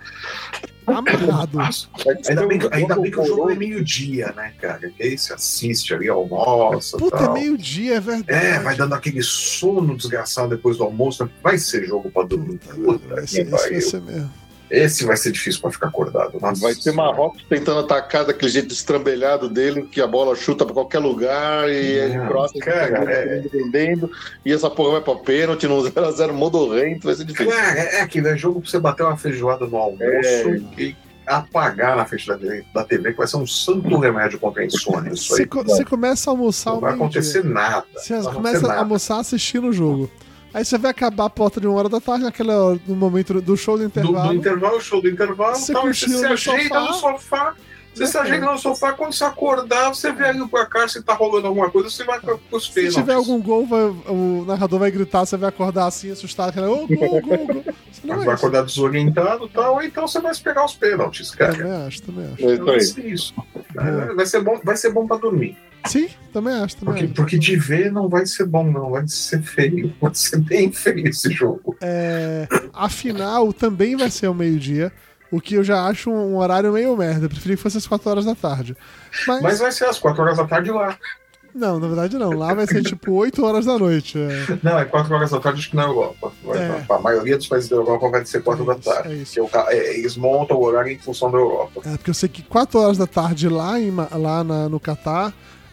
amarrado. 0.87 1.59
Ainda 2.29 2.47
bem, 2.47 2.59
que, 2.59 2.69
ainda 2.73 2.97
bem 2.97 3.11
que 3.11 3.21
o 3.21 3.25
jogo 3.25 3.51
é 3.51 3.55
meio-dia, 3.55 4.33
né, 4.37 4.53
cara? 4.61 4.91
Que 4.91 5.03
aí 5.03 5.19
você 5.19 5.33
assiste 5.33 5.95
ali, 5.95 6.09
almoça 6.09 6.97
Puta, 6.97 7.17
é 7.17 7.21
tal. 7.21 7.35
meio-dia, 7.35 7.97
é 7.97 8.01
verdade. 8.01 8.47
É, 8.47 8.59
vai 8.59 8.77
dando 8.77 8.95
aquele 8.95 9.23
sono 9.23 9.97
desgraçado 9.97 10.49
depois 10.49 10.79
do 10.79 10.85
almoço. 10.85 11.31
Vai 11.43 11.59
ser 11.59 11.85
jogo 11.85 12.11
pra 12.11 12.25
dormir. 12.25 12.59
Puta 12.59 13.15
Vai 13.15 13.23
que 13.23 13.31
ser, 13.31 13.43
esse 13.43 13.51
vai 13.51 13.81
ser 13.81 14.01
mesmo. 14.01 14.40
Esse 14.71 15.05
vai 15.05 15.17
ser 15.17 15.33
difícil 15.33 15.61
pra 15.61 15.71
ficar 15.71 15.89
acordado. 15.89 16.39
Nossa 16.41 16.61
Vai 16.61 16.75
ser 16.75 16.83
Senhora. 16.93 17.11
Marrocos 17.11 17.43
tentando 17.49 17.81
atacar 17.81 18.25
daquele 18.25 18.51
jeito 18.53 18.73
estrambelhado 18.73 19.49
dele, 19.49 19.83
que 19.91 20.01
a 20.01 20.07
bola 20.07 20.37
chuta 20.37 20.65
pra 20.65 20.73
qualquer 20.75 21.01
lugar 21.01 21.69
e 21.69 21.99
É, 21.99 22.19
cara, 22.61 23.11
é. 23.13 23.41
defendendo, 23.41 24.11
e 24.45 24.53
essa 24.53 24.71
porra 24.71 24.93
vai 24.93 25.01
pra 25.01 25.17
pênalti, 25.17 25.67
no 25.67 25.83
0x0 25.83 26.33
modorrento, 26.33 27.07
vai 27.07 27.15
ser 27.15 27.25
difícil. 27.25 27.53
Cara, 27.53 27.79
é 27.81 28.01
aquilo, 28.01 28.29
é 28.29 28.37
jogo 28.37 28.61
pra 28.61 28.71
você 28.71 28.79
bater 28.79 29.03
uma 29.03 29.17
feijoada 29.17 29.67
no 29.67 29.77
almoço 29.77 30.05
É. 30.07 30.61
e 30.79 30.97
apagar 31.27 31.97
na 31.97 32.05
frente 32.05 32.27
da, 32.27 32.37
da 32.75 32.85
TV, 32.85 33.13
que 33.13 33.19
vai 33.19 33.27
ser 33.27 33.37
um 33.37 33.47
santo 33.47 33.97
remédio 33.99 34.39
contra 34.39 34.63
a 34.63 34.67
insônia. 34.67 35.13
Isso 35.13 35.29
Você 35.35 35.43
aí 35.43 35.49
co- 35.49 35.63
você 35.63 35.85
começa 35.85 36.29
a 36.29 36.33
almoçar 36.33 36.73
não 36.73 36.81
vai 36.81 36.95
acontecer 36.95 37.45
nada. 37.45 37.85
Você 37.95 38.21
começa 38.23 38.73
a 38.73 38.79
almoçar 38.79 39.19
assistindo 39.21 39.69
o 39.69 39.73
jogo. 39.73 40.11
Aí 40.53 40.65
você 40.65 40.77
vai 40.79 40.91
acabar 40.91 41.27
a 41.27 41.31
porta 41.31 41.61
de 41.61 41.67
uma 41.67 41.79
hora 41.79 41.89
da 41.89 42.01
tarde, 42.01 42.25
naquela 42.25 42.55
hora, 42.65 42.81
no 42.87 42.97
momento 42.97 43.41
do 43.41 43.57
show 43.57 43.77
do 43.77 43.83
do, 43.83 43.87
intervalo. 43.87 44.29
do 44.29 44.35
intervalo, 44.35 44.81
show 44.81 45.01
do 45.01 45.09
intervalo, 45.09 45.55
Você 45.57 45.73
tal, 45.73 45.83
você 45.87 46.09
se 46.09 46.23
no 46.23 46.27
ajeita 46.33 46.69
sofá. 46.75 46.81
no 46.81 46.93
sofá. 46.95 47.55
Você 47.95 48.07
se 48.07 48.17
É. 48.17 48.21
ajeita 48.21 48.47
no 48.47 48.59
sofá, 48.59 48.93
quando 48.93 49.13
você 49.13 49.25
acordar, 49.25 49.89
você 49.89 50.13
vê 50.13 50.27
ali 50.27 50.47
pra 50.49 50.65
cá, 50.65 50.87
se 50.87 51.03
tá 51.03 51.13
rolando 51.13 51.49
alguma 51.49 51.69
coisa, 51.71 51.91
você 51.91 52.05
vai 52.05 52.21
para 52.21 52.37
os 52.53 52.67
Se 52.67 52.73
pênaltis. 52.73 52.95
tiver 52.97 53.15
algum 53.15 53.41
gol, 53.43 53.67
vai- 53.67 53.83
o 54.09 54.45
narrador 54.47 54.79
vai 54.79 54.91
gritar, 54.93 55.25
você 55.27 55.37
vai 55.37 55.49
acordar 55.49 55.87
assim, 55.87 56.11
assustado, 56.11 56.51
aquela, 56.51 56.71
ô, 56.71 56.87
gol, 56.87 57.21
gol, 57.21 57.21
gol. 57.47 57.65
Não 58.05 58.17
Vai 58.17 58.19
é 58.19 58.21
isso. 58.21 58.31
acordar 58.31 58.63
desorientado 58.65 59.45
e 59.47 59.49
tal, 59.51 59.75
ou 59.75 59.83
então 59.83 60.07
você 60.09 60.21
vai 60.21 60.31
esperar 60.33 60.65
os 60.65 60.73
pênaltis, 60.75 61.33
cara. 61.33 61.53
Também 61.53 61.87
acho, 61.87 62.03
também 62.03 62.33
acho. 62.33 62.45
É 62.49 62.55
isso 62.55 62.65
Vai 62.65 62.75
aí. 62.77 62.81
ser 62.81 63.05
isso. 63.07 63.35
É, 63.77 64.15
Vai 64.15 64.27
ser 64.27 64.41
bom, 64.43 64.61
vai 64.65 64.77
ser 64.77 64.91
bom 64.93 65.07
pra 65.07 65.17
dormir. 65.17 65.57
Sim, 65.87 66.09
também 66.33 66.55
acho, 66.55 66.77
também 66.77 66.95
Porque, 66.95 67.05
acho. 67.07 67.15
porque 67.15 67.39
de 67.39 67.57
ver 67.57 67.91
não 67.91 68.09
vai 68.09 68.27
ser 68.27 68.45
bom, 68.47 68.65
não. 68.71 68.91
Vai 68.91 69.07
ser 69.09 69.43
feio. 69.43 69.93
Vai 70.01 70.15
ser 70.15 70.39
bem 70.39 70.71
feio 70.73 71.09
esse 71.09 71.31
jogo. 71.33 71.77
É, 71.81 72.47
a 72.73 72.89
final 72.89 73.53
também 73.53 73.97
vai 73.97 74.11
ser 74.11 74.27
ao 74.27 74.35
meio-dia. 74.35 74.93
O 75.33 75.41
que 75.41 75.55
eu 75.55 75.63
já 75.65 75.87
acho 75.87 76.11
um 76.11 76.37
horário 76.39 76.73
meio 76.73 76.97
merda. 76.97 77.27
Eu 77.27 77.31
preferi 77.31 77.57
que 77.57 77.63
fosse 77.63 77.79
às 77.79 77.87
4 77.87 78.11
horas 78.11 78.25
da 78.25 78.35
tarde. 78.35 78.77
Mas, 79.27 79.43
Mas 79.43 79.59
vai 79.61 79.71
ser 79.73 79.85
às 79.85 79.99
4 79.99 80.21
horas 80.23 80.37
da 80.37 80.45
tarde 80.45 80.71
lá. 80.71 80.97
não, 81.55 81.79
na 81.81 81.87
verdade 81.87 82.19
não. 82.19 82.31
Lá 82.33 82.53
vai 82.53 82.67
ser 82.67 82.83
tipo 82.83 83.13
8 83.13 83.45
horas 83.45 83.65
da 83.65 83.79
noite. 83.79 84.19
É, 84.19 84.59
Não, 84.63 84.79
é 84.79 84.85
4 84.85 85.15
horas 85.15 85.31
da 85.31 85.39
tarde 85.41 85.61
acho 85.61 85.71
que 85.71 85.77
na 85.77 85.85
Europa. 85.85 86.33
É. 86.55 86.93
A 86.93 86.99
maioria 86.99 87.37
dos 87.37 87.47
países 87.47 87.71
da 87.71 87.77
Europa 87.77 88.09
vai 88.11 88.25
ser 88.27 88.43
4 88.43 88.63
É 88.63 88.67
da 88.67 88.73
isso, 88.75 88.91
tarde. 88.91 89.09
é 89.13 89.17
isso. 89.17 89.41
Porque 89.41 89.57
o 89.57 89.69
é, 89.71 89.99
eles 89.99 90.17
montam 90.17 90.57
o 90.57 90.65
horário 90.65 90.91
em 90.93 90.99
função 90.99 91.31
da 91.31 91.39
Europa. 91.39 91.81
É, 91.87 91.97
porque 91.97 92.11
eu 92.11 92.15
sei 92.15 92.29
que 92.29 92.43
4 92.43 92.79
horas 92.81 92.99
da 92.99 93.07
tarde 93.07 93.49
lá, 93.49 93.79
em, 93.81 93.95
lá 93.95 94.43
na- 94.45 94.69
no 94.69 94.81
Catar 94.81 95.33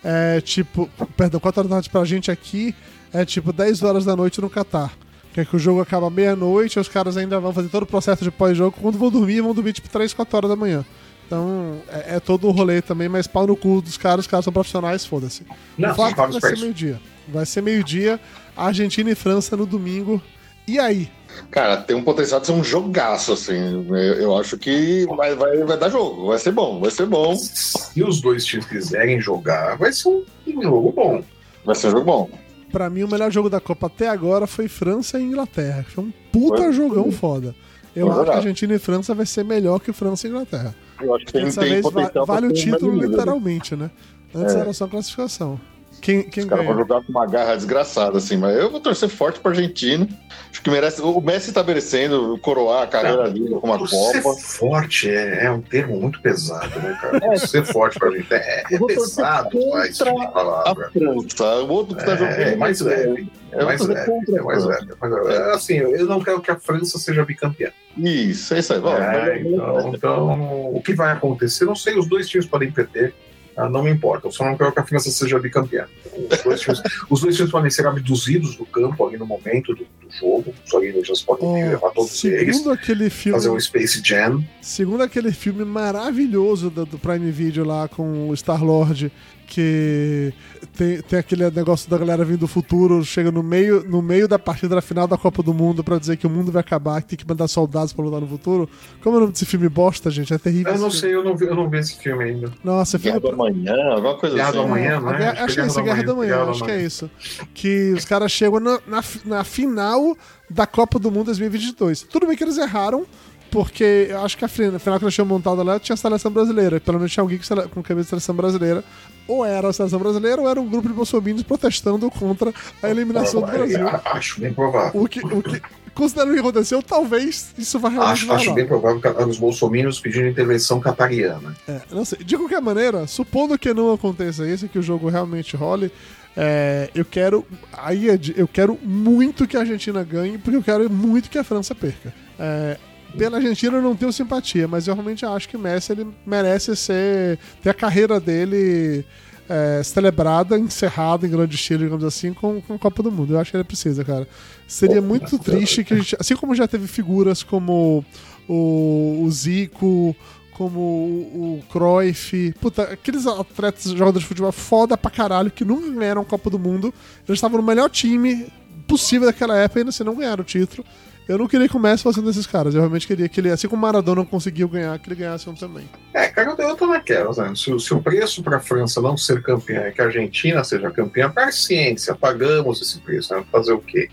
é 0.09 0.39
tipo. 0.39 0.89
Perdão, 1.17 1.37
4 1.37 1.59
horas 1.59 1.69
da 1.69 1.75
tarde 1.75 1.89
pra 1.89 2.05
gente 2.05 2.31
aqui 2.31 2.73
é 3.11 3.25
tipo 3.25 3.51
10 3.51 3.83
horas 3.83 4.05
da 4.05 4.15
noite 4.15 4.39
no 4.39 4.49
Catar. 4.49 4.93
Que 5.33 5.41
é 5.41 5.45
que 5.45 5.55
o 5.55 5.59
jogo 5.59 5.81
acaba 5.81 6.09
meia-noite 6.09 6.77
e 6.77 6.79
os 6.79 6.87
caras 6.87 7.17
ainda 7.17 7.39
vão 7.39 7.53
fazer 7.53 7.67
todo 7.67 7.83
o 7.83 7.85
processo 7.85 8.23
de 8.23 8.31
pós-jogo. 8.31 8.77
Quando 8.81 8.97
vão 8.97 9.11
dormir, 9.11 9.41
vão 9.41 9.53
dormir 9.53 9.73
tipo 9.73 9.89
3, 9.89 10.13
4 10.13 10.37
horas 10.37 10.49
da 10.49 10.55
manhã. 10.55 10.85
Então 11.25 11.81
é, 11.89 12.15
é 12.15 12.19
todo 12.21 12.47
o 12.47 12.51
rolê 12.51 12.81
também, 12.81 13.09
mas 13.09 13.27
pau 13.27 13.45
no 13.45 13.57
cu 13.57 13.81
dos 13.81 13.97
caras, 13.97 14.21
os 14.21 14.27
caras 14.31 14.45
são 14.45 14.53
profissionais, 14.53 15.05
foda-se. 15.05 15.45
Não, 15.77 15.91
o 15.91 15.95
fato 15.95 16.15
vai 16.15 16.39
ser 16.39 16.57
meio-dia. 16.57 17.01
Vai 17.27 17.45
ser 17.45 17.61
meio-dia, 17.61 18.17
Argentina 18.55 19.11
e 19.11 19.15
França 19.15 19.57
no 19.57 19.65
domingo. 19.65 20.21
E 20.67 20.77
aí? 20.79 21.09
Cara, 21.51 21.77
tem 21.77 21.95
um 21.95 22.03
potencial 22.03 22.39
de 22.41 22.47
ser 22.47 22.51
um 22.53 22.63
jogaço, 22.63 23.31
assim. 23.33 23.85
Eu, 23.89 23.95
eu 23.95 24.37
acho 24.37 24.57
que 24.57 25.05
vai, 25.15 25.35
vai, 25.35 25.57
vai 25.63 25.77
dar 25.77 25.89
jogo. 25.89 26.27
Vai 26.27 26.37
ser 26.39 26.51
bom, 26.51 26.79
vai 26.79 26.91
ser 26.91 27.05
bom. 27.05 27.35
Se 27.35 28.03
os 28.03 28.19
dois 28.21 28.43
times 28.45 28.65
quiserem 28.65 29.19
jogar, 29.21 29.77
vai 29.77 29.93
ser 29.93 30.09
um, 30.09 30.23
um 30.47 30.61
jogo 30.63 30.91
bom. 30.91 31.23
Vai 31.63 31.75
ser 31.75 31.87
um 31.87 31.91
jogo 31.91 32.05
bom. 32.05 32.29
Pra 32.71 32.89
mim, 32.89 33.03
o 33.03 33.07
melhor 33.09 33.31
jogo 33.31 33.49
da 33.49 33.61
Copa 33.61 33.87
até 33.87 34.09
agora 34.09 34.45
foi 34.45 34.67
França 34.67 35.19
e 35.19 35.23
Inglaterra. 35.23 35.85
Foi 35.87 36.03
um 36.03 36.11
puta 36.31 36.63
Foi. 36.63 36.73
jogão 36.73 37.11
foda. 37.11 37.55
Eu 37.95 38.07
Foi 38.11 38.15
acho 38.21 38.31
que. 38.31 38.37
Argentina 38.37 38.73
e 38.75 38.79
França 38.79 39.13
vai 39.15 39.25
ser 39.25 39.45
melhor 39.45 39.79
que 39.79 39.93
França 39.93 40.27
e 40.27 40.29
Inglaterra. 40.29 40.75
Eu 41.01 41.15
acho 41.15 41.25
que 41.25 41.33
tem, 41.33 41.45
Dessa 41.45 41.61
tem 41.61 41.69
vez 41.81 41.85
va- 41.93 42.25
vale 42.25 42.47
o 42.47 42.53
título 42.53 42.95
né? 42.95 43.07
literalmente, 43.07 43.75
né? 43.75 43.89
Antes 44.35 44.55
É. 44.55 44.59
era 44.59 44.73
só 44.73 44.85
classificação. 44.87 45.59
Quem, 46.01 46.23
quem 46.23 46.43
Os 46.43 46.49
caras 46.49 46.65
vão 46.65 46.77
jogar 46.77 47.01
com 47.03 47.11
uma 47.11 47.25
garra 47.25 47.55
desgraçada, 47.55 48.17
assim, 48.17 48.37
mas 48.37 48.55
eu 48.57 48.69
vou 48.71 48.79
torcer 48.79 49.09
forte 49.09 49.39
pra 49.39 49.51
Argentina. 49.51 50.07
Acho 50.49 50.61
que 50.61 50.69
merece. 50.69 51.01
O 51.01 51.19
Messi 51.19 51.51
tá 51.51 51.63
merecendo 51.63 52.37
coroar 52.41 52.83
a 52.83 52.87
carreira 52.87 53.29
dele 53.29 53.49
com 53.49 53.67
uma 53.67 53.85
Ser 53.87 54.21
Copa. 54.21 54.39
forte 54.39 55.09
é, 55.09 55.45
é 55.45 55.51
um 55.51 55.61
termo 55.61 55.99
muito 55.99 56.21
pesado, 56.21 56.79
né, 56.79 56.97
cara? 57.01 57.37
Ser 57.37 57.65
forte 57.65 57.99
pra 57.99 58.09
gente 58.11 58.33
é, 58.33 58.63
é 58.71 58.77
torcer 58.77 58.97
pesado 58.97 59.59
esse 59.83 60.03
tipo 60.03 60.21
A 60.21 60.27
palavra. 60.27 60.89
França, 60.91 61.43
o 61.63 61.69
outro 61.69 61.95
que 61.95 62.05
tá 62.05 62.15
jogando. 62.15 62.39
É, 62.39 62.53
é 62.53 62.55
mais 62.55 62.79
leve. 62.79 63.29
É 63.51 63.61
Eu 63.61 63.65
mais 63.65 63.79
torcer 63.85 64.07
leve. 64.09 64.37
É 64.37 64.41
mais 64.41 64.63
leve. 64.65 64.91
é 64.91 64.95
mais 64.99 65.25
leve. 65.25 65.51
Assim, 65.51 65.75
eu 65.75 66.05
não 66.05 66.21
quero 66.21 66.41
que 66.41 66.51
a 66.51 66.55
França 66.55 66.97
seja 66.97 67.25
bicampeã. 67.25 67.69
Isso, 67.97 68.53
é 68.53 68.59
isso 68.59 68.73
aí. 68.73 68.79
Vamos, 68.79 68.99
É, 68.99 69.39
então, 69.41 69.93
então, 69.93 70.75
o 70.75 70.81
que 70.81 70.93
vai 70.93 71.11
acontecer? 71.11 71.65
Não 71.65 71.75
sei, 71.75 71.97
os 71.97 72.07
dois 72.07 72.27
times 72.29 72.45
podem 72.45 72.71
perder. 72.71 73.13
Ah, 73.57 73.67
não 73.67 73.81
me 73.81 73.89
importa, 73.89 74.27
eu 74.27 74.31
só 74.31 74.45
não 74.45 74.55
quero 74.55 74.71
que 74.71 74.79
a 74.79 74.85
França 74.85 75.09
seja 75.09 75.39
bicampeã. 75.39 75.87
Os 76.31 76.43
dois 76.43 76.61
times, 76.61 76.81
os 77.09 77.21
dois 77.21 77.35
times 77.35 77.51
podem 77.51 77.71
ser 77.71 77.87
abduzidos 77.87 78.55
do 78.55 78.65
campo 78.67 79.07
ali 79.07 79.17
no 79.17 79.25
momento 79.25 79.73
do, 79.73 79.83
do 79.83 80.11
jogo. 80.11 80.53
Os 80.63 80.75
alienígenas 80.75 81.23
podem 81.23 81.47
Ó, 81.47 81.53
levar 81.53 81.89
todos 81.89 82.23
eles, 82.23 82.55
segundo 82.55 82.71
aquele 82.71 83.09
filme, 83.09 83.37
fazer 83.39 83.49
um 83.49 83.59
Space 83.59 83.99
Jam. 84.03 84.43
segundo 84.61 85.01
aquele 85.01 85.31
filme 85.31 85.65
maravilhoso 85.65 86.69
do, 86.69 86.85
do 86.85 86.99
Prime 86.99 87.31
Video 87.31 87.65
lá 87.65 87.87
com 87.87 88.29
o 88.29 88.37
Star 88.37 88.63
Lord, 88.63 89.11
que 89.47 90.31
tem, 90.77 91.01
tem 91.01 91.19
aquele 91.19 91.49
negócio 91.49 91.89
da 91.89 91.97
galera 91.97 92.23
vindo 92.23 92.39
do 92.39 92.47
futuro, 92.47 93.03
chega 93.03 93.31
no 93.31 93.41
meio, 93.41 93.83
no 93.89 94.01
meio 94.01 94.27
da 94.27 94.37
partida 94.37 94.75
da 94.75 94.81
final 94.81 95.07
da 95.07 95.17
Copa 95.17 95.41
do 95.41 95.53
Mundo 95.53 95.83
pra 95.83 95.97
dizer 95.97 96.17
que 96.17 96.27
o 96.27 96.29
mundo 96.29 96.51
vai 96.51 96.59
acabar, 96.61 97.01
que 97.01 97.09
tem 97.09 97.17
que 97.17 97.27
mandar 97.27 97.47
soldados 97.47 97.91
pra 97.93 98.05
lutar 98.05 98.21
no 98.21 98.27
futuro. 98.27 98.69
Como 99.01 99.15
é 99.15 99.17
o 99.17 99.21
nome 99.21 99.33
desse 99.33 99.45
filme 99.45 99.67
bosta, 99.67 100.09
gente? 100.11 100.33
É 100.33 100.37
terrível. 100.37 100.73
Eu 100.73 100.79
não 100.79 100.91
sei, 100.91 101.15
eu 101.15 101.23
não 101.23 101.35
vi, 101.35 101.45
eu 101.45 101.55
não 101.55 101.69
vi 101.69 101.77
esse 101.79 101.97
filme 101.97 102.23
ainda. 102.23 102.51
Nossa, 102.63 102.97
Guerra 102.97 103.19
filme 103.19 103.35
do 103.35 103.41
Amanhã, 103.43 103.75
alguma 103.93 104.15
coisa 104.17 104.35
Guerra 104.35 104.49
assim. 104.49 104.57
do 104.59 104.63
Amanhã, 104.63 104.91
É, 104.95 104.99
né? 104.99 105.17
guerra- 105.17 105.31
Acho 105.31 105.35
que 105.37 105.41
acho 105.43 105.53
que 105.55 105.59
é 105.59 105.63
é 105.63 105.67
isso, 105.67 105.83
Guerra 105.83 106.03
da 106.03 106.13
Manhã, 106.15 106.29
Guerra 106.29 106.45
da 106.45 106.51
acho 106.51 106.63
que 106.63 106.71
é 106.71 106.75
Manhã. 106.75 106.87
isso. 106.87 107.11
Que 107.53 107.93
os 107.93 108.05
caras 108.05 108.31
chegam 108.31 108.59
na, 108.59 108.79
na, 108.87 109.03
na 109.25 109.43
final 109.43 110.15
da 110.49 110.65
Copa 110.67 110.99
do 110.99 111.11
Mundo 111.11 111.25
2022. 111.25 112.03
Tudo 112.03 112.27
bem 112.27 112.35
que 112.37 112.43
eles 112.43 112.57
erraram, 112.57 113.05
porque 113.49 114.07
eu 114.09 114.21
acho 114.21 114.37
que 114.37 114.45
a 114.45 114.47
final 114.47 114.79
que 114.79 115.05
eles 115.05 115.13
tinham 115.15 115.25
montado 115.25 115.63
lá 115.63 115.79
tinha 115.79 115.93
a 115.93 115.97
seleção 115.97 116.31
brasileira. 116.31 116.79
Pelo 116.79 116.97
menos 116.99 117.11
tinha 117.11 117.21
alguém 117.23 117.37
com, 117.39 117.69
com 117.69 117.83
camisa 117.83 118.03
de 118.05 118.09
seleção 118.09 118.35
brasileira. 118.35 118.83
Ou 119.27 119.45
era 119.45 119.67
a 119.67 119.73
seleção 119.73 119.99
brasileira, 119.99 120.41
ou 120.41 120.49
era 120.49 120.59
um 120.59 120.67
grupo 120.67 120.87
de 120.87 120.93
bolsominions 120.93 121.43
protestando 121.43 122.09
contra 122.09 122.53
a 122.81 122.89
eliminação 122.89 123.41
do 123.41 123.47
Brasil. 123.47 123.87
Acho 124.05 124.39
bem 124.39 124.53
provável. 124.53 125.01
O 125.01 125.07
que, 125.07 125.19
o 125.19 125.43
que, 125.43 125.61
considerando 125.93 126.31
o 126.31 126.33
que 126.35 126.39
aconteceu, 126.39 126.81
talvez 126.81 127.53
isso 127.57 127.79
vá 127.79 127.89
realmente 127.89 128.23
Acho, 128.23 128.31
acho 128.33 128.53
bem 128.53 128.67
provável 128.67 129.01
que 129.01 129.07
os 129.23 129.37
bolsominions 129.37 129.99
pedindo 129.99 130.27
intervenção 130.27 130.79
catariana. 130.79 131.55
É, 131.67 131.81
não 131.91 132.05
sei. 132.05 132.19
De 132.19 132.37
qualquer 132.37 132.61
maneira, 132.61 133.07
supondo 133.07 133.57
que 133.57 133.73
não 133.73 133.91
aconteça 133.91 134.47
isso, 134.47 134.69
que 134.69 134.77
o 134.77 134.83
jogo 134.83 135.09
realmente 135.09 135.55
role, 135.55 135.91
é, 136.35 136.91
eu 136.93 137.03
quero. 137.03 137.45
Aí 137.73 138.09
é 138.09 138.19
eu 138.35 138.47
quero 138.47 138.77
muito 138.83 139.47
que 139.47 139.57
a 139.57 139.61
Argentina 139.61 140.03
ganhe, 140.03 140.37
porque 140.37 140.57
eu 140.57 140.63
quero 140.63 140.87
muito 140.89 141.29
que 141.31 141.37
a 141.39 141.43
França 141.43 141.73
perca. 141.73 142.13
É, 142.39 142.77
pela 143.17 143.37
Argentina 143.37 143.77
eu 143.77 143.81
não 143.81 143.95
tenho 143.95 144.11
simpatia, 144.13 144.67
mas 144.67 144.87
eu 144.87 144.93
realmente 144.93 145.25
acho 145.25 145.49
que 145.49 145.57
o 145.57 145.59
Messi 145.59 145.91
ele 145.91 146.07
merece 146.25 146.75
ser. 146.75 147.39
ter 147.61 147.69
a 147.69 147.73
carreira 147.73 148.19
dele. 148.19 149.05
é, 149.49 149.81
celebrada, 149.83 150.57
encerrada 150.57 151.25
em 151.25 151.29
grande 151.29 151.55
estilo, 151.55 151.83
digamos 151.83 152.03
assim, 152.03 152.33
com, 152.33 152.61
com 152.61 152.73
a 152.73 152.79
Copa 152.79 153.01
do 153.01 153.11
Mundo. 153.11 153.33
Eu 153.33 153.39
acho 153.39 153.51
que 153.51 153.57
ele 153.57 153.63
precisa, 153.63 154.03
cara. 154.03 154.27
Seria 154.67 155.01
muito 155.01 155.39
triste 155.39 155.83
que 155.83 155.93
a 155.93 155.97
gente. 155.97 156.15
Assim 156.19 156.35
como 156.35 156.53
já 156.53 156.67
teve 156.67 156.87
figuras 156.87 157.43
como 157.43 158.03
o, 158.47 159.23
o 159.23 159.31
Zico, 159.31 160.15
como 160.51 160.79
o, 160.79 161.59
o 161.59 161.63
Cruyff, 161.71 162.53
puta, 162.59 162.83
aqueles 162.83 163.25
atletas 163.27 163.91
jogadores 163.91 164.21
de 164.21 164.27
futebol 164.27 164.51
foda 164.51 164.97
pra 164.97 165.11
caralho 165.11 165.51
que 165.51 165.63
nunca 165.63 165.89
ganharam 165.91 166.21
a 166.23 166.25
Copa 166.25 166.49
do 166.49 166.59
Mundo. 166.59 166.93
Eles 167.27 167.37
estavam 167.37 167.61
no 167.61 167.65
melhor 167.65 167.89
time 167.89 168.47
possível 168.87 169.27
daquela 169.27 169.57
época 169.57 169.79
e 169.79 169.81
ainda 169.81 169.89
assim 169.89 170.03
não 170.03 170.15
ganharam 170.15 170.41
o 170.41 170.45
título. 170.45 170.85
Eu 171.27 171.37
não 171.37 171.47
queria 171.47 171.67
que 171.67 171.75
o 171.75 171.79
Messi 171.79 172.03
fosse 172.03 172.19
um 172.19 172.23
desses 172.23 172.47
caras. 172.47 172.73
Eu 172.73 172.81
realmente 172.81 173.05
queria 173.05 173.27
que 173.27 173.39
ele, 173.39 173.49
assim 173.49 173.67
como 173.67 173.79
o 173.79 173.81
Maradona 173.85 174.21
não 174.21 174.25
conseguiu 174.25 174.67
ganhar, 174.69 174.97
que 174.99 175.09
ele 175.09 175.15
ganhasse 175.15 175.49
um 175.49 175.53
também. 175.53 175.83
É, 176.13 176.27
cara, 176.27 176.55
eu 176.57 176.75
tô 176.75 176.87
naquela, 176.87 177.31
né? 177.49 177.53
Se, 177.55 177.71
o- 177.71 177.79
se 177.79 177.93
o 177.93 178.01
preço 178.01 178.41
para 178.41 178.57
a 178.57 178.59
França 178.59 179.01
não 179.01 179.17
ser 179.17 179.41
campeã 179.43 179.81
é 179.81 179.91
que 179.91 180.01
a 180.01 180.05
Argentina 180.05 180.63
seja 180.63 180.89
campeã, 180.91 181.29
paciência, 181.29 182.15
pagamos 182.15 182.81
esse 182.81 182.99
preço, 182.99 183.35
né? 183.35 183.43
Fazer 183.51 183.73
o 183.73 183.79
quê? 183.79 184.09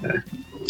Né? 0.00 0.22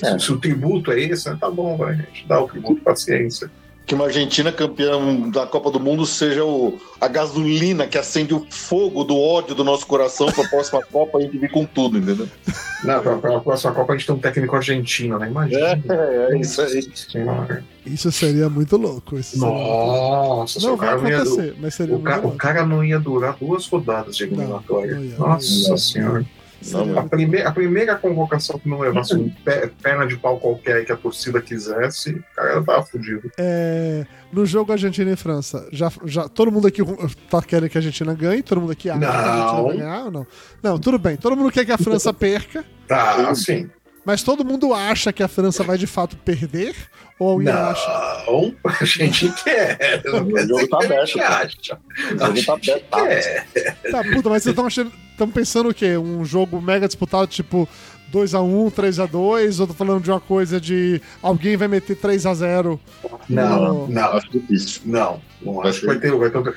É. 0.03 0.19
Se, 0.19 0.27
se 0.27 0.33
o 0.33 0.39
tributo 0.39 0.93
é 0.93 1.01
esse, 1.01 1.29
né? 1.29 1.37
tá 1.39 1.51
bom, 1.51 1.77
vai, 1.77 1.95
gente, 1.97 2.27
dá 2.27 2.41
o 2.41 2.49
tributo, 2.49 2.81
paciência. 2.83 3.51
Que 3.91 3.95
uma 3.97 4.05
Argentina 4.05 4.53
campeã 4.53 5.01
da 5.31 5.45
Copa 5.49 5.69
do 5.69 5.81
Mundo 5.81 6.07
seja 6.07 6.45
o, 6.45 6.79
a 7.01 7.09
gasolina 7.09 7.89
que 7.89 7.99
acende 7.99 8.33
o 8.33 8.47
fogo 8.49 9.03
do 9.03 9.19
ódio 9.19 9.53
do 9.53 9.65
nosso 9.65 9.85
coração 9.85 10.29
pra 10.31 10.47
próxima 10.49 10.81
Copa 10.93 11.19
a 11.19 11.21
gente 11.23 11.37
vir 11.37 11.51
com 11.51 11.65
tudo, 11.65 11.99
entendeu? 11.99 12.29
Não, 12.85 13.03
pra, 13.03 13.17
pra 13.17 13.41
próxima 13.41 13.73
Copa 13.73 13.93
a 13.93 13.97
gente 13.97 14.07
tem 14.07 14.15
um 14.15 14.19
técnico 14.21 14.55
argentino, 14.55 15.19
né? 15.19 15.27
Imagina. 15.29 15.83
É, 15.89 16.29
é 16.31 16.39
isso 16.39 16.63
aí. 16.63 16.89
Isso 17.85 18.13
seria 18.13 18.49
muito 18.49 18.77
louco. 18.77 19.19
Isso 19.19 19.33
seria 19.41 19.49
muito 19.49 19.61
louco. 19.67 20.37
Nossa, 20.37 20.61
Não 20.61 20.75
o 20.75 20.77
vai 20.77 20.89
cara, 20.89 21.01
não 21.01 21.09
ia, 21.11 21.17
du- 21.17 21.23
acontecer, 21.33 21.55
mas 21.61 21.75
seria 21.75 21.97
o, 21.97 22.01
ca- 22.01 22.21
o 22.21 22.31
cara 22.37 22.65
não 22.65 22.85
ia 22.85 23.01
durar 23.01 23.37
duas 23.41 23.67
rodadas 23.67 24.17
de 24.17 24.23
eliminatória. 24.23 24.95
não 24.95 25.05
ia, 25.05 25.15
não 25.19 25.29
Nossa 25.31 25.71
ia. 25.71 25.77
senhora. 25.77 26.25
A 26.97 27.03
primeira, 27.05 27.49
a 27.49 27.53
primeira 27.53 27.97
convocação 27.97 28.59
que 28.59 28.69
não 28.69 28.81
levasse 28.81 29.15
um 29.15 29.31
pé- 29.31 29.71
perna 29.83 30.07
de 30.07 30.17
pau 30.17 30.39
qualquer 30.39 30.85
que 30.85 30.93
a 30.93 30.97
torcida 30.97 31.41
quisesse, 31.41 32.11
o 32.11 32.25
cara 32.37 32.63
tava 32.63 32.83
fudido. 32.85 33.31
É, 33.39 34.05
no 34.33 34.45
jogo 34.45 34.71
Argentina 34.73 35.11
e 35.11 35.17
França, 35.17 35.67
já, 35.73 35.91
já, 36.05 36.29
todo 36.29 36.53
mundo 36.53 36.67
aqui 36.67 36.83
tá 37.31 37.41
querendo 37.43 37.71
que 37.71 37.79
a 37.79 37.81
Argentina 37.81 38.13
ganhe, 38.15 38.43
todo 38.43 38.61
mundo 38.61 38.73
aqui 38.73 38.91
acha 38.91 38.99
que 39.01 39.05
a 39.07 39.09
Argentina 39.11 39.53
Não. 39.53 39.65
vai 39.65 39.77
ganhar 39.79 40.05
ou 40.05 40.11
não? 40.11 40.27
Não, 40.63 40.79
tudo 40.79 40.99
bem, 40.99 41.17
todo 41.17 41.35
mundo 41.37 41.51
quer 41.51 41.65
que 41.65 41.73
a 41.73 41.79
França 41.79 42.13
perca, 42.15 42.65
Tá, 42.87 43.31
assim. 43.31 43.71
Mas 44.11 44.25
todo 44.25 44.45
mundo 44.45 44.75
acha 44.75 45.13
que 45.13 45.23
a 45.23 45.29
França 45.29 45.63
vai 45.63 45.79
de 45.79 45.87
fato 45.87 46.17
perder? 46.17 46.75
Ou 47.17 47.31
alguém 47.31 47.49
acha? 47.49 48.25
Não, 48.27 48.55
a 48.65 48.85
gente 48.85 49.31
quer. 49.45 50.03
Não 50.05 50.27
O 50.27 50.39
jogo 50.49 50.69
tá 50.69 50.79
que 50.79 50.93
a 50.93 51.05
gente 51.05 51.21
aberto, 51.21 51.59
acha. 51.61 51.79
O 52.15 52.19
jogo 52.19 52.45
tá 52.45 52.53
aberto. 52.55 52.85
quer. 52.91 53.77
Tá, 53.91 54.03
puta, 54.03 54.29
mas 54.29 54.43
vocês 54.43 54.47
estão 54.53 54.67
achando. 54.67 54.93
Estão 55.13 55.31
pensando 55.31 55.69
o 55.69 55.75
quê? 55.75 55.97
Um 55.97 56.25
jogo 56.25 56.61
mega 56.61 56.89
disputado, 56.89 57.27
tipo 57.29 57.69
2x1, 58.13 58.73
3x2? 58.73 59.61
Ou 59.61 59.67
tô 59.69 59.75
falando 59.75 60.03
de 60.03 60.11
uma 60.11 60.19
coisa 60.21 60.61
de 60.61 61.01
alguém 61.23 61.57
vai 61.57 61.69
meter 61.69 61.97
3x0? 61.97 62.79
Não, 63.29 63.87
não, 63.87 64.13
Acho 64.17 64.31
difícil. 64.31 64.83
não. 64.87 65.21
Não 65.41 65.63
acho 65.63 65.81
que 65.81 65.87
vai 65.87 65.99
ter, 65.99 66.11
vai 66.11 66.31
ter 66.31 66.39
um... 66.39 66.53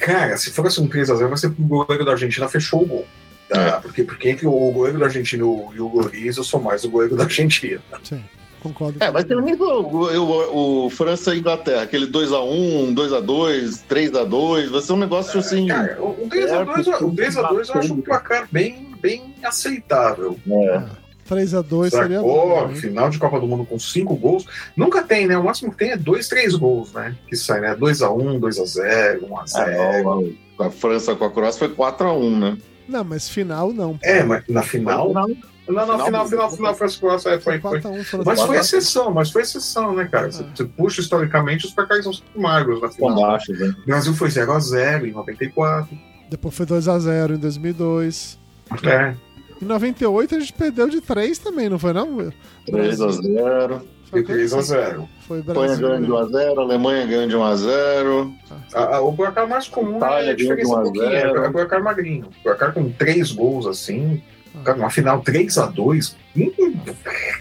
Cara, 0.00 0.36
se 0.36 0.50
fosse 0.50 0.80
um 0.80 0.88
3x0, 0.88 1.28
vai 1.28 1.36
ser 1.38 1.46
o 1.46 1.52
goleiro 1.58 2.04
da 2.04 2.12
Argentina 2.12 2.48
fechou 2.48 2.82
o 2.82 2.86
gol. 2.86 3.06
Tá? 3.48 3.80
Porque, 3.80 4.04
porque 4.04 4.28
entre 4.30 4.46
o 4.46 4.70
goleiro 4.70 4.98
da 4.98 5.06
Argentina 5.06 5.42
e 5.42 5.46
o, 5.80 5.88
Lloris, 5.88 6.36
eu 6.36 6.44
sou 6.44 6.60
mais 6.60 6.84
o 6.84 6.90
goleiro 6.90 7.16
da 7.16 7.24
Argentina. 7.24 7.80
Sim, 8.02 8.22
concordo. 8.60 9.02
É, 9.02 9.10
mas 9.10 9.24
tem 9.24 9.36
o 9.36 9.40
nível, 9.40 9.66
o, 9.66 10.06
o, 10.06 10.86
o 10.86 10.90
França 10.90 11.34
e 11.34 11.38
Inglaterra, 11.38 11.82
aquele 11.82 12.06
2x1, 12.06 12.94
2x2, 12.94 13.80
3x2, 13.88 14.68
vai 14.68 14.82
ser 14.82 14.92
um 14.92 14.98
negócio 14.98 15.40
assim. 15.40 15.66
Cara, 15.66 15.96
o 16.00 16.28
3x2 16.28 17.02
o 17.02 17.12
3x2 17.12 17.68
eu 17.68 17.80
acho 17.80 17.94
um 17.94 18.00
placar 18.02 18.48
bem, 18.52 18.94
bem 19.00 19.34
aceitável. 19.42 20.38
É. 20.46 21.08
3x2 21.28 21.90
seria 21.90 22.16
Sacou? 22.16 22.48
bom. 22.48 22.68
hein? 22.68 22.76
Final 22.76 23.10
de 23.10 23.18
Copa 23.18 23.38
do 23.38 23.46
Mundo 23.46 23.64
com 23.64 23.78
cinco 23.78 24.16
gols. 24.16 24.46
Nunca 24.76 25.02
tem, 25.02 25.26
né? 25.26 25.36
O 25.36 25.44
máximo 25.44 25.70
que 25.70 25.76
tem 25.76 25.90
é 25.90 25.96
dois, 25.96 26.26
três 26.26 26.54
gols, 26.54 26.92
né? 26.92 27.14
Que 27.28 27.36
sai, 27.36 27.60
né? 27.60 27.76
2x1, 27.76 28.40
2x0, 28.40 29.20
1x0. 29.20 30.34
É, 30.60 30.64
a 30.64 30.70
França 30.70 31.14
com 31.14 31.24
a 31.24 31.30
Croácia 31.30 31.58
foi 31.58 31.74
4x1, 31.74 32.38
né? 32.38 32.58
Não, 32.88 33.04
mas 33.04 33.28
final 33.28 33.72
não. 33.72 33.98
É, 34.02 34.22
mas 34.24 34.42
na 34.48 34.62
final. 34.62 35.12
Não, 35.12 35.28
não, 35.28 35.36
Final, 35.84 36.06
final, 36.06 36.26
final, 36.26 36.50
final, 36.50 36.74
França 36.74 36.98
Croácia 36.98 37.28
é, 37.30 37.38
foi, 37.38 37.60
foi. 37.60 37.78
4x1 37.78 38.04
foram 38.04 38.24
Mas 38.24 38.40
foi 38.40 38.56
exceção, 38.56 39.10
mas 39.12 39.30
foi 39.30 39.42
exceção, 39.42 39.94
né, 39.94 40.06
cara? 40.10 40.32
Você, 40.32 40.42
Ah. 40.42 40.46
você 40.54 40.64
puxa 40.64 41.00
historicamente, 41.02 41.66
os 41.66 41.72
placares 41.74 42.04
são 42.04 42.12
sempre 42.14 42.40
magros 42.40 42.80
na 42.80 42.88
final. 42.88 43.14
baixo, 43.20 43.52
né? 43.52 43.74
O 43.82 43.86
Brasil 43.86 44.14
foi 44.14 44.30
0x0 44.30 45.04
em 45.06 45.12
94. 45.12 45.88
Depois 46.30 46.54
foi 46.54 46.64
2x0 46.64 47.34
em 47.34 47.38
2002. 47.38 48.38
É. 48.82 49.14
Em 49.60 49.64
98 49.66 50.36
a 50.36 50.40
gente 50.40 50.52
perdeu 50.54 50.88
de 50.88 51.02
3 51.02 51.36
também, 51.38 51.68
não 51.68 51.78
foi 51.78 51.92
não? 51.92 52.32
3x0. 52.66 53.82
Foi 54.10 54.20
E 54.20 54.24
3x0. 54.24 55.08
Foi 55.26 55.38
Espanha 55.40 55.76
ganhando 55.76 56.04
de 56.04 56.10
Brasil. 56.10 56.38
1x0, 56.38 56.58
Alemanha 56.58 57.06
ganhando 57.06 57.28
de 57.30 57.36
1x0. 57.36 58.34
A- 58.74 58.96
a- 58.96 59.00
O 59.00 59.12
placar 59.12 59.48
mais 59.48 59.68
comum 59.68 59.96
Itália 59.98 60.30
é 60.30 60.32
a 60.32 60.36
diferença 60.36 60.68
um 60.70 60.76
1 60.76 60.78
a 60.78 60.82
pouquinho, 60.82 61.04
0. 61.10 61.44
é 61.44 61.48
o 61.48 61.52
placar 61.52 61.82
magrinho. 61.82 62.26
O 62.40 62.42
placar 62.42 62.72
com 62.72 62.90
três 62.90 63.30
gols 63.32 63.66
assim, 63.66 64.22
cara, 64.64 64.78
uma 64.78 64.90
final 64.90 65.22
3x2, 65.22 66.14
hum, 66.36 66.52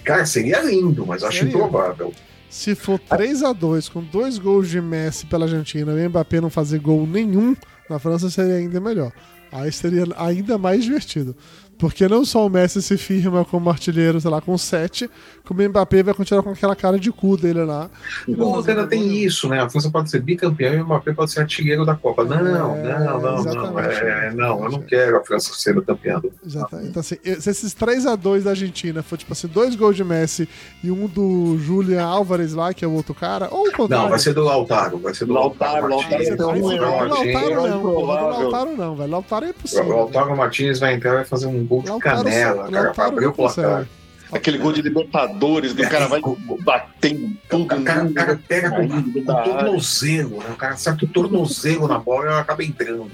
cara, 0.03 0.25
seria 0.25 0.59
lindo, 0.61 1.05
mas 1.05 1.23
acho 1.23 1.37
Seria. 1.39 1.49
improvável. 1.53 2.13
Se 2.49 2.75
for 2.75 2.97
3x2 2.99 3.89
com 3.89 4.01
dois 4.03 4.37
gols 4.37 4.69
de 4.69 4.81
Messi 4.81 5.25
pela 5.25 5.45
Argentina 5.45 5.91
e 5.91 6.05
o 6.05 6.09
Mbappé 6.09 6.39
não 6.41 6.49
fazer 6.49 6.79
gol 6.79 7.05
nenhum, 7.05 7.55
na 7.89 7.99
França 7.99 8.29
seria 8.29 8.55
ainda 8.55 8.79
melhor. 8.79 9.11
Aí 9.51 9.71
seria 9.71 10.05
ainda 10.17 10.57
mais 10.57 10.83
divertido. 10.83 11.35
Porque 11.77 12.07
não 12.07 12.25
só 12.25 12.45
o 12.45 12.49
Messi 12.49 12.81
se 12.81 12.97
firma 12.97 13.45
como 13.45 13.69
artilheiro, 13.69 14.19
sei 14.19 14.31
lá, 14.31 14.41
com 14.41 14.57
7, 14.57 15.07
como 15.45 15.61
o 15.61 15.69
Mbappé 15.69 16.01
vai 16.01 16.13
continuar 16.13 16.41
com 16.41 16.49
aquela 16.49 16.75
cara 16.75 16.97
de 16.99 17.11
cu 17.11 17.37
dele 17.37 17.63
lá. 17.63 17.89
Pô, 18.35 18.57
ainda 18.67 18.87
tem 18.87 19.15
isso, 19.23 19.47
né? 19.47 19.61
A 19.61 19.69
França 19.69 19.91
pode 19.91 20.09
ser 20.09 20.19
bicampeã 20.21 20.73
e 20.73 20.81
o 20.81 20.85
Mbappé 20.85 21.13
pode 21.13 21.31
ser 21.31 21.41
artilheiro 21.41 21.85
da 21.85 21.93
Copa. 21.95 22.23
Não, 22.23 22.39
É, 22.75 22.99
não, 22.99 23.19
não, 23.21 23.43
não. 23.43 23.79
É, 23.79 24.33
não, 24.33 24.63
eu 24.63 24.71
não 24.71 24.81
quero 24.81 25.17
a 25.17 25.23
França 25.23 25.51
sendo 25.53 25.81
campeã. 25.83 26.19
do- 26.19 26.31
Exatamente. 26.45 26.89
Então, 26.89 26.99
assim, 26.99 27.17
se 27.39 27.49
esses 27.49 27.75
3x2 27.75 28.41
da 28.43 28.49
Argentina 28.51 29.03
for, 29.03 29.17
tipo 29.17 29.33
assim, 29.33 29.47
dois 29.47 29.75
gols 29.75 29.95
de 29.95 30.03
Messi 30.03 30.49
e 30.83 30.89
um 30.89 31.05
do 31.07 31.57
Julian 31.59 32.03
Álvares 32.03 32.53
lá, 32.53 32.73
que 32.73 32.83
é 32.83 32.87
o 32.87 32.91
outro 32.93 33.13
cara, 33.13 33.49
ou 33.51 33.67
o 33.67 33.71
contrário. 33.71 34.03
Não, 34.03 34.09
vai 34.09 34.19
ser 34.19 34.33
do 34.33 34.41
Lautaro, 34.43 34.97
vai 34.97 35.13
ser 35.13 35.25
do 35.25 35.33
Lautaro, 35.33 35.87
Lautaro. 35.87 36.17
Lautaro, 36.17 36.75
não, 36.75 37.07
Martins. 37.07 37.33
Lautaro 37.33 37.55
não. 37.55 37.93
Lautaro 38.03 38.77
não, 38.77 38.95
velho. 38.95 39.11
Lautaro 39.11 39.45
é 39.45 39.49
O 39.49 39.51
impossível. 39.51 39.89
Lautaro 39.95 40.35
Martins 40.35 40.79
vai 40.79 40.93
entrar 40.95 41.11
e 41.11 41.15
vai 41.17 41.25
fazer 41.25 41.45
um 41.45 41.66
gol 41.67 41.83
de 41.83 41.99
canela, 41.99 42.69
cara, 42.71 42.91
pra 42.91 43.05
Lautaro 43.05 43.07
abrir 43.07 43.27
o 43.27 43.33
placar. 43.33 43.87
Aquele 44.31 44.57
gol 44.57 44.73
de 44.73 44.81
Libertadores, 44.81 45.71
que 45.71 45.83
o 45.83 45.89
cara 45.89 46.07
vai 46.07 46.21
batendo 46.59 47.37
tudo. 47.49 47.63
O 47.63 47.83
cara, 47.83 48.03
o 48.03 48.13
cara 48.13 48.39
pega 48.45 48.71
com, 48.71 48.87
com 49.23 49.31
área. 49.31 49.63
tornozelo, 49.63 50.39
né? 50.39 50.49
O 50.51 50.55
cara 50.55 50.73
acerta 50.73 51.05
o 51.05 51.07
tornozelo 51.07 51.87
na 51.87 51.97
bola 51.97 52.25
e 52.25 52.27
ela 52.27 52.41
acaba 52.41 52.63
entrando. 52.63 53.11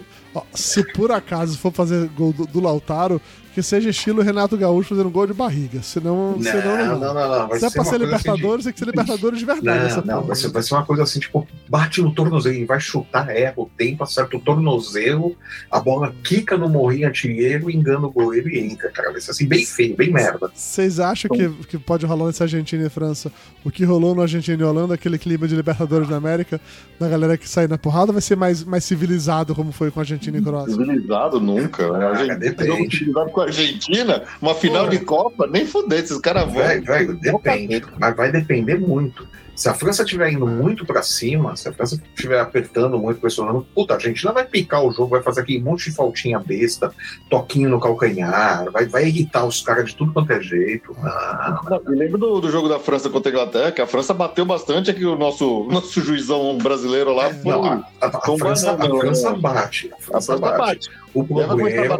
Se 0.54 0.84
por 0.93 1.12
acaso 1.12 1.58
for 1.60 1.72
fazer 1.72 2.08
gol 2.10 2.34
do, 2.34 2.47
do 2.47 2.60
Lautaro, 2.60 3.22
que 3.54 3.62
seja 3.62 3.89
estilo 3.89 4.22
Renato 4.22 4.58
Gaúcho 4.58 4.89
fazendo 4.89 5.10
gol 5.10 5.28
de 5.28 5.34
barriga. 5.34 5.82
Senão, 5.84 6.38
senão 6.41 6.64
Não, 6.64 6.86
não, 6.88 6.99
não, 6.99 7.14
não, 7.14 7.39
não. 7.39 7.47
Vai 7.49 7.60
Se 7.60 7.66
é 7.66 7.70
pra 7.70 7.84
ser 7.84 7.89
coisa 7.89 7.89
assim 7.89 7.97
de- 7.97 8.04
Libertadores, 8.06 8.64
tem 8.66 8.74
que 8.74 8.80
ser 8.80 8.86
Libertadores 8.86 9.39
de 9.39 9.45
verdade. 9.45 9.86
essa 9.86 10.01
Não, 10.01 10.16
não, 10.22 10.24
vai 10.24 10.36
ser, 10.36 10.49
vai 10.49 10.64
ser 10.64 10.74
uma 10.74 10.86
coisa 10.86 11.04
assim, 11.04 11.20
tipo, 11.20 11.47
bate 11.70 12.01
no 12.01 12.14
tornozelo, 12.14 12.56
ele 12.56 12.66
vai 12.66 12.80
chutar, 12.80 13.30
erra 13.30 13.54
o 13.58 13.70
tempo, 13.78 14.04
acerta 14.04 14.36
o 14.38 14.39
tornozelo, 14.39 15.36
a 15.72 15.80
bola 15.80 16.14
quica 16.24 16.58
no 16.58 16.68
morrinho 16.70 17.08
artilheiro, 17.08 17.70
engana 17.70 18.08
o 18.08 18.12
goleiro 18.12 18.49
e 18.49 18.60
entra, 18.60 18.89
cara. 18.89 19.12
Vai 19.12 19.22
ser 19.22 19.32
assim, 19.32 19.47
bem 19.47 19.66
feio, 19.66 19.95
bem 19.95 20.12
merda. 20.12 20.51
Vocês 20.54 20.99
acham 20.99 21.30
que, 21.32 21.49
que 21.68 21.78
pode 21.78 22.06
rolar 22.06 22.28
nesse 22.28 22.41
Argentina 22.43 22.86
e 22.86 22.89
França 22.89 23.32
o 23.64 23.72
que 23.72 23.84
rolou 23.86 24.14
no 24.16 24.22
Argentina 24.22 24.62
e 24.62 24.66
Holanda, 24.66 24.93
aquele 24.95 25.18
clima 25.18 25.47
de 25.47 25.56
Libertadores 25.56 26.08
da 26.10 26.18
América, 26.18 26.60
da 26.99 27.08
galera 27.08 27.38
que 27.38 27.47
sai 27.47 27.68
na 27.68 27.78
porrada, 27.78 28.12
vai 28.12 28.22
ser 28.22 28.36
mais, 28.36 28.64
mais 28.64 28.84
civilizado 28.84 29.54
como 29.56 29.72
foi 29.72 29.91
com 29.91 29.99
a 29.99 30.04
Argentina 30.04 30.38
e 30.38 30.41
Croácia? 30.41 30.72
Civilizado 30.74 31.39
nunca. 31.39 31.91
né? 31.91 32.06
A 32.06 32.08
Ah, 32.08 32.10
Argentina, 32.12 32.38
depende. 32.39 33.14
Argentina, 33.44 34.24
uma 34.41 34.56
final 34.56 34.86
Pô. 34.86 34.89
de 34.91 35.00
Copa, 35.00 35.48
nem 35.48 35.66
fuder, 35.66 36.00
esses 36.00 36.18
caras 36.20 36.46
vão. 36.46 36.54
Velho, 36.54 36.84
vão 36.86 37.16
depende. 37.16 37.84
Mas 38.00 38.16
vai 38.16 38.32
depender 38.32 38.80
muito. 38.80 39.28
Se 39.56 39.70
a 39.70 39.74
França 39.74 40.04
estiver 40.04 40.32
indo 40.32 40.47
muito 40.47 40.86
pra 40.86 41.04
cima, 41.04 41.56
se 41.56 41.68
a 41.70 41.74
França 41.74 42.01
estiver 42.16 42.39
apertando 42.39 42.97
muito, 42.97 43.20
pressionando, 43.22 43.66
puta, 43.76 43.93
a 43.93 43.97
Argentina 43.97 44.32
vai 44.32 44.45
picar 44.45 44.84
o 44.84 44.91
jogo, 44.91 45.10
vai 45.10 45.22
fazer 45.22 45.41
aquele 45.41 45.60
monte 45.62 45.89
de 45.89 45.95
faltinha 45.95 46.39
besta, 46.39 46.91
toquinho 47.30 47.70
no 47.70 47.80
calcanhar, 47.80 48.72
vai, 48.72 48.86
vai 48.86 49.06
irritar 49.08 49.45
os 49.45 49.62
caras 49.62 49.86
de 49.86 49.95
tudo 49.95 50.12
quanto 50.12 50.32
é 50.32 50.41
jeito. 50.41 50.95
Não, 51.01 51.64
Não, 51.70 51.82
lembro 51.88 52.18
do, 52.18 52.41
do 52.41 52.49
jogo 52.51 52.68
da 52.68 52.80
França 52.80 53.10
contra 53.10 53.30
a 53.30 53.32
Inglaterra, 53.32 53.72
que 53.72 53.82
a 53.82 53.88
França 53.88 54.14
bateu 54.14 54.45
bastante, 54.45 54.89
é 54.89 54.93
que 54.93 55.06
o 55.06 55.16
nosso, 55.16 55.66
nosso 55.70 56.01
juizão 56.01 56.58
brasileiro 56.58 57.14
lá 57.14 57.30
foi. 57.32 57.51
não, 57.51 57.64
a, 57.66 57.86
a- 58.01 58.08
a 58.08 58.38
França, 58.38 58.72
a 58.74 58.78
França 58.78 59.32
né? 59.32 59.38
bate. 59.39 59.91
A 59.93 60.01
França 60.01 60.38
bate. 60.38 60.58
bate. 60.58 60.89
O 61.14 61.24
problema, 61.24 61.54
o 61.54 61.66
Argentina, 61.68 61.97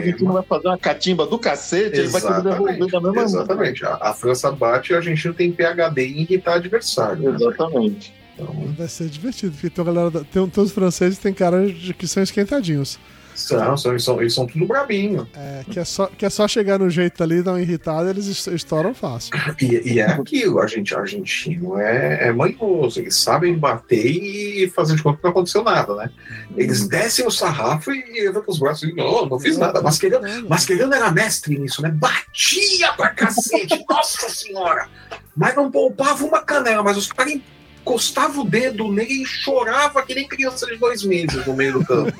problema. 0.00 0.32
vai 0.32 0.42
fazer 0.42 0.68
uma 0.68 0.78
catimba 0.78 1.26
do 1.26 1.38
cacete, 1.38 1.98
ele 1.98 2.08
vai 2.08 2.20
querer 2.22 2.42
devolver 2.42 2.86
da 2.90 3.00
mesma 3.00 3.22
Exatamente. 3.22 3.84
A, 3.84 3.98
a 4.00 4.14
França 4.14 4.50
bate 4.50 4.90
e 4.90 4.94
a 4.94 4.98
Argentina 4.98 5.34
tem 5.34 5.52
PHD 5.52 6.06
em 6.06 6.20
irritar 6.22 6.58
adversário. 6.78 7.30
né? 7.30 7.36
Exatamente. 7.36 8.14
Então, 8.34 8.54
Vai 8.76 8.88
ser 8.88 9.08
divertido, 9.08 9.52
porque 9.52 9.68
tem, 9.70 9.84
galera, 9.84 10.10
tem, 10.30 10.48
tem 10.48 10.64
os 10.64 10.72
franceses 10.72 11.18
tem 11.18 11.32
caras 11.34 11.72
de- 11.76 11.92
que 11.92 12.06
são 12.06 12.22
esquentadinhos. 12.22 12.98
São, 13.40 13.76
são, 13.76 13.92
eles, 13.92 14.04
são, 14.04 14.20
eles 14.20 14.34
são 14.34 14.46
tudo 14.46 14.66
brabinho. 14.66 15.28
É, 15.34 15.64
que, 15.70 15.78
é 15.78 15.84
só, 15.84 16.06
que 16.06 16.24
é 16.26 16.30
só 16.30 16.46
chegar 16.48 16.78
no 16.78 16.90
jeito 16.90 17.22
ali, 17.22 17.42
dar 17.42 17.52
uma 17.52 17.60
irritada, 17.60 18.10
eles 18.10 18.26
es- 18.26 18.46
estouram 18.48 18.92
fácil. 18.94 19.30
E, 19.60 19.92
e 19.94 20.00
é 20.00 20.06
aquilo, 20.06 20.60
a 20.60 20.66
gente, 20.66 20.94
argentino 20.94 21.78
é, 21.78 22.28
é 22.28 22.32
manhoso, 22.32 23.00
eles 23.00 23.16
sabem 23.16 23.56
bater 23.56 24.06
e 24.06 24.68
fazer 24.70 24.96
de 24.96 25.02
conta 25.02 25.18
que 25.18 25.24
não 25.24 25.30
aconteceu 25.30 25.62
nada, 25.62 25.94
né? 25.94 26.10
Eles 26.56 26.86
descem 26.88 27.26
o 27.26 27.30
sarrafo 27.30 27.92
e 27.92 28.20
levantam 28.22 28.52
os 28.52 28.58
braços 28.58 28.88
e 28.88 28.92
não, 28.94 29.26
não 29.26 29.38
fiz 29.38 29.56
nada. 29.56 29.80
Mascherano, 29.80 30.48
Mascherano 30.48 30.94
era 30.94 31.10
mestre 31.10 31.58
nisso, 31.58 31.80
né? 31.82 31.90
Batia 31.90 32.92
pra 32.94 33.10
cacete, 33.10 33.84
nossa 33.88 34.28
senhora! 34.28 34.88
Mas 35.36 35.54
não 35.54 35.70
poupava 35.70 36.24
uma 36.24 36.40
canela, 36.42 36.82
mas 36.82 36.96
os 36.96 37.12
caras 37.12 37.38
encostavam 37.80 38.44
o 38.44 38.48
dedo 38.48 38.90
nele 38.92 39.22
e 39.22 39.26
chorava 39.26 40.02
que 40.02 40.14
nem 40.14 40.26
criança 40.28 40.66
de 40.66 40.76
dois 40.76 41.02
meses 41.04 41.44
no 41.46 41.54
meio 41.54 41.74
do 41.74 41.84
campo. 41.84 42.12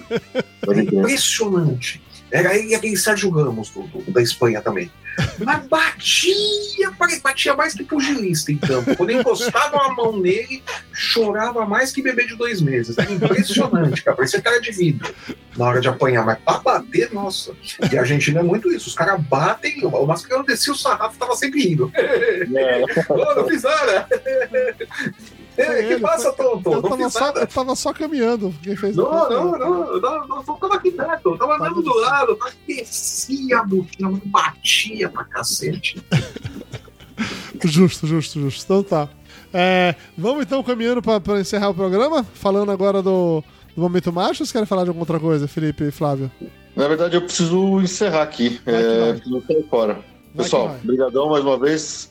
Impressionante. 0.75 2.03
Era 2.31 2.55
ele 2.57 2.69
e 2.69 2.75
aquele 2.75 2.97
Sérgio 2.97 3.31
Ramos 3.31 3.71
do, 3.71 3.83
do- 3.85 4.11
da 4.13 4.21
Espanha 4.23 4.61
também. 4.61 4.91
Mas 5.39 5.67
batia, 5.67 6.93
batia 7.23 7.55
mais 7.57 7.75
que 7.75 7.83
pugilista 7.83 8.53
em 8.53 8.57
campo. 8.59 8.95
Quando 8.95 9.11
encostava 9.11 9.79
a 9.87 9.93
mão 9.93 10.17
nele, 10.21 10.63
chorava 10.93 11.65
mais 11.67 11.91
que 11.91 12.01
bebê 12.03 12.25
de 12.27 12.37
dois 12.37 12.61
meses. 12.61 12.97
Era 12.99 13.11
impressionante, 13.11 14.05
cara. 14.05 14.17
Parecia 14.17 14.41
cara 14.41 14.61
de 14.61 14.71
vidro 14.71 15.13
na 15.57 15.65
hora 15.65 15.81
de 15.81 15.89
apanhar. 15.89 16.25
Mas 16.25 16.39
pra 16.39 16.59
bater, 16.59 17.11
nossa. 17.13 17.53
E 17.91 17.97
a 17.97 18.03
Argentina 18.03 18.41
é 18.41 18.43
muito 18.45 18.71
isso. 18.71 18.89
Os 18.89 18.95
caras 18.95 19.21
batem, 19.23 19.81
o 19.85 20.07
Mascherano 20.07 20.45
descia 20.45 20.73
o 20.73 20.77
sarrafo 20.77 21.19
tava 21.19 21.35
sempre 21.35 21.63
rindo. 21.63 21.91
É. 21.95 22.85
Ô, 23.13 23.35
não 23.35 23.49
fiz 23.49 23.63
nada. 23.65 24.07
Foi 25.67 25.75
É, 25.75 25.83
que 25.83 25.93
ele, 25.95 26.01
passa, 26.01 26.33
tonto? 26.33 26.71
Eu 26.73 26.83
Não 26.83 26.91
tava, 26.91 27.11
só, 27.11 27.31
eu 27.31 27.47
tava 27.47 27.75
só 27.77 27.93
caminhando. 27.93 28.55
Quem 28.63 28.77
fez 28.77 28.95
Não, 28.97 29.11
não, 29.29 29.59
não, 29.59 30.01
não, 30.01 30.29
não, 30.29 30.43
tava 30.45 30.77
aqui 30.77 30.91
perto, 30.93 31.31
eu 31.31 31.39
tava 31.39 31.57
andando 31.57 31.83
do 31.83 31.95
lado, 31.99 32.37
tá? 32.37 32.51
descia 32.67 33.59
a 33.59 33.65
botina, 33.65 34.21
batia 34.27 35.09
pra 35.09 35.25
cacete. 35.25 36.03
Justo, 37.65 38.07
justo, 38.07 38.41
justo. 38.41 38.65
Então 38.65 38.83
tá. 38.85 39.09
É, 39.53 39.95
vamos 40.17 40.43
então 40.43 40.63
caminhando 40.63 41.03
pra, 41.03 41.19
pra 41.21 41.41
encerrar 41.41 41.71
o 41.71 41.75
programa, 41.75 42.23
falando 42.23 42.71
agora 42.71 43.03
do, 43.03 43.43
do 43.75 43.83
Momento 43.83 44.13
Macho. 44.13 44.37
Vocês 44.37 44.53
querem 44.53 44.67
falar 44.67 44.85
de 44.85 44.91
alguma 44.91 45.03
outra 45.03 45.19
coisa, 45.19 45.49
Felipe 45.49 45.85
e 45.85 45.91
Flávio? 45.91 46.31
Na 46.77 46.87
verdade, 46.87 47.17
eu 47.17 47.23
preciso 47.23 47.81
encerrar 47.81 48.23
aqui. 48.23 48.61
Vai 48.65 48.75
É, 48.75 49.01
vai. 49.01 49.13
preciso 49.15 49.43
sair 49.47 49.67
fora. 49.69 49.95
Vai 49.95 50.45
Pessoal, 50.45 50.77
brigadão 50.85 51.31
mais 51.31 51.45
uma 51.45 51.59
vez. 51.59 52.11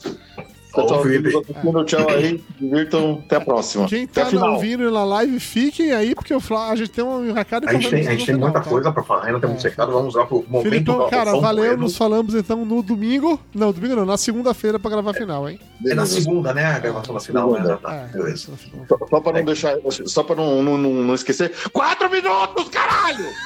Pessoal, 0.82 1.03
nos 1.05 1.36
assistindo, 1.36 1.84
tchau 1.86 2.09
aí. 2.09 2.43
Divirtam. 2.59 3.23
Até 3.25 3.36
a 3.38 3.41
próxima. 3.41 3.88
Quem 3.88 4.03
Até 4.03 4.25
tá 4.25 4.51
ouvindo 4.51 4.91
na 4.91 5.03
live, 5.03 5.39
fiquem 5.39 5.91
aí, 5.91 6.13
porque 6.13 6.34
o 6.34 6.39
Flá- 6.39 6.69
a 6.69 6.75
gente 6.75 6.91
tem 6.91 7.03
um 7.03 7.34
recado 7.34 7.67
A 7.67 7.73
gente 7.73 7.89
tem, 7.89 7.99
a 7.99 8.03
gente 8.11 8.17
tem 8.17 8.25
final, 8.36 8.41
muita 8.49 8.61
tá? 8.61 8.69
coisa 8.69 8.91
pra 8.91 9.03
falar, 9.03 9.25
ainda 9.25 9.39
temos 9.39 9.63
É. 9.65 9.69
recado, 9.69 9.91
vamos 9.91 10.13
lá 10.13 10.25
pro 10.25 10.45
momento 10.47 10.69
Filipão, 10.69 11.09
cara, 11.09 11.36
valeu. 11.39 11.75
Nos 11.78 11.97
falamos 11.97 12.36
então 12.36 12.63
no 12.63 12.84
domingo. 12.84 13.39
Não, 13.53 13.71
domingo 13.71 13.95
não, 13.95 14.05
na 14.05 14.17
segunda-feira 14.17 14.78
pra 14.80 14.91
gravar 14.91 15.11
a 15.11 15.15
final, 15.15 15.49
hein? 15.49 15.59
É 15.86 15.95
na 15.95 16.05
segunda, 16.05 16.53
né? 16.53 16.65
A 16.65 16.80
gravação 16.80 17.13
da 17.15 17.19
final, 17.21 17.51
né? 17.53 17.78
Tá, 17.82 17.93
É, 17.93 18.07
beleza. 18.17 18.51
Só, 18.88 18.97
só 19.09 19.19
pra 19.19 19.34
não 19.34 19.45
deixar. 19.45 19.75
Só 20.05 20.23
pra 20.23 20.36
não, 20.36 20.61
não, 20.61 20.78
não, 20.78 20.91
não 20.93 21.15
esquecer. 21.15 21.51
Quatro 21.73 22.09
minutos, 22.09 22.69
caralho! 22.69 23.25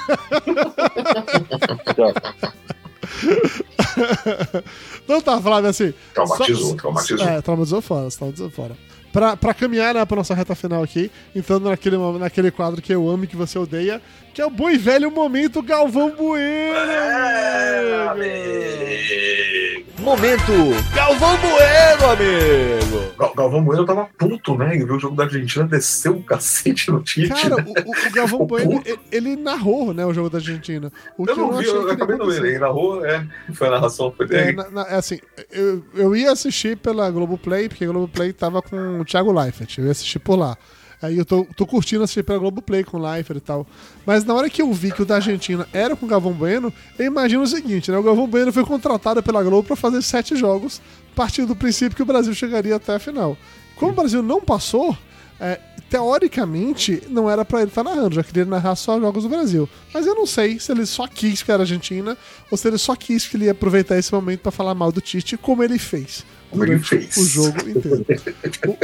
Então 5.18 5.22
tá, 5.36 5.42
Flávio, 5.42 5.70
assim. 5.70 5.94
Traumatizou, 6.14 6.70
só- 6.72 6.76
traumatizou. 6.76 7.28
É, 7.28 7.42
traumatizou 7.42 7.82
fora, 7.82 8.10
traumatizou 8.10 8.50
fora. 8.50 8.78
Pra, 9.12 9.36
pra 9.36 9.54
caminhar 9.54 9.94
né, 9.94 10.06
pra 10.06 10.16
nossa 10.16 10.34
reta 10.34 10.56
final 10.56 10.82
aqui, 10.82 11.12
entrando 11.36 11.70
naquele, 11.70 11.98
naquele 12.18 12.50
quadro 12.50 12.82
que 12.82 12.94
eu 12.94 13.10
amo 13.10 13.26
e 13.26 13.28
que 13.28 13.36
você 13.36 13.60
odeia, 13.60 14.02
que 14.34 14.42
é 14.42 14.46
o 14.46 14.50
bom 14.50 14.70
e 14.70 14.78
velho 14.78 15.12
momento 15.12 15.62
Galvão 15.62 16.12
Bueno! 16.16 16.76
É, 16.76 18.08
amigo! 18.10 19.92
Momento 20.02 20.52
Galvão 20.96 21.38
Bueno, 21.38 22.12
amigo. 22.12 23.12
Gal- 23.20 23.34
Galvão 23.36 23.64
Bueno 23.64 23.86
tava 23.86 24.10
puto, 24.18 24.58
né? 24.58 24.74
Ele 24.76 24.86
viu 24.86 24.96
o 24.96 25.00
jogo 25.00 25.16
da 25.16 25.26
Argentina, 25.26 25.64
desceu 25.68 26.14
um 26.16 26.22
cacete 26.24 26.90
no 26.90 27.04
Tite. 27.04 27.30
Cara, 27.30 27.58
né? 27.58 27.66
o, 27.86 27.92
o- 27.92 28.12
Galvão 28.12 28.46
Bueno, 28.48 28.82
ele, 28.86 29.00
ele 29.12 29.36
narrou, 29.36 29.94
né, 29.94 30.04
o 30.06 30.14
jogo 30.14 30.30
da 30.30 30.40
Argentina. 30.40 30.92
O 31.18 31.24
Eu 31.30 31.34
que 31.36 31.40
não 31.40 31.52
vi, 31.54 31.66
achei 31.66 31.76
eu 31.78 31.86
que 31.86 31.92
acabei 31.92 32.18
não 32.18 32.26
vendo. 32.28 32.46
Ele 32.48 32.58
narrou, 32.60 33.06
é. 33.06 33.28
Foi 33.54 33.68
a 33.68 33.72
narração, 33.72 34.12
foi 34.16 34.26
É, 34.26 34.30
dele. 34.30 34.54
na- 34.54 34.70
na- 34.72 34.88
é 34.88 34.96
assim, 34.96 35.20
eu, 35.52 35.84
eu 35.94 36.16
ia 36.16 36.32
assistir 36.32 36.78
pela 36.78 37.12
Globoplay, 37.12 37.70
porque 37.70 37.84
a 37.84 37.88
Globoplay 37.88 38.34
tava 38.34 38.62
com 38.62 39.00
o 39.02 39.06
Thiago 39.06 39.32
Leifert, 39.32 39.78
eu 39.78 39.86
ia 39.86 39.92
assistir 39.92 40.18
por 40.20 40.36
lá. 40.36 40.58
Aí 41.02 41.18
eu 41.18 41.26
tô, 41.26 41.46
tô 41.56 41.66
curtindo 41.66 42.04
assistir 42.04 42.24
pela 42.24 42.38
Globoplay 42.38 42.84
com 42.84 42.98
o 42.98 43.02
Leifert 43.02 43.38
e 43.38 43.42
tal. 43.42 43.66
Mas 44.06 44.24
na 44.24 44.34
hora 44.36 44.50
que 44.50 44.62
eu 44.62 44.72
vi 44.72 44.92
que 44.92 45.02
o 45.02 45.06
da 45.06 45.16
Argentina 45.16 45.68
era 45.74 45.96
com 45.96 46.06
o 46.06 46.10
Galvão 46.10 46.32
Bueno, 46.34 46.72
eu 47.00 47.06
imagino 47.06 47.42
o 47.42 47.48
seguinte, 47.48 47.90
né? 47.92 47.98
O 47.98 48.04
Galvão 48.04 48.28
Bueno 48.28 48.54
foi 48.54 48.64
contratado 48.64 49.22
pela 49.24 49.42
Globo 49.44 49.68
pra 49.68 49.76
fazer 49.76 50.02
sete 50.04 50.36
jogos, 50.36 50.80
partindo 51.16 51.48
do 51.50 51.56
princípio 51.56 51.96
que 51.96 52.04
o 52.04 52.06
Brasil 52.06 52.34
chegaria 52.36 52.76
até 52.76 52.94
a 52.96 53.00
final. 53.00 53.36
Como 53.76 53.92
o 53.92 53.96
Brasil 53.96 54.22
não 54.22 54.40
passou, 54.40 54.96
é, 55.40 55.60
teoricamente 55.90 57.02
não 57.10 57.30
era 57.30 57.44
pra 57.44 57.62
ele 57.62 57.70
estar 57.72 57.84
narrando, 57.84 58.14
já 58.16 58.24
queria 58.24 58.46
narrar 58.46 58.76
só 58.76 59.00
jogos 59.00 59.24
do 59.24 59.30
Brasil. 59.30 59.68
Mas 59.94 60.06
eu 60.06 60.14
não 60.14 60.26
sei 60.28 60.60
se 60.60 60.72
ele 60.72 60.86
só 60.86 61.08
quis 61.08 61.42
que 61.42 61.52
era 61.52 61.64
Argentina 61.64 62.16
ou 62.52 62.58
se 62.58 62.68
ele 62.68 62.78
só 62.78 62.96
quis 62.96 63.28
que 63.28 63.38
ele 63.38 63.46
ia 63.46 63.52
aproveitar 63.52 63.98
esse 63.98 64.14
momento 64.14 64.42
pra 64.42 64.52
falar 64.52 64.76
mal 64.76 64.92
do 64.92 65.02
Tite, 65.02 65.36
como 65.38 65.64
ele 65.64 65.80
fez 65.80 66.24
Como 66.50 66.64
ele 66.64 66.76
durante 66.78 66.88
fez. 66.90 67.18
o 67.18 67.26
jogo 67.26 67.58
inteiro. 67.70 68.06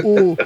o, 0.03 0.31
o- 0.31 0.37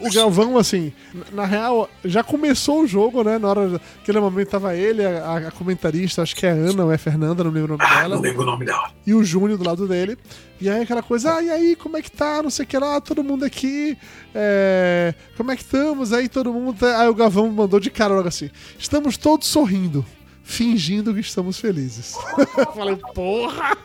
o 0.00 0.12
Galvão, 0.12 0.56
assim, 0.58 0.92
na 1.32 1.44
real, 1.44 1.88
já 2.04 2.22
começou 2.22 2.82
o 2.82 2.86
jogo, 2.86 3.22
né? 3.22 3.38
Na 3.38 3.48
hora, 3.48 3.68
naquele 3.68 4.20
momento 4.20 4.48
tava 4.48 4.74
ele, 4.76 5.04
a, 5.04 5.48
a 5.48 5.50
comentarista, 5.50 6.22
acho 6.22 6.34
que 6.36 6.46
é 6.46 6.50
a 6.50 6.54
Ana 6.54 6.84
ou 6.84 6.92
é 6.92 6.98
Fernanda, 6.98 7.42
não 7.44 7.50
lembro 7.50 7.74
o 7.74 7.78
nome 7.78 7.90
Ah, 7.90 8.02
dela 8.02 8.14
não 8.16 8.22
lembro 8.22 8.42
o 8.42 8.46
nome 8.46 8.64
dela. 8.64 8.90
e 9.06 9.14
o 9.14 9.22
Júnior 9.24 9.58
do 9.58 9.64
lado 9.64 9.86
dele. 9.88 10.16
E 10.60 10.68
aí 10.68 10.82
aquela 10.82 11.02
coisa, 11.02 11.34
ah, 11.36 11.42
e 11.42 11.50
aí, 11.50 11.76
como 11.76 11.96
é 11.96 12.02
que 12.02 12.10
tá? 12.10 12.42
Não 12.42 12.50
sei 12.50 12.64
o 12.64 12.68
que 12.68 12.78
lá, 12.78 13.00
todo 13.00 13.22
mundo 13.24 13.44
aqui. 13.44 13.96
é, 14.34 15.14
Como 15.36 15.50
é 15.50 15.56
que 15.56 15.62
estamos? 15.62 16.12
Aí 16.12 16.28
todo 16.28 16.52
mundo. 16.52 16.76
tá- 16.78 17.00
Aí 17.00 17.08
o 17.08 17.14
Gavão 17.14 17.50
mandou 17.50 17.78
de 17.80 17.90
cara 17.90 18.14
logo 18.14 18.28
assim: 18.28 18.50
estamos 18.78 19.16
todos 19.16 19.46
sorrindo, 19.48 20.04
fingindo 20.44 21.12
que 21.14 21.20
estamos 21.20 21.58
felizes. 21.58 22.14
Eu 22.56 22.66
falei, 22.72 22.96
porra! 23.14 23.76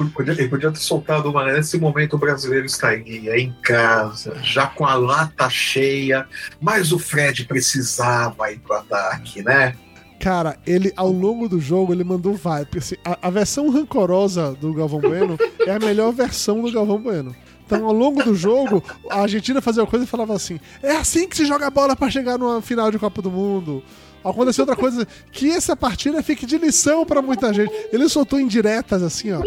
Ele 0.00 0.10
podia, 0.10 0.32
ele 0.32 0.48
podia 0.48 0.72
ter 0.72 0.78
soltado 0.78 1.30
uma. 1.30 1.44
Nesse 1.52 1.78
momento 1.78 2.14
o 2.14 2.18
brasileiro 2.18 2.66
estaria 2.66 3.38
em 3.38 3.54
casa, 3.62 4.36
já 4.42 4.66
com 4.66 4.84
a 4.84 4.94
lata 4.94 5.48
cheia, 5.48 6.26
mas 6.60 6.92
o 6.92 6.98
Fred 6.98 7.44
precisava 7.44 8.50
ir 8.50 8.58
pro 8.58 8.74
ataque, 8.74 9.42
né? 9.42 9.74
Cara, 10.20 10.58
ele, 10.66 10.92
ao 10.96 11.10
longo 11.10 11.48
do 11.48 11.60
jogo, 11.60 11.92
ele 11.92 12.04
mandou 12.04 12.34
vai. 12.34 12.64
Porque 12.64 12.78
assim, 12.78 12.96
a, 13.04 13.18
a 13.22 13.30
versão 13.30 13.70
rancorosa 13.70 14.54
do 14.54 14.72
Galvão 14.72 15.00
Bueno 15.00 15.38
é 15.60 15.70
a 15.70 15.78
melhor 15.78 16.12
versão 16.12 16.62
do 16.62 16.72
Galvão 16.72 17.00
Bueno. 17.00 17.34
Então, 17.64 17.84
ao 17.84 17.92
longo 17.92 18.22
do 18.22 18.34
jogo, 18.34 18.82
a 19.10 19.22
Argentina 19.22 19.60
fazia 19.60 19.82
uma 19.82 19.88
coisa 19.88 20.04
e 20.04 20.08
falava 20.08 20.34
assim: 20.34 20.58
é 20.82 20.92
assim 20.96 21.28
que 21.28 21.36
se 21.36 21.44
joga 21.44 21.66
a 21.66 21.70
bola 21.70 21.96
pra 21.96 22.10
chegar 22.10 22.38
numa 22.38 22.62
final 22.62 22.90
de 22.90 22.98
Copa 22.98 23.20
do 23.20 23.30
Mundo. 23.30 23.82
Aconteceu 24.30 24.62
outra 24.62 24.76
coisa, 24.76 25.06
que 25.32 25.50
essa 25.50 25.76
partida 25.76 26.22
fique 26.22 26.44
de 26.46 26.58
lição 26.58 27.04
pra 27.06 27.20
muita 27.22 27.52
gente. 27.54 27.72
Ele 27.92 28.08
soltou 28.08 28.40
indiretas 28.40 29.02
assim, 29.02 29.30
ó. 29.32 29.40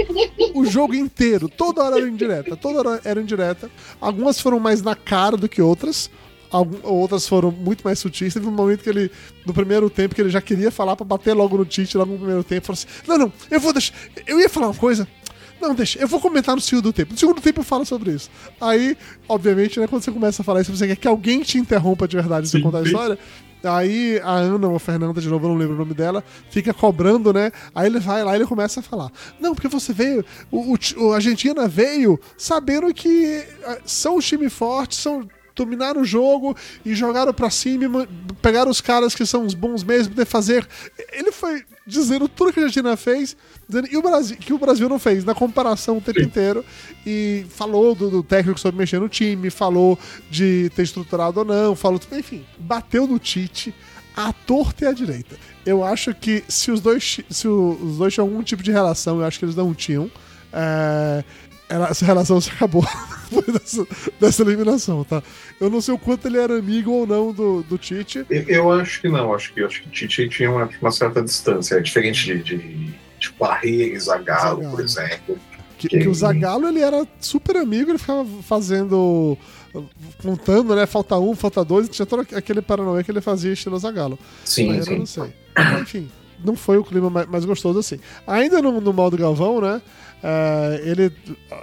O 0.54 0.66
jogo 0.66 0.96
inteiro, 0.96 1.50
toda 1.50 1.84
hora 1.84 1.98
era 1.98 2.08
indireta, 2.08 2.56
toda 2.56 2.80
hora 2.80 3.02
era 3.04 3.22
indireta. 3.22 3.70
Algumas 4.00 4.40
foram 4.40 4.60
mais 4.60 4.82
na 4.82 4.96
cara 4.96 5.36
do 5.38 5.48
que 5.50 5.62
outras. 5.62 6.10
Algum- 6.52 6.80
outras 6.84 7.28
foram 7.28 7.52
muito 7.52 7.82
mais 7.84 8.00
sutis. 8.00 8.34
Teve 8.34 8.48
um 8.48 8.52
momento 8.52 8.82
que 8.84 8.90
ele, 8.90 9.12
no 9.46 9.54
primeiro 9.54 9.88
tempo, 9.90 10.16
que 10.16 10.22
ele 10.22 10.30
já 10.32 10.42
queria 10.42 10.72
falar 10.72 10.96
pra 10.96 11.06
bater 11.06 11.34
logo 11.34 11.56
no 11.58 11.66
Tite, 11.66 11.96
logo 11.98 12.12
no 12.14 12.18
primeiro 12.18 12.44
tempo. 12.44 12.66
Falou 12.66 12.74
assim: 12.82 12.88
Não, 13.08 13.18
não, 13.18 13.34
eu 13.52 13.60
vou 13.60 13.72
deixar. 13.72 13.94
Eu 14.26 14.40
ia 14.40 14.50
falar 14.50 14.68
uma 14.68 14.74
coisa. 14.76 15.08
Não, 15.62 15.76
deixa, 15.76 16.00
eu 16.00 16.08
vou 16.08 16.20
comentar 16.22 16.56
no 16.56 16.62
segundo 16.62 16.92
tempo. 16.94 17.12
No 17.12 17.20
segundo 17.20 17.42
tempo 17.42 17.60
eu 17.60 17.64
falo 17.66 17.86
sobre 17.86 18.12
isso. 18.12 18.30
Aí, 18.62 18.96
obviamente, 19.28 19.78
né, 19.80 19.88
quando 19.88 20.02
você 20.02 20.10
começa 20.12 20.42
a 20.42 20.46
falar 20.46 20.62
isso, 20.62 20.74
você 20.76 20.88
quer 20.88 20.96
que 20.96 21.08
alguém 21.08 21.42
te 21.42 21.58
interrompa 21.58 22.08
de 22.08 22.16
verdade 22.16 22.50
pra 22.50 22.52
você 22.60 22.64
contar 22.64 22.78
a 22.80 22.84
história. 22.84 23.20
Aí 23.64 24.20
a 24.24 24.32
Ana 24.32 24.68
ou 24.68 24.76
a 24.76 24.80
Fernanda, 24.80 25.20
de 25.20 25.28
novo, 25.28 25.46
eu 25.46 25.50
não 25.50 25.58
lembro 25.58 25.76
o 25.76 25.80
nome 25.80 25.94
dela, 25.94 26.24
fica 26.50 26.74
cobrando, 26.74 27.34
né? 27.34 27.52
Aí 27.76 27.88
ele 27.88 28.00
vai 28.00 28.24
lá 28.24 28.34
e 28.34 28.36
ele 28.38 28.46
começa 28.46 28.80
a 28.80 28.84
falar. 28.84 29.12
Não, 29.40 29.54
porque 29.54 29.68
você 29.68 29.92
veio, 29.92 30.24
o, 30.50 30.74
o, 30.74 30.78
o 31.06 31.14
Argentina 31.14 31.68
veio 31.68 32.20
sabendo 32.38 32.94
que 32.94 33.44
ah, 33.66 33.78
são 33.86 34.16
um 34.18 34.20
time 34.20 34.50
forte, 34.50 34.96
são 34.96 35.28
dominaram 35.56 36.02
o 36.02 36.06
jogo 36.06 36.56
e 36.86 36.96
jogaram 36.96 37.34
pra 37.34 37.50
cima, 37.50 37.90
ma- 37.90 38.08
pegaram 38.42 38.72
os 38.72 38.80
caras 38.80 39.14
que 39.14 39.26
são 39.26 39.46
os 39.46 39.54
bons 39.54 39.84
mesmo 39.84 40.16
de 40.16 40.24
fazer. 40.24 40.66
Ele 41.12 41.34
foi 41.34 41.66
dizendo 41.86 42.30
tudo 42.30 42.54
que 42.54 42.60
a 42.62 42.64
Argentina 42.64 42.96
fez, 42.96 43.36
dizendo, 43.70 43.88
e 43.92 43.96
o 43.96 44.02
Brasil, 44.02 44.36
que 44.36 44.52
o 44.52 44.58
Brasil 44.58 44.90
não 44.90 44.98
fez, 44.98 45.24
na 45.24 45.36
comparação 45.36 45.98
o 45.98 46.02
tempo 46.02 46.20
inteiro, 46.20 46.66
e 47.06 47.46
falou 47.50 47.94
do, 47.94 48.10
do 48.10 48.24
técnico 48.24 48.60
sobre 48.60 48.80
mexer 48.80 49.00
no 49.00 49.08
time, 49.08 49.50
falou 49.52 49.98
de 50.30 50.72
ter 50.76 50.82
estruturado 50.82 51.40
ou 51.40 51.46
não, 51.46 51.76
falou, 51.76 52.00
enfim, 52.14 52.44
bateu 52.58 53.06
no 53.06 53.20
Tite 53.20 53.74
à 54.16 54.34
torta 54.34 54.86
e 54.86 54.88
à 54.88 54.92
direita. 54.92 55.38
Eu 55.66 55.84
acho 55.84 56.14
que 56.16 56.44
se 56.48 56.72
os 56.72 56.82
dois, 56.82 57.20
se 57.30 57.48
os 57.48 57.98
dois 57.98 58.14
tinham 58.14 58.28
algum 58.28 58.42
tipo 58.42 58.64
de 58.64 58.72
relação, 58.72 59.20
eu 59.20 59.26
acho 59.26 59.38
que 59.38 59.46
eles 59.46 59.56
não 59.56 59.74
tinham. 59.74 60.10
é, 60.52 61.24
essa 61.70 62.04
relação 62.04 62.42
se 62.42 62.50
acabou 62.50 62.84
depois 63.30 63.60
dessa, 63.60 63.88
dessa 64.20 64.42
eliminação, 64.42 65.04
tá? 65.04 65.22
Eu 65.60 65.70
não 65.70 65.80
sei 65.80 65.94
o 65.94 66.00
quanto 66.00 66.28
ele 66.28 66.40
era 66.40 66.58
amigo 66.58 66.92
ou 66.92 67.06
não 67.06 67.32
do, 67.32 67.62
do 67.62 67.78
Tite. 67.78 68.26
Eu, 68.28 68.44
eu 68.48 68.72
acho 68.72 69.00
que 69.00 69.08
não, 69.08 69.34
acho 69.34 69.54
que, 69.54 69.64
acho 69.64 69.84
que 69.84 69.88
o 69.88 69.92
Tite 69.92 70.28
tinha 70.30 70.50
uma, 70.50 70.68
uma 70.82 70.92
certa 70.92 71.22
distância, 71.22 71.76
é 71.76 71.80
diferente 71.80 72.26
de, 72.26 72.44
de, 72.44 72.94
de 73.20 73.32
Barreira 73.40 73.96
e 73.96 74.00
Zagallo, 74.00 74.58
Zagallo. 74.64 74.70
por 74.76 74.84
exemplo. 74.84 75.38
Que, 75.78 75.88
que 75.88 76.08
o 76.08 76.14
Zagallo 76.14 76.68
ele 76.68 76.82
era 76.82 77.08
super 77.22 77.56
amigo, 77.58 77.90
ele 77.92 77.98
ficava 77.98 78.26
fazendo. 78.44 79.38
contando, 80.22 80.76
né? 80.76 80.86
Falta 80.86 81.18
um, 81.18 81.36
falta 81.36 81.64
dois, 81.64 81.88
tinha 81.90 82.06
todo 82.06 82.22
aquele 82.36 82.62
paranoia 82.62 83.04
que 83.04 83.12
ele 83.12 83.22
fazia 83.22 83.54
estilo 83.54 83.78
Zagallo. 83.80 84.18
Sim, 84.44 84.68
Mas 84.70 84.80
eu 84.80 84.94
sim. 84.94 85.00
não 85.00 85.06
sei. 85.06 85.34
Enfim, 85.82 86.10
não 86.44 86.56
foi 86.56 86.78
o 86.78 86.84
clima 86.84 87.10
mais, 87.10 87.46
gostoso 87.46 87.80
assim. 87.80 88.00
Ainda 88.28 88.62
no, 88.62 88.80
no 88.82 88.92
modo 88.94 89.16
Galvão, 89.18 89.62
né? 89.62 89.82
é, 90.22 90.82
ele, 90.84 91.14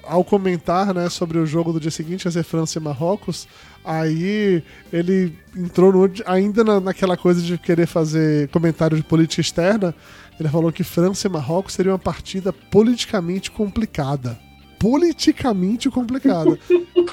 ao 0.04 0.24
comentar 0.24 0.94
né, 0.94 1.10
sobre 1.10 1.38
o 1.38 1.44
jogo 1.44 1.72
do 1.74 1.80
dia 1.80 1.90
seguinte, 1.90 2.22
que 2.22 2.28
ia 2.28 2.32
ser 2.32 2.42
França 2.42 2.78
e 2.78 2.82
Marrocos, 2.82 3.46
aí 3.84 4.62
ele 4.90 5.36
entrou 5.54 5.92
no- 5.92 6.10
ainda 6.24 6.64
na- 6.64 6.80
naquela 6.80 7.16
coisa 7.18 7.42
de 7.42 7.58
querer 7.58 7.86
fazer 7.86 8.48
comentário 8.48 8.96
de 8.96 9.02
política 9.02 9.42
externa. 9.42 9.94
Ele 10.38 10.48
falou 10.48 10.70
que 10.70 10.84
França 10.84 11.26
e 11.26 11.30
Marrocos 11.30 11.74
seria 11.74 11.92
uma 11.92 11.98
partida 11.98 12.52
politicamente 12.52 13.50
complicada. 13.50 14.38
Politicamente 14.78 15.88
complicada. 15.88 16.58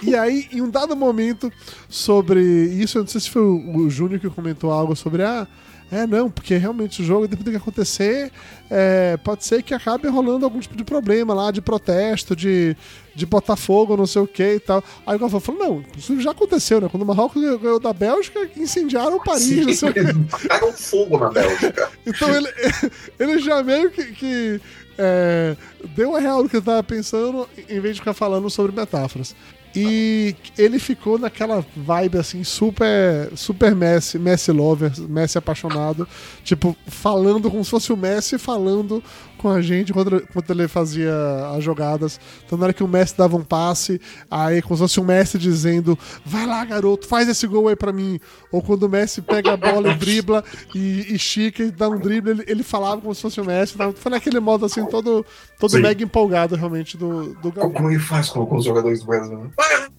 e 0.04 0.16
aí, 0.16 0.48
em 0.52 0.62
um 0.62 0.70
dado 0.70 0.96
momento, 0.96 1.52
sobre 1.88 2.42
isso, 2.42 2.98
eu 2.98 3.04
não 3.04 3.08
sei 3.08 3.22
se 3.22 3.30
foi 3.30 3.42
o, 3.42 3.90
Júnior 3.90 4.20
que 4.20 4.30
comentou 4.30 4.72
algo 4.72 4.96
sobre, 4.96 5.24
ah, 5.24 5.48
é, 5.90 6.06
não, 6.06 6.30
porque 6.30 6.58
realmente 6.58 7.02
o 7.02 7.06
jogo, 7.06 7.28
depende 7.28 7.46
do 7.46 7.52
que 7.52 7.58
acontecer, 7.58 8.32
é, 8.70 9.16
pode 9.18 9.46
ser 9.46 9.64
que 9.64 9.74
acabe 9.74 10.08
rolando 10.10 10.44
algum 10.44 10.60
tipo 10.60 10.76
de 10.76 10.84
problema 10.84 11.34
lá, 11.34 11.52
de 11.52 11.62
protesto, 11.62 12.36
de, 12.36 12.76
de 13.16 13.26
botar 13.26 13.56
fogo, 13.56 13.96
não 13.96 14.08
sei 14.08 14.22
o 14.22 14.28
que 14.28 14.56
e 14.56 14.60
tal. 14.60 14.84
Aí 15.06 15.16
o 15.16 15.20
Galvão 15.20 15.40
falou, 15.40 15.62
não, 15.62 15.84
isso 15.98 16.20
já 16.20 16.32
aconteceu, 16.32 16.82
né? 16.82 16.88
Quando 16.90 17.04
o 17.04 17.06
Marrocos 17.06 17.42
ganhou 17.60 17.80
da 17.80 17.94
Bélgica, 17.94 18.50
incendiaram 18.58 19.20
Paris, 19.20 19.44
Sim, 19.44 19.62
não 19.66 19.74
sei 19.74 19.90
o 19.90 20.74
fogo 20.74 21.18
na 21.20 21.30
Bélgica. 21.30 21.92
Então 22.06 22.30
ele, 22.30 22.50
ele 23.20 23.40
já 23.40 23.64
meio 23.64 23.90
que, 23.90 24.04
que, 24.14 24.62
é, 24.98 25.56
deu 25.96 26.16
a 26.16 26.20
real 26.20 26.44
do 26.44 26.50
que 26.50 26.58
ele 26.58 26.66
tava 26.66 26.84
pensando, 26.84 27.48
em 27.70 27.80
vez 27.80 27.96
de 27.96 28.02
ficar 28.02 28.14
falando 28.14 28.50
sobre 28.50 28.76
metáforas. 28.76 29.36
E 29.76 30.36
ele 30.56 30.78
ficou 30.78 31.18
naquela 31.18 31.66
vibe 31.76 32.20
assim, 32.20 32.44
super, 32.44 33.32
super 33.36 33.76
Messi, 33.76 34.20
Messi 34.20 34.52
lover, 34.52 34.92
Messi 35.10 35.38
apaixonado, 35.38 36.08
tipo, 36.44 36.78
falando 36.86 37.50
como 37.50 37.66
se 37.66 37.72
fosse 37.72 37.92
o 37.92 37.98
Messi 37.98 38.38
falando 38.38 39.04
com 39.44 39.50
a 39.52 39.62
gente 39.62 39.92
quando, 39.94 40.16
ele- 40.16 40.26
quando 40.34 40.50
ele 40.50 40.68
fazia 40.68 41.14
as 41.56 41.64
jogadas. 41.64 42.20
Então, 42.46 42.58
na 42.58 42.64
hora 42.66 42.74
que 42.74 42.84
o 42.84 42.88
Messi 42.88 43.16
dava 43.18 43.36
um 43.38 43.44
passe, 43.44 44.00
aí 44.32 44.62
como 44.62 44.76
se 44.76 44.82
fosse 44.82 45.00
o 45.00 45.04
Messi 45.04 45.38
dizendo: 45.38 46.00
Vai 46.26 46.46
lá, 46.48 46.64
garoto, 46.66 47.06
faz 47.08 47.28
esse 47.30 47.46
gol 47.46 47.68
aí 47.68 47.76
pra 47.76 47.92
mim. 47.92 48.20
Ou 48.52 48.62
quando 48.62 48.84
o 48.84 48.90
Messi 48.90 49.22
pega 49.22 49.54
a 49.54 49.58
bola 49.58 49.90
e 49.92 49.96
dribla 49.96 50.44
e 50.74 51.14
estica 51.14 51.62
e 51.64 51.70
dá 51.72 51.90
um 51.90 52.00
drible, 52.00 52.32
ele, 52.32 52.44
ele 52.48 52.64
falava 52.64 53.02
como 53.02 53.14
se 53.14 53.22
fosse 53.22 53.40
o 53.42 53.46
Messi. 53.46 53.78
Tava, 53.78 53.94
foi 53.94 54.10
naquele 54.12 54.40
modo 54.40 54.66
assim, 54.66 54.86
todo, 54.86 55.26
todo 55.60 55.72
Sim. 55.72 55.82
mega 55.82 56.04
empolgado 56.04 56.56
realmente 56.56 56.98
do, 56.98 57.34
do 57.36 57.52
Como, 57.52 57.52
Galvão. 57.54 57.72
como 57.74 57.90
ele 57.92 58.00
faz 58.00 58.30
com, 58.30 58.46
com 58.46 58.56
os 58.56 58.66
jogadores 58.66 59.02
do 59.02 59.06
Brasil? 59.08 59.52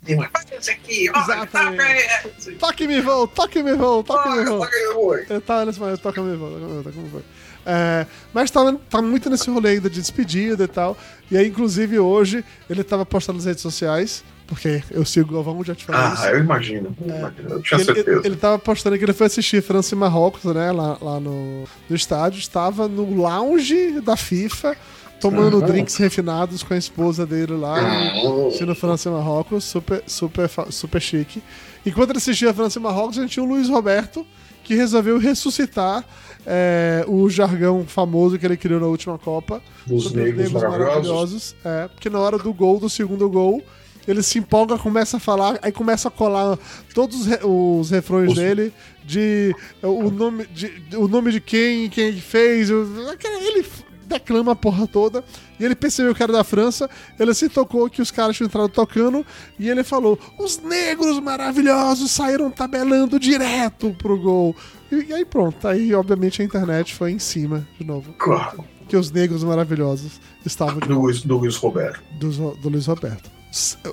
Neymar, 0.06 0.30
faz 0.32 0.46
isso 0.60 0.70
aqui, 0.70 1.10
olha, 1.14 1.46
toca 1.46 1.96
esse. 2.38 2.52
Toque-me, 2.52 3.00
voo, 3.00 3.26
toque-me, 3.26 3.72
voo, 3.74 4.02
toque-me, 4.02 4.36
Toca, 4.44 4.50
voo. 4.50 4.58
toca 4.60 4.76
esse 4.76 4.92
gol 4.94 5.12
aí. 5.12 5.26
Ele 5.30 5.40
tá 5.40 5.64
nesse 5.64 5.80
momento, 5.80 6.00
toca 6.00 6.22
me 6.22 6.36
volta, 6.36 6.58
toca 6.84 6.96
me 7.00 7.08
volta. 7.08 7.26
É, 7.66 8.06
mas 8.32 8.50
tá, 8.50 8.60
tá 8.90 9.00
muito 9.00 9.30
nesse 9.30 9.48
rolê 9.50 9.70
ainda 9.70 9.88
de 9.88 10.00
despedida 10.00 10.64
e 10.64 10.68
tal. 10.68 10.96
E 11.30 11.36
aí, 11.36 11.48
inclusive, 11.48 11.98
hoje, 11.98 12.44
ele 12.68 12.84
tava 12.84 13.06
postando 13.06 13.36
nas 13.38 13.46
redes 13.46 13.62
sociais, 13.62 14.22
porque 14.46 14.82
eu 14.90 15.04
sigo 15.04 15.30
o 15.30 15.34
Galvão, 15.34 15.64
já 15.64 15.74
te 15.74 15.84
falei 15.86 16.12
isso. 16.12 16.22
Ah, 16.24 16.30
eu 16.30 16.40
imagino. 16.40 16.94
eu 17.00 17.16
imagino, 17.18 17.48
Eu 17.50 17.62
tinha 17.62 17.80
Ele, 17.80 17.90
ele, 17.90 17.94
certeza. 18.04 18.26
ele 18.26 18.36
tava 18.36 18.58
postando 18.58 18.98
que 18.98 19.04
ele 19.04 19.12
foi 19.14 19.26
assistir 19.26 19.62
França 19.62 19.94
e 19.94 19.98
Marrocos, 19.98 20.44
né, 20.54 20.70
lá, 20.72 20.98
lá 21.00 21.18
no, 21.18 21.64
no 21.88 21.96
estádio, 21.96 22.38
estava 22.38 22.86
no 22.86 23.14
lounge 23.16 24.00
da 24.02 24.14
FIFA, 24.16 24.76
tomando 25.18 25.58
Uhum. 25.60 25.66
drinks 25.66 25.96
refinados 25.96 26.62
com 26.62 26.74
a 26.74 26.76
esposa 26.76 27.24
dele 27.24 27.54
lá, 27.54 27.80
Uhum. 27.80 28.48
assistindo 28.48 28.74
França 28.74 29.08
e 29.08 29.12
Marrocos, 29.12 29.64
super, 29.64 30.02
super, 30.06 30.50
super 30.70 31.00
chique. 31.00 31.42
Enquanto 31.86 32.10
ele 32.10 32.18
assistia 32.18 32.52
França 32.52 32.78
e 32.78 32.82
Marrocos, 32.82 33.18
a 33.18 33.22
gente 33.22 33.30
tinha 33.32 33.42
o 33.44 33.48
Luiz 33.48 33.70
Roberto, 33.70 34.26
que 34.62 34.74
resolveu 34.74 35.18
ressuscitar 35.18 36.04
é, 36.46 37.04
o 37.08 37.28
jargão 37.28 37.84
famoso 37.86 38.38
que 38.38 38.44
ele 38.46 38.56
criou 38.56 38.80
na 38.80 38.86
última 38.86 39.18
Copa. 39.18 39.62
Dos 39.86 40.06
os 40.06 40.12
negros 40.12 40.50
maravilhosos. 40.52 41.54
É, 41.64 41.88
porque 41.88 42.10
na 42.10 42.18
hora 42.18 42.38
do 42.38 42.52
gol, 42.52 42.78
do 42.80 42.88
segundo 42.90 43.28
gol, 43.28 43.62
ele 44.06 44.22
se 44.22 44.38
empolga, 44.38 44.76
começa 44.76 45.16
a 45.16 45.20
falar, 45.20 45.58
aí 45.62 45.72
começa 45.72 46.08
a 46.08 46.10
colar 46.10 46.58
todos 46.94 47.20
os, 47.22 47.26
re- 47.26 47.40
os 47.42 47.90
refrões 47.90 48.30
Os- 48.32 48.36
dele 48.36 48.72
de 49.04 49.54
é, 49.82 49.86
o 49.86 50.10
nome 50.10 50.46
de, 50.46 50.68
de- 50.80 50.96
o 50.96 51.08
nome 51.08 51.32
de 51.32 51.40
quem, 51.40 51.88
quem 51.88 52.12
fez. 52.20 52.68
Ele 52.70 53.64
declama 54.06 54.52
a 54.52 54.56
porra 54.56 54.86
toda. 54.86 55.24
E 55.58 55.64
ele 55.64 55.74
percebeu 55.74 56.14
que 56.14 56.22
era 56.22 56.32
da 56.32 56.42
França, 56.44 56.90
ele 57.18 57.32
se 57.32 57.48
tocou 57.48 57.88
que 57.88 58.02
os 58.02 58.10
caras 58.10 58.36
tinham 58.36 58.46
entrado 58.48 58.68
tocando, 58.68 59.24
e 59.58 59.68
ele 59.70 59.84
falou: 59.84 60.18
os 60.38 60.58
negros 60.58 61.18
maravilhosos 61.20 62.10
saíram 62.10 62.50
tabelando 62.50 63.18
direto 63.20 63.94
pro 63.96 64.20
gol. 64.20 64.54
E, 64.90 65.12
aí 65.12 65.24
pronto, 65.24 65.66
aí 65.66 65.94
obviamente 65.94 66.40
a 66.42 66.44
internet 66.44 66.94
foi 66.94 67.10
em 67.12 67.18
cima 67.18 67.66
de 67.78 67.84
novo. 67.86 68.12
Claro, 68.18 68.64
Que 68.88 68.96
os 68.96 69.10
negros 69.10 69.42
maravilhosos 69.42 70.20
estavam 70.44 70.78
de 70.80 70.88
do 70.88 71.00
Luiz, 71.00 71.22
do 71.22 71.36
Luiz 71.38 71.56
Roberto. 71.56 72.00
do, 72.18 72.30
do 72.56 72.68
Luiz 72.68 72.86
Roberto. 72.86 73.30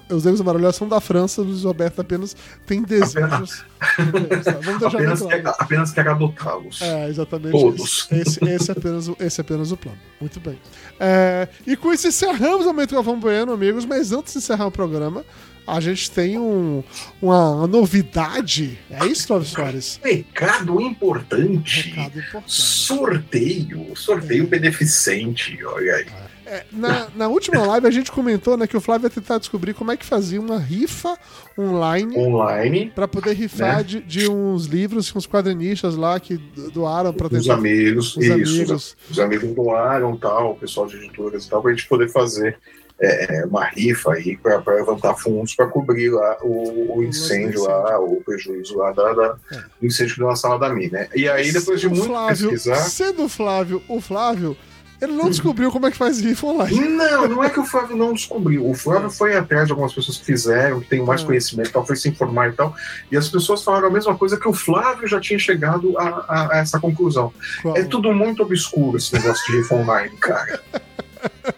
Os 0.10 0.24
negros 0.26 0.42
maravilhosos 0.42 0.78
são 0.78 0.88
da 0.88 1.00
França, 1.00 1.40
o 1.42 1.44
Luiz 1.46 1.64
Roberto 1.64 2.02
apenas 2.02 2.36
tem 2.66 2.82
desejos. 2.82 3.64
Vamos 3.96 4.28
deixar 4.28 4.60
bem 4.60 4.76
Apenas 4.88 5.20
claro. 5.22 5.44
quer, 5.44 5.54
apenas 5.60 5.92
quer 5.92 6.08
adotá-los. 6.08 6.82
É, 6.82 7.08
exatamente. 7.08 7.52
Todos. 7.52 8.08
Esse, 8.12 8.40
esse, 8.44 8.46
esse 8.50 8.72
é 8.72 8.74
apenas, 8.74 9.08
o- 9.08 9.16
esse 9.20 9.40
é 9.40 9.44
apenas 9.44 9.72
o 9.72 9.78
plano. 9.78 10.00
Muito 10.20 10.40
bem. 10.40 10.58
É, 11.00 11.48
e 11.68 11.78
com 11.78 11.94
isso 11.94 12.08
encerramos 12.08 12.66
o 12.66 12.70
Momento 12.70 12.96
Galvão 12.96 13.20
Bueno, 13.20 13.54
amigos. 13.54 13.86
Mas 13.86 14.12
antes 14.12 14.34
de 14.34 14.40
encerrar 14.40 14.66
o 14.66 14.72
programa, 14.72 15.24
a 15.68 15.80
gente 15.80 16.10
tem 16.12 16.38
um, 16.38 16.84
uma, 17.22 17.66
novidade. 17.68 18.78
É 18.90 19.06
isso, 19.06 19.28
Flávio 19.28 19.48
Soares? 19.48 20.00
Recado 20.04 20.82
importante. 20.82 21.90
Recado 21.90 22.20
importante. 22.20 22.52
Sorteio. 22.52 23.96
Sorteio 23.96 24.48
beneficente. 24.48 25.58
Olha 25.66 25.96
aí. 25.96 26.06
É, 26.46 26.66
na, 26.70 27.08
na 27.16 27.28
última 27.30 27.66
live 27.66 27.88
a 27.88 27.92
gente 27.92 28.12
comentou 28.12 28.58
né, 28.58 28.68
que 28.68 28.76
o 28.76 28.82
Flávio 28.82 29.06
ia 29.06 29.10
tentar 29.10 29.38
descobrir 29.38 29.74
como 29.74 29.90
é 29.92 29.96
que 29.96 30.06
fazia 30.06 30.42
uma 30.42 30.60
rifa 30.60 31.18
online 31.58 32.18
Online. 32.18 32.92
Pra 32.94 33.08
poder 33.08 33.34
rifar 33.34 33.78
Né? 33.78 33.84
de, 33.84 34.02
de 34.02 34.28
uns 34.30 34.66
livros 34.66 35.10
que 35.10 35.18
uns 35.18 35.26
quadrinistas 35.26 35.96
lá 35.96 36.20
que 36.20 36.36
do- 36.36 36.70
doaram 36.72 37.14
pra 37.14 37.28
Os 37.28 37.32
tentar. 37.44 37.54
amigos, 37.54 38.18
os 38.18 38.24
isso. 38.26 38.34
amigos. 38.34 38.98
Os 39.10 39.20
amigos 39.20 39.56
doaram 39.56 40.18
tal, 40.18 40.52
o 40.52 40.56
pessoal 40.56 40.88
de 40.88 40.98
editoras 40.98 41.46
e 41.46 41.50
tal, 41.50 41.62
pra 41.62 41.72
gente 41.72 41.88
poder 41.88 42.10
fazer 42.10 42.58
é, 43.02 43.46
uma 43.46 43.66
rifa 43.66 44.14
aí 44.14 44.38
pra, 44.38 44.62
pra 44.62 44.76
levantar 44.76 45.16
fundos 45.16 45.56
pra 45.56 45.66
cobrir 45.68 46.10
lá 46.12 46.38
o, 46.42 46.98
o 46.98 47.04
incêndio 47.04 47.64
lá, 47.64 48.00
o 48.00 48.22
prejuízo 48.24 48.78
lá 48.78 48.92
da, 48.92 49.14
da- 49.14 49.36
É. 49.52 49.56
do 49.80 49.88
incêndio 49.88 50.14
que 50.14 50.20
deu 50.20 50.30
na 50.30 50.36
sala 50.36 50.60
da 50.60 50.70
Mi, 50.70 50.90
né? 50.90 51.08
E 51.16 51.28
aí, 51.28 51.52
depois 51.52 51.80
de 51.82 51.90
muito 51.90 52.06
Flávio, 52.06 52.50
pesquisar. 52.52 52.76
Sendo 52.76 53.24
o 53.24 53.30
Flávio, 53.30 53.82
o 53.88 54.00
Flávio, 54.00 54.56
ele 55.02 55.14
não 55.14 55.32
descobriu 55.32 55.72
como 55.72 55.88
é 55.88 55.92
que 55.92 55.98
faz 55.98 56.22
rifa 56.22 56.46
online. 56.46 56.80
Não, 56.90 57.28
não 57.28 57.44
é 57.44 57.50
que 57.50 57.60
o 57.60 57.66
Flávio 57.66 57.98
não 57.98 58.14
descobriu. 58.14 58.70
O 58.70 58.76
Flávio 58.76 59.10
foi 59.10 59.36
atrás 59.36 59.66
de 59.66 59.72
algumas 59.72 59.92
pessoas 59.92 60.18
que 60.18 60.26
fizeram, 60.26 60.80
que 60.80 60.88
têm 60.90 61.04
mais 61.04 61.24
Ah. 61.24 61.26
conhecimento 61.26 61.70
e 61.70 61.74
tal, 61.74 61.84
foi 61.88 61.96
se 61.96 62.08
informar 62.08 62.50
e 62.50 62.52
tal. 62.54 62.76
E 63.12 63.18
as 63.18 63.28
pessoas 63.28 63.64
falaram 63.64 63.88
a 63.88 63.92
mesma 63.92 64.16
coisa 64.16 64.38
que 64.38 64.48
o 64.48 64.54
Flávio 64.54 65.08
já 65.08 65.20
tinha 65.20 65.40
chegado 65.40 65.98
a, 65.98 66.04
a- 66.04 66.50
a 66.54 66.58
essa 66.60 66.80
conclusão. 66.80 67.34
Qual? 67.64 67.76
É 67.76 67.84
tudo 67.84 68.14
muito 68.14 68.44
obscuro 68.44 68.98
esse 68.98 69.12
negócio 69.12 69.44
de 69.52 69.58
rifa 69.58 69.74
online, 69.74 70.16
cara. 70.18 70.62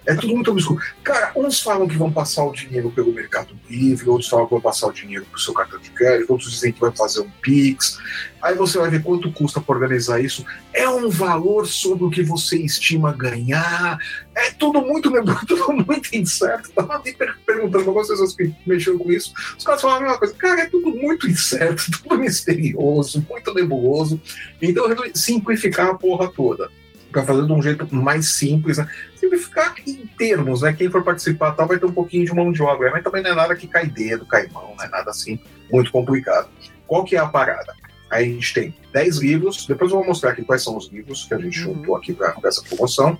É 0.05 0.15
tudo 0.15 0.33
muito 0.33 0.51
obscuro. 0.51 0.81
Cara, 1.03 1.31
uns 1.35 1.61
falam 1.61 1.87
que 1.87 1.97
vão 1.97 2.11
passar 2.11 2.43
o 2.43 2.51
dinheiro 2.51 2.91
pelo 2.91 3.13
Mercado 3.13 3.55
Livre, 3.69 4.09
outros 4.09 4.29
falam 4.29 4.45
que 4.45 4.51
vão 4.51 4.61
passar 4.61 4.87
o 4.87 4.91
dinheiro 4.93 5.25
pro 5.25 5.39
seu 5.39 5.53
cartão 5.53 5.79
de 5.79 5.89
crédito, 5.91 6.29
outros 6.31 6.51
dizem 6.51 6.71
que 6.73 6.79
vai 6.81 6.91
fazer 6.91 7.21
um 7.21 7.29
Pix. 7.41 7.99
Aí 8.41 8.55
você 8.55 8.77
vai 8.77 8.89
ver 8.89 9.01
quanto 9.01 9.31
custa 9.31 9.61
para 9.61 9.75
organizar 9.75 10.19
isso. 10.21 10.45
É 10.73 10.87
um 10.89 11.09
valor 11.09 11.65
sobre 11.65 12.03
o 12.03 12.09
que 12.09 12.23
você 12.23 12.57
estima 12.57 13.13
ganhar. 13.13 13.97
É 14.35 14.51
tudo 14.51 14.81
muito 14.81 15.09
tudo 15.47 15.71
muito 15.73 16.13
incerto. 16.13 16.69
Tava 16.71 17.01
me 17.03 17.13
per- 17.13 17.37
perguntando 17.45 17.85
algumas 17.85 18.07
pessoas 18.07 18.35
que 18.35 18.53
mexeram 18.65 18.97
com 18.97 19.11
isso. 19.11 19.33
Os 19.57 19.63
caras 19.63 19.81
falaram 19.81 19.99
a 20.01 20.03
mesma 20.03 20.19
coisa. 20.19 20.33
Cara, 20.35 20.61
é 20.61 20.65
tudo 20.65 20.89
muito 20.91 21.29
incerto, 21.29 21.83
tudo 22.03 22.17
misterioso, 22.17 23.25
muito 23.29 23.53
nebuloso. 23.53 24.19
Então 24.61 24.89
eu 24.89 25.11
simplificar 25.15 25.87
a 25.87 25.95
porra 25.95 26.29
toda. 26.29 26.69
Pra 27.13 27.23
fazer 27.23 27.45
de 27.45 27.53
um 27.53 27.61
jeito 27.61 27.87
mais 27.95 28.33
simples, 28.33 28.77
né? 28.77 28.87
Simplificar 29.15 29.75
em 29.87 30.05
termos, 30.17 30.61
né? 30.61 30.73
Quem 30.73 30.89
for 30.89 31.03
participar 31.03 31.51
tal 31.53 31.67
vai 31.67 31.79
ter 31.79 31.85
um 31.85 31.91
pouquinho 31.91 32.25
de 32.25 32.33
mão 32.33 32.51
de 32.51 32.61
obra, 32.61 32.91
mas 32.91 33.03
também 33.03 33.23
não 33.23 33.31
é 33.31 33.35
nada 33.35 33.55
que 33.55 33.67
cai 33.67 33.87
dedo, 33.87 34.25
cai 34.25 34.47
mão, 34.51 34.73
não 34.75 34.83
é 34.83 34.89
nada 34.89 35.11
assim 35.11 35.39
muito 35.71 35.91
complicado. 35.91 36.49
Qual 36.87 37.05
que 37.05 37.15
é 37.15 37.19
a 37.19 37.27
parada? 37.27 37.73
Aí 38.09 38.29
a 38.29 38.33
gente 38.33 38.53
tem 38.53 38.75
10 38.91 39.17
livros, 39.17 39.65
depois 39.65 39.91
eu 39.91 39.97
vou 39.97 40.05
mostrar 40.05 40.31
aqui 40.31 40.43
quais 40.43 40.63
são 40.63 40.75
os 40.77 40.91
livros 40.91 41.25
que 41.25 41.33
a 41.33 41.37
gente 41.37 41.59
Uhum. 41.65 41.75
juntou 41.75 41.95
aqui 41.95 42.13
para 42.13 42.35
essa 42.45 42.61
promoção. 42.63 43.17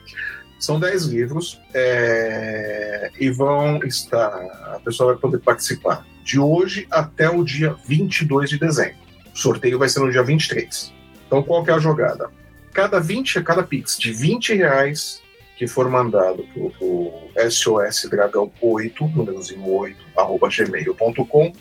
São 0.59 0.79
10 0.79 1.05
livros 1.05 1.59
é, 1.73 3.11
e 3.19 3.29
vão 3.29 3.79
estar. 3.83 4.27
A 4.75 4.79
pessoa 4.83 5.13
vai 5.13 5.21
poder 5.21 5.39
participar 5.39 6.05
de 6.23 6.39
hoje 6.39 6.87
até 6.89 7.29
o 7.29 7.43
dia 7.43 7.75
22 7.85 8.49
de 8.49 8.59
dezembro. 8.59 8.95
O 9.33 9.37
sorteio 9.37 9.77
vai 9.79 9.89
ser 9.89 9.99
no 9.99 10.11
dia 10.11 10.23
23. 10.23 10.93
Então, 11.27 11.43
qual 11.43 11.63
que 11.63 11.71
é 11.71 11.73
a 11.73 11.79
jogada? 11.79 12.29
Cada 12.74 12.99
20, 12.99 13.41
cada 13.43 13.63
Pix 13.63 13.97
de 13.97 14.11
20 14.11 14.55
reais 14.55 15.21
que 15.55 15.67
for 15.67 15.88
mandado 15.89 16.43
pro, 16.53 16.71
pro 16.71 17.13
SOS 17.49 18.09
Dragão 18.09 18.51
8, 18.59 19.07
númerozinho 19.09 19.69
8, 19.69 19.97
arroba 20.17 20.49
gmail.com, 20.49 21.53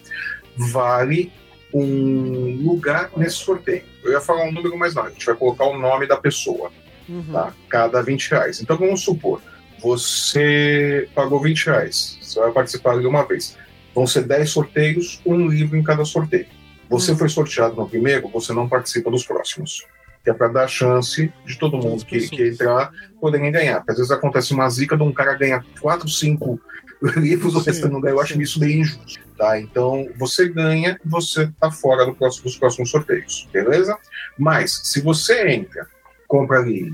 vale 0.56 1.30
um 1.74 2.62
lugar 2.64 3.10
nesse 3.16 3.36
sorteio. 3.36 3.82
Eu 4.02 4.12
ia 4.12 4.20
falar 4.20 4.44
um 4.44 4.52
número, 4.52 4.76
mas 4.78 4.94
não, 4.94 5.04
a 5.04 5.10
gente 5.10 5.24
vai 5.26 5.34
colocar 5.34 5.64
o 5.66 5.78
nome 5.78 6.06
da 6.06 6.16
pessoa 6.16 6.70
Uhum. 7.08 7.32
tá? 7.32 7.52
Cada 7.68 8.00
20 8.00 8.30
reais. 8.30 8.62
Então 8.62 8.76
vamos 8.78 9.02
supor, 9.02 9.42
você 9.80 11.08
pagou 11.14 11.40
20 11.40 11.66
reais, 11.66 12.16
você 12.22 12.38
vai 12.40 12.52
participar 12.52 12.98
de 12.98 13.06
uma 13.06 13.24
vez. 13.26 13.56
Vão 13.94 14.06
ser 14.06 14.22
10 14.22 14.48
sorteios, 14.48 15.20
um 15.26 15.48
livro 15.48 15.76
em 15.76 15.82
cada 15.82 16.04
sorteio. 16.04 16.46
Você 16.88 17.12
Hum. 17.12 17.16
foi 17.18 17.28
sorteado 17.28 17.74
no 17.76 17.88
primeiro, 17.88 18.28
você 18.28 18.52
não 18.52 18.68
participa 18.68 19.10
dos 19.10 19.24
próximos. 19.26 19.84
Que 20.22 20.30
é 20.30 20.32
para 20.32 20.48
dar 20.48 20.68
chance 20.68 21.32
de 21.44 21.58
todo 21.58 21.78
mundo 21.78 22.04
que, 22.04 22.28
que 22.28 22.48
entrar 22.48 22.92
poderem 23.20 23.50
ganhar. 23.50 23.78
Porque 23.78 23.92
às 23.92 23.98
vezes 23.98 24.12
acontece 24.12 24.52
uma 24.52 24.68
zica 24.68 24.96
de 24.96 25.02
um 25.02 25.12
cara 25.12 25.34
ganhar 25.34 25.64
4, 25.80 26.08
5 26.08 26.60
livros, 27.16 27.54
o 27.54 27.60
restante 27.60 27.92
não 27.92 28.00
ganha. 28.00 28.14
Eu 28.14 28.20
acho 28.20 28.40
isso 28.40 28.60
bem 28.60 28.80
injusto. 28.80 29.20
Tá? 29.36 29.58
Então 29.58 30.08
você 30.16 30.48
ganha, 30.48 30.98
você 31.04 31.50
tá 31.58 31.70
fora 31.70 32.06
do 32.06 32.14
próximo, 32.14 32.44
dos 32.44 32.56
próximos 32.56 32.90
sorteios. 32.90 33.48
Beleza? 33.52 33.96
Mas 34.38 34.80
se 34.84 35.00
você 35.00 35.48
entra 35.48 35.86
compra 36.32 36.60
ali 36.60 36.90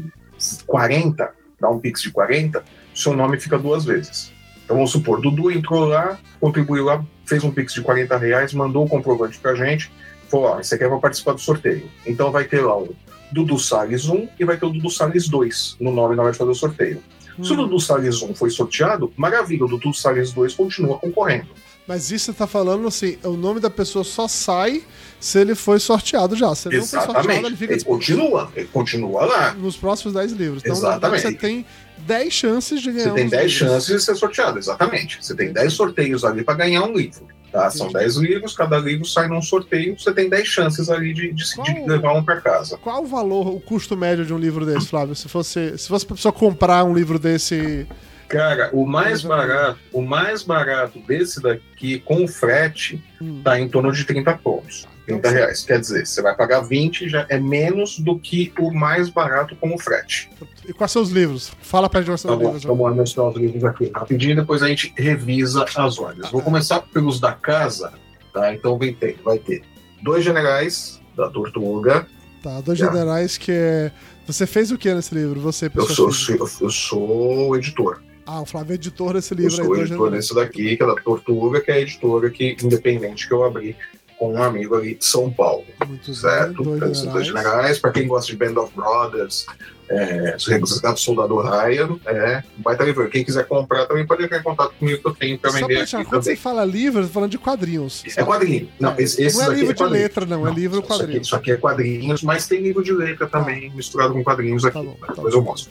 40, 0.67 1.33
dá 1.61 1.71
um 1.71 1.79
pix 1.79 2.03
de 2.03 2.11
40, 2.11 2.65
seu 2.93 3.15
nome 3.15 3.39
fica 3.39 3.57
duas 3.57 3.85
vezes. 3.85 4.33
Então 4.65 4.75
vamos 4.75 4.91
supor, 4.91 5.21
Dudu 5.21 5.49
entrou 5.53 5.85
lá, 5.85 6.19
contribuiu 6.41 6.87
lá, 6.87 7.05
fez 7.25 7.45
um 7.45 7.53
pix 7.53 7.73
de 7.73 7.81
40 7.81 8.17
reais, 8.17 8.53
mandou 8.53 8.85
o 8.85 8.89
comprovante 8.89 9.39
pra 9.39 9.55
gente, 9.55 9.93
falou, 10.29 10.47
ó, 10.47 10.61
esse 10.61 10.75
aqui 10.75 10.83
é 10.83 10.89
pra 10.89 10.99
participar 10.99 11.35
do 11.35 11.41
sorteio. 11.41 11.89
Então 12.05 12.33
vai 12.33 12.45
ter 12.45 12.61
lá 12.63 12.77
o 12.77 12.97
Dudu 13.33 13.59
Salles 13.59 14.09
1 14.09 14.29
e 14.39 14.45
vai 14.45 14.57
ter 14.57 14.67
o 14.67 14.71
Dudu 14.71 14.91
Salles 14.91 15.29
2 15.29 15.77
no 15.81 15.93
nome 15.93 16.17
na 16.17 16.23
hora 16.23 16.33
de 16.33 16.39
fazer 16.39 16.51
o 16.51 16.55
sorteio. 16.55 17.03
Se 17.43 17.53
o 17.53 17.55
Hum. 17.55 17.57
Dudu 17.59 17.79
Salles 17.81 18.21
1 18.21 18.35
foi 18.35 18.51
sorteado, 18.51 19.13
maravilha, 19.17 19.65
o 19.65 19.69
Dudu 19.69 19.93
Salles 19.95 20.33
2 20.33 20.55
continua 20.55 20.99
concorrendo. 20.99 21.47
Mas 21.87 22.11
isso 22.11 22.27
você 22.27 22.33
tá 22.35 22.47
falando 22.47 22.87
assim, 22.87 23.17
o 23.25 23.31
nome 23.33 23.61
da 23.61 23.71
pessoa 23.71 24.05
só 24.05 24.29
sai 24.29 24.83
se 25.19 25.39
ele 25.41 25.55
foi 25.55 25.79
sorteado 25.79 26.37
já. 26.37 26.55
Se 26.55 26.69
ele 26.69 26.79
não 26.79 26.85
foi 26.87 26.99
sorteado, 27.01 27.19
Exatamente. 27.21 27.47
ele 27.47 27.57
fica 27.57 27.73
Ele 27.73 27.85
continua, 27.85 28.53
ele 28.55 28.69
continua 28.71 29.25
lá. 29.25 29.55
nos 29.55 29.77
próximos 29.77 30.13
10 30.15 30.33
livros. 30.33 30.63
Então, 30.63 30.77
Exatamente. 30.77 31.23
você 31.23 31.33
tem 31.33 31.65
10 31.99 32.33
chances 32.33 32.83
de 32.83 32.93
ganhar 32.93 33.09
Você 33.09 33.15
tem 33.15 33.25
uns 33.27 33.31
10 33.31 33.43
livros. 33.53 33.71
chances 33.73 33.97
de 34.01 34.05
ser 34.05 34.15
sorteado, 34.17 34.59
exatamente. 34.59 35.19
Você 35.25 35.35
tem 35.35 35.51
10 35.51 35.73
sorteios 35.73 36.25
ali 36.25 36.45
para 36.45 36.55
ganhar 36.55 36.83
um 36.83 36.93
livro. 36.95 37.27
Tá? 37.51 37.71
São 37.71 37.91
10 37.91 38.17
livros, 38.17 38.55
cada 38.55 38.79
livro 38.79 39.07
sai 39.07 39.27
num 39.27 39.41
sorteio, 39.41 39.99
você 39.99 40.13
tem 40.13 40.29
10 40.29 40.47
chances 40.47 40.91
ali 40.91 41.15
de, 41.15 41.33
de, 41.33 41.45
de 41.45 41.55
Qual- 41.55 41.87
levar 41.87 42.13
um 42.15 42.23
para 42.23 42.41
casa. 42.41 42.77
Qual 42.79 43.03
o 43.03 43.07
valor, 43.07 43.49
o 43.49 43.59
custo 43.59 43.97
médio 43.97 44.25
de 44.27 44.35
um 44.35 44.39
livro 44.39 44.67
desse, 44.67 44.89
Flávio? 44.89 45.15
Se 45.17 45.29
fosse, 45.29 45.77
se 45.79 45.89
fosse 45.89 46.05
pra 46.05 46.15
pessoa 46.17 46.33
comprar 46.33 46.85
um 46.85 46.93
livro 46.95 47.19
desse. 47.19 47.87
Cara, 48.29 48.69
o 48.75 48.85
mais 48.87 49.23
barato, 49.23 49.79
o 49.91 50.03
mais 50.03 50.43
barato 50.43 50.99
desse 51.01 51.41
daqui 51.41 51.99
com 52.01 52.29
frete 52.29 53.03
Hum. 53.21 53.41
tá 53.43 53.59
em 53.59 53.67
torno 53.69 53.91
de 53.91 54.05
30 54.05 54.35
pontos. 54.35 54.87
30 55.09 55.31
reais. 55.31 55.65
Quer 55.65 55.81
dizer, 55.81 56.07
você 56.07 56.21
vai 56.23 56.35
pagar 56.37 56.61
20, 56.61 57.09
já 57.09 57.27
é 57.29 57.39
menos 57.39 57.99
do 57.99 58.19
que 58.19 58.53
o 58.59 58.71
mais 58.73 59.09
barato 59.09 59.57
com 59.57 59.75
o 59.75 59.79
frete. 59.79 60.31
E 60.69 60.73
quais 60.73 60.91
são 60.93 61.03
os 61.03 61.11
livros? 61.11 61.53
Fala 61.63 61.89
pra 61.89 62.01
gente 62.01 62.11
quais 62.11 62.21
são 62.21 62.31
Tá 62.31 62.37
os 62.37 62.43
livros. 62.43 62.65
vamos 62.65 62.97
mostrar 62.97 63.29
os 63.29 63.37
livros 63.37 63.65
aqui 63.65 63.91
rapidinho, 63.95 64.37
depois 64.37 64.63
a 64.63 64.69
gente 64.69 64.93
revisa 64.97 65.65
as 65.77 65.99
ordens. 65.99 66.31
Vou 66.31 66.43
começar 66.43 66.81
pelos 66.93 67.19
da 67.19 67.33
casa, 67.33 67.93
tá? 68.33 68.53
Então 68.55 68.79
vai 68.79 68.93
ter, 68.93 69.19
vai 69.25 69.39
ter 69.39 69.63
dois 70.03 70.25
generais 70.25 71.01
da 71.17 71.29
Tortuga, 71.31 72.07
Tá, 72.41 72.61
dois 72.61 72.79
Já. 72.79 72.87
generais 72.87 73.37
que 73.37 73.51
é 73.51 73.91
Você 74.25 74.47
fez 74.47 74.71
o 74.71 74.79
que 74.79 74.95
nesse 74.95 75.13
livro? 75.13 75.41
Você, 75.41 75.67
Eu 75.67 75.71
pessoa 75.73 76.13
sou, 76.13 76.37
eu, 76.37 76.49
eu 76.61 76.71
sou 76.71 77.57
editor. 77.57 78.01
Ah, 78.25 78.43
o 78.43 78.47
Flávio 78.47 78.73
é 78.73 78.75
editor 78.77 79.15
desse 79.15 79.33
Eu 79.35 79.39
livro 79.39 79.51
sou 79.57 79.75
aí. 79.75 79.81
editor 79.81 80.11
desse 80.13 80.35
daqui, 80.35 80.77
que 80.77 80.83
é 80.83 80.87
da 80.87 80.95
Tortuga, 80.95 81.61
que 81.61 81.71
é 81.71 81.75
a 81.75 81.81
editora 81.81 82.31
que, 82.31 82.57
independente 82.63 83.27
que 83.27 83.35
eu 83.35 83.43
abri 83.43 83.75
com 84.19 84.33
um 84.35 84.43
amigo 84.43 84.75
ali 84.75 84.95
de 84.97 85.05
São 85.05 85.31
Paulo. 85.31 85.65
Muito 85.87 86.13
certo? 86.15 86.63
dois 86.63 87.27
generais. 87.27 87.79
para 87.79 87.93
quem 87.93 88.07
gosta 88.09 88.31
de 88.33 88.37
Band 88.37 88.61
of 88.61 88.75
Brothers, 88.75 89.47
é, 89.89 90.37
do 90.59 90.97
Soldado 90.99 91.39
Ryan, 91.41 91.99
é, 92.05 92.43
vai 92.63 92.75
estar 92.75 92.85
livro. 92.85 93.09
Quem 93.09 93.25
quiser 93.25 93.47
comprar 93.47 93.87
também 93.87 94.07
pode 94.07 94.25
entrar 94.25 94.39
em 94.39 94.43
contato 94.43 94.75
comigo 94.79 95.01
que 95.01 95.07
eu 95.07 95.15
tenho 95.15 95.39
para 95.39 95.51
Só 95.51 95.59
pra 95.59 95.67
vender 95.69 96.05
quando 96.05 96.23
você 96.23 96.37
fala 96.37 96.65
livro, 96.65 97.01
você 97.03 97.09
tá 97.09 97.15
falando 97.15 97.31
de 97.31 97.39
quadrinhos. 97.39 98.03
É 98.17 98.23
quadrinho. 98.25 98.69
Não, 98.79 98.91
É. 98.93 99.03
esse, 99.03 99.23
esse 99.23 99.37
Não 99.37 99.45
é 99.45 99.49
daqui 99.49 99.61
livro 99.61 99.73
é 99.73 99.87
de 99.87 99.93
letra, 99.93 100.27
não, 100.27 100.47
é 100.47 100.53
livro 100.53 100.79
isso 100.81 100.87
aqui- 100.93 100.99
quadrinhos. 100.99 101.27
Isso 101.27 101.37
aqui 101.37 101.53
é 101.53 101.57
quadrinhos, 101.57 102.23
mas 102.23 102.47
tem 102.47 102.61
livro 102.61 102.83
de 102.83 102.93
letra 102.93 103.27
também 103.27 103.71
misturado 103.75 104.13
com 104.13 104.23
quadrinhos 104.25 104.65
aqui. 104.65 104.75
Tá 104.77 104.83
bom, 104.83 104.97
tá 105.01 105.13
Depois 105.15 105.33
bom. 105.35 105.41
eu 105.41 105.45
mostro. 105.45 105.71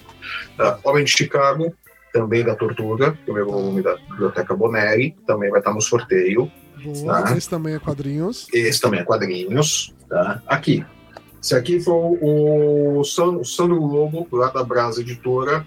Tá, 0.58 0.80
Homem 0.84 1.04
de 1.04 1.12
Chicago, 1.12 1.74
também 2.14 2.44
da 2.44 2.56
Tortuga, 2.56 3.16
primeiro 3.26 3.52
volume 3.52 3.82
da 3.84 3.96
Biblioteca 3.98 4.56
Bonelli, 4.56 5.16
também 5.28 5.50
vai 5.52 5.60
estar 5.60 5.74
no 5.74 5.82
sorteio. 5.82 6.50
Boa, 6.84 7.24
Tá. 7.24 7.38
esse 7.38 7.50
também 7.50 7.76
é 7.76 7.80
quadrinhos. 7.80 8.48
Esse 8.54 8.80
também 8.82 9.00
é 9.00 9.04
quadrinhos, 9.04 9.94
tá? 10.10 10.42
Aqui. 10.48 10.86
Esse 11.42 11.56
aqui 11.56 11.80
foi 11.80 11.94
o, 11.94 13.00
o 13.00 13.04
San- 13.04 13.38
o 13.38 13.46
Sandro 13.46 13.80
Lobo, 13.80 14.28
lá 14.32 14.50
da 14.50 14.64
Brasa 14.64 15.02
Editora, 15.02 15.66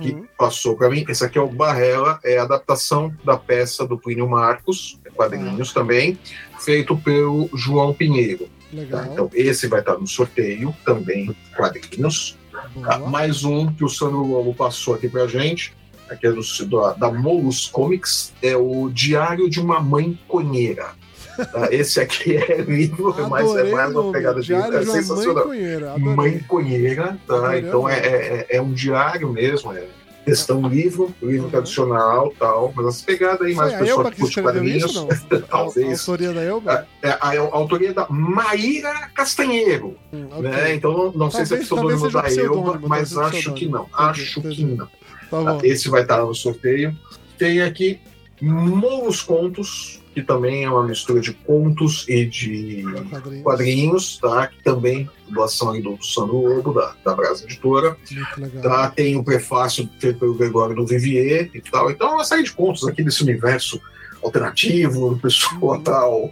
que 0.00 0.12
Uhum. 0.12 0.26
passou 0.36 0.76
para 0.76 0.90
mim. 0.90 1.04
Esse 1.08 1.24
aqui 1.24 1.38
é 1.38 1.40
o 1.40 1.48
Barrela, 1.48 2.18
é 2.22 2.36
a 2.38 2.42
adaptação 2.42 3.12
da 3.24 3.36
peça 3.38 3.86
do 3.86 3.96
Plínio 3.98 4.28
Marcos, 4.28 5.00
é 5.04 5.10
quadrinhos 5.10 5.72
também, 5.72 6.18
feito 6.60 6.96
pelo 6.98 7.48
João 7.54 7.94
Pinheiro. 7.94 8.48
tá? 8.90 9.06
Então, 9.12 9.30
esse 9.34 9.66
vai 9.68 9.80
estar 9.80 9.96
no 9.98 10.06
sorteio, 10.06 10.74
também 10.84 11.34
quadrinhos. 11.56 12.36
Tá? 12.82 12.98
Mais 12.98 13.44
um 13.44 13.72
que 13.72 13.84
o 13.84 13.88
Sandro 13.88 14.24
Lobo 14.26 14.54
passou 14.54 14.94
aqui 14.94 15.08
pra 15.08 15.26
gente, 15.26 15.74
aqui 16.12 16.26
é 16.26 16.32
do, 16.32 16.94
da, 16.94 17.10
Molus 17.12 17.66
Comics, 17.68 18.32
é 18.42 18.56
o 18.56 18.88
Diário 18.90 19.48
de 19.50 19.60
uma 19.60 19.80
Mãe 19.80 20.18
Conheira. 20.28 20.90
Tá? 21.50 21.68
Esse 21.72 22.00
aqui 22.00 22.36
é 22.36 22.60
livro, 22.62 23.14
é 23.18 23.26
mais, 23.26 23.54
é 23.56 23.70
mais 23.72 23.94
uma 23.94 24.12
pegada 24.12 24.40
de 24.40 24.54
livro, 24.54 24.68
é 24.68 24.84
Mãe 24.84 24.86
sensacional. 24.86 25.48
Mãe 25.98 26.38
Conheira, 26.46 27.18
tá? 27.26 27.34
Adorei 27.36 27.60
Então 27.60 27.88
é, 27.88 27.94
nome. 28.00 28.06
é, 28.06 28.46
é 28.50 28.62
um 28.62 28.72
diário 28.72 29.32
mesmo, 29.32 29.72
é 29.72 29.84
questão 30.24 30.68
livro, 30.68 31.12
livro 31.20 31.46
Uhum. 31.46 31.50
tradicional 31.50 32.32
tal, 32.38 32.72
mas 32.76 32.86
essa 32.86 33.04
pegada 33.04 33.44
aí 33.44 33.54
mais 33.56 33.72
pessoal 33.72 34.08
que 34.08 34.22
ou 34.22 34.92
não? 34.92 35.40
Talvez. 35.50 35.86
A, 35.88 35.90
a 35.90 35.92
autoria 36.12 36.32
da 36.32 36.42
Elba? 36.44 36.86
É, 37.02 37.08
a, 37.10 37.16
a 37.32 37.38
autoria 37.40 37.92
da 37.92 38.06
Maíra 38.08 39.10
Castanheiro, 39.14 39.96
Hum, 40.12 40.26
ok. 40.30 40.42
né? 40.42 40.74
Então 40.76 40.92
não, 40.92 41.12
não 41.12 41.30
sei 41.30 41.44
se 41.44 41.54
é 41.54 41.56
Talvez- 41.56 41.66
pseudônimo 41.68 42.10
talvez 42.12 42.36
da 42.36 42.42
Elba, 42.42 42.80
mas 42.86 43.10
talvez 43.10 43.34
acho 43.38 43.52
que 43.54 43.66
não. 43.66 43.88
Acho 43.92 44.40
que 44.42 44.64
não. 44.64 44.88
Tá. 45.32 45.58
Esse 45.62 45.88
vai 45.88 46.02
estar 46.02 46.22
no 46.24 46.34
sorteio. 46.34 46.96
Tem 47.38 47.62
aqui 47.62 47.98
Molos 48.40 49.22
Contos, 49.22 50.02
que 50.14 50.20
também 50.22 50.64
é 50.64 50.70
uma 50.70 50.86
mistura 50.86 51.20
de 51.20 51.32
contos 51.32 52.04
e 52.08 52.26
de 52.26 52.82
Quadrinhos. 53.10 53.42
quadrinhos, 53.42 54.18
tá? 54.18 54.46
Que 54.48 54.62
também 54.62 55.08
doação 55.28 55.70
aí 55.70 55.80
do 55.80 55.96
Sandro 56.04 56.36
Lobo, 56.36 56.74
da, 56.74 56.94
da 57.04 57.14
Brasa 57.14 57.44
Editora. 57.44 57.96
Tá? 58.62 58.90
Tem 58.90 59.16
o 59.16 59.24
prefácio 59.24 59.88
feito 59.98 60.18
pelo 60.18 60.34
Gregório 60.34 60.76
do 60.76 60.84
Vivier 60.86 61.48
e 61.54 61.60
tal. 61.62 61.90
Então 61.90 62.10
é 62.10 62.12
uma 62.14 62.24
série 62.24 62.42
de 62.42 62.52
contos 62.52 62.86
aqui 62.86 63.02
desse 63.02 63.22
universo 63.22 63.80
alternativo, 64.22 65.18
pessoal 65.18 65.76
Uhum. 65.76 65.82
tal. 65.82 66.30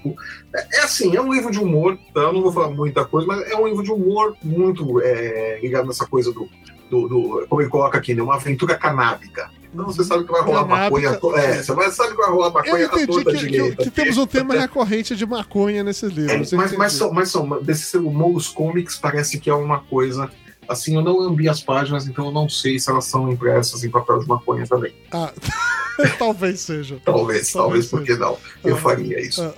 É, 0.55 0.78
é 0.78 0.80
assim, 0.82 1.16
é 1.16 1.20
um 1.20 1.32
livro 1.32 1.51
de 1.51 1.59
humor, 1.59 1.98
tá? 2.14 2.20
Eu 2.20 2.32
não 2.34 2.42
vou 2.42 2.53
falar 2.53 2.70
muita 2.70 3.05
coisa, 3.05 3.26
mas 3.26 3.51
é 3.51 3.57
um 3.57 3.66
livro 3.66 3.82
de 3.82 3.90
humor 3.90 4.36
muito 4.42 5.01
é, 5.01 5.59
ligado 5.62 5.86
nessa 5.86 6.07
coisa 6.07 6.32
do, 6.32 6.48
do, 6.91 7.09
do- 7.09 7.47
Como 7.49 7.62
ele 7.62 7.70
coloca 7.70 7.97
aqui, 7.99 8.14
né? 8.14 8.22
Uma 8.22 8.34
aventura 8.34 8.74
canábica. 8.76 9.49
Então 9.72 9.86
você 9.86 10.03
sabe 10.03 10.24
que 10.24 10.32
vai 10.32 10.43
rolar 10.43 10.64
Canábica. 10.66 11.11
maconha. 11.12 11.41
É, 11.45 11.62
você 11.62 11.72
vai, 11.72 11.91
sabe 11.93 12.11
que 12.11 12.16
vai 12.16 12.28
rolar 12.30 12.49
Eu 12.49 12.53
maconha 12.53 12.84
entendi 12.86 13.07
toda 13.07 13.30
que, 13.32 13.38
que- 13.38 13.47
direita. 13.47 13.82
que 13.84 13.91
temos 13.91 14.18
um 14.18 14.26
tema 14.26 14.55
recorrente 14.55 15.14
de 15.14 15.24
maconha 15.24 15.84
nesses 15.84 16.11
É, 16.11 16.14
livros. 16.20 16.53
eu 16.53 16.59
mas, 16.59 16.72
mas, 16.72 16.93
entendi. 16.93 16.99
são, 16.99 17.12
mas 17.12 17.30
são, 17.30 17.62
desses 17.62 17.95
Molos 18.01 18.49
Comics 18.49 18.97
parece 18.97 19.38
que 19.38 19.49
é 19.49 19.55
uma 19.55 19.78
coisa. 19.78 20.28
Assim, 20.68 20.95
eu 20.97 21.03
não 21.03 21.16
lambi 21.18 21.49
as 21.49 21.61
páginas, 21.61 22.07
então 22.07 22.26
eu 22.26 22.32
não 22.32 22.49
sei 22.49 22.78
se 22.78 22.91
elas 22.91 23.05
são 23.05 23.30
impressas 23.30 23.82
em 23.84 23.91
papel 23.91 24.18
de 24.20 24.26
maconha 24.28 24.64
também. 24.66 24.93
Ah, 25.12 25.32
talvez 26.18 26.61
seja. 26.61 26.99
Talvez, 27.05 27.53
talvez, 27.53 27.86
por 27.86 28.03
que 28.05 28.14
não? 28.16 28.36
Eu 28.64 28.74
Ah. 28.76 28.78
faria 28.78 29.20
isso. 29.20 29.43
Ah. 29.43 29.53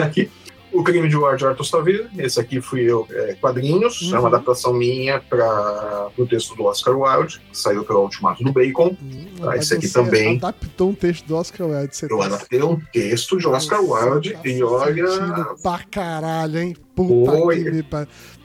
Aqui 0.06 0.30
o 0.74 0.82
crime 0.84 1.06
de 1.08 1.12
George 1.14 1.46
Arthur 1.46 1.64
Stavir. 1.64 2.10
Esse 2.18 2.38
aqui 2.40 2.60
fui 2.60 2.82
eu, 2.82 3.06
é, 3.10 3.34
quadrinhos. 3.40 4.00
É 4.02 4.14
Uhum. 4.14 4.20
uma 4.20 4.28
adaptação 4.28 4.72
minha 4.74 5.20
para 5.20 6.08
o 6.18 6.26
texto 6.26 6.54
do 6.56 6.64
Oscar 6.64 6.96
Wilde, 6.98 7.40
que 7.50 7.56
saiu 7.58 7.84
pelo 7.84 8.02
Ultimato 8.02 8.42
do 8.42 8.52
Bacon. 8.52 8.96
Hum, 9.02 9.26
Ah, 9.46 9.56
esse 9.56 9.74
aqui 9.74 9.86
você 9.88 9.92
também. 10.02 10.36
adaptou 10.36 10.90
um 10.90 10.94
texto 10.94 11.26
do 11.26 11.36
Oscar 11.36 11.66
Wilde. 11.68 11.96
Você 11.96 12.06
Eu 12.10 12.20
adaptei 12.22 12.62
um 12.62 12.80
texto 12.92 13.38
de 13.38 13.46
Oscar 13.46 13.80
Wilde 13.82 14.36
e 14.44 14.62
olha. 14.62 15.04
Pra 15.62 15.80
caralho, 15.90 16.58
hein? 16.58 16.76
Puta 16.94 17.32
Foi. 17.32 17.62
que 17.64 17.70
me. 17.70 17.84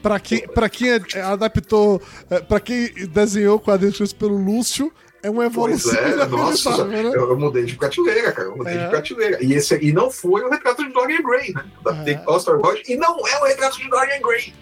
Pra 0.02 0.20
quem, 0.20 0.48
pra 0.48 0.70
quem 0.70 0.92
é- 0.92 1.02
é, 1.16 1.22
adaptou, 1.22 2.02
é, 2.30 2.40
pra 2.40 2.60
quem 2.60 2.90
desenhou 3.10 3.60
quadrinhos 3.60 4.14
pelo 4.14 4.38
Lúcio, 4.38 4.92
é 5.22 5.30
uma 5.30 5.50
Pois 5.50 5.86
evolução 5.86 6.00
é, 6.00 6.26
nossa, 6.28 6.86
né? 6.86 7.02
eu, 7.04 7.30
eu 7.30 7.38
mudei 7.40 7.66
de 7.66 7.76
prateleira, 7.76 8.32
cara. 8.32 8.48
Eu 8.48 8.58
mudei 8.58 8.74
É. 8.76 8.84
de 8.84 8.90
prateleira. 8.90 9.44
E, 9.44 9.54
esse, 9.54 9.76
e 9.84 9.92
não 9.92 10.10
foi 10.10 10.42
o 10.44 10.50
retrato 10.50 10.84
de 10.86 10.92
Dorian 10.94 11.22
Gray, 11.22 11.54
né? 11.54 11.66
Adaptei 11.86 12.14
É. 12.16 12.24
Oscar 12.28 12.56
Wilde 12.60 12.84
e 12.88 12.96
não 12.96 13.18
é 13.28 13.40
o 13.42 13.46
retrato 13.46 13.78
de 13.78 13.90
Dorian 13.90 14.22
Gray. 14.22 14.54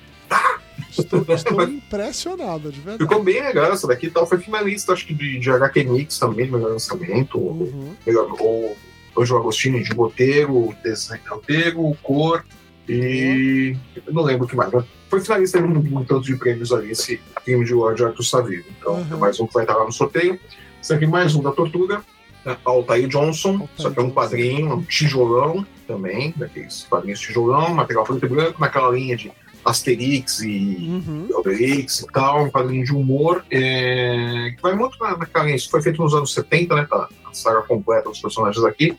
Estou, 0.97 1.24
estou 1.30 1.64
impressionado, 1.64 2.72
de 2.72 2.80
verdade. 2.82 3.03
Ficou 3.10 3.24
bem 3.24 3.41
legal 3.41 3.72
essa 3.72 3.88
daqui 3.88 4.10
tal. 4.10 4.26
Foi 4.26 4.39
finalista, 4.39 4.93
acho 4.93 5.05
que 5.05 5.14
de, 5.14 5.39
de 5.39 5.49
HQ 5.51 5.84
Mix 5.84 6.20
também, 6.20 6.49
melhor 6.49 6.72
lançamento. 6.72 7.38
Uhum. 7.39 7.95
Melhor, 8.05 8.28
o 8.39 8.76
Anjo 9.18 9.38
Agostinho 9.38 9.84
de 9.84 9.93
roteiro, 9.93 10.76
desenho 10.84 11.22
de 11.22 11.30
roteiro, 11.30 11.97
cor 12.03 12.43
e. 12.89 13.76
Eu 14.05 14.14
não 14.14 14.24
lembro 14.24 14.45
o 14.45 14.49
que 14.49 14.55
mais. 14.55 14.72
Mas 14.72 14.86
foi 15.10 15.22
finalista 15.22 15.58
em 15.60 15.64
um, 15.64 16.03
tanto 16.03 16.22
de 16.22 16.36
prêmios 16.36 16.72
ali, 16.74 16.91
esse 16.91 17.20
crime 17.45 17.64
de 17.66 17.74
Lord 17.74 18.03
Arthur 18.03 18.24
Savio. 18.24 18.64
Então, 18.80 18.95
Uhum. 18.95 19.18
mais 19.18 19.39
um 19.39 19.47
que 19.47 19.53
vai 19.53 19.64
estar 19.64 19.76
lá 19.76 19.86
no 19.86 19.91
sorteio. 19.91 20.39
Esse 20.82 20.93
aqui 20.93 21.05
mais 21.08 21.36
um 21.36 21.41
da 21.41 21.51
Tortuga. 21.51 22.01
né, 22.45 22.55
Altair 22.64 23.08
Johnson, 23.10 23.68
só 23.76 23.89
que 23.89 23.99
é 23.99 24.01
um 24.01 24.10
quadrinho, 24.12 24.74
um 24.76 24.82
tijolão 24.84 25.66
também, 25.86 26.34
daqueles 26.38 26.86
quadrinhos 26.89 27.20
tijolão, 27.20 27.74
material 27.74 28.05
preto 28.05 28.26
e 28.26 28.30
branco, 28.30 28.62
naquela 28.62 28.89
linha 28.91 29.18
de 29.18 29.32
Asterix 29.66 30.39
e 30.41 30.78
Uhum. 30.80 31.28
Obelix 31.34 31.99
e 31.99 32.08
tal, 32.08 32.45
um 32.45 32.49
quadrinho 32.49 32.86
de 32.86 32.93
humor, 32.93 33.43
é, 33.51 34.53
que 34.55 34.62
vai 34.62 34.74
muito 34.76 34.97
na, 34.99 35.18
naquela 35.18 35.43
linha. 35.45 35.58
Isso 35.58 35.70
foi 35.70 35.82
feito 35.82 36.01
nos 36.01 36.14
anos 36.14 36.34
70, 36.34 36.74
né? 36.76 36.88
Tá, 36.89 37.10
a 37.30 37.34
saga 37.34 37.62
completa 37.64 38.08
dos 38.10 38.22
personagens 38.22 38.64
aqui. 38.64 38.95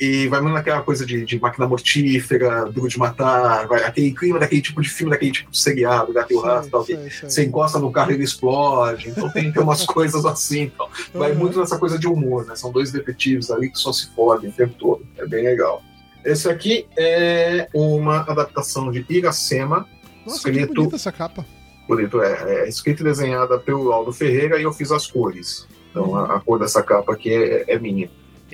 E 0.00 0.26
vai 0.26 0.40
muito 0.40 0.54
naquela 0.54 0.82
coisa 0.82 1.06
de, 1.06 1.24
de 1.24 1.38
máquina 1.38 1.66
mortífera, 1.68 2.64
duro 2.64 2.88
de 2.88 2.98
matar, 2.98 3.68
vai, 3.68 3.84
aquele 3.84 4.12
clima 4.12 4.38
daquele 4.38 4.60
tipo 4.60 4.82
de 4.82 4.88
filme, 4.88 5.10
daquele 5.12 5.30
tipo 5.30 5.50
de 5.50 5.58
seriado, 5.58 6.12
gato 6.12 6.32
e 6.32 6.36
rato 6.40 6.68
tal, 6.70 6.84
que 6.84 6.96
você 7.22 7.44
encosta 7.44 7.78
no 7.78 7.92
carro 7.92 8.10
e 8.10 8.14
ele 8.14 8.24
explode. 8.24 9.10
Então 9.10 9.30
tem, 9.30 9.52
tem 9.52 9.62
umas 9.62 9.84
coisas 9.86 10.24
assim. 10.24 10.62
Então. 10.62 10.88
Vai 11.14 11.30
Uhum. 11.32 11.38
muito 11.38 11.58
nessa 11.60 11.78
coisa 11.78 11.98
de 11.98 12.08
humor, 12.08 12.44
né? 12.46 12.56
São 12.56 12.72
dois 12.72 12.90
detetives 12.90 13.50
ali 13.50 13.70
que 13.70 13.78
só 13.78 13.92
se 13.92 14.08
fodem 14.14 14.50
o 14.50 14.52
tempo 14.52 14.74
todo. 14.78 15.06
É 15.16 15.26
bem 15.26 15.44
legal. 15.44 15.82
Esse 16.24 16.48
aqui 16.48 16.86
é 16.96 17.68
uma 17.72 18.20
adaptação 18.20 18.90
de 18.90 19.04
Iracema, 19.08 19.86
Nossa, 20.26 20.42
que 20.42 20.50
escrito- 20.50 20.74
bonita 20.74 20.96
essa 20.96 21.12
capa. 21.12 21.44
bonito, 21.86 22.20
é, 22.22 22.64
é 22.64 22.68
escrita 22.68 23.02
e 23.02 23.04
desenhada 23.04 23.58
pelo 23.58 23.92
Aldo 23.92 24.12
Ferreira 24.12 24.58
e 24.58 24.62
eu 24.62 24.72
fiz 24.72 24.90
as 24.90 25.06
cores. 25.06 25.66
Então 25.90 26.16
a, 26.16 26.36
a 26.36 26.40
cor 26.40 26.58
dessa 26.58 26.82
capa 26.82 27.12
aqui 27.12 27.32
é, 27.32 27.64
é 27.74 27.78
minha, 27.78 28.08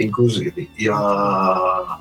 inclusive. 0.05 0.71
E 0.79 0.89
a, 0.89 0.95
a 0.95 2.01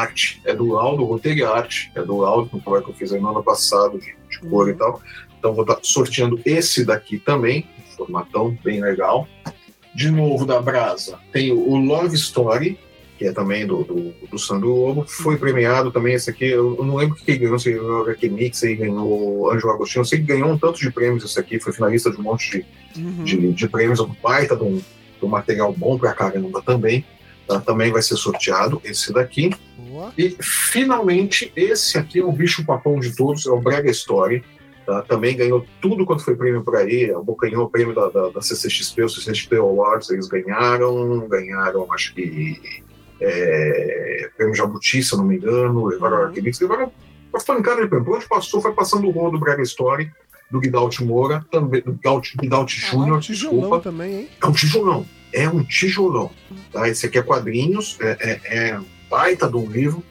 arte 0.00 0.40
é 0.44 0.54
do 0.54 0.76
Aldo, 0.76 1.02
o 1.02 1.06
roteiro 1.06 1.38
e 1.38 1.44
a 1.44 1.50
arte 1.50 1.90
é 1.94 2.02
do 2.02 2.24
Aldo, 2.24 2.50
no 2.52 2.60
trabalho 2.60 2.84
que 2.84 2.90
eu 2.90 2.94
fiz 2.94 3.12
aí 3.12 3.20
no 3.20 3.28
ano 3.28 3.42
passado 3.42 3.98
de, 3.98 4.14
de 4.28 4.48
cor 4.48 4.68
e 4.68 4.74
tal. 4.74 5.00
Então 5.38 5.54
vou 5.54 5.62
estar 5.62 5.78
sorteando 5.82 6.40
esse 6.44 6.84
daqui 6.84 7.18
também, 7.18 7.66
um 7.78 7.96
formatão 7.96 8.56
bem 8.64 8.80
legal. 8.80 9.28
De 9.94 10.10
novo 10.10 10.44
da 10.44 10.60
Brasa, 10.60 11.18
tem 11.32 11.50
o 11.52 11.76
Love 11.76 12.14
Story, 12.14 12.78
que 13.16 13.26
é 13.26 13.32
também 13.32 13.66
do, 13.66 13.82
do, 13.82 14.14
do 14.30 14.38
Sandro 14.38 14.68
Lobo. 14.68 15.04
Foi 15.08 15.36
premiado 15.36 15.90
também 15.90 16.14
esse 16.14 16.30
aqui. 16.30 16.44
Eu, 16.46 16.76
não 16.84 16.94
lembro 16.94 17.16
quem 17.16 17.36
ganhou, 17.38 17.58
se 17.58 17.72
ganhou 17.72 17.98
o 17.98 18.02
HQ 18.02 18.28
Mix, 18.28 18.58
se 18.58 18.76
ganhou 18.76 19.50
Anjo 19.50 19.68
Agostinho. 19.70 20.02
Eu 20.02 20.04
sei 20.04 20.18
que 20.20 20.24
ganhou 20.26 20.50
um 20.50 20.58
tanto 20.58 20.78
de 20.78 20.90
prêmios 20.90 21.24
esse 21.24 21.38
aqui. 21.38 21.58
Foi 21.58 21.72
finalista 21.72 22.10
de 22.12 22.16
um 22.18 22.22
monte 22.22 22.64
de, 22.94 23.00
Uhum. 23.00 23.24
de, 23.24 23.52
de 23.52 23.68
prêmios. 23.68 23.98
Um 23.98 24.14
baita 24.22 24.54
de 24.56 24.62
um, 24.62 24.76
de 24.76 25.24
um 25.24 25.28
material 25.28 25.72
bom 25.72 25.98
pra 25.98 26.12
caramba 26.12 26.62
também. 26.62 27.04
Tá? 27.48 27.58
Também 27.60 27.90
vai 27.90 28.02
ser 28.02 28.16
sorteado 28.16 28.80
esse 28.84 29.12
daqui. 29.12 29.50
Boa. 29.78 30.12
E 30.18 30.36
finalmente, 30.40 31.50
esse 31.56 31.96
aqui 31.98 32.20
é 32.20 32.24
o 32.24 32.30
bicho 32.30 32.64
papão 32.64 33.00
de 33.00 33.16
todos, 33.16 33.46
é 33.46 33.50
o 33.50 33.58
Brega 33.60 33.90
Story. 33.90 34.44
tá? 34.84 35.00
Também 35.02 35.34
ganhou 35.36 35.66
tudo 35.80 36.04
quanto 36.04 36.22
foi 36.24 36.36
prêmio 36.36 36.62
por 36.62 36.76
aí. 36.76 37.10
Ganhou 37.40 37.64
o 37.64 37.70
prêmio 37.70 37.94
da, 37.94 38.08
da, 38.10 38.28
da 38.28 38.42
CCXP, 38.42 39.02
o 39.04 39.08
CCXP 39.08 39.56
Awards, 39.56 40.10
eles 40.10 40.28
ganharam. 40.28 41.26
Ganharam, 41.26 41.90
acho 41.92 42.14
que. 42.14 42.60
É, 43.20 44.30
prêmio 44.36 44.54
Jabuti, 44.54 45.02
se 45.02 45.12
eu 45.14 45.18
não 45.18 45.24
me 45.26 45.36
engano. 45.36 45.86
Levaram 45.86 46.18
Uhum. 46.18 46.24
Arquimedes, 46.26 46.60
levaram 46.60 46.92
uma 47.32 47.42
pancada 47.44 47.82
de 47.82 47.88
prêmio. 47.88 48.04
Por 48.06 48.16
onde 48.16 48.28
passou, 48.28 48.60
foi 48.60 48.72
passando 48.72 49.06
o 49.06 49.10
rolo 49.10 49.32
do 49.32 49.38
Brega 49.40 49.62
Story. 49.62 50.10
do 50.50 50.60
Guidalt 50.60 51.00
Moura, 51.00 51.44
também 51.50 51.82
do 51.82 51.92
Guidalt, 51.92 52.30
Guidalt 52.40 52.72
Ah, 52.72 52.86
Júnior, 52.90 53.20
tijolão 53.20 53.58
desculpa. 53.60 53.80
também, 53.80 54.14
hein? 54.20 54.28
É 54.42 54.46
um 54.46 54.52
tijolão. 54.52 55.06
É 55.32 55.48
um 55.48 55.62
tijolão. 55.62 56.30
Tá? 56.72 56.88
Esse 56.88 57.06
aqui 57.06 57.18
é 57.18 57.22
quadrinhos, 57.22 57.96
é, 58.00 58.16
é, 58.20 58.40
é 58.58 58.80
baita 59.10 59.50
livro. 59.52 60.02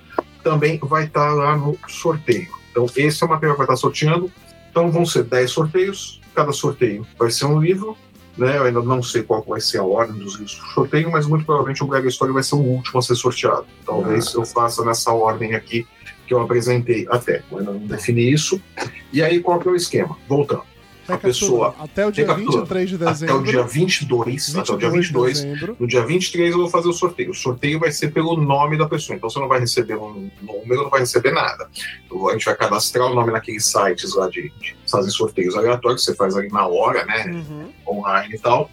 Também 0.44 0.80
vai 0.82 1.06
estar 1.06 1.34
lá 1.34 1.58
no 1.58 1.78
sorteio. 1.88 2.50
Então, 2.72 2.86
esse 2.96 3.24
é 3.24 3.26
o 3.26 3.30
material 3.30 3.56
que 3.56 3.66
vai 3.66 3.66
estar 3.66 3.78
sorteando. 3.78 4.32
Então, 4.70 4.92
vão 4.92 5.06
ser 5.06 5.24
10 5.24 5.50
sorteios. 5.50 6.22
Cada 6.34 6.52
sorteio 6.52 7.06
vai 7.18 7.32
ser 7.32 7.46
um 7.46 7.60
livro. 7.60 7.98
Né? 8.38 8.56
Eu 8.58 8.64
ainda 8.66 8.82
não 8.82 9.02
sei 9.02 9.24
qual 9.24 9.44
vai 9.44 9.60
ser 9.60 9.80
a 9.80 9.84
ordem 9.84 10.20
dos 10.20 10.34
livros 10.34 10.56
do 10.56 10.66
sorteio, 10.74 11.12
mas 11.12 11.26
muito 11.26 11.44
provavelmente 11.44 11.84
o 11.84 11.88
Brega 11.88 12.08
Story 12.08 12.32
vai 12.32 12.44
ser 12.44 12.56
o 12.56 12.60
último 12.60 13.00
a 13.00 13.02
ser 13.02 13.16
sorteado. 13.16 13.66
Talvez 13.84 14.34
eu 14.36 14.46
faça 14.46 14.86
nessa 14.86 15.12
ordem 15.12 15.56
aqui 15.56 15.88
que 16.28 16.34
eu 16.34 16.42
apresentei 16.42 17.08
até. 17.10 17.42
Ainda 17.52 17.72
não 17.72 17.88
defini 17.88 18.32
isso. 18.32 18.62
E 19.12 19.24
aí, 19.24 19.40
qual 19.40 19.60
que 19.60 19.68
é 19.68 19.72
o 19.72 19.76
esquema? 19.76 20.16
Voltando. 20.28 20.64
A 21.08 21.18
pessoa 21.18 21.76
Até 21.80 22.06
o 22.06 22.12
dia 22.12 22.26
recapitula. 22.26 22.58
23 22.60 22.90
de 22.90 22.96
Até 22.96 23.06
dezembro. 23.06 23.38
o 23.38 23.44
dia 23.44 23.64
22, 23.64 24.56
até 24.56 24.74
o 24.74 24.78
dia 24.78 24.90
22 24.90 25.02
de 25.02 25.08
22, 25.08 25.42
dezembro. 25.42 25.78
no 25.80 25.88
dia 25.88 26.06
23 26.06 26.52
eu 26.52 26.58
vou 26.58 26.70
fazer 26.70 26.88
o 26.90 26.94
sorteio. 26.94 27.32
O 27.32 27.34
sorteio 27.34 27.80
vai 27.80 27.92
ser 27.92 28.12
pelo 28.12 28.36
nome 28.38 28.78
da 28.78 28.88
pessoa. 28.88 29.16
Então 29.16 29.30
você 29.30 29.40
não 29.40 29.48
vai 29.48 29.60
receber 29.60 29.96
um 29.96 30.30
número, 30.42 30.84
não 30.84 30.90
vai 30.90 31.02
receber 31.02 31.32
nada. 31.32 31.70
Então, 32.06 32.28
a 32.30 32.34
gente 32.34 32.46
vai 32.46 32.56
cadastrar 32.56 33.12
o 33.12 33.16
nome 33.16 33.32
naqueles 33.32 33.66
sites 33.66 34.14
lá 34.16 34.30
de, 34.30 34.52
de 34.60 34.76
fazer 34.90 35.12
sorteios 35.12 35.56
aleatórios, 35.56 36.04
você 36.04 36.16
faz 36.16 36.36
ali 36.36 36.50
na 36.50 36.68
hora, 36.68 37.06
né? 37.06 37.26
Uhum. 37.28 37.98
Online 38.00 38.36
e 38.36 38.40
tal. 38.40 38.70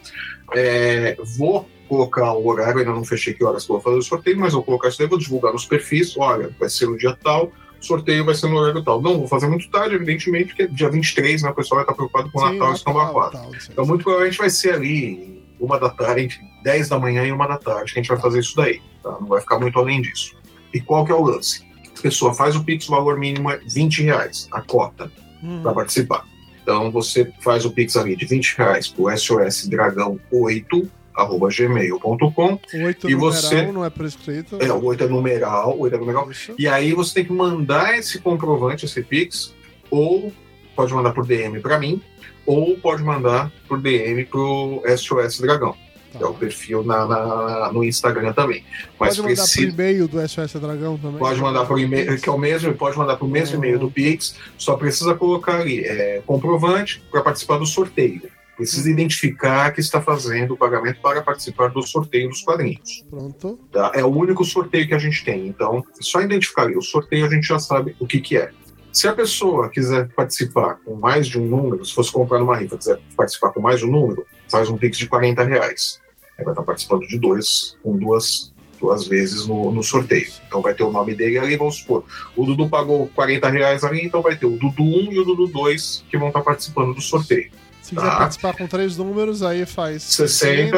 É, 0.54 1.16
vou 1.36 1.68
colocar 1.88 2.32
o 2.32 2.46
horário, 2.46 2.78
ainda 2.80 2.92
não 2.92 3.04
fechei 3.04 3.34
que 3.34 3.44
horas 3.44 3.64
que 3.64 3.70
eu 3.70 3.76
vou 3.76 3.82
fazer 3.82 3.98
o 3.98 4.02
sorteio, 4.02 4.38
mas 4.38 4.52
eu 4.52 4.58
vou 4.58 4.64
colocar 4.64 4.88
isso 4.88 5.00
aí, 5.02 5.08
vou 5.08 5.18
divulgar 5.18 5.52
nos 5.52 5.66
perfis. 5.66 6.16
Olha, 6.16 6.50
vai 6.58 6.68
ser 6.68 6.86
no 6.86 6.96
dia 6.96 7.16
tal, 7.22 7.52
sorteio 7.84 8.24
vai 8.24 8.34
ser 8.34 8.48
no 8.48 8.56
horário 8.56 8.82
tal. 8.82 9.00
Não 9.00 9.18
vou 9.18 9.28
fazer 9.28 9.46
muito 9.48 9.68
tarde, 9.70 9.94
evidentemente, 9.94 10.46
porque 10.46 10.66
dia 10.66 10.90
23, 10.90 11.42
né? 11.42 11.50
O 11.50 11.54
pessoal 11.54 11.76
vai 11.78 11.84
estar 11.84 11.94
preocupado 11.94 12.30
com 12.30 12.38
o 12.40 12.50
Natal 12.50 12.72
e 12.72 12.78
São 12.78 12.92
aí. 12.98 13.48
Então, 13.70 13.86
muito 13.86 14.02
provavelmente 14.02 14.38
vai 14.38 14.50
ser 14.50 14.74
ali 14.74 15.42
uma 15.60 15.78
da 15.78 15.88
tarde, 15.90 16.22
entre 16.24 16.38
10 16.62 16.88
da 16.88 16.98
manhã 16.98 17.24
e 17.24 17.32
uma 17.32 17.46
da 17.46 17.56
tarde, 17.58 17.92
que 17.92 17.98
a 17.98 18.02
gente 18.02 18.08
vai 18.10 18.20
fazer 18.20 18.40
isso 18.40 18.56
daí. 18.56 18.80
Tá? 19.02 19.16
Não 19.20 19.28
vai 19.28 19.40
ficar 19.40 19.58
muito 19.58 19.78
além 19.78 20.02
disso. 20.02 20.34
E 20.72 20.80
qual 20.80 21.04
que 21.04 21.12
é 21.12 21.14
o 21.14 21.22
lance? 21.22 21.64
A 21.96 22.02
pessoa 22.02 22.34
faz 22.34 22.56
o 22.56 22.64
Pix, 22.64 22.88
o 22.88 22.90
valor 22.90 23.18
mínimo 23.18 23.50
é 23.50 23.58
20 23.58 24.02
reais, 24.02 24.48
a 24.50 24.60
cota, 24.60 25.10
Uhum. 25.42 25.62
para 25.62 25.72
participar. 25.74 26.24
Então, 26.62 26.90
você 26.90 27.30
faz 27.40 27.66
o 27.66 27.70
Pix 27.70 27.96
ali 27.96 28.16
de 28.16 28.24
20 28.24 28.56
reais 28.56 28.88
pro 28.88 29.10
SOS 29.14 29.68
Dragão 29.68 30.18
8, 30.32 30.90
arroba 31.14 31.48
gmail.com. 31.48 32.58
Oito 32.84 33.08
E 33.08 33.14
numeral, 33.14 33.32
você- 33.32 33.62
não 33.72 33.84
é 33.84 33.90
prescrito. 33.90 34.58
É, 34.60 34.72
o 34.72 34.82
8 34.84 35.04
é 35.04 35.08
numeral, 35.08 35.76
o 35.76 35.80
8 35.82 35.94
é 35.94 35.98
numeral. 35.98 36.30
Isso. 36.30 36.54
E 36.58 36.66
aí 36.66 36.92
você 36.92 37.14
tem 37.14 37.24
que 37.24 37.32
mandar 37.32 37.96
esse 37.98 38.18
comprovante, 38.18 38.84
esse 38.84 39.02
Pix, 39.02 39.54
ou 39.90 40.32
pode 40.74 40.92
mandar 40.92 41.12
por 41.12 41.24
DM 41.26 41.60
para 41.60 41.78
mim, 41.78 42.02
ou 42.46 42.76
pode 42.78 43.02
mandar 43.02 43.50
por 43.68 43.80
DM 43.80 44.24
pro 44.24 44.82
SOS 44.96 45.40
Dragão, 45.40 45.74
Tá. 46.12 46.18
que 46.18 46.24
é 46.24 46.26
o 46.26 46.34
perfil 46.34 46.82
na, 46.84 47.06
na- 47.06 47.72
no 47.72 47.82
Instagram 47.84 48.32
também. 48.32 48.64
Mas 48.98 49.16
Pode 49.16 49.22
mandar 49.28 49.42
precisa. 49.42 49.66
por 49.68 49.74
e-mail 49.80 50.08
do 50.08 50.20
SOS 50.20 50.54
Dragão 50.60 50.98
também? 50.98 51.18
Pode 51.18 51.40
mandar 51.40 51.64
por 51.64 51.78
e-mail, 51.78 52.20
que 52.20 52.28
é 52.28 52.32
o 52.32 52.38
mesmo, 52.38 52.74
pode 52.74 52.98
mandar 52.98 53.16
por 53.16 53.28
mesmo 53.28 53.56
e-mail 53.56 53.78
do 53.78 53.90
Pix, 53.90 54.36
só 54.58 54.76
precisa 54.76 55.14
colocar 55.14 55.60
ali 55.60 55.80
é, 55.84 56.22
comprovante 56.26 57.02
para 57.10 57.22
participar 57.22 57.58
do 57.58 57.66
sorteio. 57.66 58.22
Precisa 58.56 58.90
identificar 58.90 59.72
que 59.72 59.80
está 59.80 60.00
fazendo 60.00 60.54
o 60.54 60.56
pagamento 60.56 61.00
para 61.00 61.22
participar 61.22 61.68
do 61.68 61.82
sorteio 61.82 62.28
dos 62.28 62.42
quadrinhos. 62.42 63.04
Pronto. 63.10 63.58
tá? 63.72 63.92
É 63.94 64.04
o 64.04 64.08
único 64.08 64.44
sorteio 64.44 64.86
que 64.86 64.94
a 64.94 64.98
gente 64.98 65.24
tem. 65.24 65.48
Então, 65.48 65.84
só 66.00 66.20
identificar 66.20 66.68
o 66.70 66.82
sorteio, 66.82 67.26
a 67.26 67.30
gente 67.30 67.46
já 67.46 67.58
sabe 67.58 67.96
o 67.98 68.06
que, 68.06 68.20
que 68.20 68.36
é. 68.36 68.50
Se 68.92 69.08
a 69.08 69.12
pessoa 69.12 69.68
quiser 69.68 70.08
participar 70.14 70.76
com 70.84 70.94
mais 70.94 71.26
de 71.26 71.36
um 71.36 71.46
número, 71.46 71.84
se 71.84 71.92
fosse 71.92 72.12
comprar 72.12 72.38
numa 72.38 72.56
rifa, 72.56 72.78
quiser 72.78 73.00
participar 73.16 73.50
com 73.50 73.60
mais 73.60 73.80
de 73.80 73.86
um 73.86 73.90
número, 73.90 74.24
faz 74.48 74.70
um 74.70 74.78
Pix 74.78 74.98
de 74.98 75.08
40 75.08 75.42
reais. 75.42 76.00
Aí 76.38 76.44
vai 76.44 76.52
estar 76.52 76.62
participando 76.62 77.04
de 77.08 77.18
dois, 77.18 77.76
com 77.82 77.96
duas, 77.96 78.52
duas 78.80 79.08
vezes 79.08 79.48
no, 79.48 79.72
no 79.72 79.82
sorteio. 79.82 80.28
Então 80.46 80.62
vai 80.62 80.74
ter 80.74 80.84
o 80.84 80.92
nome 80.92 81.12
dele 81.12 81.38
ali, 81.38 81.56
vamos 81.56 81.78
supor. 81.78 82.04
O 82.36 82.46
Dudu 82.46 82.68
pagou 82.68 83.08
40 83.16 83.48
reais 83.48 83.82
ali, 83.82 84.04
então 84.04 84.22
vai 84.22 84.36
ter 84.36 84.46
o 84.46 84.56
Dudu 84.56 84.84
1 84.84 85.12
e 85.12 85.18
o 85.18 85.24
Dudu 85.24 85.48
2 85.48 86.04
que 86.08 86.16
vão 86.16 86.28
estar 86.28 86.42
participando 86.42 86.94
do 86.94 87.00
sorteio. 87.00 87.50
Se 87.84 87.94
quiser 87.94 88.08
Tá. 88.08 88.16
participar 88.16 88.56
com 88.56 88.66
três 88.66 88.96
números, 88.96 89.42
aí 89.42 89.66
faz 89.66 90.02
60. 90.04 90.28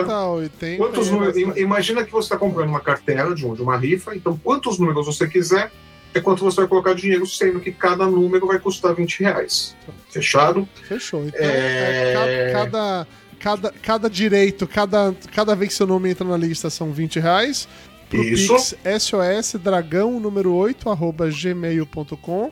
60, 0.00 0.26
80. 0.26 0.76
Quantos 0.76 1.08
números? 1.08 1.36
Imagina 1.56 2.04
que 2.04 2.10
você 2.10 2.24
está 2.26 2.36
comprando 2.36 2.68
uma 2.68 2.80
cartela 2.80 3.32
de, 3.32 3.46
um- 3.46 3.54
de 3.54 3.62
uma 3.62 3.76
rifa, 3.76 4.16
então 4.16 4.36
quantos 4.42 4.76
números 4.80 5.06
você 5.06 5.28
quiser 5.28 5.70
é 6.12 6.20
quanto 6.20 6.42
você 6.42 6.56
vai 6.62 6.66
colocar 6.68 6.94
dinheiro, 6.94 7.24
sendo 7.24 7.60
que 7.60 7.70
cada 7.70 8.06
número 8.06 8.48
vai 8.48 8.58
custar 8.58 8.92
20 8.92 9.20
reais. 9.20 9.76
Fechado? 10.10 10.68
Fechou. 10.88 11.24
Então, 11.28 11.40
É. 11.40 12.10
é, 12.10 12.52
ca- 12.52 12.58
cada, 12.64 13.06
cada, 13.38 13.70
cada 13.80 14.10
direito, 14.10 14.66
cada, 14.66 15.14
cada 15.32 15.54
vez 15.54 15.68
que 15.70 15.74
seu 15.76 15.86
nome 15.86 16.10
entra 16.10 16.26
na 16.26 16.36
lista 16.36 16.68
são 16.70 16.90
20 16.90 17.20
reais. 17.20 17.68
Pro 18.10 18.20
Isso. 18.20 18.52
Pix 18.52 18.76
SOS 19.04 19.54
dragão 19.62 20.18
número 20.18 20.52
8 20.52 20.90
arroba 20.90 21.28
gmail.com. 21.30 22.50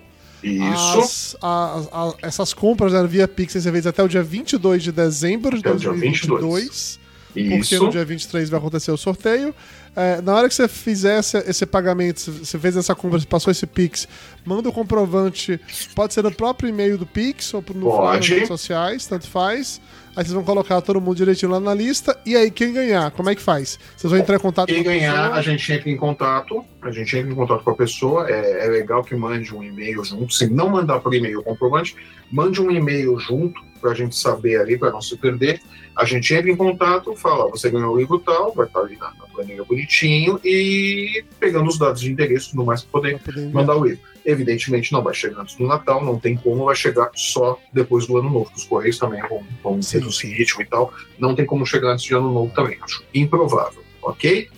Isso. 0.49 0.99
As- 0.99 1.37
a- 1.43 1.83
a- 1.93 2.15
essas 2.23 2.53
compras 2.53 2.93
via 3.11 3.27
Pix 3.27 3.55
você 3.55 3.71
fez 3.73 3.87
até 3.87 4.03
o 4.03 4.09
dia 4.09 4.23
22 4.23 4.83
de 4.83 4.93
dezembro 4.93 5.57
de 5.57 5.61
Até 5.61 5.73
o 5.73 5.77
dia 5.79 5.89
2022. 5.91 6.99
Porque 7.33 7.41
Isso. 7.75 7.83
no 7.83 7.91
dia 7.91 8.05
23 8.05 8.49
vai 8.49 8.61
acontecer 8.61 8.93
o 8.93 8.97
sorteio. 8.97 9.53
É, 9.97 10.21
na 10.21 10.35
hora 10.35 10.49
que 10.49 10.55
você 10.55 10.69
fizer 10.69 11.19
esse, 11.19 11.37
esse 11.39 11.67
pagamento, 11.67 12.31
você 12.31 12.59
fez 12.59 12.77
essa 12.77 12.95
compra, 12.95 13.19
você 13.19 13.27
passou 13.27 13.51
esse 13.51 13.67
Pix, 13.67 14.07
manda 14.45 14.69
o 14.69 14.73
comprovante. 14.73 15.61
Pode 15.97 16.15
ser 16.15 16.23
no 16.23 16.31
próprio 16.33 16.69
e-mail 16.69 16.97
do 16.97 17.07
Pix 17.07 17.53
ou 17.55 17.65
no 17.75 18.03
nas 18.05 18.27
redes 18.29 18.49
sociais, 18.49 19.07
tanto 19.07 19.27
faz. 19.29 19.81
Aí 20.17 20.25
vocês 20.25 20.33
vão 20.33 20.45
colocar 20.45 20.81
todo 20.81 21.01
mundo 21.01 21.17
direitinho 21.17 21.51
lá 21.51 21.59
na 21.59 21.75
lista. 21.75 22.17
E 22.25 22.37
aí, 22.37 22.51
quem 22.51 22.73
ganhar, 22.73 23.11
como 23.11 23.31
é 23.31 23.35
que 23.35 23.43
faz? 23.43 23.79
Vocês 23.97 24.11
vão 24.11 24.21
entrar 24.21 24.37
em 24.37 24.41
contato 24.41 24.69
Quem 24.69 24.85
com 24.85 24.91
a 24.91 24.93
ganhar, 24.93 25.33
a 25.33 25.43
gente 25.43 25.73
entra 25.73 25.91
em 25.91 25.97
contato. 25.97 26.65
A 26.83 26.91
gente 26.91 27.17
entra 27.17 27.33
em 27.33 27.35
contato 27.35 27.65
com 27.65 27.71
a 27.71 27.77
pessoa. 27.77 28.31
É, 28.31 28.67
é 28.67 28.69
legal 28.69 29.03
que 29.03 29.15
mande 29.17 29.55
um 29.55 29.63
e-mail 29.63 30.05
junto. 30.05 30.33
Se 30.33 30.49
não 30.49 30.69
mandar 30.69 31.01
por 31.01 31.13
e-mail 31.15 31.41
o 31.41 31.43
comprovante, 31.43 31.97
mande 32.31 32.61
um 32.63 32.71
e-mail 32.71 33.19
junto 33.19 33.61
para 33.85 33.93
a 33.93 33.95
gente 33.95 34.17
saber 34.17 34.59
ali, 34.59 34.79
para 34.79 34.91
não 34.91 35.03
se 35.03 35.15
perder. 35.15 35.61
A 35.95 36.07
gente 36.07 36.33
entra 36.33 36.51
em 36.51 36.57
contato, 36.57 37.15
fala, 37.17 37.51
você 37.51 37.69
ganhou 37.69 37.93
o 37.93 37.99
livro 37.99 38.19
tal, 38.19 38.51
vai 38.55 38.67
estar 38.67 38.81
ali 38.81 38.97
na, 38.97 39.13
na 39.13 39.27
planilha 39.27 39.63
bonitinho 39.63 40.41
e 40.43 41.23
pegando 41.39 41.69
os 41.69 41.79
dados 41.79 42.01
de 42.01 42.11
endereço 42.11 42.53
tudo 42.53 42.65
mais 42.65 42.83
para 42.83 42.93
poder 42.93 43.21
mandar 43.53 43.77
o 43.77 43.85
livro. 43.85 44.01
Evidentemente 44.25 44.91
não 44.91 45.03
vai 45.03 45.13
chegar 45.13 45.43
antes 45.43 45.55
do 45.57 45.67
Natal, 45.67 46.03
não 46.03 46.19
tem 46.19 46.35
como, 46.35 46.65
vai 46.65 46.75
chegar 46.75 47.11
só 47.15 47.61
depois 47.75 48.07
do 48.07 48.17
Ano 48.17 48.31
Novo. 48.31 48.51
Os 48.57 48.65
Correios 48.65 48.99
também 48.99 49.21
vão, 49.29 49.45
vão 49.63 49.81
reduzir 49.93 50.29
ritmo 50.29 50.63
e 50.63 50.65
tal. 50.65 50.91
Não 51.19 51.35
tem 51.35 51.45
como 51.45 51.67
chegar 51.67 51.91
antes 51.91 52.07
de 52.07 52.15
Ano 52.15 52.33
Novo 52.33 52.55
também. 52.55 52.79
Acho 52.81 53.05
improvável, 53.13 53.85
ok? 54.03 54.49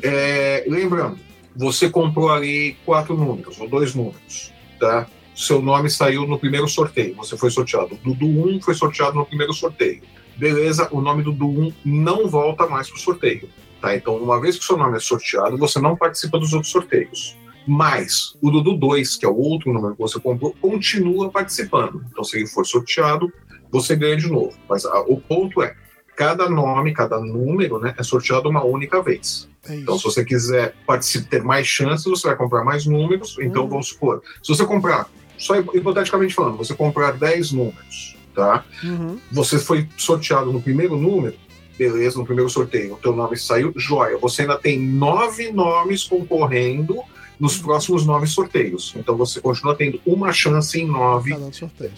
É, 0.00 0.64
lembrando, 0.68 1.18
você 1.56 1.90
comprou 1.90 2.30
ali 2.30 2.76
quatro 2.86 3.16
números 3.16 3.58
ou 3.58 3.68
dois 3.68 3.96
números, 3.96 4.52
tá? 4.78 5.08
Seu 5.40 5.62
nome 5.62 5.88
saiu 5.88 6.26
no 6.26 6.38
primeiro 6.38 6.68
sorteio, 6.68 7.14
você 7.16 7.34
foi 7.34 7.50
sorteado. 7.50 7.94
O 7.94 7.96
Dudu 7.96 8.26
1 8.26 8.60
foi 8.60 8.74
sorteado 8.74 9.16
no 9.16 9.24
primeiro 9.24 9.54
sorteio. 9.54 10.02
Beleza, 10.36 10.86
o 10.92 11.00
nome 11.00 11.22
do 11.22 11.32
Dudu 11.32 11.62
1 11.62 11.72
não 11.82 12.28
volta 12.28 12.66
mais 12.66 12.90
para 12.90 12.98
o 12.98 13.00
sorteio. 13.00 13.48
Tá? 13.80 13.96
Então, 13.96 14.16
uma 14.16 14.38
vez 14.38 14.56
que 14.58 14.62
o 14.62 14.66
seu 14.66 14.76
nome 14.76 14.98
é 14.98 15.00
sorteado, 15.00 15.56
você 15.56 15.80
não 15.80 15.96
participa 15.96 16.38
dos 16.38 16.52
outros 16.52 16.70
sorteios. 16.70 17.38
Mas 17.66 18.36
o 18.42 18.50
Dudu 18.50 18.76
2, 18.76 19.16
que 19.16 19.24
é 19.24 19.28
o 19.30 19.34
outro 19.34 19.72
número 19.72 19.94
que 19.94 20.02
você 20.02 20.20
comprou, 20.20 20.54
continua 20.60 21.30
participando. 21.30 22.04
Então, 22.10 22.22
se 22.22 22.36
ele 22.36 22.46
for 22.46 22.66
sorteado, 22.66 23.32
você 23.72 23.96
ganha 23.96 24.18
de 24.18 24.28
novo. 24.28 24.52
Mas 24.68 24.84
ah, 24.84 25.04
o 25.08 25.18
ponto 25.18 25.62
é, 25.62 25.74
cada 26.14 26.50
nome, 26.50 26.92
cada 26.92 27.18
número, 27.18 27.78
né, 27.78 27.94
é 27.96 28.02
sorteado 28.02 28.50
uma 28.50 28.62
única 28.62 29.02
vez. 29.02 29.48
É 29.66 29.74
Então, 29.74 29.96
se 29.96 30.04
você 30.04 30.22
quiser 30.22 30.74
participar, 30.86 31.30
ter 31.30 31.42
mais 31.42 31.66
chances, 31.66 32.04
você 32.04 32.28
vai 32.28 32.36
comprar 32.36 32.62
mais 32.62 32.84
números. 32.84 33.38
Então, 33.40 33.62
Uhum. 33.62 33.70
vamos 33.70 33.88
supor, 33.88 34.22
se 34.42 34.54
você 34.54 34.66
comprar, 34.66 35.08
só 35.40 35.58
hipoteticamente 35.58 36.34
falando, 36.34 36.56
você 36.56 36.74
comprar 36.74 37.12
10 37.12 37.52
números, 37.52 38.16
tá? 38.34 38.64
Uhum. 38.84 39.18
Você 39.32 39.58
foi 39.58 39.88
sorteado 39.96 40.52
no 40.52 40.60
primeiro 40.60 40.96
número, 40.96 41.34
beleza, 41.78 42.18
no 42.18 42.26
primeiro 42.26 42.50
sorteio, 42.50 42.94
o 42.94 42.98
teu 42.98 43.16
nome 43.16 43.36
saiu, 43.36 43.72
joia. 43.74 44.18
Você 44.18 44.42
ainda 44.42 44.58
tem 44.58 44.78
nove 44.78 45.50
nomes 45.50 46.04
concorrendo 46.04 47.02
nos 47.40 47.56
próximos 47.56 48.04
nove 48.06 48.26
sorteios. 48.26 48.92
Então, 48.96 49.16
você 49.16 49.40
continua 49.40 49.74
tendo 49.74 49.98
uma 50.06 50.32
chance 50.32 50.78
em 50.78 50.86
nove 50.86 51.34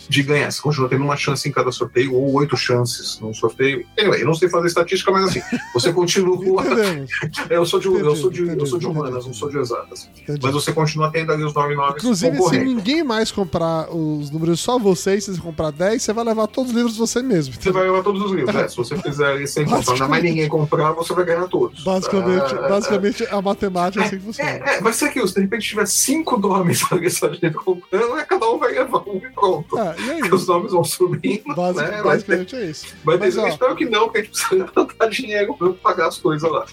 de 0.09 0.23
ganhar. 0.23 0.51
Você 0.51 0.63
continua 0.63 0.89
tendo 0.89 1.03
uma 1.05 1.17
chance 1.17 1.49
em 1.49 1.53
cada 1.53 1.73
sorteio, 1.73 2.15
ou 2.15 2.33
oito 2.35 2.57
chances 2.57 3.19
num 3.21 3.35
sorteio. 3.35 3.85
Eu 3.97 4.25
não 4.27 4.35
sei 4.35 4.49
fazer 4.49 4.69
estatística, 4.69 5.11
mas 5.11 5.25
assim, 5.25 5.43
você 5.75 5.91
continua. 5.93 6.63
Eu 7.51 7.67
sou 7.67 7.81
de, 7.81 7.87
eu 7.89 8.17
sou 8.17 8.31
de, 8.31 8.47
eu 8.47 8.67
sou 8.67 8.79
de 8.79 8.87
humanas, 8.87 9.11
entendi. 9.11 9.27
não 9.27 9.35
sou 9.35 9.49
de 9.51 9.59
exatas. 9.59 10.09
Mas 10.43 10.53
você 10.53 10.73
continua 10.73 11.11
tendo 11.11 11.33
ali 11.33 11.43
os 11.45 11.53
nove 11.55 11.75
nomes 11.75 11.97
Inclusive, 11.97 12.41
se 12.43 12.59
ninguém 12.59 13.03
mais 13.03 13.31
comprar 13.31 13.91
os 13.95 14.31
números, 14.31 14.61
só 14.61 14.79
você, 14.79 15.21
se 15.21 15.35
você 15.35 15.41
comprar 15.41 15.71
10, 15.73 16.03
você 16.03 16.13
vai 16.13 16.25
levar 16.25 16.47
todos 16.47 16.71
os 16.71 16.77
livros 16.77 16.97
você 16.97 17.23
mesmo. 17.23 17.55
Você 17.61 17.71
vai 17.71 17.85
levar 17.85 18.03
todos 18.03 18.23
os 18.23 18.33
livros. 18.33 18.55
né? 18.55 18.69
Se 18.69 18.77
você 18.77 18.97
fizer 18.97 19.47
sem 19.47 19.65
comprar, 19.67 19.99
não 19.99 20.09
mais 20.09 20.23
ninguém 20.23 20.49
comprar, 20.49 20.93
você 20.93 21.13
vai 21.15 21.25
ganhar 21.25 21.47
todos. 21.49 21.83
Basicamente, 21.83 22.55
Ah, 22.55 22.69
basicamente 22.69 23.27
a 23.27 23.43
matemática 23.43 24.03
é 24.03 24.07
assim 24.07 24.19
que 24.19 24.25
funciona. 24.25 24.51
É, 24.51 24.77
é, 24.77 24.81
vai 24.81 24.93
ser 24.93 25.07
aquilo. 25.07 25.32
Se 25.33 25.37
de 25.37 25.41
repente 25.43 25.69
tiver 25.69 25.87
cinco 25.87 26.37
nomes 26.39 26.83
ali 26.93 27.11
sargento 27.11 27.59
comprando, 27.59 28.19
é 28.19 28.25
cada 28.25 28.49
um 28.51 28.59
vai 28.59 28.73
levar 28.73 28.99
um 29.09 29.17
e 29.17 29.31
pronto. 29.31 29.77
Ah, 29.79 29.95
e 29.99 30.11
aí? 30.11 30.23
Os 30.31 30.47
nomes 30.47 30.73
vão 30.73 30.85
subindo, 30.85 31.55
Basic- 31.55 31.81
né? 31.85 31.91
Vai 31.91 31.97
ter, 31.97 32.03
basicamente 32.03 32.57
é 32.57 32.65
isso. 32.67 32.87
Mas, 33.05 33.37
eu 33.37 33.43
ó, 33.43 33.49
espero 33.49 33.75
que 33.77 33.85
não, 33.87 34.05
porque 34.05 34.19
a 34.19 34.23
gente 34.23 34.31
precisa 34.33 34.55
levantar 34.65 35.07
dinheiro 35.09 35.55
pra 35.55 35.71
pagar 35.75 36.09
as 36.09 36.19
coisas 36.19 36.51
lá. 36.51 36.65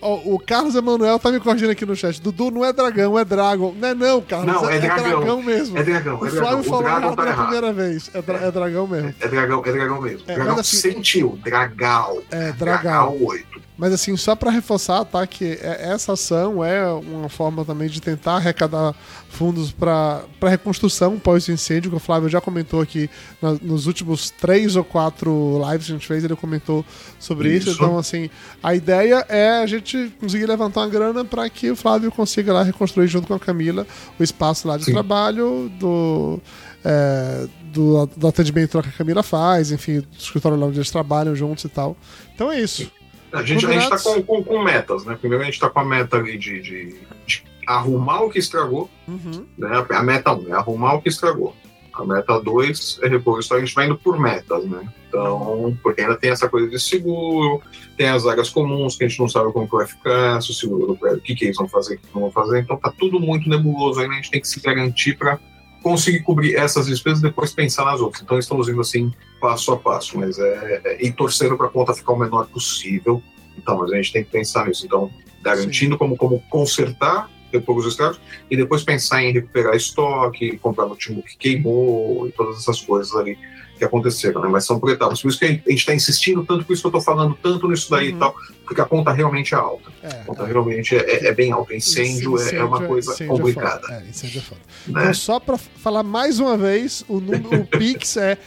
o, 0.00 0.34
o 0.34 0.38
Carlos 0.38 0.74
Emanuel 0.74 1.18
tá 1.18 1.30
me 1.30 1.40
corrigindo 1.40 1.70
aqui 1.72 1.84
no 1.84 1.96
chat. 1.96 2.20
Dudu 2.22 2.50
não 2.50 2.64
é 2.64 2.72
dragão, 2.72 3.18
é 3.18 3.24
Dragon. 3.24 3.74
Não 3.76 3.88
é 3.88 3.94
não, 3.94 4.20
Carlos. 4.22 4.46
Não, 4.54 4.70
é 4.70 4.78
dragão. 4.78 5.42
mesmo. 5.42 5.76
É 5.78 5.82
dragão, 5.82 6.20
O 6.20 6.26
é 6.26 6.30
Flávio 6.30 6.40
dragão. 6.40 6.60
O 6.60 6.64
falou 6.64 6.82
dragão 6.82 7.16
tá 7.16 7.26
errado. 7.26 7.42
primeira 7.48 7.72
vez. 7.72 8.10
É, 8.14 8.22
dra- 8.22 8.38
é 8.38 8.50
dragão 8.50 8.86
mesmo. 8.86 9.14
É 9.20 9.28
dragão, 9.28 9.62
é 9.66 9.72
dragão 9.72 10.00
mesmo. 10.00 10.22
É, 10.30 10.34
dragão 10.34 10.56
mas 10.56 10.60
assim- 10.66 10.76
sentiu, 10.76 11.38
dragal. 11.42 12.22
É, 12.30 12.52
dragão. 12.52 13.16
8. 13.20 13.62
Mas 13.76 13.92
assim, 13.92 14.14
só 14.18 14.36
pra 14.36 14.50
reforçar, 14.50 15.02
tá? 15.06 15.26
Que 15.26 15.58
é- 15.60 15.88
essa 15.92 16.12
ação 16.12 16.62
é 16.62 16.86
uma 16.92 17.28
forma 17.30 17.64
também 17.64 17.88
de 17.88 18.00
tentar 18.02 18.34
arrecadar 18.36 18.94
fundos 19.30 19.72
pra 19.72 20.22
pra 20.38 20.50
reconstrução 20.50 21.18
pós-incêndio, 21.18 21.90
que 21.90 21.96
o 21.96 22.00
Flávio 22.00 22.28
já 22.28 22.40
comentou 22.40 22.80
aqui 22.82 23.08
na- 23.40 23.56
nos 23.62 23.86
últimos 23.86 24.28
três 24.30 24.76
ou 24.76 24.84
quatro 24.84 25.58
lives 25.70 25.86
que 25.86 25.92
a 25.92 25.96
gente 25.96 26.06
fez, 26.06 26.22
ele 26.22 26.36
comentou 26.36 26.84
sobre 27.18 27.56
isso. 27.56 27.70
Isso. 27.70 27.82
Então, 27.82 27.96
assim, 27.98 28.28
a 28.62 28.74
ideia 28.74 29.24
é 29.28 29.62
a 29.62 29.66
gente 29.66 30.12
conseguir 30.20 30.46
levantar 30.46 30.80
uma 30.80 30.88
grana 30.88 31.24
pra 31.24 31.48
que 31.48 31.70
o 31.70 31.76
Flávio 31.76 32.12
consiga 32.12 32.52
lá 32.52 32.62
reconstruir 32.62 33.08
junto 33.08 33.26
com 33.26 33.34
a 33.34 33.40
Camila 33.40 33.86
o 34.18 34.22
espaço 34.22 34.68
lá 34.68 34.76
de 34.76 34.84
Sim. 34.84 34.92
trabalho, 34.92 35.72
do. 35.80 36.38
é, 36.84 37.46
do, 37.72 38.04
do 38.16 38.26
atendimento 38.28 38.82
que 38.82 38.88
a 38.90 38.92
Camila 38.92 39.22
faz, 39.22 39.72
enfim, 39.72 40.00
do 40.00 40.06
escritório 40.18 40.58
lá 40.58 40.66
onde 40.66 40.76
eles 40.78 40.90
trabalham 40.90 41.34
juntos 41.34 41.64
e 41.64 41.68
tal. 41.70 41.96
Então 42.34 42.52
é 42.52 42.60
isso. 42.60 42.90
A 43.32 43.42
gente, 43.42 43.62
tá 43.62 43.68
Combinados? 43.72 44.02
com, 44.02 44.22
com, 44.22 44.44
com 44.44 44.62
metas, 44.62 45.04
né? 45.04 45.16
Primeiro 45.18 45.42
a 45.42 45.46
gente 45.46 45.58
tá 45.58 45.70
com 45.70 45.80
a 45.80 45.84
meta 45.84 46.16
ali 46.18 46.36
de, 46.36 46.60
de- 46.60 46.94
de 47.26 47.44
arrumar 47.66 48.20
o 48.22 48.30
que 48.30 48.38
estragou, 48.38 48.90
Uhum. 49.08 49.46
né? 49.56 49.86
A 49.90 50.02
meta 50.02 50.32
1 50.34 50.48
é 50.48 50.52
arrumar 50.52 50.94
o 50.94 51.00
que 51.02 51.08
estragou. 51.08 51.54
A 51.94 52.04
meta 52.04 52.40
2 52.40 53.00
é 53.02 53.08
repor 53.08 53.38
isso. 53.40 53.54
A 53.54 53.60
gente 53.60 53.74
vai 53.74 53.84
indo 53.86 53.96
por 53.98 54.18
metas, 54.18 54.64
né? 54.64 54.86
Então, 55.08 55.76
porque 55.82 56.00
ainda 56.00 56.16
tem 56.16 56.30
essa 56.30 56.48
coisa 56.48 56.66
de 56.68 56.80
seguro, 56.80 57.60
tem 57.98 58.08
as 58.08 58.26
áreas 58.26 58.48
comuns 58.48 58.96
que 58.96 59.04
a 59.04 59.08
gente 59.08 59.20
não 59.20 59.28
sabe 59.28 59.52
como 59.52 59.66
vai 59.66 59.86
ficar, 59.86 60.40
se 60.40 60.50
o 60.50 60.54
seguro 60.54 60.86
do 60.86 60.96
prédio, 60.96 61.18
o 61.18 61.22
que, 61.22 61.34
que 61.34 61.44
eles 61.44 61.56
vão 61.56 61.68
fazer, 61.68 61.96
o 61.96 61.98
que 61.98 62.06
não 62.14 62.22
vão 62.22 62.30
fazer. 62.32 62.60
Então 62.60 62.78
tá 62.78 62.90
tudo 62.98 63.20
muito 63.20 63.46
nebuloso 63.48 64.00
ainda, 64.00 64.14
a 64.14 64.16
gente 64.16 64.30
tem 64.30 64.40
que 64.40 64.48
se 64.48 64.58
garantir 64.60 65.18
para 65.18 65.38
conseguir 65.82 66.20
cobrir 66.20 66.54
essas 66.54 66.86
despesas 66.86 67.18
e 67.18 67.22
depois 67.22 67.52
pensar 67.52 67.84
nas 67.84 68.00
outras. 68.00 68.22
Então 68.22 68.38
estamos 68.38 68.68
indo 68.68 68.80
assim, 68.80 69.12
passo 69.40 69.72
a 69.72 69.76
passo, 69.76 70.18
mas 70.18 70.38
é, 70.38 70.80
é 70.84 71.04
e 71.04 71.12
torcendo 71.12 71.56
para 71.56 71.66
a 71.66 71.70
conta 71.70 71.92
ficar 71.92 72.12
o 72.12 72.18
menor 72.18 72.46
possível. 72.46 73.22
Então, 73.56 73.78
mas 73.78 73.92
a 73.92 73.96
gente 73.96 74.12
tem 74.12 74.24
que 74.24 74.30
pensar 74.30 74.66
nisso. 74.66 74.86
Então, 74.86 75.10
garantindo 75.42 75.98
como, 75.98 76.16
como 76.16 76.40
consertar 76.48 77.28
depois 77.50 77.84
os 77.84 77.92
estragos 77.92 78.18
e 78.50 78.56
depois 78.56 78.82
pensar 78.82 79.22
em 79.22 79.32
recuperar 79.32 79.76
estoque, 79.76 80.56
comprar 80.58 80.86
notebook 80.86 81.28
que 81.28 81.36
queimou 81.36 82.26
e 82.26 82.32
todas 82.32 82.56
essas 82.56 82.80
coisas 82.80 83.14
ali 83.14 83.38
que 83.82 83.86
aconteceram, 83.86 84.40
né? 84.40 84.48
Mas 84.48 84.64
são 84.64 84.78
por 84.78 84.90
etapas. 84.90 85.20
Por 85.20 85.28
isso 85.28 85.38
que 85.38 85.44
a 85.44 85.48
gente 85.48 85.68
está 85.74 85.92
insistindo 85.94 86.44
tanto, 86.44 86.64
por 86.64 86.72
isso 86.72 86.82
que 86.82 86.86
eu 86.86 86.98
estou 86.98 87.00
falando 87.02 87.36
tanto 87.42 87.68
nisso 87.68 87.90
daí 87.90 88.10
Uhum. 88.10 88.16
e 88.16 88.18
tal, 88.18 88.34
porque 88.64 88.80
a 88.80 88.84
conta 88.84 89.10
realmente 89.12 89.54
é 89.54 89.56
alta. 89.58 89.90
A 90.02 90.06
É, 90.06 90.10
conta 90.24 90.44
realmente 90.46 90.94
é, 90.96 90.98
é- 91.00 91.26
é 91.28 91.32
bem 91.34 91.50
alta. 91.52 91.74
Incêndio, 91.74 92.38
é- 92.38 92.54
é, 92.54 92.62
uma 92.64 92.76
Incêndio 92.76 92.88
coisa 92.88 93.12
incêndio 93.12 93.32
é 93.34 93.36
complicada. 93.36 93.86
É, 93.92 94.08
incêndio 94.08 94.38
é 94.38 94.42
foda. 94.42 94.60
né? 94.86 95.00
Então, 95.02 95.14
só 95.14 95.40
pra 95.40 95.56
falar 95.58 96.02
mais 96.02 96.38
uma 96.38 96.56
vez, 96.56 97.04
o, 97.08 97.20
número, 97.20 97.60
o 97.62 97.66
Pix 97.66 98.16
é 98.16 98.38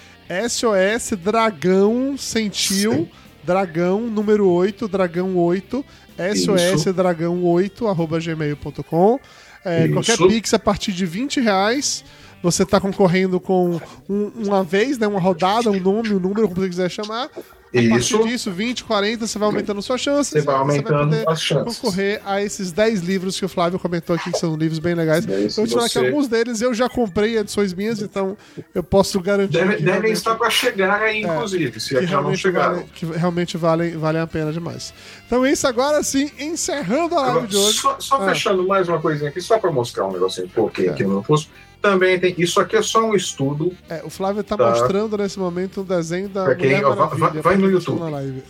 SOS 0.48 1.12
Dragão 1.18 2.18
Sentiu, 2.18 3.08
Dragão 3.44 4.02
número 4.02 4.48
8, 4.50 4.88
Dragão 4.88 5.36
8, 5.38 5.86
SOS. 6.18 6.86
Dragão 6.94 7.44
8, 7.44 7.88
arroba 7.88 8.20
gmail.com. 8.20 9.20
É, 9.64 9.88
qualquer 9.88 10.18
Pix 10.18 10.54
a 10.54 10.60
partir 10.60 10.92
de 10.94 11.06
20 11.06 11.40
reais. 11.40 12.04
Você 12.46 12.62
está 12.64 12.80
concorrendo 12.80 13.40
com 13.40 13.82
um- 14.08 14.32
uma 14.36 14.64
vez, 14.64 15.00
né, 15.00 15.08
uma 15.08 15.20
rodada, 15.20 15.72
um 15.72 15.80
nome, 15.80 16.14
um 16.14 16.20
número, 16.20 16.48
como 16.48 16.62
você 16.62 16.70
quiser 16.70 16.90
chamar. 16.92 17.28
A 17.74 17.78
Isso. 17.82 18.18
partir 18.18 18.30
disso, 18.30 18.52
20, 18.52 18.86
40, 18.86 19.28
você 19.28 19.38
vai 19.38 19.48
aumentando 19.50 19.82
suas 19.82 20.00
chances. 20.00 20.32
Você 20.32 20.42
vai 20.42 20.56
aumentando 20.56 21.10
poder 21.10 21.28
as 21.28 21.42
chances. 21.42 21.78
concorrer 21.80 22.22
a 22.24 22.42
esses 22.42 22.72
10 22.72 23.02
livros 23.02 23.38
que 23.38 23.44
o 23.46 23.50
Flávio 23.50 23.78
comentou 23.80 24.16
aqui, 24.16 24.32
que 24.32 24.38
são 24.40 24.56
livros 24.56 24.80
bem 24.80 24.94
legais. 24.96 25.28
Eu 25.28 25.50
se 25.50 25.58
vou 25.58 25.68
te 25.68 25.74
falar 25.74 25.88
que 25.90 25.94
você- 26.00 26.06
alguns 26.08 26.28
deles 26.30 26.62
eu 26.62 26.74
já 26.74 26.88
comprei 26.88 27.38
edições 27.38 27.74
minhas, 27.74 28.02
então 28.02 28.38
eu 28.74 28.82
posso 28.82 29.20
garantir 29.20 29.58
Deve- 29.58 29.78
devem 29.78 30.14
estar 30.14 30.36
para 30.36 30.50
chegar 30.50 31.02
aí, 31.02 31.22
inclusive, 31.24 31.78
se 31.82 31.90
que 31.90 32.06
é 32.06 32.08
já 32.08 32.22
não 32.22 32.34
chegaram. 32.36 32.76
valem, 32.76 32.88
que 32.94 33.06
realmente 33.08 33.58
valem, 33.58 33.98
valem 33.98 34.22
a 34.22 34.28
pena 34.28 34.54
demais. 34.54 34.94
Então 35.28 35.46
é 35.46 35.52
isso, 35.52 35.68
agora 35.68 36.02
sim, 36.04 36.32
encerrando 36.40 37.16
a 37.16 37.22
live 37.22 37.32
Agora, 37.32 37.48
de 37.48 37.58
hoje. 37.58 37.78
Só, 37.80 37.98
só 38.00 38.22
Ah. 38.22 38.30
fechando 38.30 38.66
mais 38.66 38.88
uma 38.88 39.02
coisinha 39.02 39.30
aqui, 39.30 39.42
só 39.42 39.60
para 39.60 39.72
mostrar 39.72 40.06
um 40.06 40.14
negocinho 40.14 40.46
um 40.48 40.50
pouquinho 40.52 40.90
É. 40.90 40.94
aqui 40.94 41.04
no 41.04 41.22
fuso. 41.24 41.50
Também 41.90 42.20
tem. 42.20 42.34
Isso 42.38 42.60
aqui 42.60 42.76
é 42.76 42.82
só 42.82 43.06
um 43.06 43.16
estudo. 43.16 43.72
É, 43.90 44.02
o 44.04 44.10
Flávio 44.10 44.44
tá, 44.44 44.58
Tá. 44.58 44.70
mostrando 44.70 45.18
nesse 45.18 45.38
momento 45.40 45.82
um 45.82 45.84
desenho 45.84 46.28
da 46.30 46.46
Pra 46.46 46.56
quem- 46.56 46.84
ó, 46.84 46.94
vai- 46.96 47.32
vai- 47.42 47.56
no 47.58 47.68
tá 47.68 47.72
YouTube. 47.72 48.02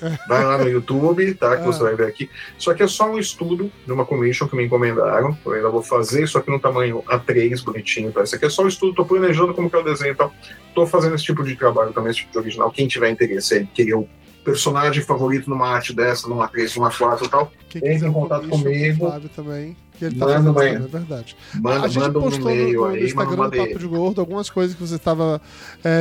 É. 0.02 0.18
Vai 0.28 0.44
lá 0.46 0.58
no 0.58 0.70
YouTube, 0.70 1.34
tá? 1.34 1.56
Que 1.58 1.64
Ah. 1.64 1.66
você 1.66 1.84
vai 1.84 1.96
ver 1.96 2.08
aqui. 2.08 2.30
Isso 2.58 2.70
aqui 2.72 2.84
é 2.84 2.88
só 2.88 3.10
um 3.12 3.20
estudo 3.20 3.72
de 3.86 3.92
uma 3.92 4.06
commission 4.06 4.48
que 4.48 4.56
me 4.56 4.66
encomendaram. 4.66 5.38
Eu 5.46 5.52
ainda 5.52 5.70
vou 5.70 5.82
fazer 5.84 6.24
isso 6.24 6.38
aqui 6.38 6.50
no 6.50 6.60
tamanho 6.60 7.04
A3, 7.08 7.62
bonitinho. 7.64 8.12
Tá? 8.12 8.24
Isso 8.24 8.36
aqui 8.36 8.46
é 8.46 8.50
só 8.50 8.64
um 8.64 8.68
estudo, 8.68 8.94
tô 8.96 9.06
planejando 9.06 9.54
como 9.54 9.70
que 9.70 9.76
é 9.76 9.80
o 9.80 9.84
desenho 9.84 10.14
e 10.14 10.16
tal. 10.16 10.32
Tô 10.74 10.86
fazendo 10.88 11.16
esse 11.16 11.24
tipo 11.26 11.44
de 11.44 11.56
trabalho 11.56 11.92
também, 11.94 12.12
esse 12.12 12.20
tipo 12.20 12.32
de 12.32 12.38
original. 12.40 12.72
Quem 12.72 12.88
tiver 12.88 13.10
interesse 13.10 13.54
aí, 13.56 13.66
querer 13.68 13.96
o 13.96 14.08
personagem 14.44 15.02
favorito 15.04 15.50
numa 15.50 15.68
arte 15.68 15.94
dessa, 15.94 16.28
numa 16.28 16.48
3, 16.48 16.76
numa 16.76 16.92
4 16.92 17.26
e 17.26 17.30
tal, 17.30 17.52
Entre 17.76 18.08
em 18.08 18.14
contato 18.14 18.48
comigo. 18.48 19.08
Flávio 19.08 19.30
também. 19.36 19.76
Que 19.98 20.06
ele 20.06 20.16
tá 20.16 20.26
Manda 20.26 20.34
fazendo 20.38 20.52
uma- 20.52 20.60
também, 20.62 20.76
é 20.76 20.80
verdade. 20.80 21.38
manda, 21.56 21.86
a 21.86 21.88
gente 21.88 22.00
manda 22.04 22.20
um 22.20 22.22
postou 22.24 22.46
no, 22.46 22.52
e-mail 22.52 22.80
no 22.82 22.86
aí, 22.88 23.06
Instagram 23.06 23.50
do 23.50 23.58
Papo 23.58 23.80
de 23.80 23.88
Gordo 23.88 24.22
algumas 24.22 24.50
coisas 24.50 24.76
que 24.76 24.82
você 24.82 24.96
estava 24.96 25.42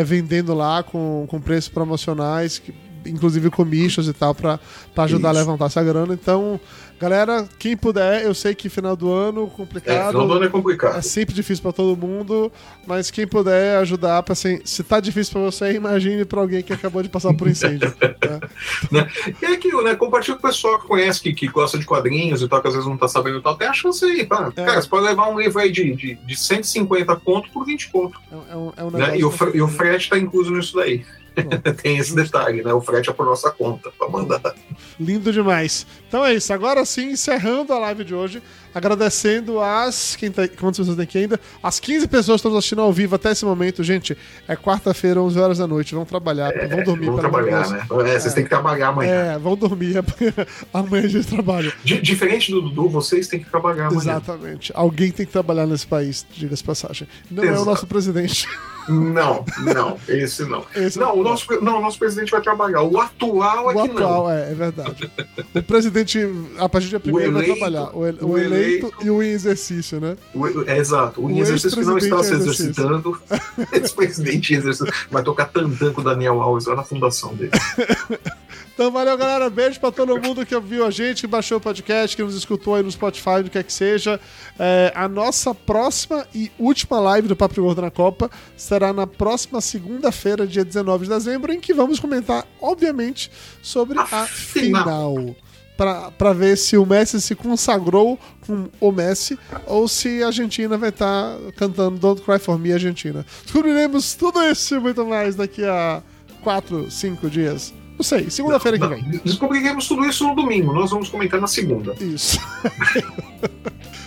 vendendo 0.05 0.53
lá 0.55 0.83
com, 0.83 1.27
com 1.29 1.41
preços 1.41 1.69
promocionais, 1.69 2.59
que, 2.59 2.75
inclusive 3.07 3.51
commissions 3.51 4.09
e 4.09 4.13
tal, 4.13 4.35
para 4.35 4.59
ajudar 4.97 5.31
a 5.31 5.33
Isso. 5.33 5.41
levantar 5.41 5.67
essa 5.67 5.83
grana. 5.83 6.15
Então, 6.15 6.61
galera, 7.01 7.47
quem 7.59 7.77
puder, 7.77 8.23
eu 8.23 8.35
sei 8.35 8.55
que 8.55 8.69
final 8.69 8.97
do 8.97 9.13
ano 9.13 9.45
É, 9.53 9.57
complicado. 9.57 10.09
final 10.09 10.27
do 10.27 10.33
ano 10.35 10.45
é 10.45 10.49
complicado. 10.49 10.99
É 10.99 11.03
sempre 11.03 11.35
difícil 11.35 11.63
pra 11.63 11.73
todo 11.73 11.97
mundo, 11.97 12.51
mas 12.87 13.11
quem 13.11 13.27
puder 13.27 13.79
ajudar, 13.79 14.23
pra, 14.23 14.33
assim, 14.33 14.61
se 14.65 14.83
tá 14.83 15.01
difícil 15.01 15.33
pra 15.33 15.43
você, 15.43 15.73
imagine 15.75 16.25
pra 16.25 16.41
alguém 16.41 16.63
que 16.63 16.73
acabou 16.73 17.03
de 17.03 17.09
passar 17.09 17.35
por 17.35 17.49
incêndio. 17.49 17.93
né? 18.91 19.09
E 19.41 19.45
é 19.45 19.53
aquilo, 19.53 19.83
né? 19.83 19.95
Compartilha 19.95 20.37
com 20.37 20.47
o 20.47 20.51
pessoal 20.51 20.79
que 20.81 20.87
conhece, 20.87 21.21
que, 21.21 21.33
que 21.33 21.49
gosta 21.49 21.79
de 21.79 21.85
quadrinhos 21.85 22.43
e 22.43 22.49
tal, 22.49 22.61
que 22.61 22.69
às 22.69 22.75
vezes 22.75 22.89
não 22.89 22.97
tá 22.97 23.09
sabendo 23.09 23.39
e 23.39 23.43
tal. 23.43 23.57
Tem 23.57 23.69
a 23.69 23.73
chance 23.73 24.05
aí, 24.05 24.25
tá? 24.25 24.53
É. 24.57 24.65
Cara, 24.65 24.81
você 24.83 24.89
pode 24.89 25.05
levar 25.05 25.29
um 25.29 25.39
livro 25.39 25.59
aí 25.61 25.71
de, 25.71 25.95
de, 25.95 26.15
de 26.15 26.37
150 26.37 27.17
conto 27.17 27.51
por 27.51 27.65
20 27.67 27.91
conto. 27.91 28.19
É, 28.31 28.53
é 28.53 28.57
um, 28.57 28.73
é 28.77 28.85
um 28.85 28.91
Né? 28.91 29.19
E, 29.19 29.25
o, 29.25 29.33
e 29.55 29.63
o 29.63 29.69
frete 29.69 30.11
tá 30.11 30.19
incluso 30.19 30.53
nisso 30.53 30.75
daí. 30.77 31.05
Tem 31.83 31.99
esse 31.99 32.15
detalhe, 32.15 32.63
né? 32.63 32.73
O 32.73 32.81
frete 32.81 33.11
é 33.11 33.13
por 33.13 33.27
nossa 33.27 33.51
conta, 33.51 33.91
pra 33.99 34.09
mandar. 34.09 34.55
Lindo 34.99 35.33
demais. 35.33 35.87
Então 36.09 36.25
é 36.25 36.35
isso. 36.35 36.53
Agora 36.53 36.85
sim, 36.85 37.11
encerrando 37.11 37.73
a 37.73 37.79
live 37.79 38.05
de 38.05 38.15
hoje, 38.15 38.43
agradecendo 38.75 39.61
as. 39.61 40.17
Quem 40.17 40.31
tá, 40.31 40.47
quantas 40.49 40.79
pessoas 40.79 40.97
tem 40.97 41.05
aqui 41.05 41.19
ainda? 41.19 41.39
As 41.63 41.79
15 41.81 42.09
pessoas 42.09 42.37
que 42.37 42.41
estão 42.41 42.51
nos 42.51 42.59
assistindo 42.59 42.81
ao 42.83 42.93
vivo 42.93 43.15
até 43.15 43.31
esse 43.33 43.45
momento. 43.45 43.83
Gente, 43.83 44.17
é 44.49 44.57
quarta-feira, 44.57 45.21
11 45.23 45.39
horas 45.39 45.59
da 45.59 45.67
noite. 45.67 45.95
Vão 45.95 46.05
trabalhar, 46.05 46.53
vão 46.69 46.83
dormir, 46.83 47.11
de 47.11 47.17
trabalhar, 47.19 47.69
né? 47.71 47.87
É, 48.07 48.19
vocês 48.19 48.35
têm 48.35 48.45
que 48.45 48.51
trabalhar 48.51 48.89
amanhã. 48.89 49.11
É, 49.35 49.39
vão 49.39 49.57
dormir. 49.57 49.95
Amanhã 50.73 51.05
a 51.05 51.09
gente 51.09 51.27
trabalha. 51.29 51.73
Di- 51.85 52.01
diferente 52.01 52.51
do 52.51 52.61
Dudu, 52.63 52.89
vocês 52.89 53.29
têm 53.29 53.41
que 53.43 53.51
trabalhar 53.51 53.87
amanhã. 53.87 54.01
Exatamente. 54.01 54.73
Alguém 54.75 55.11
tem 55.13 55.25
que 55.27 55.33
trabalhar 55.33 55.67
nesse 55.67 55.87
país, 55.87 56.27
diga-se 56.33 56.65
passagem. 56.65 57.07
Não 57.31 57.43
é 57.45 57.47
o 57.47 57.51
Exato. 57.51 57.65
nosso 57.67 57.87
presidente. 57.87 58.49
Não, 58.87 59.45
não, 59.75 59.97
esse 60.07 60.45
não. 60.45 60.67
Esse 60.77 60.99
não, 60.99 61.07
não. 61.15 61.19
o 61.21 61.23
nosso, 61.23 61.47
não, 61.63 61.79
o 61.79 61.81
nosso 61.81 61.99
presidente 61.99 62.31
vai 62.31 62.43
trabalhar. 62.43 62.83
O 62.83 63.01
atual 63.01 63.71
é 63.71 63.75
O 63.75 63.83
que 63.83 63.89
não. 63.89 63.97
atual, 63.97 64.31
é, 64.31 64.51
é 64.51 64.55
verdade. 64.55 65.11
O 65.55 65.63
presidente, 65.63 66.19
a 66.59 66.69
partir 66.69 66.89
de 66.89 66.99
primeiro, 66.99 67.33
vai 67.33 67.43
eleito, 67.45 67.59
trabalhar. 67.61 67.97
O, 67.97 68.07
el- 68.07 68.19
o 68.21 68.27
o 68.33 68.39
eleito, 68.39 68.64
e 69.03 69.11
o 69.11 69.23
em 69.23 69.29
exercício, 69.31 70.01
né? 70.01 70.17
O- 70.35 70.47
é, 70.69 70.79
exato. 70.79 71.21
O, 71.21 71.27
O 71.27 71.39
exercício 71.41 71.79
que 71.79 71.85
não 71.85 71.99
está 71.99 72.23
se 72.23 72.33
ex-presidente 72.35 72.63
em 72.63 72.73
exercitando. 72.73 73.23
Esse 73.73 73.95
presidente 73.95 74.55
em 74.55 74.57
exercício 74.59 74.93
vai 75.11 75.23
tocar 75.23 75.47
tantã 75.47 75.93
com 75.93 76.01
o 76.01 76.05
Daniel 76.05 76.41
Alves 76.41 76.67
lá 76.67 76.77
na 76.77 76.85
fundação 76.85 77.35
dele. 77.35 77.51
Então 78.75 78.91
valeu, 78.91 79.17
galera. 79.17 79.49
Beijo 79.49 79.79
pra 79.79 79.93
todo 79.93 80.21
mundo 80.21 80.45
que 80.45 80.53
ouviu 80.53 80.85
a 80.85 80.91
gente, 80.91 81.21
que 81.21 81.27
baixou 81.29 81.59
o 81.59 81.61
podcast, 81.61 82.17
que 82.17 82.23
nos 82.25 82.35
escutou 82.35 82.75
aí 82.75 82.83
no 82.83 82.91
Spotify, 82.91 83.41
do 83.45 83.49
que 83.49 83.57
é 83.57 83.63
que 83.63 83.73
seja. 83.73 84.19
É, 84.59 84.93
a 84.97 85.07
nossa 85.07 85.55
próxima 85.55 86.27
e 86.35 86.51
última 86.59 86.99
live 86.99 87.29
do 87.29 87.37
Papo 87.37 87.63
Gordo 87.63 87.81
na 87.83 87.91
Copa 87.93 88.29
será 88.57 88.93
na 88.93 89.07
próxima 89.07 89.61
segunda-feira, 89.61 90.45
dia 90.45 90.65
19 90.65 91.05
de 91.05 91.11
dezembro, 91.11 91.53
em 91.53 91.61
que 91.61 91.73
vamos 91.73 92.01
comentar, 92.01 92.45
obviamente, 92.61 93.31
sobre 93.63 93.97
a, 93.97 94.03
A 94.03 94.27
final. 94.27 94.83
final. 95.15 95.37
Pra 95.77 96.33
ver 96.33 96.57
se 96.57 96.77
o 96.77 96.87
Messi 96.87 97.21
se 97.21 97.35
consagrou 97.35 98.19
com 98.47 98.69
o 98.81 98.93
Messi 98.93 99.37
ou 99.67 99.89
se 99.89 100.23
a 100.23 100.29
Argentina 100.29 100.79
vai 100.79 100.91
estar 100.91 101.37
cantando 101.57 101.99
Don't 101.99 102.23
Cry 102.23 102.39
For 102.39 102.57
Me 102.59 102.73
Argentina. 102.73 103.27
Descobriremos 103.43 104.15
tudo 104.15 104.41
isso 104.43 104.77
e 104.77 104.79
muito 104.79 105.05
mais 105.05 105.35
daqui 105.35 105.65
a 105.65 106.01
4, 106.43 106.91
5 106.91 107.29
dias. 107.29 107.75
Não 107.97 108.03
sei, 108.03 108.29
segunda-feira 108.29 108.79
que 108.79 108.87
vem. 108.87 109.03
Descobriremos 109.25 109.87
tudo 109.87 110.05
isso 110.05 110.27
no 110.27 110.35
domingo. 110.35 110.73
Nós 110.73 110.91
vamos 110.91 111.09
comentar 111.09 111.41
na 111.41 111.47
segunda. 111.47 111.95
Isso. 112.01 112.41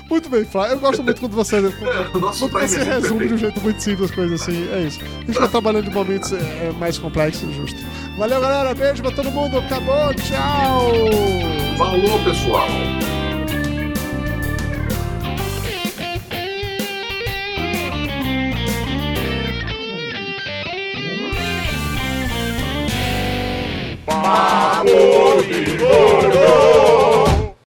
Muito 0.10 0.30
bem, 0.30 0.46
Flávio. 0.46 0.76
Eu 0.76 0.80
gosto 0.80 1.04
muito 1.04 1.20
quando 1.20 1.34
você, 1.34 1.60
nosso 2.20 2.50
quando 2.50 2.68
você 2.68 2.80
time 2.80 2.90
é 2.90 2.94
resume 2.94 3.28
de 3.28 3.34
um 3.34 3.38
jeito 3.38 3.62
muito 3.62 3.84
simples 3.84 4.10
as 4.10 4.16
coisas 4.16 4.42
assim. 4.42 4.68
É 4.72 4.84
isso. 4.84 5.00
A 5.04 5.26
gente 5.26 5.38
tá 5.38 5.48
trabalhando 5.50 5.84
de 5.84 5.94
momentos 5.94 6.32
é, 6.32 6.38
é, 6.38 6.74
mais 6.80 6.98
complexos, 6.98 7.54
justo. 7.54 7.78
Valeu, 8.18 8.40
galera. 8.40 8.74
Beijo 8.74 9.02
pra 9.02 9.12
todo 9.12 9.30
mundo. 9.32 9.58
Acabou. 9.58 10.14
Tchau. 10.14 10.94
Falou, 11.78 12.24
pessoal. 12.24 12.68
Papo 24.08 25.44
de 25.50 25.76
Gordo! 25.76 26.77